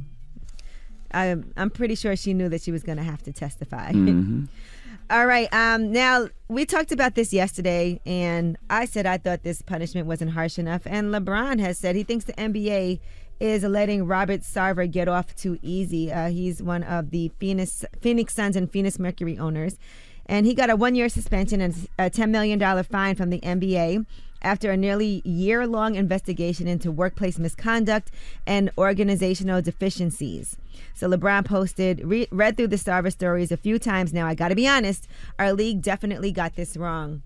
I'm 1.11 1.51
I'm 1.57 1.69
pretty 1.69 1.95
sure 1.95 2.15
she 2.15 2.33
knew 2.33 2.49
that 2.49 2.61
she 2.61 2.71
was 2.71 2.83
going 2.83 2.97
to 2.97 3.03
have 3.03 3.23
to 3.23 3.31
testify. 3.33 3.91
Mhm. 3.91 4.47
All 5.09 5.25
right. 5.25 5.47
Um, 5.53 5.91
now 5.93 6.27
we 6.49 6.65
talked 6.65 6.91
about 6.91 7.15
this 7.15 7.31
yesterday, 7.31 8.01
and 8.05 8.57
I 8.69 8.83
said 8.85 9.05
I 9.05 9.17
thought 9.17 9.43
this 9.43 9.61
punishment 9.61 10.05
wasn't 10.05 10.31
harsh 10.31 10.59
enough, 10.59 10.81
and 10.85 11.13
LeBron 11.13 11.59
has 11.61 11.77
said 11.77 11.95
he 11.95 12.03
thinks 12.03 12.25
the 12.25 12.33
NBA 12.33 12.99
is 13.39 13.63
letting 13.63 14.05
Robert 14.05 14.41
Sarver 14.41 14.89
get 14.89 15.07
off 15.07 15.35
too 15.35 15.59
easy. 15.61 16.11
Uh, 16.11 16.29
he's 16.29 16.61
one 16.61 16.83
of 16.83 17.11
the 17.11 17.31
Phoenix 17.39 17.85
Phoenix 18.01 18.33
Suns 18.33 18.55
and 18.55 18.71
Phoenix 18.71 18.99
Mercury 18.99 19.37
owners, 19.37 19.77
and 20.25 20.45
he 20.45 20.53
got 20.53 20.69
a 20.69 20.75
one-year 20.75 21.09
suspension 21.09 21.61
and 21.61 21.87
a 21.99 22.09
ten 22.09 22.31
million 22.31 22.59
dollar 22.59 22.83
fine 22.83 23.15
from 23.15 23.29
the 23.29 23.39
NBA 23.41 24.05
after 24.41 24.71
a 24.71 24.77
nearly 24.77 25.21
year-long 25.25 25.95
investigation 25.95 26.67
into 26.67 26.91
workplace 26.91 27.39
misconduct 27.39 28.11
and 28.45 28.69
organizational 28.77 29.61
deficiencies. 29.61 30.57
So 30.93 31.09
LeBron 31.09 31.45
posted, 31.45 32.01
re- 32.03 32.27
read 32.31 32.55
through 32.55 32.67
the 32.67 32.75
Sarver 32.75 33.11
stories 33.11 33.51
a 33.51 33.57
few 33.57 33.79
times 33.79 34.13
now. 34.13 34.27
I 34.27 34.35
got 34.35 34.49
to 34.49 34.55
be 34.55 34.67
honest, 34.67 35.07
our 35.39 35.53
league 35.53 35.81
definitely 35.81 36.31
got 36.31 36.55
this 36.55 36.77
wrong. 36.77 37.23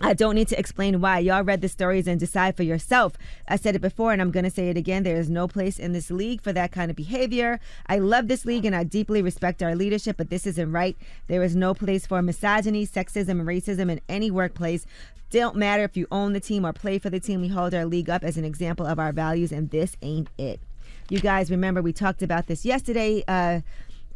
I 0.00 0.14
don't 0.14 0.34
need 0.34 0.48
to 0.48 0.58
explain 0.58 1.00
why. 1.00 1.18
Y'all 1.18 1.44
read 1.44 1.60
the 1.60 1.68
stories 1.68 2.08
and 2.08 2.18
decide 2.18 2.56
for 2.56 2.62
yourself. 2.62 3.12
I 3.46 3.56
said 3.56 3.76
it 3.76 3.82
before 3.82 4.12
and 4.12 4.22
I'm 4.22 4.30
going 4.30 4.44
to 4.44 4.50
say 4.50 4.68
it 4.68 4.76
again. 4.76 5.02
There 5.02 5.18
is 5.18 5.28
no 5.28 5.46
place 5.46 5.78
in 5.78 5.92
this 5.92 6.10
league 6.10 6.40
for 6.40 6.52
that 6.52 6.72
kind 6.72 6.90
of 6.90 6.96
behavior. 6.96 7.60
I 7.86 7.98
love 7.98 8.26
this 8.26 8.46
league 8.46 8.64
and 8.64 8.74
I 8.74 8.84
deeply 8.84 9.20
respect 9.20 9.62
our 9.62 9.76
leadership, 9.76 10.16
but 10.16 10.30
this 10.30 10.46
isn't 10.46 10.72
right. 10.72 10.96
There 11.26 11.42
is 11.42 11.54
no 11.54 11.74
place 11.74 12.06
for 12.06 12.22
misogyny, 12.22 12.86
sexism, 12.86 13.30
and 13.30 13.46
racism 13.46 13.90
in 13.90 14.00
any 14.08 14.30
workplace. 14.30 14.86
Don't 15.30 15.56
matter 15.56 15.82
if 15.84 15.96
you 15.96 16.06
own 16.10 16.32
the 16.32 16.40
team 16.40 16.66
or 16.66 16.72
play 16.72 16.98
for 16.98 17.08
the 17.08 17.20
team. 17.20 17.40
We 17.40 17.48
hold 17.48 17.74
our 17.74 17.86
league 17.86 18.10
up 18.10 18.24
as 18.24 18.36
an 18.36 18.44
example 18.44 18.86
of 18.86 18.98
our 18.98 19.12
values, 19.12 19.52
and 19.52 19.70
this 19.70 19.96
ain't 20.02 20.28
it. 20.36 20.60
You 21.08 21.20
guys 21.20 21.50
remember 21.50 21.80
we 21.80 21.92
talked 21.92 22.22
about 22.22 22.46
this 22.46 22.64
yesterday. 22.64 23.24
Uh, 23.26 23.60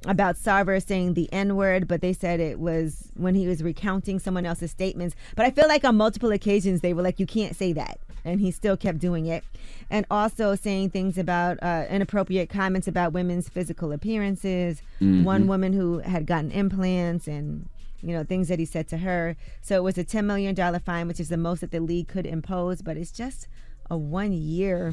about 0.05 0.36
Sarver 0.36 0.84
saying 0.84 1.14
the 1.14 1.32
N 1.32 1.57
word, 1.57 1.88
but 1.88 2.01
they 2.01 2.12
said 2.12 2.40
it 2.40 2.59
was 2.59 3.11
when 3.14 3.34
he 3.34 3.47
was 3.47 3.62
recounting 3.62 4.18
someone 4.18 4.46
else's 4.46 4.70
statements. 4.70 5.16
But 5.34 5.46
I 5.46 5.50
feel 5.50 5.68
like 5.68 5.84
on 5.84 5.96
multiple 5.96 6.33
occasions 6.33 6.80
they 6.80 6.92
were 6.92 7.03
like, 7.03 7.18
you 7.18 7.26
can't 7.26 7.57
say 7.57 7.72
that. 7.72 7.99
And 8.25 8.41
he 8.41 8.50
still 8.50 8.76
kept 8.76 8.99
doing 8.99 9.26
it. 9.26 9.45
And 9.88 10.04
also 10.11 10.54
saying 10.57 10.91
things 10.91 11.16
about 11.16 11.58
uh, 11.62 11.84
inappropriate 11.88 12.49
comments 12.49 12.88
about 12.88 13.12
women's 13.12 13.49
physical 13.49 13.92
appearances. 13.92 14.83
Mhm. 15.00 15.22
One 15.25 15.46
woman 15.46 15.72
who 15.72 15.99
had 16.00 16.26
gotten 16.26 16.50
implants 16.50 17.26
and. 17.26 17.68
You 18.03 18.12
know, 18.12 18.25
things 18.25 18.49
that 18.49 18.58
he 18.58 18.66
said 18.66 18.87
to 18.88 18.99
her. 18.99 19.37
So 19.62 19.76
it 19.76 19.83
was 19.83 19.96
a 19.99 20.04
$10 20.04 20.26
million 20.26 20.54
fine, 20.80 21.08
which 21.08 21.18
is 21.18 21.30
the 21.30 21.38
most 21.38 21.62
that 21.62 21.70
the 21.72 21.80
league 21.80 22.07
could 22.07 22.26
impose, 22.26 22.83
but 22.83 22.96
it's 22.96 23.11
just 23.11 23.49
a 23.91 23.96
one 23.96 24.33
year 24.33 24.92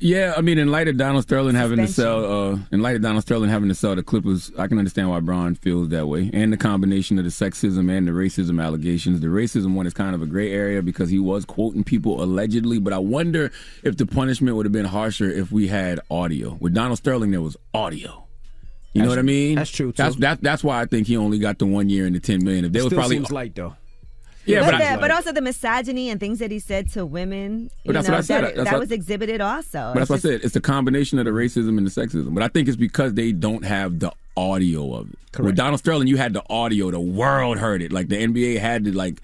Yeah, 0.00 0.34
I 0.36 0.42
mean, 0.42 0.58
in 0.58 0.68
light 0.70 0.88
of 0.88 0.96
Donald 0.96 1.22
Sterling 1.22 1.54
having 1.54 1.78
to 1.78 1.86
sell, 1.86 2.52
uh, 2.52 2.58
in 2.70 2.82
light 2.82 2.96
of 2.96 3.02
Donald 3.02 3.22
Sterling 3.22 3.48
having 3.48 3.68
to 3.68 3.74
sell 3.74 3.94
the 3.96 4.02
Clippers, 4.02 4.50
I 4.58 4.66
can 4.66 4.78
understand 4.78 5.08
why 5.08 5.20
Bron 5.20 5.54
feels 5.54 5.88
that 5.88 6.06
way, 6.06 6.30
and 6.32 6.52
the 6.52 6.56
combination 6.56 7.18
of 7.18 7.24
the 7.24 7.30
sexism 7.30 7.90
and 7.90 8.06
the 8.06 8.12
racism 8.12 8.62
allegations. 8.62 9.20
The 9.20 9.28
racism 9.28 9.74
one 9.74 9.86
is 9.86 9.94
kind 9.94 10.14
of 10.14 10.22
a 10.22 10.26
gray 10.26 10.52
area 10.52 10.82
because 10.82 11.10
he 11.10 11.18
was 11.18 11.44
quoting 11.44 11.84
people 11.84 12.22
allegedly, 12.22 12.78
but 12.78 12.92
I 12.92 12.98
wonder 12.98 13.50
if 13.82 13.96
the 13.96 14.06
punishment 14.06 14.56
would 14.56 14.66
have 14.66 14.72
been 14.72 14.84
harsher 14.84 15.30
if 15.30 15.50
we 15.50 15.68
had 15.68 16.00
audio. 16.10 16.56
With 16.60 16.74
Donald 16.74 16.98
Sterling, 16.98 17.30
there 17.30 17.40
was 17.40 17.56
audio. 17.72 18.24
You 18.92 19.02
know 19.02 19.08
what 19.10 19.18
I 19.18 19.22
mean? 19.22 19.54
that's 19.56 19.70
true, 19.70 19.92
too. 19.92 20.02
That's 20.02 20.16
that, 20.16 20.42
that's 20.42 20.64
why 20.64 20.80
I 20.80 20.86
think 20.86 21.06
he 21.06 21.16
only 21.16 21.38
got 21.38 21.58
the 21.58 21.66
one 21.66 21.88
year 21.88 22.06
and 22.06 22.16
the 22.16 22.20
ten 22.20 22.44
million. 22.44 22.64
If 22.64 22.72
there 22.72 22.82
was 22.82 22.90
Still 22.90 22.98
probably 22.98 23.16
seems 23.16 23.30
light 23.30 23.54
though. 23.54 23.76
Yeah, 24.48 24.60
but, 24.60 24.72
but 24.72 24.78
the- 24.78 25.00
but 25.00 25.10
also 25.10 25.32
the 25.32 25.40
misogyny 25.40 26.10
and 26.10 26.18
things 26.18 26.38
that 26.38 26.50
he 26.50 26.58
said 26.58 26.90
to 26.92 27.04
women. 27.04 27.70
But 27.84 27.92
that's 27.92 28.08
know, 28.08 28.14
what 28.14 28.18
I 28.18 28.22
said. 28.22 28.44
That, 28.44 28.56
that 28.56 28.72
what- 28.72 28.80
was 28.80 28.90
exhibited 28.92 29.40
also. 29.40 29.92
But 29.92 29.94
that's 29.94 30.02
It's 30.02 30.10
what 30.10 30.16
I 30.16 30.34
said. 30.34 30.40
It's 30.44 30.56
a 30.56 30.60
combination 30.60 31.18
of 31.18 31.24
the 31.26 31.32
racism 31.32 31.78
and 31.78 31.86
the 31.86 31.90
sexism. 31.90 32.34
But 32.34 32.42
I 32.42 32.48
think 32.48 32.68
it's 32.68 32.76
because 32.76 33.14
they 33.14 33.32
don't 33.32 33.64
have 33.64 33.98
the 33.98 34.12
audio 34.36 34.94
of 34.94 35.10
it. 35.10 35.38
With 35.38 35.56
Donald 35.56 35.78
Sterling, 35.80 36.08
you 36.08 36.16
had 36.16 36.32
the 36.32 36.42
audio. 36.50 36.90
The 36.90 37.00
world 37.00 37.58
heard 37.58 37.82
it. 37.82 37.92
Like 37.92 38.08
the 38.08 38.16
NBA 38.16 38.58
had 38.58 38.84
to 38.84 38.92
like 38.92 39.20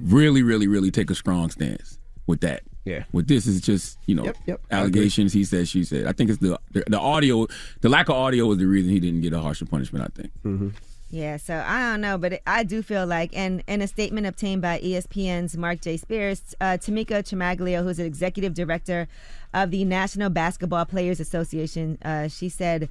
really, 0.00 0.42
really, 0.42 0.66
really 0.66 0.90
take 0.90 1.10
a 1.10 1.14
strong 1.14 1.50
stance 1.50 1.98
with 2.26 2.40
that. 2.40 2.62
Yeah. 2.84 3.04
With 3.12 3.28
this 3.28 3.46
is 3.46 3.60
just 3.62 3.98
you 4.06 4.14
know 4.14 4.24
Yep, 4.24 4.36
yep. 4.46 4.60
Allegations. 4.70 5.32
He 5.32 5.44
said, 5.44 5.68
she 5.68 5.84
said. 5.84 6.06
I 6.06 6.12
think 6.12 6.30
it's 6.30 6.40
the, 6.40 6.58
the 6.72 6.84
the 6.86 7.00
audio. 7.00 7.46
The 7.80 7.88
lack 7.88 8.08
of 8.08 8.16
audio 8.16 8.46
was 8.46 8.58
the 8.58 8.66
reason 8.66 8.90
he 8.90 9.00
didn't 9.00 9.22
get 9.22 9.32
a 9.32 9.40
harsher 9.40 9.64
punishment. 9.64 10.04
I 10.04 10.20
think. 10.20 10.32
Mm-hmm. 10.44 10.68
Yeah, 11.14 11.36
so 11.36 11.62
I 11.64 11.92
don't 11.92 12.00
know, 12.00 12.18
but 12.18 12.40
I 12.44 12.64
do 12.64 12.82
feel 12.82 13.06
like, 13.06 13.30
and 13.36 13.62
in 13.68 13.80
a 13.80 13.86
statement 13.86 14.26
obtained 14.26 14.62
by 14.62 14.80
ESPN's 14.80 15.56
Mark 15.56 15.80
J. 15.80 15.96
Spears, 15.96 16.56
uh, 16.60 16.76
Tamika 16.76 17.22
Tremaglio, 17.22 17.84
who's 17.84 18.00
an 18.00 18.06
executive 18.06 18.52
director 18.52 19.06
of 19.54 19.70
the 19.70 19.84
National 19.84 20.28
Basketball 20.28 20.84
Players 20.84 21.20
Association, 21.20 21.98
uh, 22.04 22.26
she 22.26 22.48
said 22.48 22.88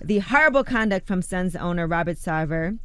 the 0.00 0.20
horrible 0.20 0.64
conduct 0.64 1.06
from 1.06 1.20
Suns 1.20 1.54
owner 1.54 1.86
Robert 1.86 2.16
Sarver, 2.16 2.78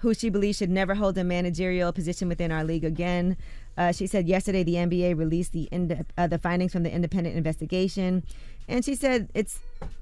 who 0.00 0.12
she 0.12 0.28
believes 0.28 0.58
should 0.58 0.68
never 0.68 0.96
hold 0.96 1.16
a 1.16 1.24
managerial 1.24 1.90
position 1.90 2.28
within 2.28 2.52
our 2.52 2.64
league 2.64 2.84
again. 2.84 3.38
Uh, 3.78 3.92
she 3.92 4.06
said 4.06 4.28
yesterday 4.28 4.62
the 4.62 4.74
NBA 4.74 5.16
released 5.16 5.52
the 5.52 5.70
ind- 5.72 6.04
uh, 6.18 6.26
the 6.26 6.36
findings 6.36 6.70
from 6.70 6.82
the 6.82 6.92
independent 6.92 7.34
investigation, 7.34 8.22
and 8.68 8.84
she 8.84 8.94
said 8.94 9.30
it's 9.32 9.60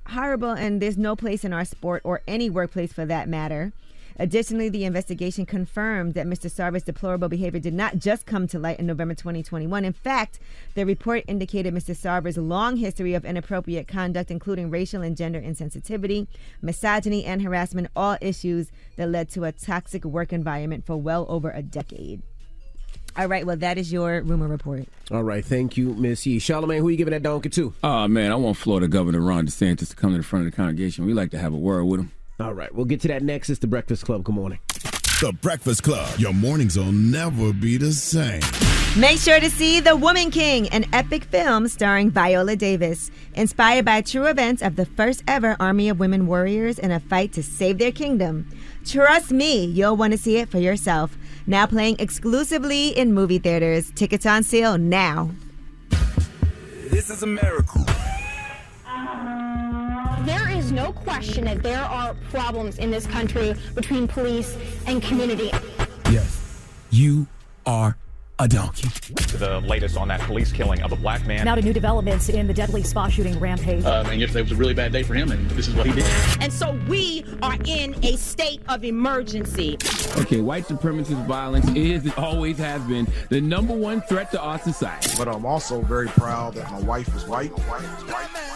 horrible 0.09 0.51
and 0.51 0.83
there's 0.83 0.99
no 0.99 1.15
place 1.15 1.45
in 1.45 1.53
our 1.53 1.65
sport 1.65 2.03
or 2.05 2.23
any 2.27 2.51
workplace 2.51 2.93
for 2.93 3.07
that 3.07 3.29
matter. 3.29 3.73
Additionally, 4.19 4.69
the 4.69 4.85
investigation 4.85 5.47
confirmed 5.47 6.15
that 6.15 6.27
Mr. 6.27 6.51
Sarver's 6.51 6.83
deplorable 6.83 7.29
behavior 7.29 7.61
did 7.61 7.75
not 7.75 7.99
just 7.99 8.27
come 8.27 8.47
to 8.49 8.59
light 8.59 8.79
in 8.79 8.87
November 8.87 9.15
2021. 9.15 9.85
In 9.85 9.93
fact, 9.93 10.39
the 10.75 10.85
report 10.85 11.25
indicated 11.27 11.75
Mr. 11.75 11.97
Sarver's 11.97 12.37
long 12.37 12.77
history 12.77 13.15
of 13.15 13.25
inappropriate 13.25 13.89
conduct, 13.89 14.31
including 14.31 14.71
racial 14.71 15.03
and 15.03 15.17
gender 15.17 15.41
insensitivity, 15.41 16.27
misogyny, 16.61 17.25
and 17.25 17.43
harassment, 17.43 17.89
all 17.97 18.17
issues 18.21 18.71
that 18.97 19.09
led 19.09 19.29
to 19.31 19.45
a 19.45 19.53
toxic 19.53 20.05
work 20.05 20.33
environment 20.33 20.85
for 20.87 20.97
well 20.97 21.27
over 21.29 21.51
a 21.51 21.63
decade. 21.63 22.23
All 23.15 23.27
right, 23.27 23.45
well, 23.45 23.57
that 23.57 23.77
is 23.77 23.93
your 23.93 24.23
rumor 24.23 24.49
report. 24.49 24.89
All 25.11 25.23
right, 25.23 25.45
thank 25.45 25.77
you, 25.77 25.93
Miss 25.95 26.25
Yee. 26.25 26.39
Charlamagne, 26.39 26.79
who 26.79 26.89
are 26.89 26.91
you 26.91 26.97
giving 26.97 27.13
that 27.13 27.23
donkey 27.23 27.51
to? 27.51 27.75
Oh 27.85 28.09
man, 28.09 28.33
I 28.33 28.37
want 28.37 28.57
Florida 28.57 28.89
Governor 28.89 29.21
Ron 29.21 29.47
DeSantis 29.47 29.91
to 29.91 29.97
come 29.97 30.13
to 30.13 30.17
the 30.19 30.23
front 30.23 30.47
of 30.47 30.51
the 30.51 30.57
congregation. 30.57 31.05
We 31.05 31.13
like 31.13 31.31
to 31.33 31.39
have 31.39 31.53
a 31.53 31.59
word 31.59 31.85
with 31.85 32.01
him. 32.01 32.13
All 32.43 32.55
right, 32.55 32.75
we'll 32.75 32.87
get 32.87 33.01
to 33.03 33.09
that 33.09 33.23
next. 33.23 33.51
It's 33.51 33.61
the 33.61 33.69
Breakfast 33.69 34.05
Club. 34.05 34.25
Good 34.25 34.35
morning. 34.35 34.59
The 35.21 35.33
Breakfast 35.41 35.85
Club. 35.85 36.19
Your 36.19 36.33
mornings 36.33 36.77
will 36.77 36.91
never 36.91 37.53
be 37.53 37.77
the 37.77 37.93
same. 37.93 38.43
Make 38.99 39.21
sure 39.21 39.39
to 39.39 39.49
see 39.49 39.79
The 39.79 39.95
Woman 39.95 40.33
King, 40.33 40.69
an 40.71 40.85
epic 40.93 41.23
film 41.23 41.69
starring 41.69 42.11
Viola 42.11 42.57
Davis, 42.57 43.13
inspired 43.35 43.85
by 43.85 44.01
true 44.01 44.27
events 44.27 44.61
of 44.61 44.75
the 44.75 44.85
first 44.85 45.23
ever 45.29 45.57
army 45.61 45.89
of 45.89 46.01
women 46.01 46.27
warriors 46.27 46.81
in 46.81 46.91
a 46.91 46.99
fight 46.99 47.33
to 47.35 47.45
save 47.45 47.79
their 47.79 47.93
kingdom. 47.93 48.51
Trust 48.85 49.31
me, 49.31 49.65
you'll 49.65 49.97
want 49.97 50.13
to 50.13 50.19
see 50.19 50.39
it 50.39 50.49
for 50.49 50.59
yourself. 50.59 51.17
Now 51.47 51.67
playing 51.67 51.97
exclusively 52.01 52.89
in 52.89 53.15
movie 53.15 53.39
theaters. 53.39 53.93
Tickets 53.93 54.27
on 54.27 54.43
sale 54.43 54.79
now. 54.79 55.31
This 56.91 57.09
is 57.09 57.23
a 57.23 57.27
miracle. 57.29 57.87
There 60.25 60.49
is 60.49 60.71
no 60.71 60.93
question 60.93 61.47
that 61.47 61.65
there 61.65 61.83
are 61.83 62.15
problems 62.31 62.79
in 62.79 62.93
this 62.93 63.07
country 63.07 63.55
between 63.75 64.07
police 64.07 64.57
and 64.87 65.03
community. 65.03 65.51
Yes, 66.11 66.65
you 66.91 67.27
are 67.67 67.97
a 68.39 68.47
donkey. 68.47 68.89
To 68.89 69.37
The 69.37 69.61
latest 69.61 69.97
on 69.97 70.07
that 70.09 70.21
police 70.21 70.53
killing 70.53 70.81
of 70.83 70.93
a 70.93 70.97
black 70.97 71.27
man. 71.27 71.45
Now 71.45 71.57
to 71.57 71.63
new 71.63 71.73
developments 71.73 72.29
in 72.29 72.47
the 72.47 72.55
deadly 72.55 72.85
spa 72.85 73.09
shooting 73.09 73.39
rampage. 73.41 73.85
Um, 73.85 74.07
and 74.07 74.21
yesterday 74.21 74.43
was 74.43 74.53
a 74.53 74.57
really 74.57 74.75
bad 74.75 74.93
day 74.93 75.03
for 75.03 75.15
him, 75.15 75.33
and 75.33 75.51
this 75.51 75.67
is 75.67 75.75
what 75.75 75.87
he 75.87 75.93
did. 75.93 76.05
And 76.41 76.53
so 76.53 76.79
we 76.89 77.25
are 77.43 77.57
in 77.65 77.95
a 78.05 78.17
state 78.17 78.63
of 78.69 78.85
emergency. 78.85 79.77
Okay, 80.19 80.41
white 80.41 80.67
supremacist 80.67 81.27
violence 81.27 81.69
is 81.71 82.05
and 82.05 82.15
always 82.15 82.59
has 82.59 82.81
been 82.83 83.07
the 83.29 83.41
number 83.41 83.75
one 83.75 84.01
threat 84.03 84.31
to 84.33 84.41
our 84.41 84.59
society. 84.61 85.11
But 85.19 85.27
I'm 85.27 85.45
also 85.45 85.81
very 85.81 86.09
proud 86.09 86.55
that 86.55 86.71
my 86.71 86.81
wife 86.81 87.15
is 87.17 87.25
white. 87.27 87.51
White 87.51 87.83
is 87.83 88.13
white. 88.13 88.52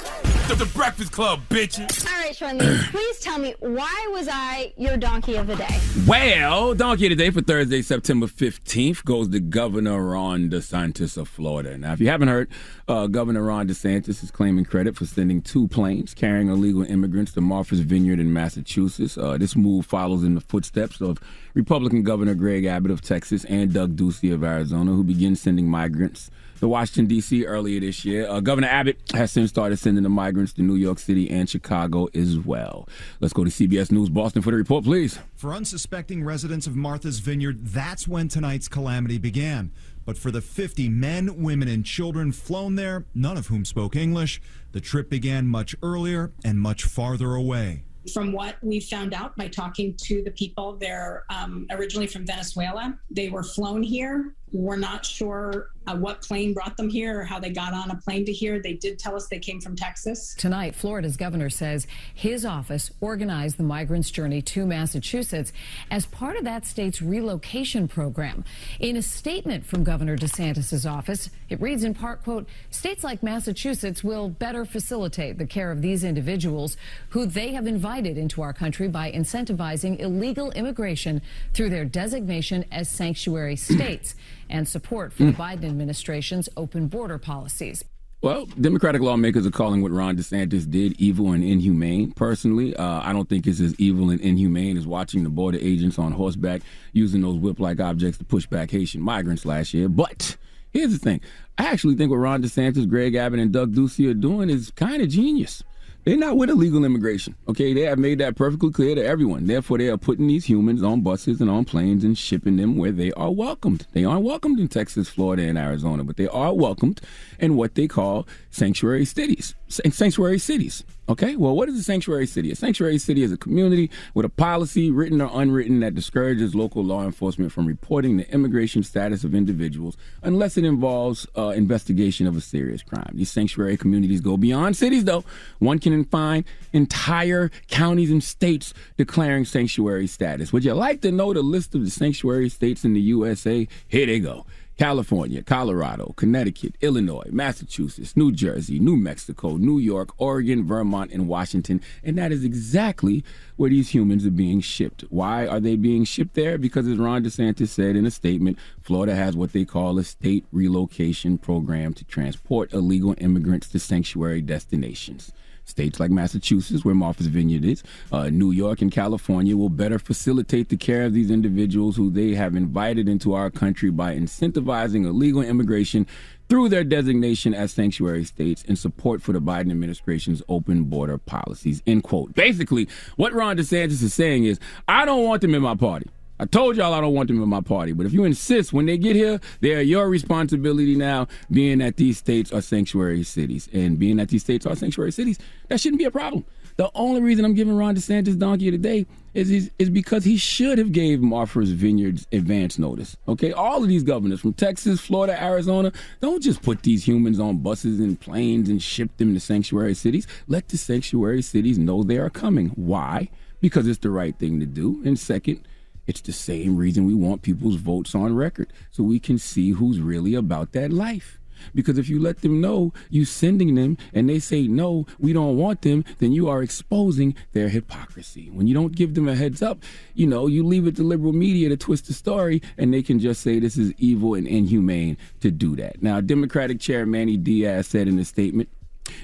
The, 0.48 0.54
the 0.54 0.66
Breakfast 0.66 1.10
Club, 1.10 1.40
bitches. 1.48 2.06
All 2.06 2.20
right, 2.20 2.36
Sean 2.36 2.58
Lee, 2.58 2.78
please 2.92 3.18
tell 3.18 3.36
me 3.36 3.56
why 3.58 4.08
was 4.12 4.28
I 4.30 4.72
your 4.76 4.96
donkey 4.96 5.34
of 5.34 5.48
the 5.48 5.56
day? 5.56 5.80
Well, 6.06 6.72
donkey 6.72 7.06
of 7.06 7.10
the 7.10 7.16
day 7.16 7.30
for 7.30 7.40
Thursday, 7.40 7.82
September 7.82 8.26
15th 8.26 9.04
goes 9.04 9.28
to 9.30 9.40
Governor 9.40 10.00
Ron 10.04 10.48
DeSantis 10.48 11.16
of 11.16 11.26
Florida. 11.26 11.76
Now, 11.76 11.94
if 11.94 12.00
you 12.00 12.08
haven't 12.10 12.28
heard, 12.28 12.48
uh, 12.86 13.08
Governor 13.08 13.42
Ron 13.42 13.66
DeSantis 13.66 14.22
is 14.22 14.30
claiming 14.30 14.64
credit 14.64 14.94
for 14.94 15.04
sending 15.04 15.42
two 15.42 15.66
planes 15.66 16.14
carrying 16.14 16.48
illegal 16.48 16.84
immigrants 16.84 17.32
to 17.32 17.40
Martha's 17.40 17.80
Vineyard 17.80 18.20
in 18.20 18.32
Massachusetts. 18.32 19.18
Uh, 19.18 19.36
this 19.36 19.56
move 19.56 19.84
follows 19.84 20.22
in 20.22 20.36
the 20.36 20.40
footsteps 20.40 21.00
of 21.00 21.18
Republican 21.54 22.04
Governor 22.04 22.34
Greg 22.34 22.66
Abbott 22.66 22.92
of 22.92 23.00
Texas 23.00 23.44
and 23.46 23.72
Doug 23.72 23.96
Ducey 23.96 24.32
of 24.32 24.44
Arizona, 24.44 24.92
who 24.92 25.02
began 25.02 25.34
sending 25.34 25.68
migrants 25.68 26.30
to 26.60 26.68
Washington, 26.68 27.06
D.C. 27.06 27.44
earlier 27.44 27.80
this 27.80 28.04
year. 28.04 28.28
Uh, 28.28 28.40
Governor 28.40 28.68
Abbott 28.68 28.98
has 29.12 29.32
since 29.32 29.50
started 29.50 29.78
sending 29.78 30.02
the 30.02 30.08
migrants 30.08 30.52
to 30.54 30.62
New 30.62 30.76
York 30.76 30.98
City 30.98 31.30
and 31.30 31.48
Chicago 31.48 32.08
as 32.14 32.38
well. 32.38 32.88
Let's 33.20 33.34
go 33.34 33.44
to 33.44 33.50
CBS 33.50 33.90
News 33.90 34.08
Boston 34.08 34.42
for 34.42 34.50
the 34.50 34.56
report, 34.56 34.84
please. 34.84 35.18
For 35.34 35.52
unsuspecting 35.52 36.24
residents 36.24 36.66
of 36.66 36.76
Martha's 36.76 37.18
Vineyard, 37.20 37.66
that's 37.66 38.08
when 38.08 38.28
tonight's 38.28 38.68
calamity 38.68 39.18
began. 39.18 39.70
But 40.06 40.16
for 40.16 40.30
the 40.30 40.40
50 40.40 40.88
men, 40.88 41.42
women, 41.42 41.66
and 41.66 41.84
children 41.84 42.30
flown 42.30 42.76
there, 42.76 43.04
none 43.12 43.36
of 43.36 43.48
whom 43.48 43.64
spoke 43.64 43.96
English, 43.96 44.40
the 44.70 44.80
trip 44.80 45.10
began 45.10 45.48
much 45.48 45.74
earlier 45.82 46.32
and 46.44 46.60
much 46.60 46.84
farther 46.84 47.34
away. 47.34 47.82
From 48.14 48.30
what 48.30 48.54
we 48.62 48.78
found 48.78 49.14
out 49.14 49.36
by 49.36 49.48
talking 49.48 49.94
to 50.04 50.22
the 50.22 50.30
people, 50.30 50.76
they're 50.76 51.24
um, 51.28 51.66
originally 51.70 52.06
from 52.06 52.24
Venezuela. 52.24 52.96
They 53.10 53.30
were 53.30 53.42
flown 53.42 53.82
here. 53.82 54.32
We're 54.52 54.76
not 54.76 55.04
sure 55.04 55.70
uh, 55.86 55.96
what 55.96 56.22
plane 56.22 56.52
brought 56.52 56.76
them 56.76 56.88
here 56.88 57.20
or 57.20 57.24
how 57.24 57.38
they 57.38 57.50
got 57.50 57.72
on 57.72 57.90
a 57.90 57.96
plane 57.96 58.24
to 58.26 58.32
here. 58.32 58.60
They 58.60 58.74
did 58.74 58.98
tell 58.98 59.14
us 59.14 59.28
they 59.28 59.38
came 59.38 59.60
from 59.60 59.76
Texas. 59.76 60.34
Tonight, 60.34 60.74
Florida's 60.74 61.16
governor 61.16 61.50
says 61.50 61.86
his 62.14 62.44
office 62.44 62.90
organized 63.00 63.56
the 63.56 63.62
migrants' 63.62 64.10
journey 64.10 64.42
to 64.42 64.66
Massachusetts 64.66 65.52
as 65.90 66.06
part 66.06 66.36
of 66.36 66.44
that 66.44 66.66
state's 66.66 67.02
relocation 67.02 67.88
program. 67.88 68.44
In 68.80 68.96
a 68.96 69.02
statement 69.02 69.64
from 69.64 69.84
Governor 69.84 70.16
DeSantis' 70.16 70.90
office, 70.90 71.30
it 71.48 71.60
reads 71.60 71.84
in 71.84 71.94
part, 71.94 72.22
quote, 72.22 72.48
states 72.70 73.04
like 73.04 73.22
Massachusetts 73.22 74.02
will 74.02 74.28
better 74.28 74.64
facilitate 74.64 75.38
the 75.38 75.46
care 75.46 75.70
of 75.70 75.82
these 75.82 76.04
individuals 76.04 76.76
who 77.10 77.26
they 77.26 77.52
have 77.52 77.66
invited 77.66 78.18
into 78.18 78.42
our 78.42 78.52
country 78.52 78.88
by 78.88 79.10
incentivizing 79.12 79.98
illegal 80.00 80.50
immigration 80.52 81.22
through 81.52 81.70
their 81.70 81.84
designation 81.84 82.64
as 82.72 82.88
sanctuary 82.88 83.56
states 83.56 84.14
and 84.48 84.68
support 84.68 85.12
for 85.12 85.24
the 85.24 85.32
Biden 85.32 85.64
administration's 85.64 86.48
open 86.56 86.88
border 86.88 87.18
policies. 87.18 87.84
Well, 88.22 88.46
Democratic 88.60 89.02
lawmakers 89.02 89.46
are 89.46 89.50
calling 89.50 89.82
what 89.82 89.92
Ron 89.92 90.16
DeSantis 90.16 90.68
did 90.68 90.98
evil 90.98 91.32
and 91.32 91.44
inhumane. 91.44 92.12
Personally, 92.12 92.74
uh, 92.74 93.00
I 93.04 93.12
don't 93.12 93.28
think 93.28 93.46
it's 93.46 93.60
as 93.60 93.74
evil 93.78 94.10
and 94.10 94.20
inhumane 94.20 94.76
as 94.76 94.86
watching 94.86 95.22
the 95.22 95.28
border 95.28 95.58
agents 95.60 95.98
on 95.98 96.12
horseback 96.12 96.62
using 96.92 97.20
those 97.20 97.36
whip 97.36 97.60
like 97.60 97.78
objects 97.78 98.18
to 98.18 98.24
push 98.24 98.46
back 98.46 98.70
Haitian 98.70 99.02
migrants 99.02 99.44
last 99.44 99.74
year. 99.74 99.88
But 99.88 100.36
here's 100.72 100.92
the 100.92 100.98
thing 100.98 101.20
I 101.58 101.66
actually 101.66 101.94
think 101.94 102.10
what 102.10 102.16
Ron 102.16 102.42
DeSantis, 102.42 102.88
Greg 102.88 103.14
Abbott, 103.14 103.38
and 103.38 103.52
Doug 103.52 103.74
Ducey 103.74 104.10
are 104.10 104.14
doing 104.14 104.50
is 104.50 104.70
kind 104.70 105.02
of 105.02 105.08
genius. 105.08 105.62
They're 106.06 106.16
not 106.16 106.36
with 106.36 106.50
illegal 106.50 106.84
immigration. 106.84 107.34
Okay, 107.48 107.74
they 107.74 107.80
have 107.80 107.98
made 107.98 108.20
that 108.20 108.36
perfectly 108.36 108.70
clear 108.70 108.94
to 108.94 109.04
everyone. 109.04 109.48
Therefore, 109.48 109.76
they 109.76 109.88
are 109.88 109.96
putting 109.96 110.28
these 110.28 110.44
humans 110.44 110.84
on 110.84 111.00
buses 111.00 111.40
and 111.40 111.50
on 111.50 111.64
planes 111.64 112.04
and 112.04 112.16
shipping 112.16 112.58
them 112.58 112.76
where 112.76 112.92
they 112.92 113.10
are 113.14 113.32
welcomed. 113.32 113.88
They 113.92 114.04
aren't 114.04 114.22
welcomed 114.22 114.60
in 114.60 114.68
Texas, 114.68 115.08
Florida, 115.08 115.42
and 115.42 115.58
Arizona, 115.58 116.04
but 116.04 116.16
they 116.16 116.28
are 116.28 116.54
welcomed 116.54 117.00
in 117.40 117.56
what 117.56 117.74
they 117.74 117.88
call 117.88 118.24
sanctuary 118.56 119.04
cities. 119.04 119.54
Sanctuary 119.68 120.38
cities. 120.38 120.84
Okay, 121.08 121.36
well, 121.36 121.54
what 121.54 121.68
is 121.68 121.78
a 121.78 121.82
sanctuary 121.84 122.26
city? 122.26 122.50
A 122.50 122.56
sanctuary 122.56 122.98
city 122.98 123.22
is 123.22 123.30
a 123.30 123.36
community 123.36 123.90
with 124.14 124.26
a 124.26 124.28
policy, 124.28 124.90
written 124.90 125.20
or 125.20 125.30
unwritten, 125.40 125.78
that 125.80 125.94
discourages 125.94 126.52
local 126.52 126.82
law 126.82 127.04
enforcement 127.04 127.52
from 127.52 127.64
reporting 127.64 128.16
the 128.16 128.28
immigration 128.32 128.82
status 128.82 129.22
of 129.22 129.32
individuals 129.32 129.96
unless 130.22 130.56
it 130.56 130.64
involves 130.64 131.24
uh, 131.38 131.50
investigation 131.50 132.26
of 132.26 132.36
a 132.36 132.40
serious 132.40 132.82
crime. 132.82 133.12
These 133.14 133.30
sanctuary 133.30 133.76
communities 133.76 134.20
go 134.20 134.36
beyond 134.36 134.76
cities, 134.76 135.04
though. 135.04 135.24
One 135.60 135.78
can 135.78 136.04
find 136.06 136.44
entire 136.72 137.52
counties 137.68 138.10
and 138.10 138.24
states 138.24 138.74
declaring 138.96 139.44
sanctuary 139.44 140.08
status. 140.08 140.52
Would 140.52 140.64
you 140.64 140.74
like 140.74 141.02
to 141.02 141.12
know 141.12 141.32
the 141.32 141.42
list 141.42 141.76
of 141.76 141.84
the 141.84 141.90
sanctuary 141.90 142.48
states 142.48 142.84
in 142.84 142.94
the 142.94 143.00
USA? 143.00 143.68
Here 143.86 144.06
they 144.06 144.18
go 144.18 144.44
California, 144.78 145.42
Colorado, 145.42 146.12
Connecticut, 146.16 146.74
Illinois, 146.82 147.28
Massachusetts, 147.30 148.16
New 148.16 148.30
Jersey, 148.30 148.78
New 148.78 148.96
Mexico, 148.96 149.56
New 149.56 149.78
York, 149.78 150.10
Oregon, 150.18 150.66
Vermont, 150.66 151.10
and 151.12 151.28
Washington. 151.28 151.80
And 152.04 152.18
that 152.18 152.30
is 152.30 152.44
exactly 152.44 153.24
where 153.56 153.70
these 153.70 153.94
humans 153.94 154.26
are 154.26 154.30
being 154.30 154.60
shipped. 154.60 155.04
Why 155.08 155.46
are 155.46 155.60
they 155.60 155.76
being 155.76 156.04
shipped 156.04 156.34
there? 156.34 156.58
Because 156.58 156.86
as 156.86 156.98
Ron 156.98 157.24
DeSantis 157.24 157.68
said 157.68 157.96
in 157.96 158.04
a 158.04 158.10
statement, 158.10 158.58
Florida 158.82 159.14
has 159.14 159.34
what 159.34 159.52
they 159.52 159.64
call 159.64 159.98
a 159.98 160.04
state 160.04 160.44
relocation 160.52 161.38
program 161.38 161.94
to 161.94 162.04
transport 162.04 162.72
illegal 162.74 163.14
immigrants 163.18 163.68
to 163.68 163.78
sanctuary 163.78 164.42
destinations. 164.42 165.32
States 165.66 166.00
like 166.00 166.10
Massachusetts, 166.10 166.84
where 166.84 166.94
Martha's 166.94 167.26
Vineyard 167.26 167.64
is, 167.64 167.82
uh, 168.12 168.30
New 168.30 168.52
York, 168.52 168.80
and 168.80 168.90
California 168.90 169.56
will 169.56 169.68
better 169.68 169.98
facilitate 169.98 170.68
the 170.68 170.76
care 170.76 171.04
of 171.04 171.12
these 171.12 171.30
individuals 171.30 171.96
who 171.96 172.08
they 172.08 172.34
have 172.34 172.54
invited 172.56 173.08
into 173.08 173.34
our 173.34 173.50
country 173.50 173.90
by 173.90 174.14
incentivizing 174.14 175.04
illegal 175.04 175.42
immigration 175.42 176.06
through 176.48 176.68
their 176.68 176.84
designation 176.84 177.52
as 177.52 177.72
sanctuary 177.72 178.24
states 178.24 178.62
in 178.64 178.76
support 178.76 179.20
for 179.20 179.32
the 179.32 179.40
Biden 179.40 179.70
administration's 179.70 180.42
open 180.48 180.84
border 180.84 181.18
policies. 181.18 181.82
End 181.86 182.04
quote. 182.04 182.34
Basically, 182.34 182.88
what 183.16 183.32
Ron 183.32 183.56
DeSantis 183.56 184.02
is 184.02 184.14
saying 184.14 184.44
is, 184.44 184.60
I 184.86 185.04
don't 185.04 185.24
want 185.24 185.42
them 185.42 185.54
in 185.54 185.62
my 185.62 185.74
party. 185.74 186.08
I 186.38 186.44
told 186.44 186.76
y'all 186.76 186.92
I 186.92 187.00
don't 187.00 187.14
want 187.14 187.28
them 187.28 187.42
in 187.42 187.48
my 187.48 187.60
party, 187.60 187.92
but 187.92 188.06
if 188.06 188.12
you 188.12 188.24
insist 188.24 188.72
when 188.72 188.86
they 188.86 188.98
get 188.98 189.16
here, 189.16 189.40
they 189.60 189.74
are 189.74 189.80
your 189.80 190.08
responsibility 190.08 190.94
now, 190.94 191.28
being 191.50 191.78
that 191.78 191.96
these 191.96 192.18
states 192.18 192.52
are 192.52 192.60
sanctuary 192.60 193.22
cities. 193.22 193.68
And 193.72 193.98
being 193.98 194.16
that 194.16 194.28
these 194.28 194.42
states 194.42 194.66
are 194.66 194.76
sanctuary 194.76 195.12
cities, 195.12 195.38
that 195.68 195.80
shouldn't 195.80 195.98
be 195.98 196.04
a 196.04 196.10
problem. 196.10 196.44
The 196.76 196.90
only 196.94 197.22
reason 197.22 197.46
I'm 197.46 197.54
giving 197.54 197.74
Ron 197.74 197.96
DeSantis 197.96 198.38
donkey 198.38 198.70
today 198.70 199.06
is 199.32 199.70
is, 199.78 199.88
because 199.88 200.24
he 200.24 200.36
should 200.36 200.76
have 200.76 200.92
gave 200.92 201.22
Martha's 201.22 201.70
Vineyards 201.70 202.26
advance 202.32 202.78
notice. 202.78 203.16
Okay, 203.26 203.52
all 203.52 203.82
of 203.82 203.88
these 203.88 204.02
governors 204.02 204.40
from 204.40 204.52
Texas, 204.52 205.00
Florida, 205.00 205.42
Arizona, 205.42 205.90
don't 206.20 206.42
just 206.42 206.60
put 206.60 206.82
these 206.82 207.08
humans 207.08 207.40
on 207.40 207.58
buses 207.58 207.98
and 207.98 208.20
planes 208.20 208.68
and 208.68 208.82
ship 208.82 209.16
them 209.16 209.32
to 209.32 209.40
sanctuary 209.40 209.94
cities. 209.94 210.26
Let 210.48 210.68
the 210.68 210.76
sanctuary 210.76 211.40
cities 211.40 211.78
know 211.78 212.02
they 212.02 212.18
are 212.18 212.28
coming. 212.28 212.68
Why? 212.70 213.30
Because 213.62 213.86
it's 213.86 214.00
the 214.00 214.10
right 214.10 214.38
thing 214.38 214.60
to 214.60 214.66
do. 214.66 215.02
And 215.02 215.18
second, 215.18 215.66
it's 216.06 216.20
the 216.20 216.32
same 216.32 216.76
reason 216.76 217.06
we 217.06 217.14
want 217.14 217.42
people's 217.42 217.76
votes 217.76 218.14
on 218.14 218.34
record 218.34 218.72
so 218.90 219.02
we 219.02 219.18
can 219.18 219.38
see 219.38 219.70
who's 219.70 220.00
really 220.00 220.34
about 220.34 220.72
that 220.72 220.92
life. 220.92 221.38
Because 221.74 221.98
if 221.98 222.08
you 222.08 222.20
let 222.20 222.42
them 222.42 222.60
know 222.60 222.92
you're 223.10 223.24
sending 223.26 223.74
them 223.74 223.96
and 224.12 224.28
they 224.28 224.38
say 224.38 224.68
no, 224.68 225.06
we 225.18 225.32
don't 225.32 225.56
want 225.56 225.82
them, 225.82 226.04
then 226.18 226.32
you 226.32 226.48
are 226.48 226.62
exposing 226.62 227.34
their 227.52 227.68
hypocrisy. 227.68 228.50
When 228.50 228.66
you 228.66 228.74
don't 228.74 228.94
give 228.94 229.14
them 229.14 229.28
a 229.28 229.34
heads 229.34 229.62
up, 229.62 229.82
you 230.14 230.26
know, 230.26 230.46
you 230.46 230.64
leave 230.64 230.86
it 230.86 230.96
to 230.96 231.02
liberal 231.02 231.32
media 231.32 231.68
to 231.70 231.76
twist 231.76 232.06
the 232.06 232.12
story 232.12 232.62
and 232.76 232.92
they 232.92 233.02
can 233.02 233.18
just 233.18 233.40
say 233.40 233.58
this 233.58 233.76
is 233.76 233.92
evil 233.98 234.34
and 234.34 234.46
inhumane 234.46 235.16
to 235.40 235.50
do 235.50 235.76
that. 235.76 236.02
Now, 236.02 236.20
Democratic 236.20 236.80
Chair 236.80 237.06
Manny 237.06 237.36
Diaz 237.36 237.86
said 237.86 238.08
in 238.08 238.18
a 238.18 238.24
statement, 238.24 238.68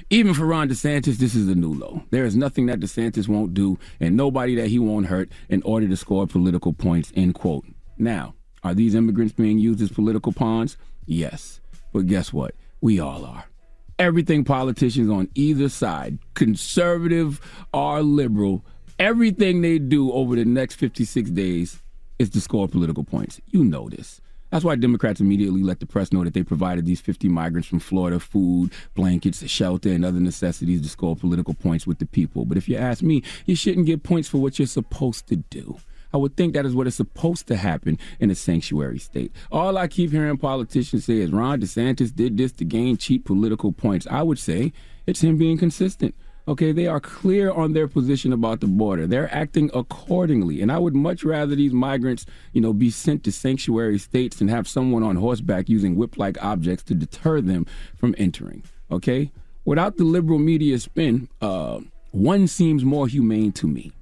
even 0.09 0.33
for 0.33 0.45
Ron 0.45 0.69
DeSantis, 0.69 1.17
this 1.17 1.35
is 1.35 1.47
a 1.47 1.55
new 1.55 1.73
low. 1.73 2.03
There 2.11 2.25
is 2.25 2.35
nothing 2.35 2.67
that 2.67 2.79
DeSantis 2.79 3.27
won't 3.27 3.53
do 3.53 3.79
and 3.99 4.15
nobody 4.15 4.55
that 4.55 4.67
he 4.67 4.79
won't 4.79 5.07
hurt 5.07 5.29
in 5.49 5.61
order 5.63 5.87
to 5.87 5.97
score 5.97 6.27
political 6.27 6.73
points, 6.73 7.11
end 7.15 7.35
quote. 7.35 7.65
Now, 7.97 8.35
are 8.63 8.73
these 8.73 8.95
immigrants 8.95 9.33
being 9.33 9.59
used 9.59 9.81
as 9.81 9.91
political 9.91 10.31
pawns? 10.31 10.77
Yes. 11.05 11.59
But 11.91 12.07
guess 12.07 12.31
what? 12.31 12.55
We 12.81 12.99
all 12.99 13.25
are. 13.25 13.45
Everything 13.99 14.43
politicians 14.43 15.09
on 15.09 15.29
either 15.35 15.69
side, 15.69 16.17
conservative 16.33 17.39
or 17.73 18.01
liberal, 18.01 18.65
everything 18.99 19.61
they 19.61 19.79
do 19.79 20.11
over 20.11 20.35
the 20.35 20.45
next 20.45 20.75
56 20.75 21.29
days 21.31 21.81
is 22.19 22.29
to 22.31 22.41
score 22.41 22.67
political 22.67 23.03
points. 23.03 23.39
You 23.47 23.63
know 23.63 23.89
this. 23.89 24.21
That's 24.53 24.63
why 24.63 24.75
Democrats 24.75 25.19
immediately 25.19 25.63
let 25.63 25.79
the 25.79 25.87
press 25.87 26.13
know 26.13 26.23
that 26.23 26.35
they 26.35 26.43
provided 26.43 26.85
these 26.85 27.01
50 27.01 27.27
migrants 27.27 27.67
from 27.67 27.79
Florida 27.79 28.19
food, 28.19 28.71
blankets, 28.93 29.43
shelter, 29.49 29.89
and 29.89 30.05
other 30.05 30.19
necessities 30.19 30.83
to 30.83 30.89
score 30.89 31.15
political 31.15 31.55
points 31.55 31.87
with 31.87 31.97
the 31.97 32.05
people. 32.05 32.45
But 32.45 32.59
if 32.59 32.69
you 32.69 32.77
ask 32.77 33.01
me, 33.01 33.23
you 33.47 33.55
shouldn't 33.55 33.87
get 33.87 34.03
points 34.03 34.29
for 34.29 34.37
what 34.37 34.59
you're 34.59 34.67
supposed 34.67 35.25
to 35.29 35.37
do. 35.37 35.79
I 36.13 36.17
would 36.17 36.37
think 36.37 36.53
that 36.53 36.67
is 36.67 36.75
what 36.75 36.85
is 36.85 36.93
supposed 36.93 37.47
to 37.47 37.55
happen 37.55 37.97
in 38.19 38.29
a 38.29 38.35
sanctuary 38.35 38.99
state. 38.99 39.31
All 39.51 39.75
I 39.75 39.87
keep 39.87 40.11
hearing 40.11 40.37
politicians 40.37 41.05
say 41.05 41.17
is 41.17 41.31
Ron 41.31 41.59
DeSantis 41.59 42.15
did 42.15 42.37
this 42.37 42.51
to 42.51 42.63
gain 42.63 42.97
cheap 42.97 43.25
political 43.25 43.71
points. 43.71 44.05
I 44.11 44.21
would 44.21 44.37
say 44.37 44.71
it's 45.07 45.23
him 45.23 45.35
being 45.35 45.57
consistent. 45.57 46.13
Okay, 46.45 46.73
they 46.73 46.87
are 46.87 46.99
clear 46.99 47.51
on 47.51 47.71
their 47.71 47.87
position 47.87 48.33
about 48.33 48.59
the 48.59 48.67
border. 48.67 49.07
They're 49.07 49.33
acting 49.33 49.71
accordingly. 49.73 50.61
And 50.61 50.71
I 50.71 50.77
would 50.77 50.93
much 50.93 51.23
rather 51.23 51.55
these 51.55 51.71
migrants, 51.71 52.25
you 52.51 52.59
know, 52.59 52.73
be 52.73 52.89
sent 52.89 53.23
to 53.23 53.31
sanctuary 53.31 53.97
states 53.97 54.41
and 54.41 54.49
have 54.49 54.67
someone 54.67 55.03
on 55.03 55.15
horseback 55.15 55.69
using 55.69 55.95
whip 55.95 56.17
like 56.17 56.43
objects 56.43 56.83
to 56.85 56.95
deter 56.95 57.39
them 57.39 57.65
from 57.95 58.13
entering. 58.17 58.63
Okay? 58.91 59.31
Without 59.63 59.95
the 59.95 60.03
liberal 60.03 60.39
media 60.39 60.77
spin, 60.79 61.29
uh, 61.41 61.79
one 62.11 62.47
seems 62.47 62.83
more 62.83 63.07
humane 63.07 63.53
to 63.53 63.67
me. 63.67 63.93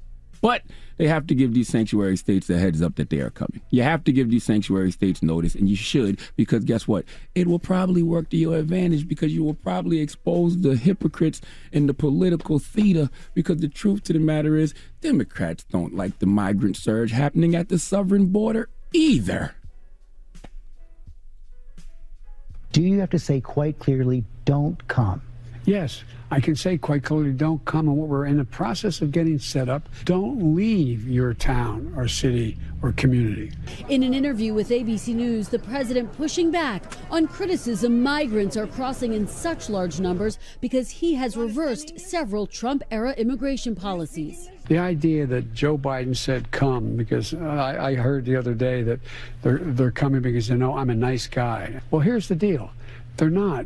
But 0.42 0.64
they 1.02 1.07
have 1.07 1.26
to 1.26 1.34
give 1.34 1.56
these 1.56 1.68
sanctuary 1.68 2.15
states 2.15 2.48
a 2.52 2.60
heads 2.60 2.80
up 2.80 2.94
that 2.98 3.10
they 3.10 3.22
are 3.22 3.32
coming. 3.32 3.60
You 3.72 3.82
have 3.82 4.03
to 4.03 4.11
give 4.11 4.30
these 4.30 4.44
sanctuary 4.44 4.91
states 4.91 5.23
notice, 5.23 5.56
and 5.56 5.68
you 5.68 5.76
should, 5.76 6.19
because 6.36 6.64
guess 6.64 6.88
what? 6.88 7.06
It 7.34 7.48
will 7.48 7.57
probably 7.57 8.03
work 8.03 8.30
to 8.30 8.38
your 8.38 8.57
advantage 8.57 9.07
because 9.07 9.34
you 9.34 9.44
will 9.44 9.56
probably 9.56 9.99
expose 9.99 10.61
the 10.61 10.76
hypocrites 10.76 11.41
in 11.72 11.88
the 11.88 11.95
political 11.95 12.60
theater. 12.60 13.10
Because 13.34 13.57
the 13.61 13.68
truth 13.68 14.03
to 14.03 14.14
the 14.14 14.19
matter 14.19 14.56
is, 14.56 14.76
Democrats 15.02 15.64
don't 15.64 15.95
like 15.95 16.19
the 16.19 16.28
migrant 16.28 16.78
surge 16.78 17.10
happening 17.10 17.56
at 17.56 17.69
the 17.69 17.80
southern 17.80 18.28
border 18.28 18.69
either. 18.94 19.56
Do 22.73 22.84
you 22.84 22.99
have 22.99 23.10
to 23.10 23.18
say 23.18 23.41
quite 23.41 23.80
clearly, 23.80 24.23
don't 24.45 24.88
come? 24.88 25.23
Yes, 25.66 26.04
I 26.32 26.40
can 26.40 26.56
say 26.56 26.78
quite 26.78 27.04
clearly, 27.04 27.34
don't 27.34 27.64
come. 27.66 27.88
And 27.88 27.98
what 27.98 28.08
we're 28.08 28.26
in 28.26 28.38
the 28.38 28.46
process 28.46 29.02
of 29.02 29.12
getting 29.12 29.38
set 29.38 29.70
up, 29.70 29.88
don't 30.06 30.56
leave 30.56 31.08
your 31.08 31.34
town 31.34 31.94
or 31.96 32.08
city 32.08 32.58
or 32.82 32.94
community. 32.94 33.52
In 33.90 34.02
an 34.02 34.14
interview 34.14 34.54
with 34.54 34.70
ABC 34.70 35.14
News, 35.14 35.50
the 35.50 35.60
president 35.60 36.12
pushing 36.14 36.50
back 36.50 36.84
on 37.12 37.28
criticism 37.28 38.02
migrants 38.02 38.58
are 38.58 38.66
crossing 38.66 39.14
in 39.14 39.28
such 39.28 39.70
large 39.70 40.00
numbers 40.00 40.40
because 40.62 40.90
he 40.90 41.14
has 41.16 41.38
reversed 41.38 42.00
several 42.00 42.48
Trump 42.48 42.82
era 42.90 43.12
immigration 43.14 43.76
policies. 43.76 44.50
The 44.68 44.80
idea 44.80 45.28
that 45.28 45.54
Joe 45.54 45.78
Biden 45.78 46.16
said 46.16 46.50
come 46.52 46.96
because 46.96 47.34
I, 47.34 47.90
I 47.90 47.96
heard 47.96 48.26
the 48.26 48.38
other 48.38 48.54
day 48.54 48.82
that 48.84 49.00
they're, 49.42 49.58
they're 49.58 49.92
coming 49.92 50.22
because 50.22 50.48
they 50.48 50.56
know 50.56 50.78
I'm 50.78 50.90
a 50.90 50.96
nice 50.96 51.28
guy. 51.28 51.82
Well, 51.92 52.02
here's 52.02 52.30
the 52.30 52.36
deal 52.36 52.72
they're 53.18 53.30
not. 53.30 53.66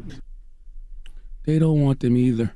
They 1.46 1.60
don't 1.60 1.82
want 1.82 2.00
them 2.02 2.18
either. 2.18 2.54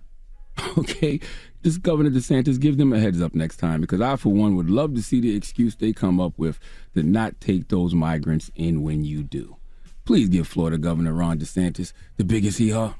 Okay? 0.77 1.21
Just 1.63 1.81
Governor 1.81 2.09
DeSantis, 2.09 2.59
give 2.59 2.75
them 2.77 2.91
a 2.91 2.99
heads 2.99 3.21
up 3.21 3.33
next 3.33 3.57
time 3.57 3.79
because 3.79 4.01
I, 4.01 4.17
for 4.17 4.33
one, 4.33 4.55
would 4.57 4.69
love 4.69 4.93
to 4.95 5.01
see 5.01 5.21
the 5.21 5.33
excuse 5.35 5.75
they 5.75 5.93
come 5.93 6.19
up 6.19 6.33
with 6.37 6.59
to 6.95 7.03
not 7.03 7.39
take 7.39 7.69
those 7.69 7.93
migrants 7.93 8.51
in 8.55 8.81
when 8.83 9.05
you 9.05 9.23
do. 9.23 9.55
Please 10.03 10.27
give 10.27 10.47
Florida 10.49 10.77
Governor 10.77 11.13
Ron 11.13 11.39
DeSantis 11.39 11.93
the 12.17 12.25
biggest 12.25 12.57
hee 12.57 12.71
haw. 12.71 12.93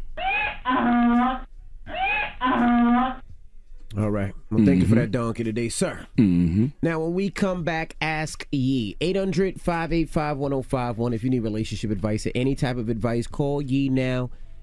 All 3.98 4.12
right. 4.12 4.34
Well, 4.52 4.64
thank 4.66 4.82
you 4.82 4.88
for 4.88 4.94
Mhm. 4.96 5.00
that 5.00 5.12
donkey 5.12 5.44
today, 5.44 5.68
sir. 5.68 6.06
Mm-hmm. 6.18 6.68
Now, 6.82 7.00
when 7.02 7.14
we 7.14 7.30
come 7.32 7.64
back, 7.64 7.96
ask 8.02 8.48
Yee. 8.52 8.96
800 9.02 9.60
585 9.60 10.38
1051. 10.38 11.12
If 11.14 11.24
you 11.24 11.30
need 11.30 11.40
relationship 11.40 11.90
advice 11.92 12.26
or 12.28 12.32
any 12.36 12.56
type 12.56 12.78
of 12.78 12.88
advice, 12.90 13.26
call 13.28 13.62
Yee 13.62 13.90
now. 13.90 14.30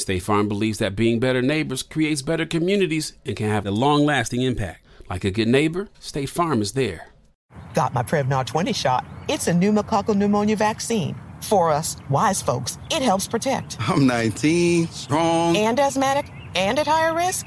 State 0.00 0.22
Farm 0.22 0.48
believes 0.48 0.78
that 0.78 0.96
being 0.96 1.20
better 1.20 1.42
neighbors 1.42 1.82
creates 1.82 2.22
better 2.22 2.46
communities 2.46 3.12
and 3.24 3.36
can 3.36 3.48
have 3.48 3.66
a 3.66 3.70
long 3.70 4.04
lasting 4.04 4.42
impact. 4.42 4.84
Like 5.08 5.24
a 5.24 5.30
good 5.30 5.48
neighbor, 5.48 5.88
State 5.98 6.30
Farm 6.30 6.62
is 6.62 6.72
there. 6.72 7.08
Got 7.74 7.94
my 7.94 8.02
Prevnar 8.02 8.46
20 8.46 8.72
shot. 8.72 9.04
It's 9.28 9.48
a 9.48 9.52
pneumococcal 9.52 10.16
pneumonia 10.16 10.56
vaccine. 10.56 11.16
For 11.42 11.70
us, 11.70 11.96
wise 12.08 12.42
folks, 12.42 12.78
it 12.90 13.02
helps 13.02 13.26
protect. 13.26 13.76
I'm 13.80 14.06
19, 14.06 14.88
strong. 14.88 15.56
And 15.56 15.78
asthmatic 15.78 16.30
and 16.54 16.78
at 16.78 16.86
higher 16.86 17.14
risk? 17.14 17.46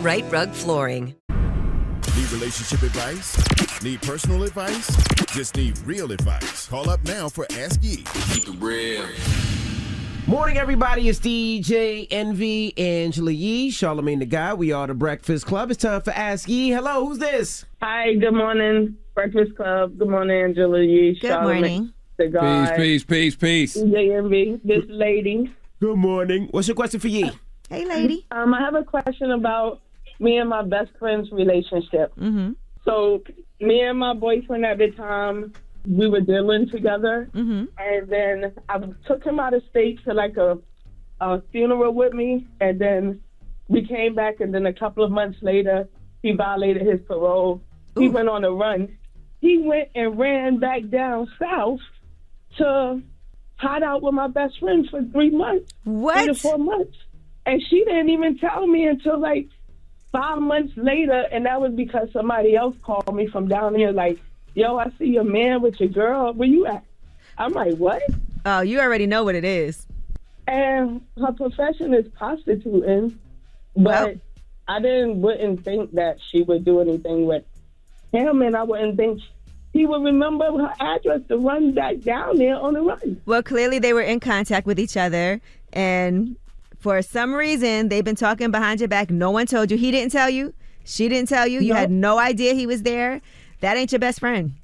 Rite 0.00 0.24
Rug 0.32 0.50
Flooring. 0.52 1.14
Need 1.28 2.32
relationship 2.32 2.80
advice? 2.80 3.82
Need 3.82 4.00
personal 4.00 4.44
advice? 4.44 4.96
Just 5.26 5.56
need 5.56 5.78
real 5.80 6.10
advice. 6.10 6.66
Call 6.68 6.88
up 6.88 7.04
now 7.04 7.28
for 7.28 7.46
Ask 7.52 7.82
Yee. 7.82 8.04
Keep 8.32 8.48
it 8.48 8.54
real. 8.60 9.04
Morning, 10.26 10.56
everybody. 10.56 11.10
It's 11.10 11.18
DJ 11.18 12.06
Envy, 12.10 12.72
Angela 12.78 13.30
Yee, 13.30 13.70
Charlamagne 13.70 14.20
the 14.20 14.24
Guy. 14.24 14.54
We 14.54 14.72
are 14.72 14.86
the 14.86 14.94
Breakfast 14.94 15.44
Club. 15.44 15.70
It's 15.70 15.82
time 15.82 16.00
for 16.00 16.12
Ask 16.12 16.48
Yee. 16.48 16.70
Hello, 16.70 17.06
who's 17.06 17.18
this? 17.18 17.66
Hi, 17.82 18.14
good 18.14 18.32
morning, 18.32 18.96
Breakfast 19.14 19.54
Club. 19.54 19.98
Good 19.98 20.08
morning, 20.08 20.44
Angela 20.44 20.80
Yee. 20.80 21.18
Good 21.20 21.30
Charlamagne, 21.30 21.42
morning. 21.42 21.92
The 22.16 22.28
guy. 22.28 22.74
Peace, 22.74 23.04
peace, 23.04 23.36
peace, 23.36 23.74
peace. 23.74 23.76
DJ 23.76 24.16
Envy, 24.16 24.60
this 24.64 24.84
lady. 24.88 25.52
Good 25.78 25.98
morning. 25.98 26.48
What's 26.52 26.68
your 26.68 26.74
question 26.74 27.00
for 27.00 27.08
Yee? 27.08 27.30
Hey, 27.68 27.84
lady. 27.84 28.26
Um, 28.30 28.54
I 28.54 28.60
have 28.60 28.74
a 28.74 28.82
question 28.82 29.30
about 29.32 29.82
me 30.20 30.36
and 30.38 30.48
my 30.48 30.62
best 30.62 30.90
friend's 30.98 31.30
relationship. 31.32 32.14
Mm-hmm. 32.16 32.52
So, 32.84 33.22
me 33.60 33.80
and 33.80 33.98
my 33.98 34.14
boyfriend 34.14 34.64
at 34.64 34.78
the 34.78 34.90
time, 34.92 35.52
we 35.86 36.08
were 36.08 36.20
dealing 36.20 36.68
together, 36.70 37.28
Mm-hmm. 37.34 37.64
and 37.78 38.08
then 38.08 38.52
I 38.68 38.78
took 39.06 39.24
him 39.24 39.40
out 39.40 39.54
of 39.54 39.62
state 39.70 39.98
to 40.04 40.14
like 40.14 40.36
a, 40.36 40.58
a 41.20 41.42
funeral 41.52 41.92
with 41.92 42.12
me, 42.12 42.46
and 42.60 42.78
then 42.78 43.20
we 43.68 43.86
came 43.86 44.14
back, 44.14 44.40
and 44.40 44.54
then 44.54 44.66
a 44.66 44.72
couple 44.72 45.04
of 45.04 45.10
months 45.10 45.38
later, 45.42 45.88
he 46.22 46.32
violated 46.32 46.86
his 46.86 47.00
parole. 47.06 47.62
He 47.98 48.08
went 48.08 48.28
on 48.28 48.44
a 48.44 48.52
run. 48.52 48.96
He 49.40 49.58
went 49.58 49.88
and 49.94 50.18
ran 50.18 50.58
back 50.58 50.88
down 50.90 51.28
south 51.40 51.80
to 52.58 53.02
hide 53.56 53.82
out 53.82 54.02
with 54.02 54.14
my 54.14 54.28
best 54.28 54.58
friend 54.58 54.86
for 54.90 55.02
three 55.12 55.30
months. 55.30 55.72
What? 55.84 56.16
Three 56.18 56.26
to 56.26 56.34
four 56.34 56.58
months. 56.58 56.96
And 57.46 57.62
she 57.68 57.84
didn't 57.84 58.10
even 58.10 58.38
tell 58.38 58.66
me 58.66 58.86
until 58.86 59.18
like 59.18 59.48
five 60.12 60.38
months 60.38 60.76
later, 60.76 61.26
and 61.32 61.46
that 61.46 61.60
was 61.60 61.72
because 61.72 62.10
somebody 62.12 62.56
else 62.56 62.76
called 62.82 63.14
me 63.14 63.26
from 63.26 63.48
down 63.48 63.74
here, 63.74 63.92
like, 63.92 64.18
"Yo, 64.54 64.76
I 64.76 64.90
see 64.98 65.06
your 65.06 65.24
man 65.24 65.62
with 65.62 65.80
your 65.80 65.88
girl. 65.88 66.32
Where 66.32 66.48
you 66.48 66.66
at?" 66.66 66.84
I'm 67.38 67.52
like, 67.52 67.76
"What?" 67.76 68.02
Oh, 68.44 68.60
you 68.60 68.80
already 68.80 69.06
know 69.06 69.24
what 69.24 69.34
it 69.34 69.44
is. 69.44 69.86
And 70.46 71.02
her 71.18 71.32
profession 71.32 71.94
is 71.94 72.08
prostituting, 72.08 73.18
but 73.76 74.16
I 74.66 74.80
didn't 74.80 75.20
wouldn't 75.20 75.64
think 75.64 75.92
that 75.92 76.18
she 76.20 76.42
would 76.42 76.64
do 76.64 76.80
anything 76.80 77.26
with 77.26 77.44
him, 78.12 78.42
and 78.42 78.56
I 78.56 78.62
wouldn't 78.64 78.96
think 78.96 79.20
he 79.72 79.86
would 79.86 80.02
remember 80.02 80.46
her 80.46 80.74
address 80.80 81.20
to 81.28 81.38
run 81.38 81.72
back 81.72 82.00
down 82.00 82.38
there 82.38 82.56
on 82.56 82.74
the 82.74 82.80
run. 82.80 83.20
Well, 83.26 83.42
clearly 83.42 83.78
they 83.78 83.92
were 83.92 84.02
in 84.02 84.18
contact 84.18 84.66
with 84.66 84.80
each 84.80 84.96
other, 84.96 85.40
and 85.72 86.36
for 86.80 87.00
some 87.02 87.34
reason 87.34 87.88
they've 87.88 88.04
been 88.04 88.16
talking 88.16 88.50
behind 88.50 88.80
your 88.80 88.88
back. 88.88 89.10
No 89.10 89.30
one 89.30 89.46
told 89.46 89.70
you. 89.70 89.76
He 89.76 89.90
didn't 89.90 90.12
tell 90.12 90.28
you. 90.30 90.52
She 90.84 91.08
didn't 91.08 91.28
tell 91.28 91.46
you. 91.46 91.60
You 91.60 91.70
No. 91.74 91.76
had 91.76 91.90
no 91.90 92.18
idea 92.18 92.54
he 92.54 92.66
was 92.66 92.82
there. 92.82 93.20
That 93.60 93.76
ain't 93.76 93.92
your 93.92 93.98
best 93.98 94.20
friend. 94.20 94.54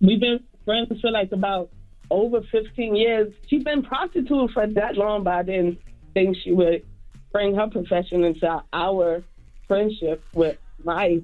We've 0.00 0.20
been 0.20 0.40
friends 0.64 1.00
for 1.00 1.10
like 1.10 1.32
about 1.32 1.70
over 2.10 2.40
15 2.42 2.96
years. 2.96 3.32
She's 3.48 3.64
been 3.64 3.82
prostituting 3.82 4.48
for 4.48 4.66
that 4.66 4.96
long, 4.96 5.24
but 5.24 5.34
I 5.34 5.42
didn't 5.42 5.78
think 6.14 6.36
she 6.42 6.52
would 6.52 6.82
bring 7.32 7.54
her 7.56 7.66
profession 7.68 8.24
into 8.24 8.62
our 8.72 9.22
friendship 9.68 10.22
with 10.32 10.56
my. 10.84 11.20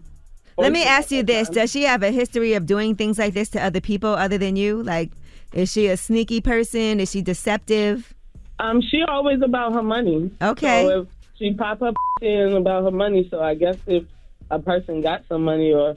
Let 0.59 0.73
me 0.73 0.85
ask 0.85 1.11
you 1.11 1.23
this. 1.23 1.49
Does 1.49 1.71
she 1.71 1.83
have 1.85 2.03
a 2.03 2.11
history 2.11 2.55
of 2.55 2.67
doing 2.67 2.95
things 2.97 3.19
like 3.19 3.35
this 3.35 3.51
to 3.51 3.63
other 3.63 3.81
people 3.81 4.11
other 4.11 4.39
than 4.39 4.57
you? 4.57 4.83
Like, 4.83 5.11
is 5.53 5.71
she 5.71 5.87
a 5.89 5.97
sneaky 5.97 6.41
person? 6.41 6.99
Is 7.01 7.11
she 7.11 7.23
deceptive? 7.23 8.15
Um, 8.59 8.81
she 8.83 9.03
always 9.03 9.41
about 9.43 9.73
her 9.75 9.83
money. 9.83 10.31
Okay. 10.41 10.85
So 10.85 11.01
if 11.03 11.09
she 11.39 11.53
pop 11.55 11.83
up 11.83 11.95
in 12.23 12.53
about 12.57 12.85
her 12.85 12.91
money, 12.91 13.29
so 13.31 13.43
I 13.43 13.55
guess 13.55 13.77
if 13.87 14.05
a 14.51 14.59
person 14.59 15.01
got 15.03 15.23
some 15.29 15.43
money 15.45 15.73
or 15.73 15.97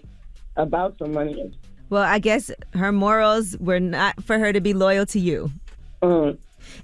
about 0.57 0.97
some 0.99 1.13
money, 1.13 1.57
Well, 1.89 2.03
I 2.03 2.19
guess 2.19 2.51
her 2.73 2.91
morals 2.91 3.57
were 3.59 3.79
not 3.79 4.21
for 4.23 4.37
her 4.37 4.51
to 4.53 4.59
be 4.61 4.73
loyal 4.73 5.05
to 5.07 5.19
you. 5.19 5.51
um, 6.01 6.37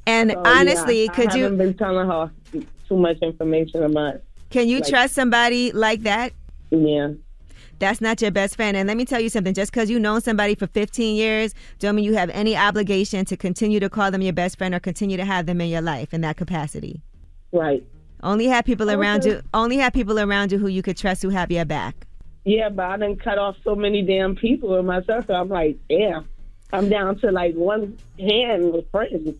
And 0.07 0.31
So, 0.31 0.41
honestly, 0.45 1.05
yeah, 1.05 1.11
could 1.11 1.29
I 1.31 1.35
you 1.35 1.43
haven't 1.43 1.57
been 1.57 1.73
telling 1.75 2.07
her 2.07 2.31
too 2.87 2.97
much 2.97 3.17
information 3.21 3.83
about. 3.83 4.21
can 4.49 4.67
you 4.69 4.79
like- 4.79 4.87
trust 4.89 5.13
somebody 5.15 5.71
like 5.73 6.01
that? 6.03 6.31
Yeah. 6.71 7.09
That's 7.79 7.99
not 8.01 8.21
your 8.21 8.31
best 8.31 8.55
friend. 8.55 8.77
And 8.77 8.87
let 8.87 8.97
me 8.97 9.05
tell 9.05 9.19
you 9.19 9.29
something. 9.29 9.53
Just 9.53 9.71
because 9.71 9.89
you've 9.89 10.01
known 10.01 10.21
somebody 10.21 10.55
for 10.55 10.67
15 10.67 11.15
years, 11.15 11.53
don't 11.79 11.95
mean 11.95 12.05
you 12.05 12.13
have 12.13 12.29
any 12.29 12.55
obligation 12.55 13.25
to 13.25 13.37
continue 13.37 13.79
to 13.79 13.89
call 13.89 14.11
them 14.11 14.21
your 14.21 14.33
best 14.33 14.57
friend 14.57 14.73
or 14.73 14.79
continue 14.79 15.17
to 15.17 15.25
have 15.25 15.45
them 15.45 15.59
in 15.61 15.69
your 15.69 15.81
life 15.81 16.13
in 16.13 16.21
that 16.21 16.37
capacity. 16.37 17.01
Right. 17.51 17.85
Only 18.23 18.47
have 18.47 18.65
people 18.65 18.89
around 18.89 19.21
Okay. 19.21 19.31
you. 19.31 19.41
Only 19.53 19.77
have 19.77 19.93
people 19.93 20.19
around 20.19 20.51
you 20.51 20.57
who 20.57 20.67
you 20.67 20.81
could 20.81 20.97
trust 20.97 21.21
who 21.21 21.29
have 21.29 21.51
your 21.51 21.65
back. 21.65 22.07
Yeah, 22.45 22.69
but 22.69 22.85
I 22.85 22.97
done 22.97 23.15
cut 23.17 23.37
off 23.37 23.55
so 23.63 23.75
many 23.75 24.03
damn 24.03 24.35
people 24.35 24.77
in 24.77 24.85
my 24.85 25.01
circle. 25.03 25.35
I'm 25.35 25.49
like, 25.49 25.77
damn. 25.89 26.27
I'm 26.73 26.89
down 26.89 27.17
to 27.19 27.31
like 27.31 27.55
one 27.55 27.97
hand 28.19 28.73
with 28.73 28.89
friends. 28.91 29.37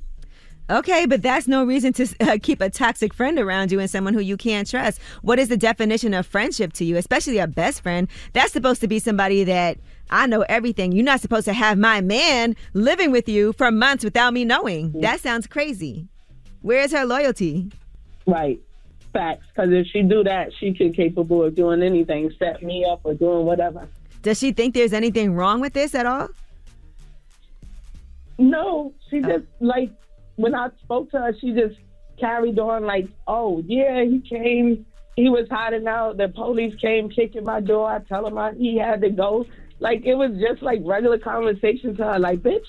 Okay, 0.70 1.06
but 1.06 1.22
that's 1.22 1.48
no 1.48 1.64
reason 1.64 1.94
to 1.94 2.08
uh, 2.22 2.38
keep 2.42 2.62
a 2.62 2.70
toxic 2.70 3.14
friend 3.14 3.38
around 3.38 3.72
you 3.72 3.80
and 3.80 3.90
someone 3.90 4.14
who 4.14 4.20
you 4.20 4.38
can't 4.38 4.70
trust. 4.70 5.00
What 5.22 5.38
is 5.40 5.50
the 5.50 5.58
definition 5.58 6.14
of 6.14 6.26
friendship 6.26 6.74
to 6.74 6.86
you, 6.86 6.98
especially 6.98 7.38
a 7.38 7.48
best 7.48 7.82
friend? 7.82 8.08
That's 8.34 8.52
supposed 8.52 8.82
to 8.82 8.88
be 8.88 9.00
somebody 9.00 9.44
that 9.44 9.78
I 10.10 10.26
know 10.28 10.42
everything. 10.50 10.92
You're 10.92 11.06
not 11.06 11.22
supposed 11.22 11.46
to 11.46 11.54
have 11.54 11.78
my 11.78 12.02
man 12.02 12.56
living 12.74 13.12
with 13.12 13.30
you 13.30 13.54
for 13.54 13.72
months 13.72 14.04
without 14.04 14.34
me 14.34 14.46
knowing. 14.46 14.92
That 15.02 15.20
sounds 15.20 15.48
crazy. 15.48 16.08
Where 16.62 16.82
is 16.82 16.92
her 16.94 17.06
loyalty? 17.06 17.72
Right. 18.26 18.60
Facts. 19.14 19.46
Because 19.54 19.72
if 19.72 19.88
she 19.88 20.02
do 20.02 20.24
that, 20.24 20.52
she 20.60 20.74
could 20.74 20.96
capable 20.96 21.44
of 21.44 21.56
doing 21.56 21.84
anything, 21.84 22.32
set 22.40 22.62
me 22.64 22.86
up 22.90 23.02
or 23.04 23.14
doing 23.14 23.46
whatever. 23.46 23.88
Does 24.24 24.40
she 24.40 24.52
think 24.52 24.74
there's 24.74 24.94
anything 24.94 25.36
wrong 25.36 25.62
with 25.62 25.74
this 25.74 25.94
at 25.94 26.08
all? 26.08 26.30
No, 28.38 28.94
she 29.10 29.22
just 29.22 29.46
like 29.60 29.92
when 30.36 30.56
I 30.56 30.70
spoke 30.84 31.12
to 31.12 31.20
her, 31.20 31.34
she 31.40 31.54
just 31.54 31.76
carried 32.20 32.60
on 32.60 32.86
like, 32.86 33.08
oh 33.28 33.64
yeah, 33.66 34.04
he 34.04 34.20
came, 34.20 34.86
he 35.16 35.30
was 35.30 35.48
hiding 35.50 35.88
out. 35.88 36.18
The 36.18 36.30
police 36.30 36.76
came 36.80 37.10
kicking 37.10 37.44
my 37.44 37.62
door. 37.62 37.90
I 37.90 38.00
tell 38.00 38.26
him 38.26 38.38
I, 38.38 38.54
he 38.54 38.78
had 38.78 39.02
to 39.02 39.10
go. 39.10 39.46
Like 39.80 40.06
it 40.06 40.16
was 40.16 40.32
just 40.40 40.62
like 40.62 40.82
regular 40.84 41.18
conversation 41.18 41.96
to 41.98 42.04
her. 42.04 42.20
Like, 42.20 42.40
bitch, 42.40 42.66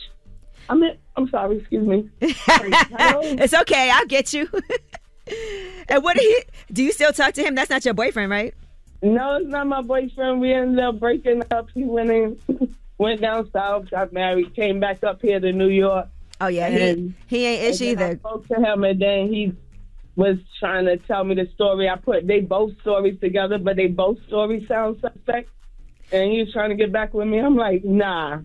I'm 0.68 0.82
in, 0.82 0.96
I'm 1.16 1.28
sorry, 1.28 1.58
excuse 1.58 1.86
me. 1.86 2.10
it's 2.20 3.54
okay. 3.54 3.90
I'll 3.90 4.06
get 4.06 4.32
you. 4.32 4.48
and 5.88 6.02
what 6.02 6.16
did 6.16 6.24
he? 6.24 6.72
Do 6.72 6.82
you 6.82 6.92
still 6.92 7.12
talk 7.12 7.34
to 7.34 7.42
him? 7.42 7.54
That's 7.54 7.70
not 7.70 7.84
your 7.84 7.94
boyfriend, 7.94 8.30
right? 8.30 8.54
No, 9.02 9.36
it's 9.36 9.48
not 9.48 9.66
my 9.66 9.82
boyfriend. 9.82 10.40
We 10.40 10.52
ended 10.52 10.80
up 10.80 10.98
breaking 10.98 11.42
up. 11.50 11.68
He 11.74 11.84
went 11.84 12.10
in, 12.10 12.38
went 12.98 13.20
down 13.20 13.50
south, 13.52 13.90
got 13.90 14.12
married, 14.12 14.54
came 14.54 14.80
back 14.80 15.04
up 15.04 15.22
here 15.22 15.38
to 15.38 15.52
New 15.52 15.68
York. 15.68 16.08
Oh 16.40 16.48
yeah, 16.48 16.68
he, 16.68 17.14
he 17.26 17.46
ain't 17.46 17.62
ish 17.74 17.80
and 17.80 17.98
then 17.98 17.98
I 17.98 18.10
either. 18.10 18.18
spoke 18.18 18.48
to 18.48 18.54
him, 18.56 18.84
and 18.84 19.00
then 19.00 19.32
he 19.32 19.52
was 20.16 20.36
trying 20.58 20.86
to 20.86 20.96
tell 20.98 21.24
me 21.24 21.34
the 21.34 21.48
story. 21.54 21.88
I 21.88 21.96
put 21.96 22.26
they 22.26 22.40
both 22.40 22.72
stories 22.80 23.18
together, 23.20 23.58
but 23.58 23.76
they 23.76 23.86
both 23.86 24.18
stories 24.26 24.66
sound 24.68 24.98
suspect. 25.00 25.50
And 26.12 26.30
he 26.32 26.40
was 26.40 26.52
trying 26.52 26.70
to 26.70 26.76
get 26.76 26.92
back 26.92 27.14
with 27.14 27.26
me. 27.26 27.38
I'm 27.40 27.56
like, 27.56 27.84
nah, 27.84 28.38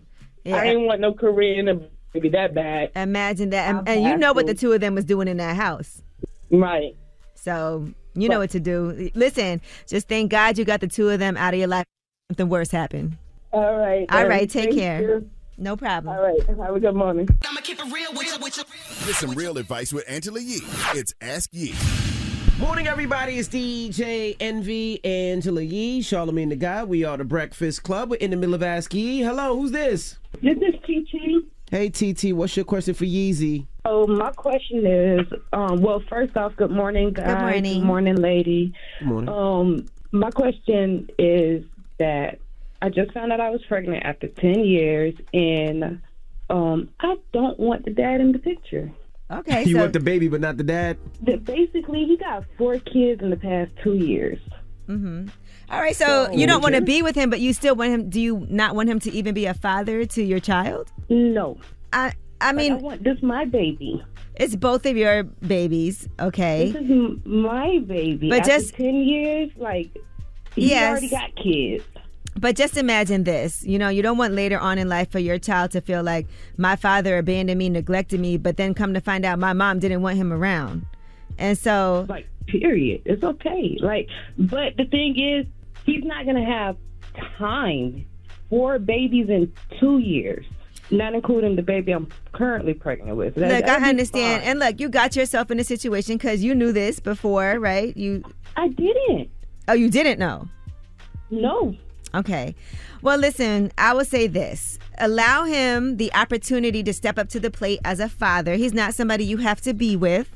Yeah. 0.44 0.56
I 0.56 0.66
ain't 0.66 0.82
want 0.82 1.00
no 1.00 1.14
career 1.14 1.60
in 1.60 1.66
the 1.66 1.90
baby 2.14 2.30
that 2.30 2.56
bad. 2.56 2.92
Imagine 2.96 3.52
that, 3.52 3.70
and, 3.70 3.88
and 3.88 4.04
you 4.04 4.18
know 4.18 4.34
what 4.34 4.48
the 4.48 4.56
two 4.56 4.72
of 4.74 4.82
them 4.82 4.96
was 4.96 5.06
doing 5.06 5.28
in 5.28 5.38
that 5.38 5.56
house, 5.56 6.02
right? 6.50 6.96
So 7.36 7.88
you 8.16 8.30
know 8.30 8.40
what 8.40 8.52
to 8.52 8.60
do. 8.60 9.10
Listen, 9.16 9.62
just 9.88 10.08
thank 10.08 10.32
God 10.32 10.58
you 10.58 10.66
got 10.66 10.82
the 10.82 10.88
two 10.88 11.10
of 11.10 11.20
them 11.20 11.38
out 11.38 11.54
of 11.54 11.60
your 11.60 11.68
life. 11.68 11.86
Something 12.30 12.50
worse 12.50 12.72
happened. 12.72 13.18
All 13.52 13.76
right. 13.78 14.06
All 14.10 14.28
right. 14.28 14.50
take 14.50 14.74
care. 14.74 15.02
you. 15.02 15.30
No 15.58 15.76
problem. 15.78 16.16
All 16.16 16.24
right. 16.24 16.40
Have 16.48 16.76
a 16.76 16.80
good 16.80 16.96
morning. 16.96 17.28
Get 17.64 17.80
some 19.16 19.32
real 19.34 19.58
advice 19.58 19.94
with 19.94 20.06
Angela 20.08 20.40
Yee. 20.40 20.62
It's 20.94 21.14
Ask 21.22 21.50
Yee. 21.54 21.76
Morning, 22.60 22.88
everybody. 22.88 23.40
It's 23.40 23.50
DJ 23.50 24.36
Envy, 24.40 25.04
Angela 25.04 25.62
Yee, 25.62 26.02
Charlamagne 26.02 26.50
the 26.50 26.56
Guy. 26.56 26.84
We 26.84 27.04
are 27.04 27.18
the 27.18 27.24
Breakfast 27.24 27.84
Club. 27.84 28.12
We're 28.12 28.18
in 28.18 28.32
the 28.32 28.38
middle 28.38 28.54
of 28.54 28.64
Ask 28.64 28.94
Yee. 28.94 29.22
Hello, 29.22 29.56
who's 29.58 29.72
this? 29.72 30.18
This 30.42 30.58
is 30.58 30.76
TT. 30.84 31.46
Hey, 31.72 31.90
TT, 31.90 32.34
what's 32.34 32.56
your 32.56 32.66
question 32.66 32.94
for 32.94 33.06
Yeezy? 33.06 33.66
Oh, 33.86 34.06
my 34.06 34.32
question 34.32 34.86
is, 34.86 35.22
um, 35.54 35.82
well, 35.82 36.04
first 36.10 36.36
off, 36.38 36.56
good 36.56 36.70
morning, 36.70 37.14
guys. 37.14 37.28
Good 37.28 37.40
morning. 37.40 37.80
Good 37.80 37.88
morning, 37.88 38.16
lady. 38.18 38.74
Good 39.00 39.08
morning. 39.08 39.30
Um, 39.30 39.86
my 40.12 40.30
question 40.32 41.10
is 41.18 41.64
that 41.98 42.40
I 42.82 42.90
just 42.90 43.12
found 43.14 43.32
out 43.32 43.40
I 43.40 43.50
was 43.50 43.62
pregnant 43.68 44.04
after 44.06 44.28
ten 44.28 44.64
years, 44.66 45.14
and 45.34 46.02
um, 46.50 46.90
I 47.00 47.16
don't 47.34 47.60
want 47.60 47.86
the 47.86 47.92
dad 47.92 48.22
in 48.22 48.32
the 48.32 48.40
picture. 48.40 48.92
Okay, 49.30 49.64
you 49.64 49.76
so 49.76 49.80
want 49.82 49.94
the 49.94 50.00
baby, 50.00 50.28
but 50.28 50.42
not 50.42 50.58
the 50.58 50.64
dad? 50.64 50.98
That 51.22 51.46
basically, 51.46 52.06
he 52.06 52.18
got 52.18 52.44
four 52.58 52.80
kids 52.80 53.22
in 53.22 53.30
the 53.30 53.38
past 53.38 53.72
two 53.84 53.94
years. 53.94 54.40
Mm-hmm. 54.90 55.28
all 55.70 55.80
right. 55.80 55.96
So 55.96 56.30
you 56.32 56.48
don't 56.48 56.62
want 56.62 56.76
to 56.76 56.82
be 56.82 57.02
with 57.02 57.16
him, 57.16 57.30
but 57.30 57.40
you 57.40 57.54
still 57.54 57.76
want 57.76 57.92
him. 57.92 58.10
Do 58.10 58.20
you 58.20 58.46
not 58.50 58.76
want 58.76 58.90
him 58.90 59.00
to 59.02 59.12
even 59.12 59.34
be 59.34 59.46
a 59.46 59.54
father 59.54 60.06
to 60.06 60.24
your 60.24 60.40
child? 60.42 60.92
No. 61.08 61.58
I 61.94 62.14
I 62.42 62.52
mean, 62.52 62.74
I 62.74 62.76
want 62.76 63.04
this 63.04 63.22
my 63.22 63.46
baby. 63.46 64.04
It's 64.36 64.56
both 64.56 64.86
of 64.86 64.98
your 64.98 65.24
babies, 65.24 66.10
okay? 66.20 66.72
This 66.72 66.82
is 66.84 66.90
m- 66.92 67.22
my 67.26 67.80
baby. 67.86 68.30
But 68.30 68.40
After 68.40 68.52
just- 68.54 68.74
ten 68.76 68.96
years, 68.96 69.52
like 69.56 69.96
he 70.56 70.72
Yes. 70.72 70.90
already 70.92 71.10
got 71.10 71.36
kids. 71.36 71.84
But 72.38 72.56
just 72.56 72.78
imagine 72.78 73.24
this. 73.24 73.64
You 73.66 73.78
know, 73.78 73.90
you 73.90 74.02
don't 74.02 74.18
want 74.18 74.34
later 74.34 74.58
on 74.60 74.78
in 74.78 74.88
life 74.88 75.12
for 75.12 75.20
your 75.20 75.38
child 75.38 75.72
to 75.72 75.82
feel 75.82 76.02
like 76.02 76.28
my 76.58 76.76
father 76.76 77.18
abandoned 77.18 77.60
me, 77.60 77.70
neglected 77.70 78.20
me, 78.20 78.38
but 78.38 78.58
then 78.58 78.74
come 78.74 78.94
to 78.94 79.02
find 79.02 79.26
out 79.26 79.38
my 79.38 79.54
mom 79.54 79.80
didn't 79.80 80.02
want 80.02 80.18
him 80.18 80.32
around. 80.32 80.86
And 81.38 81.58
so 81.58 82.06
like 82.10 82.28
period. 82.48 83.02
It's 83.06 83.24
okay. 83.24 83.78
Like, 83.80 84.08
but 84.38 84.78
the 84.78 84.86
thing 84.86 85.20
is, 85.20 85.46
he's 85.86 86.04
not 86.04 86.26
gonna 86.26 86.46
have 86.46 86.78
time. 87.38 88.06
Four 88.50 88.80
babies 88.80 89.30
in 89.30 89.52
two 89.80 90.00
years, 90.00 90.46
not 90.90 91.14
including 91.14 91.56
the 91.56 91.62
baby 91.62 91.94
I'm 91.94 92.08
currently 92.34 92.74
pregnant 92.74 93.16
with. 93.18 93.36
That- 93.36 93.62
Look, 93.62 93.70
I 93.70 93.90
understand. 93.90 94.44
And 94.44 94.60
look, 94.60 94.80
you 94.80 94.90
got 94.90 95.16
yourself 95.16 95.52
in 95.52 95.60
a 95.60 95.64
situation 95.64 96.18
because 96.18 96.44
you 96.44 96.54
knew 96.54 96.72
this 96.74 97.00
before, 97.00 97.60
right? 97.60 97.96
You. 97.96 98.24
I 98.58 98.68
didn't. 98.68 99.30
Oh, 99.68 99.74
you 99.74 99.90
didn't 99.90 100.20
know. 100.20 100.48
No. 101.30 101.76
Okay. 102.14 102.56
Well, 103.02 103.18
listen, 103.18 103.72
I 103.78 103.94
will 103.94 104.06
say 104.06 104.28
this. 104.28 104.78
Allow 104.98 105.46
him 105.46 105.98
the 105.98 106.14
opportunity 106.14 106.84
to 106.84 106.94
step 106.94 107.18
up 107.18 107.30
to 107.30 107.40
the 107.40 107.50
plate 107.52 107.80
as 107.86 108.00
a 108.00 108.10
father. 108.10 108.56
He's 108.56 108.74
not 108.74 108.94
somebody 108.94 109.24
you 109.24 109.38
have 109.38 109.62
to 109.62 109.74
be 109.74 109.96
with. 109.96 110.30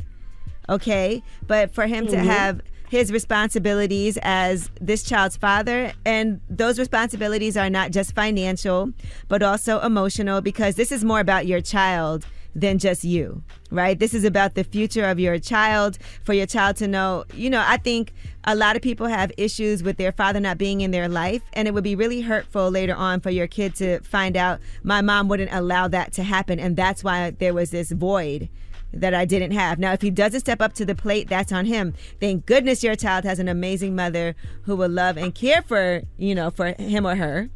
Okay? 0.70 1.22
But 1.48 1.74
for 1.74 1.86
him 1.86 2.08
to 2.08 2.16
Mhm. 2.16 2.24
have 2.26 2.62
his 2.90 3.12
responsibilities 3.12 4.18
as 4.22 4.70
this 4.80 5.04
child's 5.04 5.36
father 5.36 5.92
and 6.06 6.40
those 6.50 6.80
responsibilities 6.80 7.58
are 7.58 7.70
not 7.70 7.92
just 7.92 8.14
financial 8.14 8.92
but 9.28 9.42
also 9.42 9.80
emotional 9.82 10.40
because 10.40 10.76
this 10.76 10.92
is 10.92 11.04
more 11.04 11.20
about 11.20 11.48
your 11.48 11.60
child 11.60 12.26
than 12.56 12.80
just 12.80 13.04
you 13.04 13.44
right 13.70 14.00
this 14.00 14.14
is 14.14 14.24
about 14.24 14.56
the 14.56 14.64
future 14.64 15.06
of 15.06 15.20
your 15.20 15.38
child 15.38 15.98
for 16.24 16.34
your 16.34 16.46
child 16.46 16.76
to 16.78 16.88
know 16.88 17.26
you 17.34 17.50
know 17.50 17.64
i 17.68 17.78
think 17.78 18.14
a 18.46 18.56
lot 18.56 18.76
of 18.76 18.82
people 18.82 19.08
have 19.08 19.32
issues 19.38 19.84
with 19.84 19.98
their 19.98 20.12
father 20.14 20.40
not 20.40 20.58
being 20.58 20.82
in 20.82 20.92
their 20.92 21.10
life 21.10 21.42
and 21.54 21.68
it 21.68 21.74
would 21.74 21.84
be 21.84 21.96
really 21.96 22.22
hurtful 22.22 22.70
later 22.72 22.96
on 22.96 23.20
for 23.20 23.30
your 23.30 23.48
kid 23.48 23.76
to 23.76 24.00
find 24.00 24.38
out 24.38 24.60
my 24.84 25.02
mom 25.02 25.28
wouldn't 25.28 25.52
allow 25.52 25.88
that 25.88 26.14
to 26.14 26.24
happen 26.24 26.60
and 26.60 26.78
that's 26.78 27.04
why 27.04 27.30
there 27.32 27.54
was 27.54 27.72
this 27.72 27.92
void 27.92 28.50
that 28.96 29.14
I 29.14 29.26
didn't 29.26 29.52
have. 29.52 29.78
Now, 29.78 29.94
if 29.94 30.02
he 30.02 30.10
doesn't 30.10 30.40
step 30.40 30.62
up 30.62 30.74
to 30.74 30.86
the 30.86 30.96
plate, 30.96 31.28
that's 31.28 31.52
on 31.52 31.66
him. 31.66 31.94
Thank 32.20 32.46
goodness 32.46 32.84
your 32.84 32.96
child 32.96 33.26
has 33.26 33.40
an 33.40 33.48
amazing 33.48 33.96
mother 33.96 34.36
who 34.64 34.76
will 34.76 34.90
love 34.90 35.18
and 35.18 35.36
care 35.36 35.62
for, 35.62 36.04
you 36.18 36.34
know, 36.34 36.50
for 36.50 36.74
him 36.80 37.06
or 37.06 37.16
her. 37.16 37.50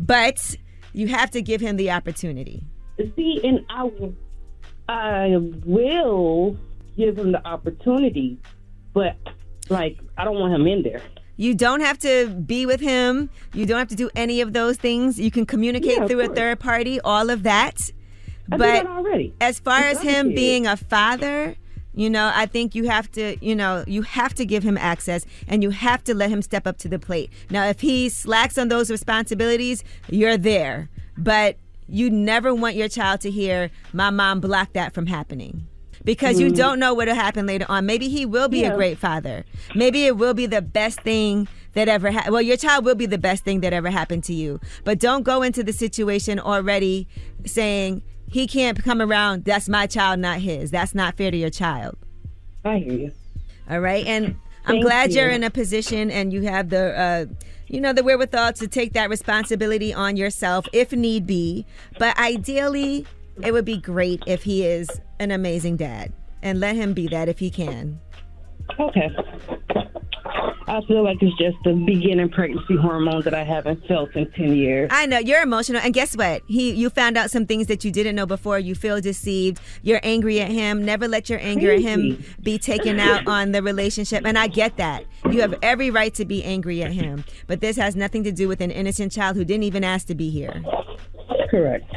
But 0.00 0.56
you 0.92 1.08
have 1.08 1.30
to 1.32 1.42
give 1.42 1.60
him 1.60 1.76
the 1.76 1.90
opportunity. 1.90 2.64
See, 3.16 3.40
and 3.44 3.64
I, 3.68 3.90
I 4.88 5.36
will 5.36 6.56
give 6.96 7.18
him 7.18 7.32
the 7.32 7.46
opportunity, 7.46 8.38
but 8.94 9.16
like 9.68 9.98
I 10.16 10.24
don't 10.24 10.38
want 10.38 10.54
him 10.54 10.66
in 10.66 10.82
there. 10.82 11.02
You 11.36 11.54
don't 11.54 11.80
have 11.80 11.98
to 12.00 12.28
be 12.28 12.66
with 12.66 12.80
him. 12.80 13.30
You 13.54 13.64
don't 13.64 13.78
have 13.78 13.88
to 13.88 13.94
do 13.94 14.10
any 14.16 14.40
of 14.40 14.52
those 14.52 14.76
things. 14.76 15.20
You 15.20 15.30
can 15.30 15.46
communicate 15.46 15.98
Yeah, 15.98 16.06
through 16.08 16.22
a 16.22 16.34
third 16.34 16.58
party, 16.58 17.00
all 17.00 17.30
of 17.30 17.44
that. 17.44 17.90
I 18.50 18.56
but 18.56 18.58
that 18.58 18.86
already. 18.86 19.34
as 19.40 19.60
far 19.60 19.80
as 19.80 20.00
him 20.00 20.34
being 20.34 20.66
a 20.66 20.76
father, 20.76 21.54
you 21.94 22.08
know, 22.10 22.32
I 22.34 22.46
think 22.46 22.74
you 22.74 22.88
have 22.88 23.10
to, 23.12 23.36
you 23.44 23.54
know, 23.54 23.84
you 23.86 24.02
have 24.02 24.34
to 24.34 24.46
give 24.46 24.62
him 24.62 24.78
access 24.78 25.26
and 25.46 25.62
you 25.62 25.70
have 25.70 26.02
to 26.04 26.14
let 26.14 26.30
him 26.30 26.42
step 26.42 26.66
up 26.66 26.78
to 26.78 26.88
the 26.88 26.98
plate. 26.98 27.30
Now, 27.50 27.66
if 27.66 27.80
he 27.80 28.08
slacks 28.08 28.56
on 28.56 28.68
those 28.68 28.90
responsibilities, 28.90 29.84
you're 30.08 30.38
there. 30.38 30.88
But 31.16 31.56
you 31.88 32.10
never 32.10 32.54
want 32.54 32.76
your 32.76 32.88
child 32.88 33.20
to 33.22 33.30
hear, 33.30 33.70
my 33.92 34.10
mom 34.10 34.40
blocked 34.40 34.74
that 34.74 34.92
from 34.94 35.06
happening. 35.06 35.66
because 36.04 36.38
you 36.38 36.46
Mm. 36.48 36.56
don't 36.56 36.78
know 36.78 36.94
what'll 36.94 37.14
happen 37.14 37.44
later 37.44 37.66
on. 37.68 37.84
Maybe 37.84 38.08
he 38.08 38.24
will 38.24 38.48
be 38.48 38.60
Yeah. 38.60 38.72
a 38.72 38.76
great 38.76 38.98
father. 38.98 39.44
Maybe 39.74 40.04
it 40.06 40.16
will 40.16 40.32
be 40.32 40.46
the 40.46 40.62
best 40.62 41.00
thing 41.00 41.48
that 41.74 41.88
ever 41.88 42.12
ha- 42.12 42.28
well 42.30 42.40
your 42.40 42.56
child 42.56 42.84
will 42.84 42.94
be 42.94 43.04
the 43.04 43.18
best 43.18 43.44
thing 43.44 43.60
that 43.62 43.72
ever 43.72 43.90
happened 43.90 44.22
to 44.24 44.32
you. 44.32 44.60
But 44.84 45.00
don't 45.00 45.24
go 45.24 45.42
into 45.42 45.64
the 45.64 45.72
situation 45.72 46.38
already 46.38 47.08
saying 47.44 48.02
he 48.30 48.46
can't 48.46 48.82
come 48.82 49.02
around. 49.02 49.44
That's 49.44 49.68
my 49.68 49.86
child, 49.88 50.20
not 50.20 50.38
his. 50.38 50.70
That's 50.70 50.94
not 50.94 51.16
fair 51.16 51.32
to 51.32 51.36
your 51.36 51.50
child. 51.50 51.96
I 52.64 52.78
hear 52.78 52.92
you. 52.92 53.12
All 53.68 53.80
right, 53.80 54.06
and 54.06 54.36
I'm 54.66 54.74
Thank 54.76 54.84
glad 54.84 55.10
you. 55.10 55.20
you're 55.20 55.30
in 55.30 55.42
a 55.42 55.50
position 55.50 56.10
and 56.12 56.32
you 56.32 56.42
have 56.42 56.68
the, 56.70 56.98
uh, 56.98 57.26
you 57.68 57.80
know, 57.80 57.92
the 57.92 58.02
wherewithal 58.02 58.54
to 58.54 58.68
take 58.68 58.92
that 58.94 59.10
responsibility 59.10 59.92
on 59.92 60.16
yourself 60.16 60.66
if 60.72 60.92
need 60.92 61.26
be. 61.26 61.66
But 61.98 62.18
ideally, 62.18 63.06
it 63.42 63.52
would 63.52 63.64
be 63.64 63.78
great 63.78 64.22
if 64.26 64.42
he 64.42 64.64
is 64.66 64.88
an 65.20 65.30
amazing 65.30 65.76
dad, 65.76 66.12
and 66.42 66.60
let 66.60 66.76
him 66.76 66.92
be 66.94 67.08
that 67.08 67.28
if 67.28 67.38
he 67.38 67.50
can. 67.50 68.00
Okay. 68.78 69.10
I 70.68 70.82
feel 70.82 71.02
like 71.02 71.16
it's 71.22 71.36
just 71.38 71.56
the 71.64 71.72
beginning 71.72 72.28
pregnancy 72.28 72.76
hormones 72.76 73.24
that 73.24 73.32
I 73.32 73.42
haven't 73.42 73.86
felt 73.86 74.14
in 74.14 74.30
10 74.32 74.54
years. 74.54 74.90
I 74.92 75.06
know 75.06 75.18
you're 75.18 75.40
emotional, 75.40 75.80
and 75.80 75.94
guess 75.94 76.14
what? 76.14 76.42
He, 76.46 76.72
you 76.72 76.90
found 76.90 77.16
out 77.16 77.30
some 77.30 77.46
things 77.46 77.68
that 77.68 77.84
you 77.84 77.90
didn't 77.90 78.14
know 78.14 78.26
before. 78.26 78.58
You 78.58 78.74
feel 78.74 79.00
deceived. 79.00 79.60
You're 79.82 80.00
angry 80.02 80.40
at 80.40 80.50
him. 80.50 80.84
Never 80.84 81.08
let 81.08 81.30
your 81.30 81.38
anger 81.40 81.72
at 81.72 81.80
him 81.80 82.22
be 82.42 82.58
taken 82.58 83.00
out 83.00 83.26
on 83.26 83.52
the 83.52 83.62
relationship. 83.62 84.26
And 84.26 84.38
I 84.38 84.46
get 84.46 84.76
that. 84.76 85.04
You 85.30 85.40
have 85.40 85.54
every 85.62 85.90
right 85.90 86.12
to 86.14 86.26
be 86.26 86.44
angry 86.44 86.82
at 86.82 86.92
him, 86.92 87.24
but 87.46 87.60
this 87.60 87.76
has 87.76 87.96
nothing 87.96 88.22
to 88.24 88.32
do 88.32 88.46
with 88.46 88.60
an 88.60 88.70
innocent 88.70 89.12
child 89.12 89.36
who 89.36 89.44
didn't 89.44 89.64
even 89.64 89.84
ask 89.84 90.06
to 90.08 90.14
be 90.14 90.28
here. 90.28 90.62
Correct. 91.50 91.90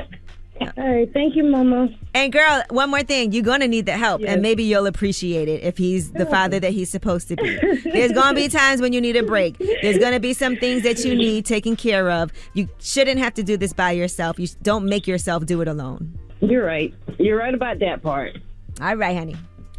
All 0.78 0.90
right, 0.90 1.12
thank 1.14 1.36
you, 1.36 1.44
Mama. 1.44 1.90
And 2.14 2.32
girl, 2.32 2.64
one 2.70 2.90
more 2.90 3.04
thing, 3.04 3.32
you're 3.32 3.44
gonna 3.44 3.68
need 3.68 3.86
the 3.86 3.98
help, 3.98 4.22
and 4.26 4.42
maybe 4.42 4.64
you'll 4.64 4.86
appreciate 4.88 5.48
it 5.48 5.64
if 5.64 5.78
he's 5.78 6.12
the 6.12 6.26
father 6.26 6.60
that 6.60 6.72
he's 6.72 6.90
supposed 6.90 7.28
to 7.30 7.36
be. 7.36 7.58
There's 7.84 8.12
gonna 8.14 8.36
be 8.36 8.48
times 8.48 8.82
when 8.82 8.94
you 8.94 9.02
need 9.02 9.16
a 9.16 9.24
break. 9.24 9.58
There's 9.58 9.98
gonna 9.98 10.20
be 10.20 10.34
some 10.34 10.56
things 10.56 10.84
that 10.84 11.04
you 11.04 11.16
need 11.16 11.46
taken 11.46 11.76
care 11.76 12.10
of. 12.10 12.32
You 12.54 12.70
shouldn't 12.80 13.20
have 13.20 13.34
to 13.36 13.44
do 13.44 13.58
this 13.58 13.74
by 13.74 13.92
yourself. 13.92 14.40
You 14.40 14.48
don't 14.64 14.86
make 14.86 15.08
yourself 15.08 15.46
do 15.46 15.62
it 15.62 15.68
alone. 15.68 16.18
You're 16.40 16.66
right. 16.66 16.94
You're 17.20 17.38
right 17.38 17.54
about 17.54 17.80
that 17.80 18.02
part. 18.02 18.38
All 18.82 18.96
right, 18.96 19.16
honey. 19.16 19.36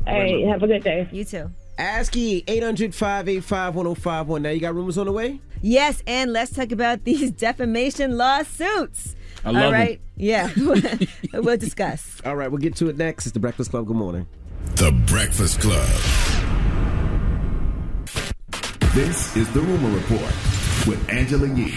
All 0.06 0.19
right, 0.19 0.47
have 0.47 0.62
a 0.62 0.66
good 0.66 0.85
day. 0.85 1.09
You 1.12 1.24
too. 1.24 1.51
Ask 1.78 2.14
Yee 2.14 2.44
800 2.47 2.94
585 2.94 3.74
1051. 3.74 4.43
Now, 4.43 4.51
you 4.51 4.60
got 4.60 4.74
rumors 4.74 4.98
on 4.98 5.06
the 5.06 5.12
way? 5.12 5.40
Yes, 5.62 6.02
and 6.06 6.32
let's 6.32 6.52
talk 6.52 6.70
about 6.73 7.05
these 7.05 7.31
defamation 7.32 8.16
lawsuits. 8.19 9.16
I 9.44 9.51
love 9.51 9.62
All 9.62 9.69
'em. 9.69 9.73
right. 9.73 10.01
Yeah. 10.16 10.51
we'll 11.35 11.56
discuss. 11.56 12.20
All 12.24 12.36
right, 12.36 12.48
we'll 12.51 12.60
get 12.60 12.77
to 12.77 12.89
it 12.89 12.97
next. 12.97 13.27
It's 13.27 13.32
the 13.35 13.40
Breakfast 13.40 13.70
Club. 13.70 13.86
Good 13.86 13.97
morning. 13.97 14.27
The 14.77 14.93
Breakfast 15.06 15.60
Club. 15.60 15.86
This 18.94 19.36
is 19.36 19.51
the 19.52 19.60
Rumor 19.60 19.90
Report 19.90 20.32
with 20.86 21.02
Angela 21.09 21.47
Yee. 21.48 21.73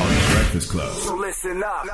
On 0.00 0.08
the 0.08 0.32
Breakfast 0.34 0.70
Club. 0.70 0.92
So 1.02 1.14
listen 1.16 1.62
up. 1.64 1.84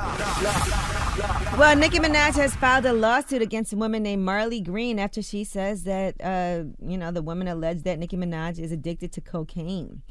Well, 1.59 1.75
Nicki 1.75 1.99
Minaj 1.99 2.35
has 2.35 2.55
filed 2.55 2.85
a 2.85 2.93
lawsuit 2.93 3.41
against 3.41 3.73
a 3.73 3.75
woman 3.75 4.01
named 4.03 4.23
Marley 4.23 4.61
Green 4.61 4.97
after 4.99 5.21
she 5.21 5.43
says 5.43 5.83
that, 5.83 6.15
uh, 6.21 6.63
you 6.85 6.97
know, 6.97 7.11
the 7.11 7.21
woman 7.21 7.47
alleged 7.49 7.83
that 7.83 7.99
Nicki 7.99 8.15
Minaj 8.17 8.57
is 8.57 8.71
addicted 8.71 9.11
to 9.13 9.21
cocaine. 9.21 10.01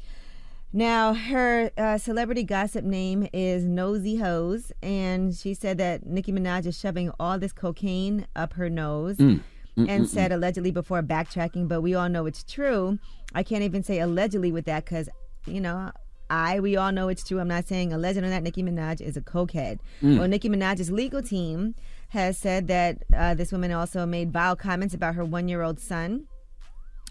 Now, 0.71 1.13
her 1.15 1.71
uh, 1.77 1.97
celebrity 1.97 2.43
gossip 2.43 2.85
name 2.85 3.27
is 3.33 3.63
Nosy 3.65 4.17
Heaux, 4.17 4.59
and 4.83 5.33
she 5.35 5.55
said 5.55 5.79
that 5.79 6.05
Nicki 6.05 6.31
Minaj 6.31 6.67
is 6.67 6.79
shoving 6.79 7.11
all 7.19 7.39
this 7.39 7.51
cocaine 7.51 8.27
up 8.35 8.53
her 8.53 8.69
nose. 8.69 9.17
Mm. 9.17 9.41
Mm, 9.77 9.89
And 9.89 10.05
mm, 10.05 10.07
said 10.07 10.31
allegedly 10.31 10.71
before 10.71 11.01
backtracking, 11.01 11.67
but 11.67 11.81
we 11.81 11.95
all 11.95 12.09
know 12.09 12.25
it's 12.25 12.43
true. 12.43 12.99
I 13.33 13.43
can't 13.43 13.63
even 13.63 13.81
say 13.81 13.99
allegedly 13.99 14.51
with 14.51 14.65
that 14.65 14.85
because, 14.85 15.09
you 15.45 15.61
know, 15.61 15.91
I, 16.29 16.59
we 16.59 16.75
all 16.75 16.91
know 16.91 17.07
it's 17.07 17.23
true. 17.23 17.39
I'm 17.39 17.47
not 17.47 17.67
saying 17.67 17.91
alleged 17.93 18.17
or 18.17 18.21
not. 18.21 18.43
Nicki 18.43 18.61
Minaj 18.61 18.99
is 19.01 19.15
a 19.17 19.21
cokehead. 19.21 19.79
Mm. 20.01 20.19
Well, 20.19 20.27
Nicki 20.27 20.49
Minaj's 20.49 20.91
legal 20.91 21.23
team 21.23 21.75
has 22.09 22.37
said 22.37 22.67
that 22.67 23.03
uh, 23.15 23.33
this 23.35 23.51
woman 23.51 23.71
also 23.71 24.05
made 24.05 24.31
vile 24.31 24.55
comments 24.55 24.93
about 24.93 25.15
her 25.15 25.23
one 25.25 25.47
year 25.47 25.61
old 25.61 25.79
son 25.79 26.27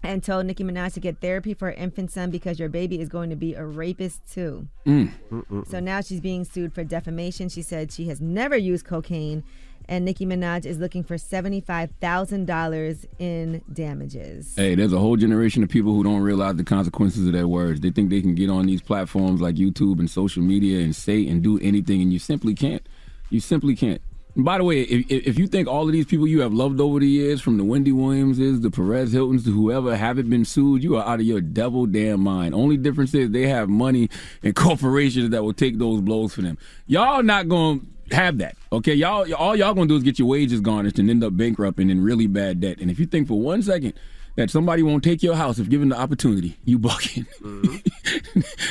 and 0.03 0.23
told 0.23 0.45
Nicki 0.45 0.63
Minaj 0.63 0.93
to 0.93 0.99
get 0.99 1.19
therapy 1.19 1.53
for 1.53 1.67
her 1.67 1.73
infant 1.73 2.11
son 2.11 2.31
because 2.31 2.59
your 2.59 2.69
baby 2.69 2.99
is 2.99 3.09
going 3.09 3.29
to 3.29 3.35
be 3.35 3.53
a 3.53 3.65
rapist 3.65 4.21
too. 4.31 4.67
Mm. 4.85 5.67
So 5.67 5.79
now 5.79 6.01
she's 6.01 6.21
being 6.21 6.45
sued 6.45 6.73
for 6.73 6.83
defamation. 6.83 7.49
She 7.49 7.61
said 7.61 7.91
she 7.91 8.07
has 8.07 8.21
never 8.21 8.55
used 8.55 8.85
cocaine, 8.85 9.43
and 9.87 10.05
Nicki 10.05 10.25
Minaj 10.25 10.65
is 10.65 10.77
looking 10.77 11.03
for 11.03 11.15
$75,000 11.15 13.05
in 13.17 13.61
damages. 13.73 14.53
Hey, 14.55 14.75
there's 14.75 14.93
a 14.93 14.99
whole 14.99 15.17
generation 15.17 15.63
of 15.63 15.69
people 15.69 15.93
who 15.93 16.03
don't 16.03 16.21
realize 16.21 16.55
the 16.55 16.63
consequences 16.63 17.25
of 17.25 17.33
their 17.33 17.47
words. 17.47 17.79
They 17.81 17.89
think 17.89 18.09
they 18.09 18.21
can 18.21 18.35
get 18.35 18.49
on 18.49 18.67
these 18.67 18.81
platforms 18.81 19.41
like 19.41 19.55
YouTube 19.55 19.99
and 19.99 20.09
social 20.09 20.43
media 20.43 20.79
and 20.83 20.95
say 20.95 21.27
and 21.27 21.41
do 21.41 21.59
anything, 21.59 22.01
and 22.01 22.13
you 22.13 22.19
simply 22.19 22.53
can't. 22.53 22.87
You 23.29 23.39
simply 23.39 23.75
can't. 23.75 24.01
By 24.35 24.57
the 24.57 24.63
way, 24.63 24.81
if, 24.81 25.09
if 25.09 25.39
you 25.39 25.47
think 25.47 25.67
all 25.67 25.87
of 25.87 25.91
these 25.91 26.05
people 26.05 26.27
you 26.27 26.41
have 26.41 26.53
loved 26.53 26.79
over 26.79 26.99
the 26.99 27.07
years, 27.07 27.41
from 27.41 27.57
the 27.57 27.63
Wendy 27.63 27.91
Williamses, 27.91 28.61
the 28.61 28.69
Perez 28.69 29.11
Hiltons, 29.11 29.43
to 29.45 29.51
whoever, 29.51 29.95
haven't 29.95 30.29
been 30.29 30.45
sued, 30.45 30.83
you 30.83 30.97
are 30.97 31.05
out 31.05 31.19
of 31.19 31.25
your 31.25 31.41
devil 31.41 31.85
damn 31.85 32.21
mind. 32.21 32.53
Only 32.53 32.77
difference 32.77 33.13
is 33.13 33.31
they 33.31 33.47
have 33.47 33.69
money 33.69 34.09
and 34.43 34.55
corporations 34.55 35.31
that 35.31 35.43
will 35.43 35.53
take 35.53 35.79
those 35.79 36.01
blows 36.01 36.33
for 36.33 36.41
them. 36.41 36.57
Y'all 36.85 37.23
not 37.23 37.49
going 37.49 37.79
to 38.09 38.15
have 38.15 38.37
that. 38.37 38.55
Okay, 38.71 38.93
y'all 38.93 39.31
all 39.33 39.55
y'all 39.55 39.73
gonna 39.73 39.87
do 39.87 39.95
is 39.95 40.03
get 40.03 40.17
your 40.19 40.27
wages 40.27 40.61
garnished 40.61 40.99
and 40.99 41.09
end 41.09 41.23
up 41.23 41.35
bankrupt 41.35 41.79
and 41.79 41.91
in 41.91 42.03
really 42.03 42.27
bad 42.27 42.59
debt. 42.59 42.79
And 42.79 42.89
if 42.89 42.99
you 42.99 43.05
think 43.05 43.27
for 43.27 43.39
one 43.39 43.61
second 43.61 43.93
that 44.35 44.49
somebody 44.49 44.83
won't 44.83 45.03
take 45.03 45.21
your 45.23 45.35
house 45.35 45.59
if 45.59 45.69
given 45.69 45.89
the 45.89 45.97
opportunity, 45.97 46.57
you 46.65 46.79
bucking. 46.79 47.25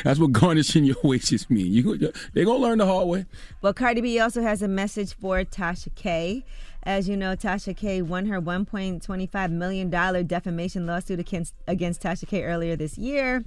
That's 0.04 0.18
what 0.18 0.32
garnishing 0.32 0.84
your 0.84 0.96
wages 1.02 1.48
mean. 1.50 1.72
You 1.72 2.12
they 2.32 2.44
gonna 2.44 2.58
learn 2.58 2.78
the 2.78 2.86
hard 2.86 3.08
way. 3.08 3.26
Well, 3.62 3.74
Cardi 3.74 4.00
B 4.00 4.18
also 4.20 4.42
has 4.42 4.62
a 4.62 4.68
message 4.68 5.14
for 5.14 5.44
Tasha 5.44 5.94
K. 5.94 6.44
As 6.84 7.08
you 7.08 7.16
know, 7.16 7.36
Tasha 7.36 7.76
K 7.76 8.00
won 8.02 8.26
her 8.26 8.40
$1.25 8.40 9.50
million 9.50 9.90
defamation 10.26 10.86
lawsuit 10.86 11.18
against, 11.18 11.54
against 11.66 12.02
Tasha 12.02 12.26
K 12.26 12.44
earlier 12.44 12.76
this 12.76 12.96
year 12.96 13.44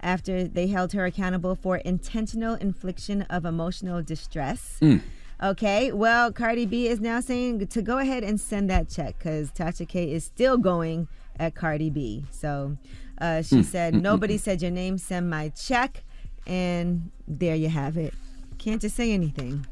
after 0.00 0.44
they 0.44 0.66
held 0.66 0.92
her 0.92 1.06
accountable 1.06 1.54
for 1.54 1.76
intentional 1.78 2.54
infliction 2.54 3.22
of 3.22 3.44
emotional 3.44 4.02
distress. 4.02 4.78
Mm. 4.82 5.00
Okay, 5.42 5.90
well, 5.90 6.32
Cardi 6.32 6.66
B 6.66 6.86
is 6.86 7.00
now 7.00 7.20
saying 7.20 7.66
to 7.66 7.82
go 7.82 7.98
ahead 7.98 8.22
and 8.22 8.40
send 8.40 8.70
that 8.70 8.88
check 8.88 9.18
because 9.18 9.50
Tasha 9.50 9.88
K 9.88 10.12
is 10.12 10.24
still 10.24 10.56
going 10.56 11.08
at 11.38 11.54
Cardi 11.54 11.90
B. 11.90 12.24
So 12.30 12.76
uh, 13.20 13.42
she 13.42 13.62
Mm, 13.62 13.64
said, 13.64 13.94
mm, 13.94 14.00
mm, 14.00 14.02
Nobody 14.02 14.36
said 14.38 14.62
your 14.62 14.70
name, 14.70 14.98
send 14.98 15.30
my 15.30 15.50
check. 15.50 16.02
And 16.46 17.10
there 17.28 17.54
you 17.54 17.68
have 17.68 17.96
it. 17.96 18.14
Can't 18.58 18.80
just 18.80 18.96
say 18.96 19.12
anything. 19.12 19.66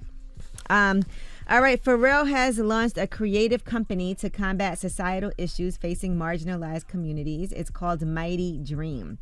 Um, 0.68 1.02
all 1.48 1.60
right, 1.60 1.82
Pharrell 1.82 2.28
has 2.28 2.58
launched 2.58 2.96
a 2.96 3.06
creative 3.08 3.64
company 3.64 4.14
to 4.16 4.30
combat 4.30 4.78
societal 4.78 5.32
issues 5.36 5.76
facing 5.76 6.16
marginalized 6.16 6.86
communities. 6.86 7.50
It's 7.52 7.70
called 7.70 8.02
Mighty 8.02 8.58
Dream. 8.58 9.18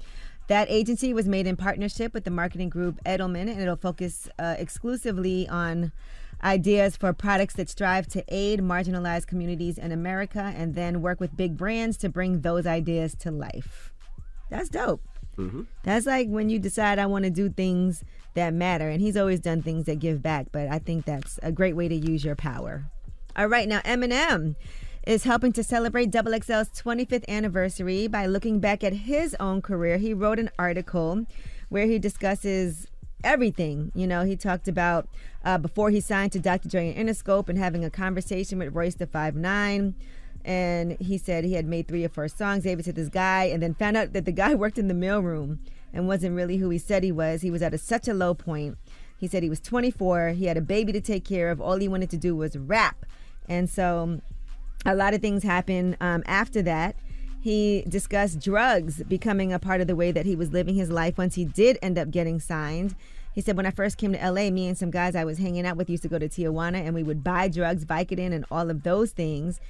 That 0.49 0.69
agency 0.71 1.13
was 1.15 1.27
made 1.27 1.47
in 1.47 1.57
partnership 1.57 2.13
with 2.15 2.25
the 2.25 2.31
marketing 2.31 2.69
group 2.69 2.99
Edelman, 3.05 3.51
and 3.51 3.61
it'll 3.61 3.77
focus 3.77 4.29
uh, 4.39 4.57
exclusively 4.59 5.49
on 5.49 5.93
ideas 6.43 6.97
for 6.97 7.13
products 7.13 7.55
that 7.55 7.69
strive 7.69 8.07
to 8.09 8.25
aid 8.29 8.61
marginalized 8.61 9.27
communities 9.27 9.79
in 9.79 9.93
America 9.93 10.53
and 10.57 10.75
then 10.75 11.03
work 11.03 11.21
with 11.21 11.37
big 11.37 11.57
brands 11.57 11.97
to 11.99 12.09
bring 12.09 12.41
those 12.41 12.67
ideas 12.67 13.15
to 13.17 13.31
life. 13.31 13.93
That's 14.51 14.69
dope. 14.69 15.03
Mm-hmm. 15.37 15.63
That's 15.85 16.07
like 16.07 16.29
when 16.29 16.51
you 16.51 16.59
decide 16.59 16.99
I 16.99 17.07
want 17.07 17.25
to 17.25 17.31
do 17.31 17.49
things 17.49 18.03
that 18.35 18.55
matter. 18.55 18.89
And 18.89 19.01
he's 19.01 19.17
always 19.17 19.41
done 19.41 19.63
things 19.63 19.85
that 19.87 19.99
give 19.99 20.23
back, 20.23 20.47
but 20.53 20.69
I 20.69 20.79
think 20.79 21.05
that's 21.05 21.39
a 21.43 21.53
great 21.53 21.77
way 21.77 21.89
to 21.89 21.95
use 21.95 22.25
your 22.25 22.37
power. 22.37 22.85
All 23.37 23.47
right, 23.47 23.69
now 23.69 23.81
Eminem 23.81 24.57
is 25.07 25.25
helping 25.25 25.53
to 25.53 25.63
celebrate 25.63 26.11
Double 26.11 26.33
XL's 26.33 26.69
25th 26.71 27.27
anniversary 27.29 28.09
by 28.09 28.27
looking 28.27 28.59
back 28.59 28.83
at 28.83 28.93
his 28.93 29.37
own 29.39 29.63
career. 29.63 29.97
He 29.97 30.13
wrote 30.13 30.39
an 30.39 30.51
article 30.59 31.25
where 31.69 31.87
he 31.87 31.99
discusses 31.99 32.89
everything. 33.25 33.93
You 33.95 34.07
know, 34.07 34.25
he 34.25 34.37
talked 34.37 34.69
about 34.69 35.09
uh, 35.45 35.59
before 35.59 35.91
he 35.91 36.01
signed 36.01 36.33
to 36.33 36.41
Dr. 36.41 36.69
Dre 36.69 36.93
and 36.93 37.09
Interscope 37.09 37.49
and 37.49 37.59
having 37.59 37.85
a 37.85 37.91
conversation 37.91 38.59
with 38.59 38.75
Royce 38.75 38.95
the 38.95 39.07
Five 39.07 39.35
Nine 39.35 39.95
and 40.45 40.93
he 41.01 41.19
said 41.19 41.45
he 41.45 41.53
had 41.53 41.67
made 41.67 41.87
three 41.87 42.05
or 42.05 42.09
four 42.09 42.27
songs, 42.27 42.65
gave 42.65 42.79
it 42.79 42.85
to 42.85 42.93
this 42.93 43.11
guy, 43.11 43.45
and 43.45 43.63
then 43.63 43.75
found 43.75 43.97
out 43.97 44.15
that 44.15 44.25
the 44.25 44.33
guy 44.33 44.55
worked 44.55 44.79
in 44.79 44.89
the 44.89 44.95
mailroom 44.95 45.59
and 45.93 46.09
wasn't 46.09 46.35
really 46.35 46.57
who 46.57 46.71
he 46.71 46.79
said 46.79 47.05
he 47.05 47.13
was. 47.13 47.43
He 47.43 47.51
was 47.51 47.63
at 47.63 47.75
a, 47.75 47.79
such 47.79 48.09
a 48.09 48.15
low 48.15 48.35
point. 48.35 48.79
He 49.17 49.27
said 49.27 49.43
he 49.43 49.51
was 49.51 49.61
24, 49.61 50.31
he 50.31 50.47
had 50.47 50.57
a 50.57 50.63
baby 50.63 50.93
to 50.93 51.01
take 51.01 51.25
care 51.25 51.51
of, 51.51 51.61
all 51.61 51.77
he 51.77 51.89
wanted 51.89 52.09
to 52.11 52.17
do 52.17 52.37
was 52.37 52.57
rap. 52.57 53.05
And 53.49 53.69
so 53.69 54.21
a 54.87 54.95
lot 54.95 55.13
of 55.13 55.21
things 55.21 55.43
happened 55.43 55.97
um, 56.01 56.23
after 56.25 56.63
that. 56.63 56.95
He 57.49 57.83
discussed 57.89 58.41
drugs 58.41 59.03
becoming 59.05 59.55
a 59.55 59.59
part 59.59 59.81
of 59.81 59.87
the 59.87 59.97
way 59.97 60.13
that 60.13 60.27
he 60.27 60.37
was 60.37 60.53
living 60.53 60.75
his 60.75 60.91
life 60.91 61.17
once 61.17 61.35
he 61.35 61.47
did 61.47 61.79
end 61.81 61.97
up 61.97 62.11
getting 62.11 62.41
signed. 62.41 62.95
He 63.35 63.41
said, 63.41 63.57
when 63.57 63.65
I 63.65 63.71
first 63.71 63.97
came 63.97 64.13
to 64.13 64.19
LA, 64.19 64.51
me 64.51 64.69
and 64.69 64.77
some 64.77 64.91
guys 64.91 65.17
I 65.17 65.25
was 65.25 65.39
hanging 65.39 65.67
out 65.67 65.79
with 65.79 65.89
used 65.89 66.03
to 66.03 66.11
go 66.11 66.19
to 66.19 66.29
Tijuana 66.29 66.85
and 66.85 66.95
we 66.95 67.03
would 67.03 67.25
buy 67.25 67.49
drugs, 67.49 67.87
Vicodin, 67.87 68.35
and 68.35 68.45
all 68.51 68.69
of 68.69 68.83
those 68.83 69.13
things 69.13 69.63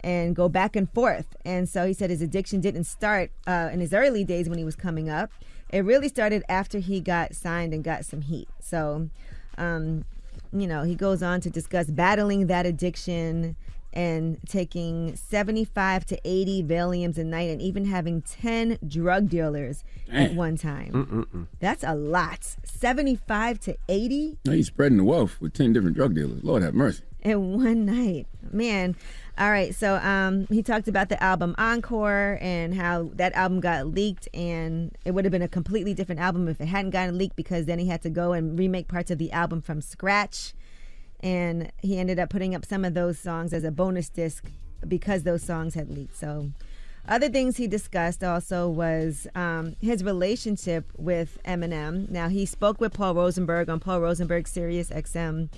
and 0.00 0.34
go 0.34 0.48
back 0.48 0.76
and 0.76 0.90
forth. 0.94 1.36
And 1.44 1.68
so 1.68 1.86
he 1.86 1.92
said 1.92 2.08
his 2.08 2.22
addiction 2.22 2.62
didn't 2.62 2.84
start 2.84 3.30
uh, 3.46 3.68
in 3.70 3.80
his 3.80 3.92
early 3.92 4.24
days 4.24 4.48
when 4.48 4.56
he 4.56 4.64
was 4.64 4.74
coming 4.74 5.10
up. 5.10 5.30
It 5.68 5.80
really 5.80 6.08
started 6.08 6.42
after 6.48 6.78
he 6.78 7.02
got 7.02 7.34
signed 7.34 7.74
and 7.74 7.84
got 7.84 8.06
some 8.06 8.22
heat. 8.22 8.48
So, 8.62 9.10
um, 9.58 10.06
you 10.54 10.66
know, 10.66 10.84
he 10.84 10.94
goes 10.94 11.22
on 11.22 11.42
to 11.42 11.50
discuss 11.50 11.88
battling 11.88 12.46
that 12.46 12.64
addiction 12.64 13.56
and 13.96 14.38
taking 14.46 15.16
75 15.16 16.04
to 16.06 16.20
80 16.22 16.62
Valiums 16.64 17.16
a 17.16 17.24
night 17.24 17.48
and 17.50 17.62
even 17.62 17.86
having 17.86 18.20
10 18.22 18.78
drug 18.86 19.28
dealers 19.30 19.82
at 20.12 20.34
one 20.34 20.56
time. 20.56 20.92
Mm-mm-mm. 20.92 21.46
That's 21.60 21.82
a 21.82 21.94
lot. 21.94 22.56
75 22.64 23.58
to 23.60 23.76
80 23.88 24.38
Now 24.44 24.52
he's 24.52 24.66
spreading 24.66 24.98
the 24.98 25.04
wealth 25.04 25.40
with 25.40 25.54
10 25.54 25.72
different 25.72 25.96
drug 25.96 26.14
dealers. 26.14 26.44
Lord 26.44 26.62
have 26.62 26.74
mercy. 26.74 27.02
in 27.22 27.54
one 27.56 27.86
night. 27.86 28.26
Man. 28.52 28.94
All 29.38 29.50
right. 29.50 29.74
So 29.74 29.96
um, 29.96 30.46
he 30.48 30.62
talked 30.62 30.88
about 30.88 31.08
the 31.08 31.20
album 31.22 31.54
Encore 31.58 32.38
and 32.40 32.74
how 32.74 33.10
that 33.14 33.32
album 33.34 33.60
got 33.60 33.86
leaked, 33.86 34.28
and 34.32 34.96
it 35.04 35.10
would 35.12 35.24
have 35.24 35.32
been 35.32 35.42
a 35.42 35.48
completely 35.48 35.92
different 35.94 36.20
album 36.20 36.48
if 36.48 36.60
it 36.60 36.66
hadn't 36.66 36.90
gotten 36.90 37.18
leaked 37.18 37.34
because 37.36 37.66
then 37.66 37.78
he 37.78 37.88
had 37.88 38.02
to 38.02 38.10
go 38.10 38.32
and 38.32 38.58
remake 38.58 38.88
parts 38.88 39.10
of 39.10 39.18
the 39.18 39.32
album 39.32 39.60
from 39.62 39.80
scratch. 39.80 40.54
And 41.20 41.72
he 41.82 41.98
ended 41.98 42.18
up 42.18 42.30
putting 42.30 42.54
up 42.54 42.64
some 42.64 42.84
of 42.84 42.94
those 42.94 43.18
songs 43.18 43.52
as 43.52 43.64
a 43.64 43.70
bonus 43.70 44.08
disc 44.08 44.44
because 44.86 45.22
those 45.22 45.42
songs 45.42 45.74
had 45.74 45.90
leaked. 45.90 46.16
So, 46.16 46.50
other 47.08 47.28
things 47.28 47.56
he 47.56 47.68
discussed 47.68 48.24
also 48.24 48.68
was 48.68 49.28
um, 49.36 49.76
his 49.80 50.02
relationship 50.02 50.90
with 50.96 51.38
Eminem. 51.44 52.10
Now, 52.10 52.28
he 52.28 52.44
spoke 52.44 52.80
with 52.80 52.92
Paul 52.92 53.14
Rosenberg 53.14 53.68
on 53.70 53.78
Paul 53.78 54.00
Rosenberg's 54.00 54.50
Sirius 54.50 54.90
XM 54.90 55.48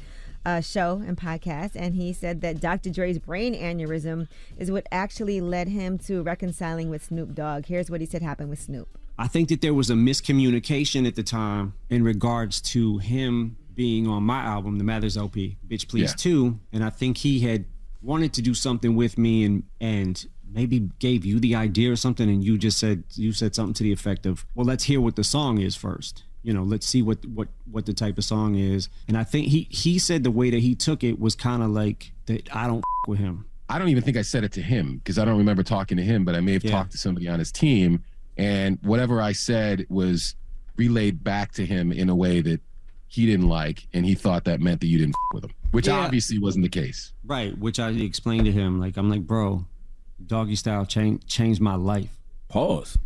uh, 0.45 0.61
show 0.61 1.03
and 1.07 1.17
podcast, 1.17 1.73
and 1.75 1.95
he 1.95 2.13
said 2.13 2.43
that 2.43 2.61
Dr. 2.61 2.91
Dre's 2.91 3.19
brain 3.19 3.55
aneurysm 3.55 4.29
is 4.59 4.71
what 4.71 4.87
actually 4.93 5.41
led 5.41 5.69
him 5.69 5.99
to 6.01 6.23
reconciling 6.23 6.91
with 6.91 7.05
Snoop 7.05 7.35
Dogg. 7.35 7.67
Here's 7.67 7.91
what 7.91 8.01
he 8.01 8.07
said 8.07 8.23
happened 8.23 8.51
with 8.51 8.61
Snoop. 8.61 8.89
I 9.19 9.27
think 9.27 9.49
that 9.49 9.63
there 9.63 9.75
was 9.75 9.91
a 9.91 9.95
miscommunication 9.95 11.07
at 11.07 11.17
the 11.17 11.23
time 11.23 11.75
in 11.91 12.05
regards 12.05 12.61
to 12.61 12.99
him 12.99 13.57
being 13.79 14.09
on 14.09 14.25
my 14.25 14.41
album, 14.43 14.77
The 14.77 14.83
Mathers 14.85 15.17
LP, 15.17 15.57
Bitch 15.67 15.89
Please 15.89 16.11
Yeah. 16.11 16.17
2. 16.17 16.61
And 16.73 16.83
I 16.85 16.91
think 16.91 17.19
he 17.19 17.39
had 17.41 17.65
wanted 18.03 18.33
to 18.35 18.43
do 18.43 18.53
something 18.53 18.95
with 18.97 19.17
me 19.17 19.45
and 19.45 19.63
and 19.81 20.27
maybe 20.53 20.91
gave 20.99 21.25
you 21.25 21.39
the 21.39 21.55
idea 21.55 21.91
or 21.93 21.97
something 21.97 22.29
and 22.29 22.43
you 22.45 22.57
just 22.59 22.79
said 22.79 23.05
you 23.15 23.33
said 23.33 23.55
something 23.55 23.75
to 23.75 23.83
the 23.85 23.93
effect 23.93 24.27
of, 24.27 24.45
Well, 24.55 24.67
let's 24.67 24.85
hear 24.85 25.01
what 25.01 25.15
the 25.17 25.23
song 25.25 25.59
is 25.59 25.77
first. 25.77 26.25
You 26.43 26.53
know, 26.53 26.65
let's 26.65 26.87
see 26.89 27.03
what 27.03 27.25
what 27.27 27.49
what 27.71 27.87
the 27.87 27.93
type 27.95 28.19
of 28.19 28.25
song 28.25 28.57
is. 28.57 28.89
And 29.07 29.17
I 29.17 29.23
think 29.25 29.47
he 29.47 29.69
he 29.71 29.99
said 30.01 30.25
the 30.25 30.31
way 30.33 30.51
that 30.51 30.61
he 30.61 30.75
took 30.75 31.05
it 31.05 31.19
was 31.21 31.35
kind 31.37 31.63
of 31.63 31.71
like 31.71 32.13
that 32.27 32.49
I 32.55 32.67
don't 32.67 32.79
f- 32.79 33.09
with 33.09 33.21
him. 33.21 33.47
I 33.69 33.79
don't 33.79 33.91
even 33.91 34.03
think 34.03 34.17
I 34.17 34.23
said 34.23 34.43
it 34.45 34.53
to 34.53 34.63
him 34.63 34.97
because 34.99 35.19
I 35.21 35.25
don't 35.25 35.39
remember 35.39 35.63
talking 35.63 35.97
to 35.99 36.03
him, 36.03 36.25
but 36.25 36.35
I 36.35 36.41
may 36.41 36.55
have 36.55 36.65
Yeah. 36.65 36.73
talked 36.73 36.91
to 36.93 36.99
somebody 36.99 37.29
on 37.29 37.39
his 37.39 37.53
team. 37.53 38.03
And 38.37 38.79
whatever 38.83 39.21
I 39.23 39.33
said 39.33 39.87
was 39.89 40.35
relayed 40.77 41.23
back 41.23 41.53
to 41.53 41.67
him 41.67 41.93
in 41.93 42.09
a 42.09 42.15
way 42.17 42.41
that 42.41 42.61
he 43.09 43.27
didn't 43.27 43.49
like. 43.49 43.87
And 43.93 44.05
he 44.07 44.15
thought 44.15 44.45
that 44.45 44.61
meant 44.61 44.81
that 44.81 44.87
you 44.87 44.99
didn't 44.99 45.17
with 45.35 45.45
him, 45.45 45.51
which 45.73 45.89
Yeah. 45.89 45.97
obviously 45.99 46.39
wasn't 46.39 46.63
the 46.65 46.69
case. 46.69 47.13
Right, 47.25 47.57
which 47.59 47.81
I 47.81 47.91
explained 47.91 48.45
to 48.47 48.53
him. 48.53 48.79
Like 48.81 48.97
I'm 48.97 49.11
like, 49.11 49.27
bro, 49.27 49.65
doggy 50.25 50.57
style 50.57 50.87
changed 50.87 51.27
changed 51.27 51.61
my 51.61 51.75
life. 51.75 52.11
Pause. 52.49 52.99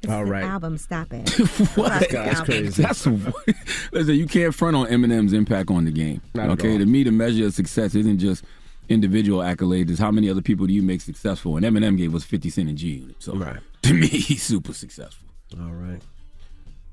This 0.00 0.10
All 0.10 0.24
is 0.24 0.28
an 0.30 0.34
album. 0.34 0.78
Stop 0.78 1.12
it. 1.12 1.30
What? 1.76 1.92
Stop 1.92 2.08
the 2.10 2.18
album. 2.18 2.70
That's 2.70 3.06
listen. 3.92 4.14
You 4.16 4.26
can't 4.26 4.52
front 4.52 4.74
on 4.76 4.88
Eminem's 4.88 5.32
impact 5.32 5.70
on 5.70 5.84
the 5.84 5.92
game. 5.92 6.20
Not 6.34 6.50
okay, 6.50 6.76
to 6.76 6.84
me, 6.86 7.04
the 7.04 7.12
measure 7.12 7.46
of 7.46 7.54
success 7.54 7.94
isn't 7.94 8.18
just 8.18 8.42
individual 8.88 9.38
accolades. 9.40 9.90
It's 9.90 10.00
how 10.00 10.10
many 10.10 10.28
other 10.28 10.42
people 10.42 10.66
do 10.66 10.72
you 10.72 10.82
make 10.82 11.02
successful? 11.02 11.56
And 11.56 11.64
Eminem 11.64 11.96
gave 11.96 12.16
us 12.16 12.24
50 12.24 12.50
Cent 12.50 12.68
and 12.68 12.76
G 12.76 12.88
Unit. 12.88 13.16
So 13.20 13.32
to 13.82 13.94
me, 13.94 14.08
he's 14.08 14.42
super 14.42 14.74
successful. 14.74 15.28
All 15.60 15.70
right. 15.70 16.02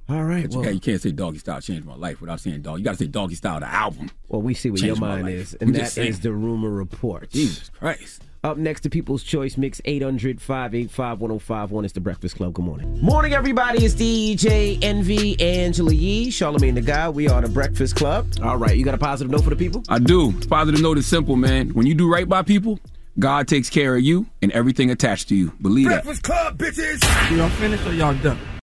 All 0.10 0.24
right. 0.24 0.50
But 0.50 0.54
you, 0.54 0.62
can't, 0.64 0.74
you 0.76 0.82
can't 0.82 1.02
say 1.02 1.12
Doggy 1.12 1.38
Style 1.38 1.62
changed 1.62 1.86
my 1.86 1.96
life 1.96 2.20
without 2.20 2.40
saying 2.40 2.64
dog. 2.64 2.80
You 2.80 2.86
got 2.86 2.94
to 2.94 2.98
say 2.98 3.08
Doggy 3.08 3.36
Style 3.36 3.60
the 3.60 3.68
album. 3.68 4.10
Well, 4.28 4.42
we 4.42 4.54
see 4.54 4.72
what 4.72 4.82
your 4.82 4.96
mind 4.96 5.30
is, 5.30 5.54
and 5.56 5.74
just 5.76 5.96
that 5.96 6.06
is 6.06 6.20
the 6.22 6.34
rumor 6.34 6.70
report. 6.70 7.30
Jesus 7.30 7.70
Christ. 7.70 8.24
Up 8.42 8.58
next 8.58 8.82
to 8.82 8.90
People's 8.90 9.22
Choice 9.22 9.58
Mix 9.58 9.82
800 9.84 10.42
585 10.42 11.20
1051 11.20 11.86
is 11.86 11.92
the 11.92 12.00
Breakfast 12.00 12.38
Club. 12.38 12.54
Good 12.54 12.64
morning. 12.64 13.02
Morning, 13.02 13.34
everybody. 13.34 13.84
It's 13.84 13.96
DJ 13.96 14.82
Envy 14.82 15.40
Angela 15.42 15.94
Yee, 15.94 16.30
Charlamagne 16.30 16.74
the 16.74 16.82
Guy. 16.82 17.10
We 17.10 17.28
are 17.28 17.42
the 17.42 17.50
Breakfast 17.50 17.98
Club. 17.98 18.28
All 18.42 18.56
right. 18.56 18.78
You 18.78 18.86
got 18.86 18.94
a 18.94 18.98
positive 18.98 19.30
note 19.30 19.44
for 19.44 19.50
the 19.50 19.58
people? 19.58 19.84
I 19.90 20.00
do. 20.00 20.32
Positive 20.48 20.82
note 20.82 20.98
is 20.98 21.06
simple, 21.06 21.36
man. 21.36 21.70
When 21.74 21.86
you 21.86 21.94
do 21.94 22.10
right 22.10 22.30
by 22.30 22.44
people, 22.44 22.80
God 23.20 23.50
takes 23.50 23.70
care 23.70 23.98
of 23.98 24.02
you 24.04 24.26
and 24.42 24.54
everything 24.54 24.90
attached 24.90 25.28
to 25.30 25.36
you. 25.36 25.52
Believe 25.62 25.90
that. 25.90 26.06
Breakfast 26.06 26.24
Club, 26.24 26.58
bitches. 26.58 27.38
Y'all 27.38 27.50
finished 27.50 27.86
or 27.86 27.94
y'all 27.94 28.14
done? 28.20 28.40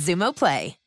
Xumo 0.00 0.32
Play. 0.32 0.79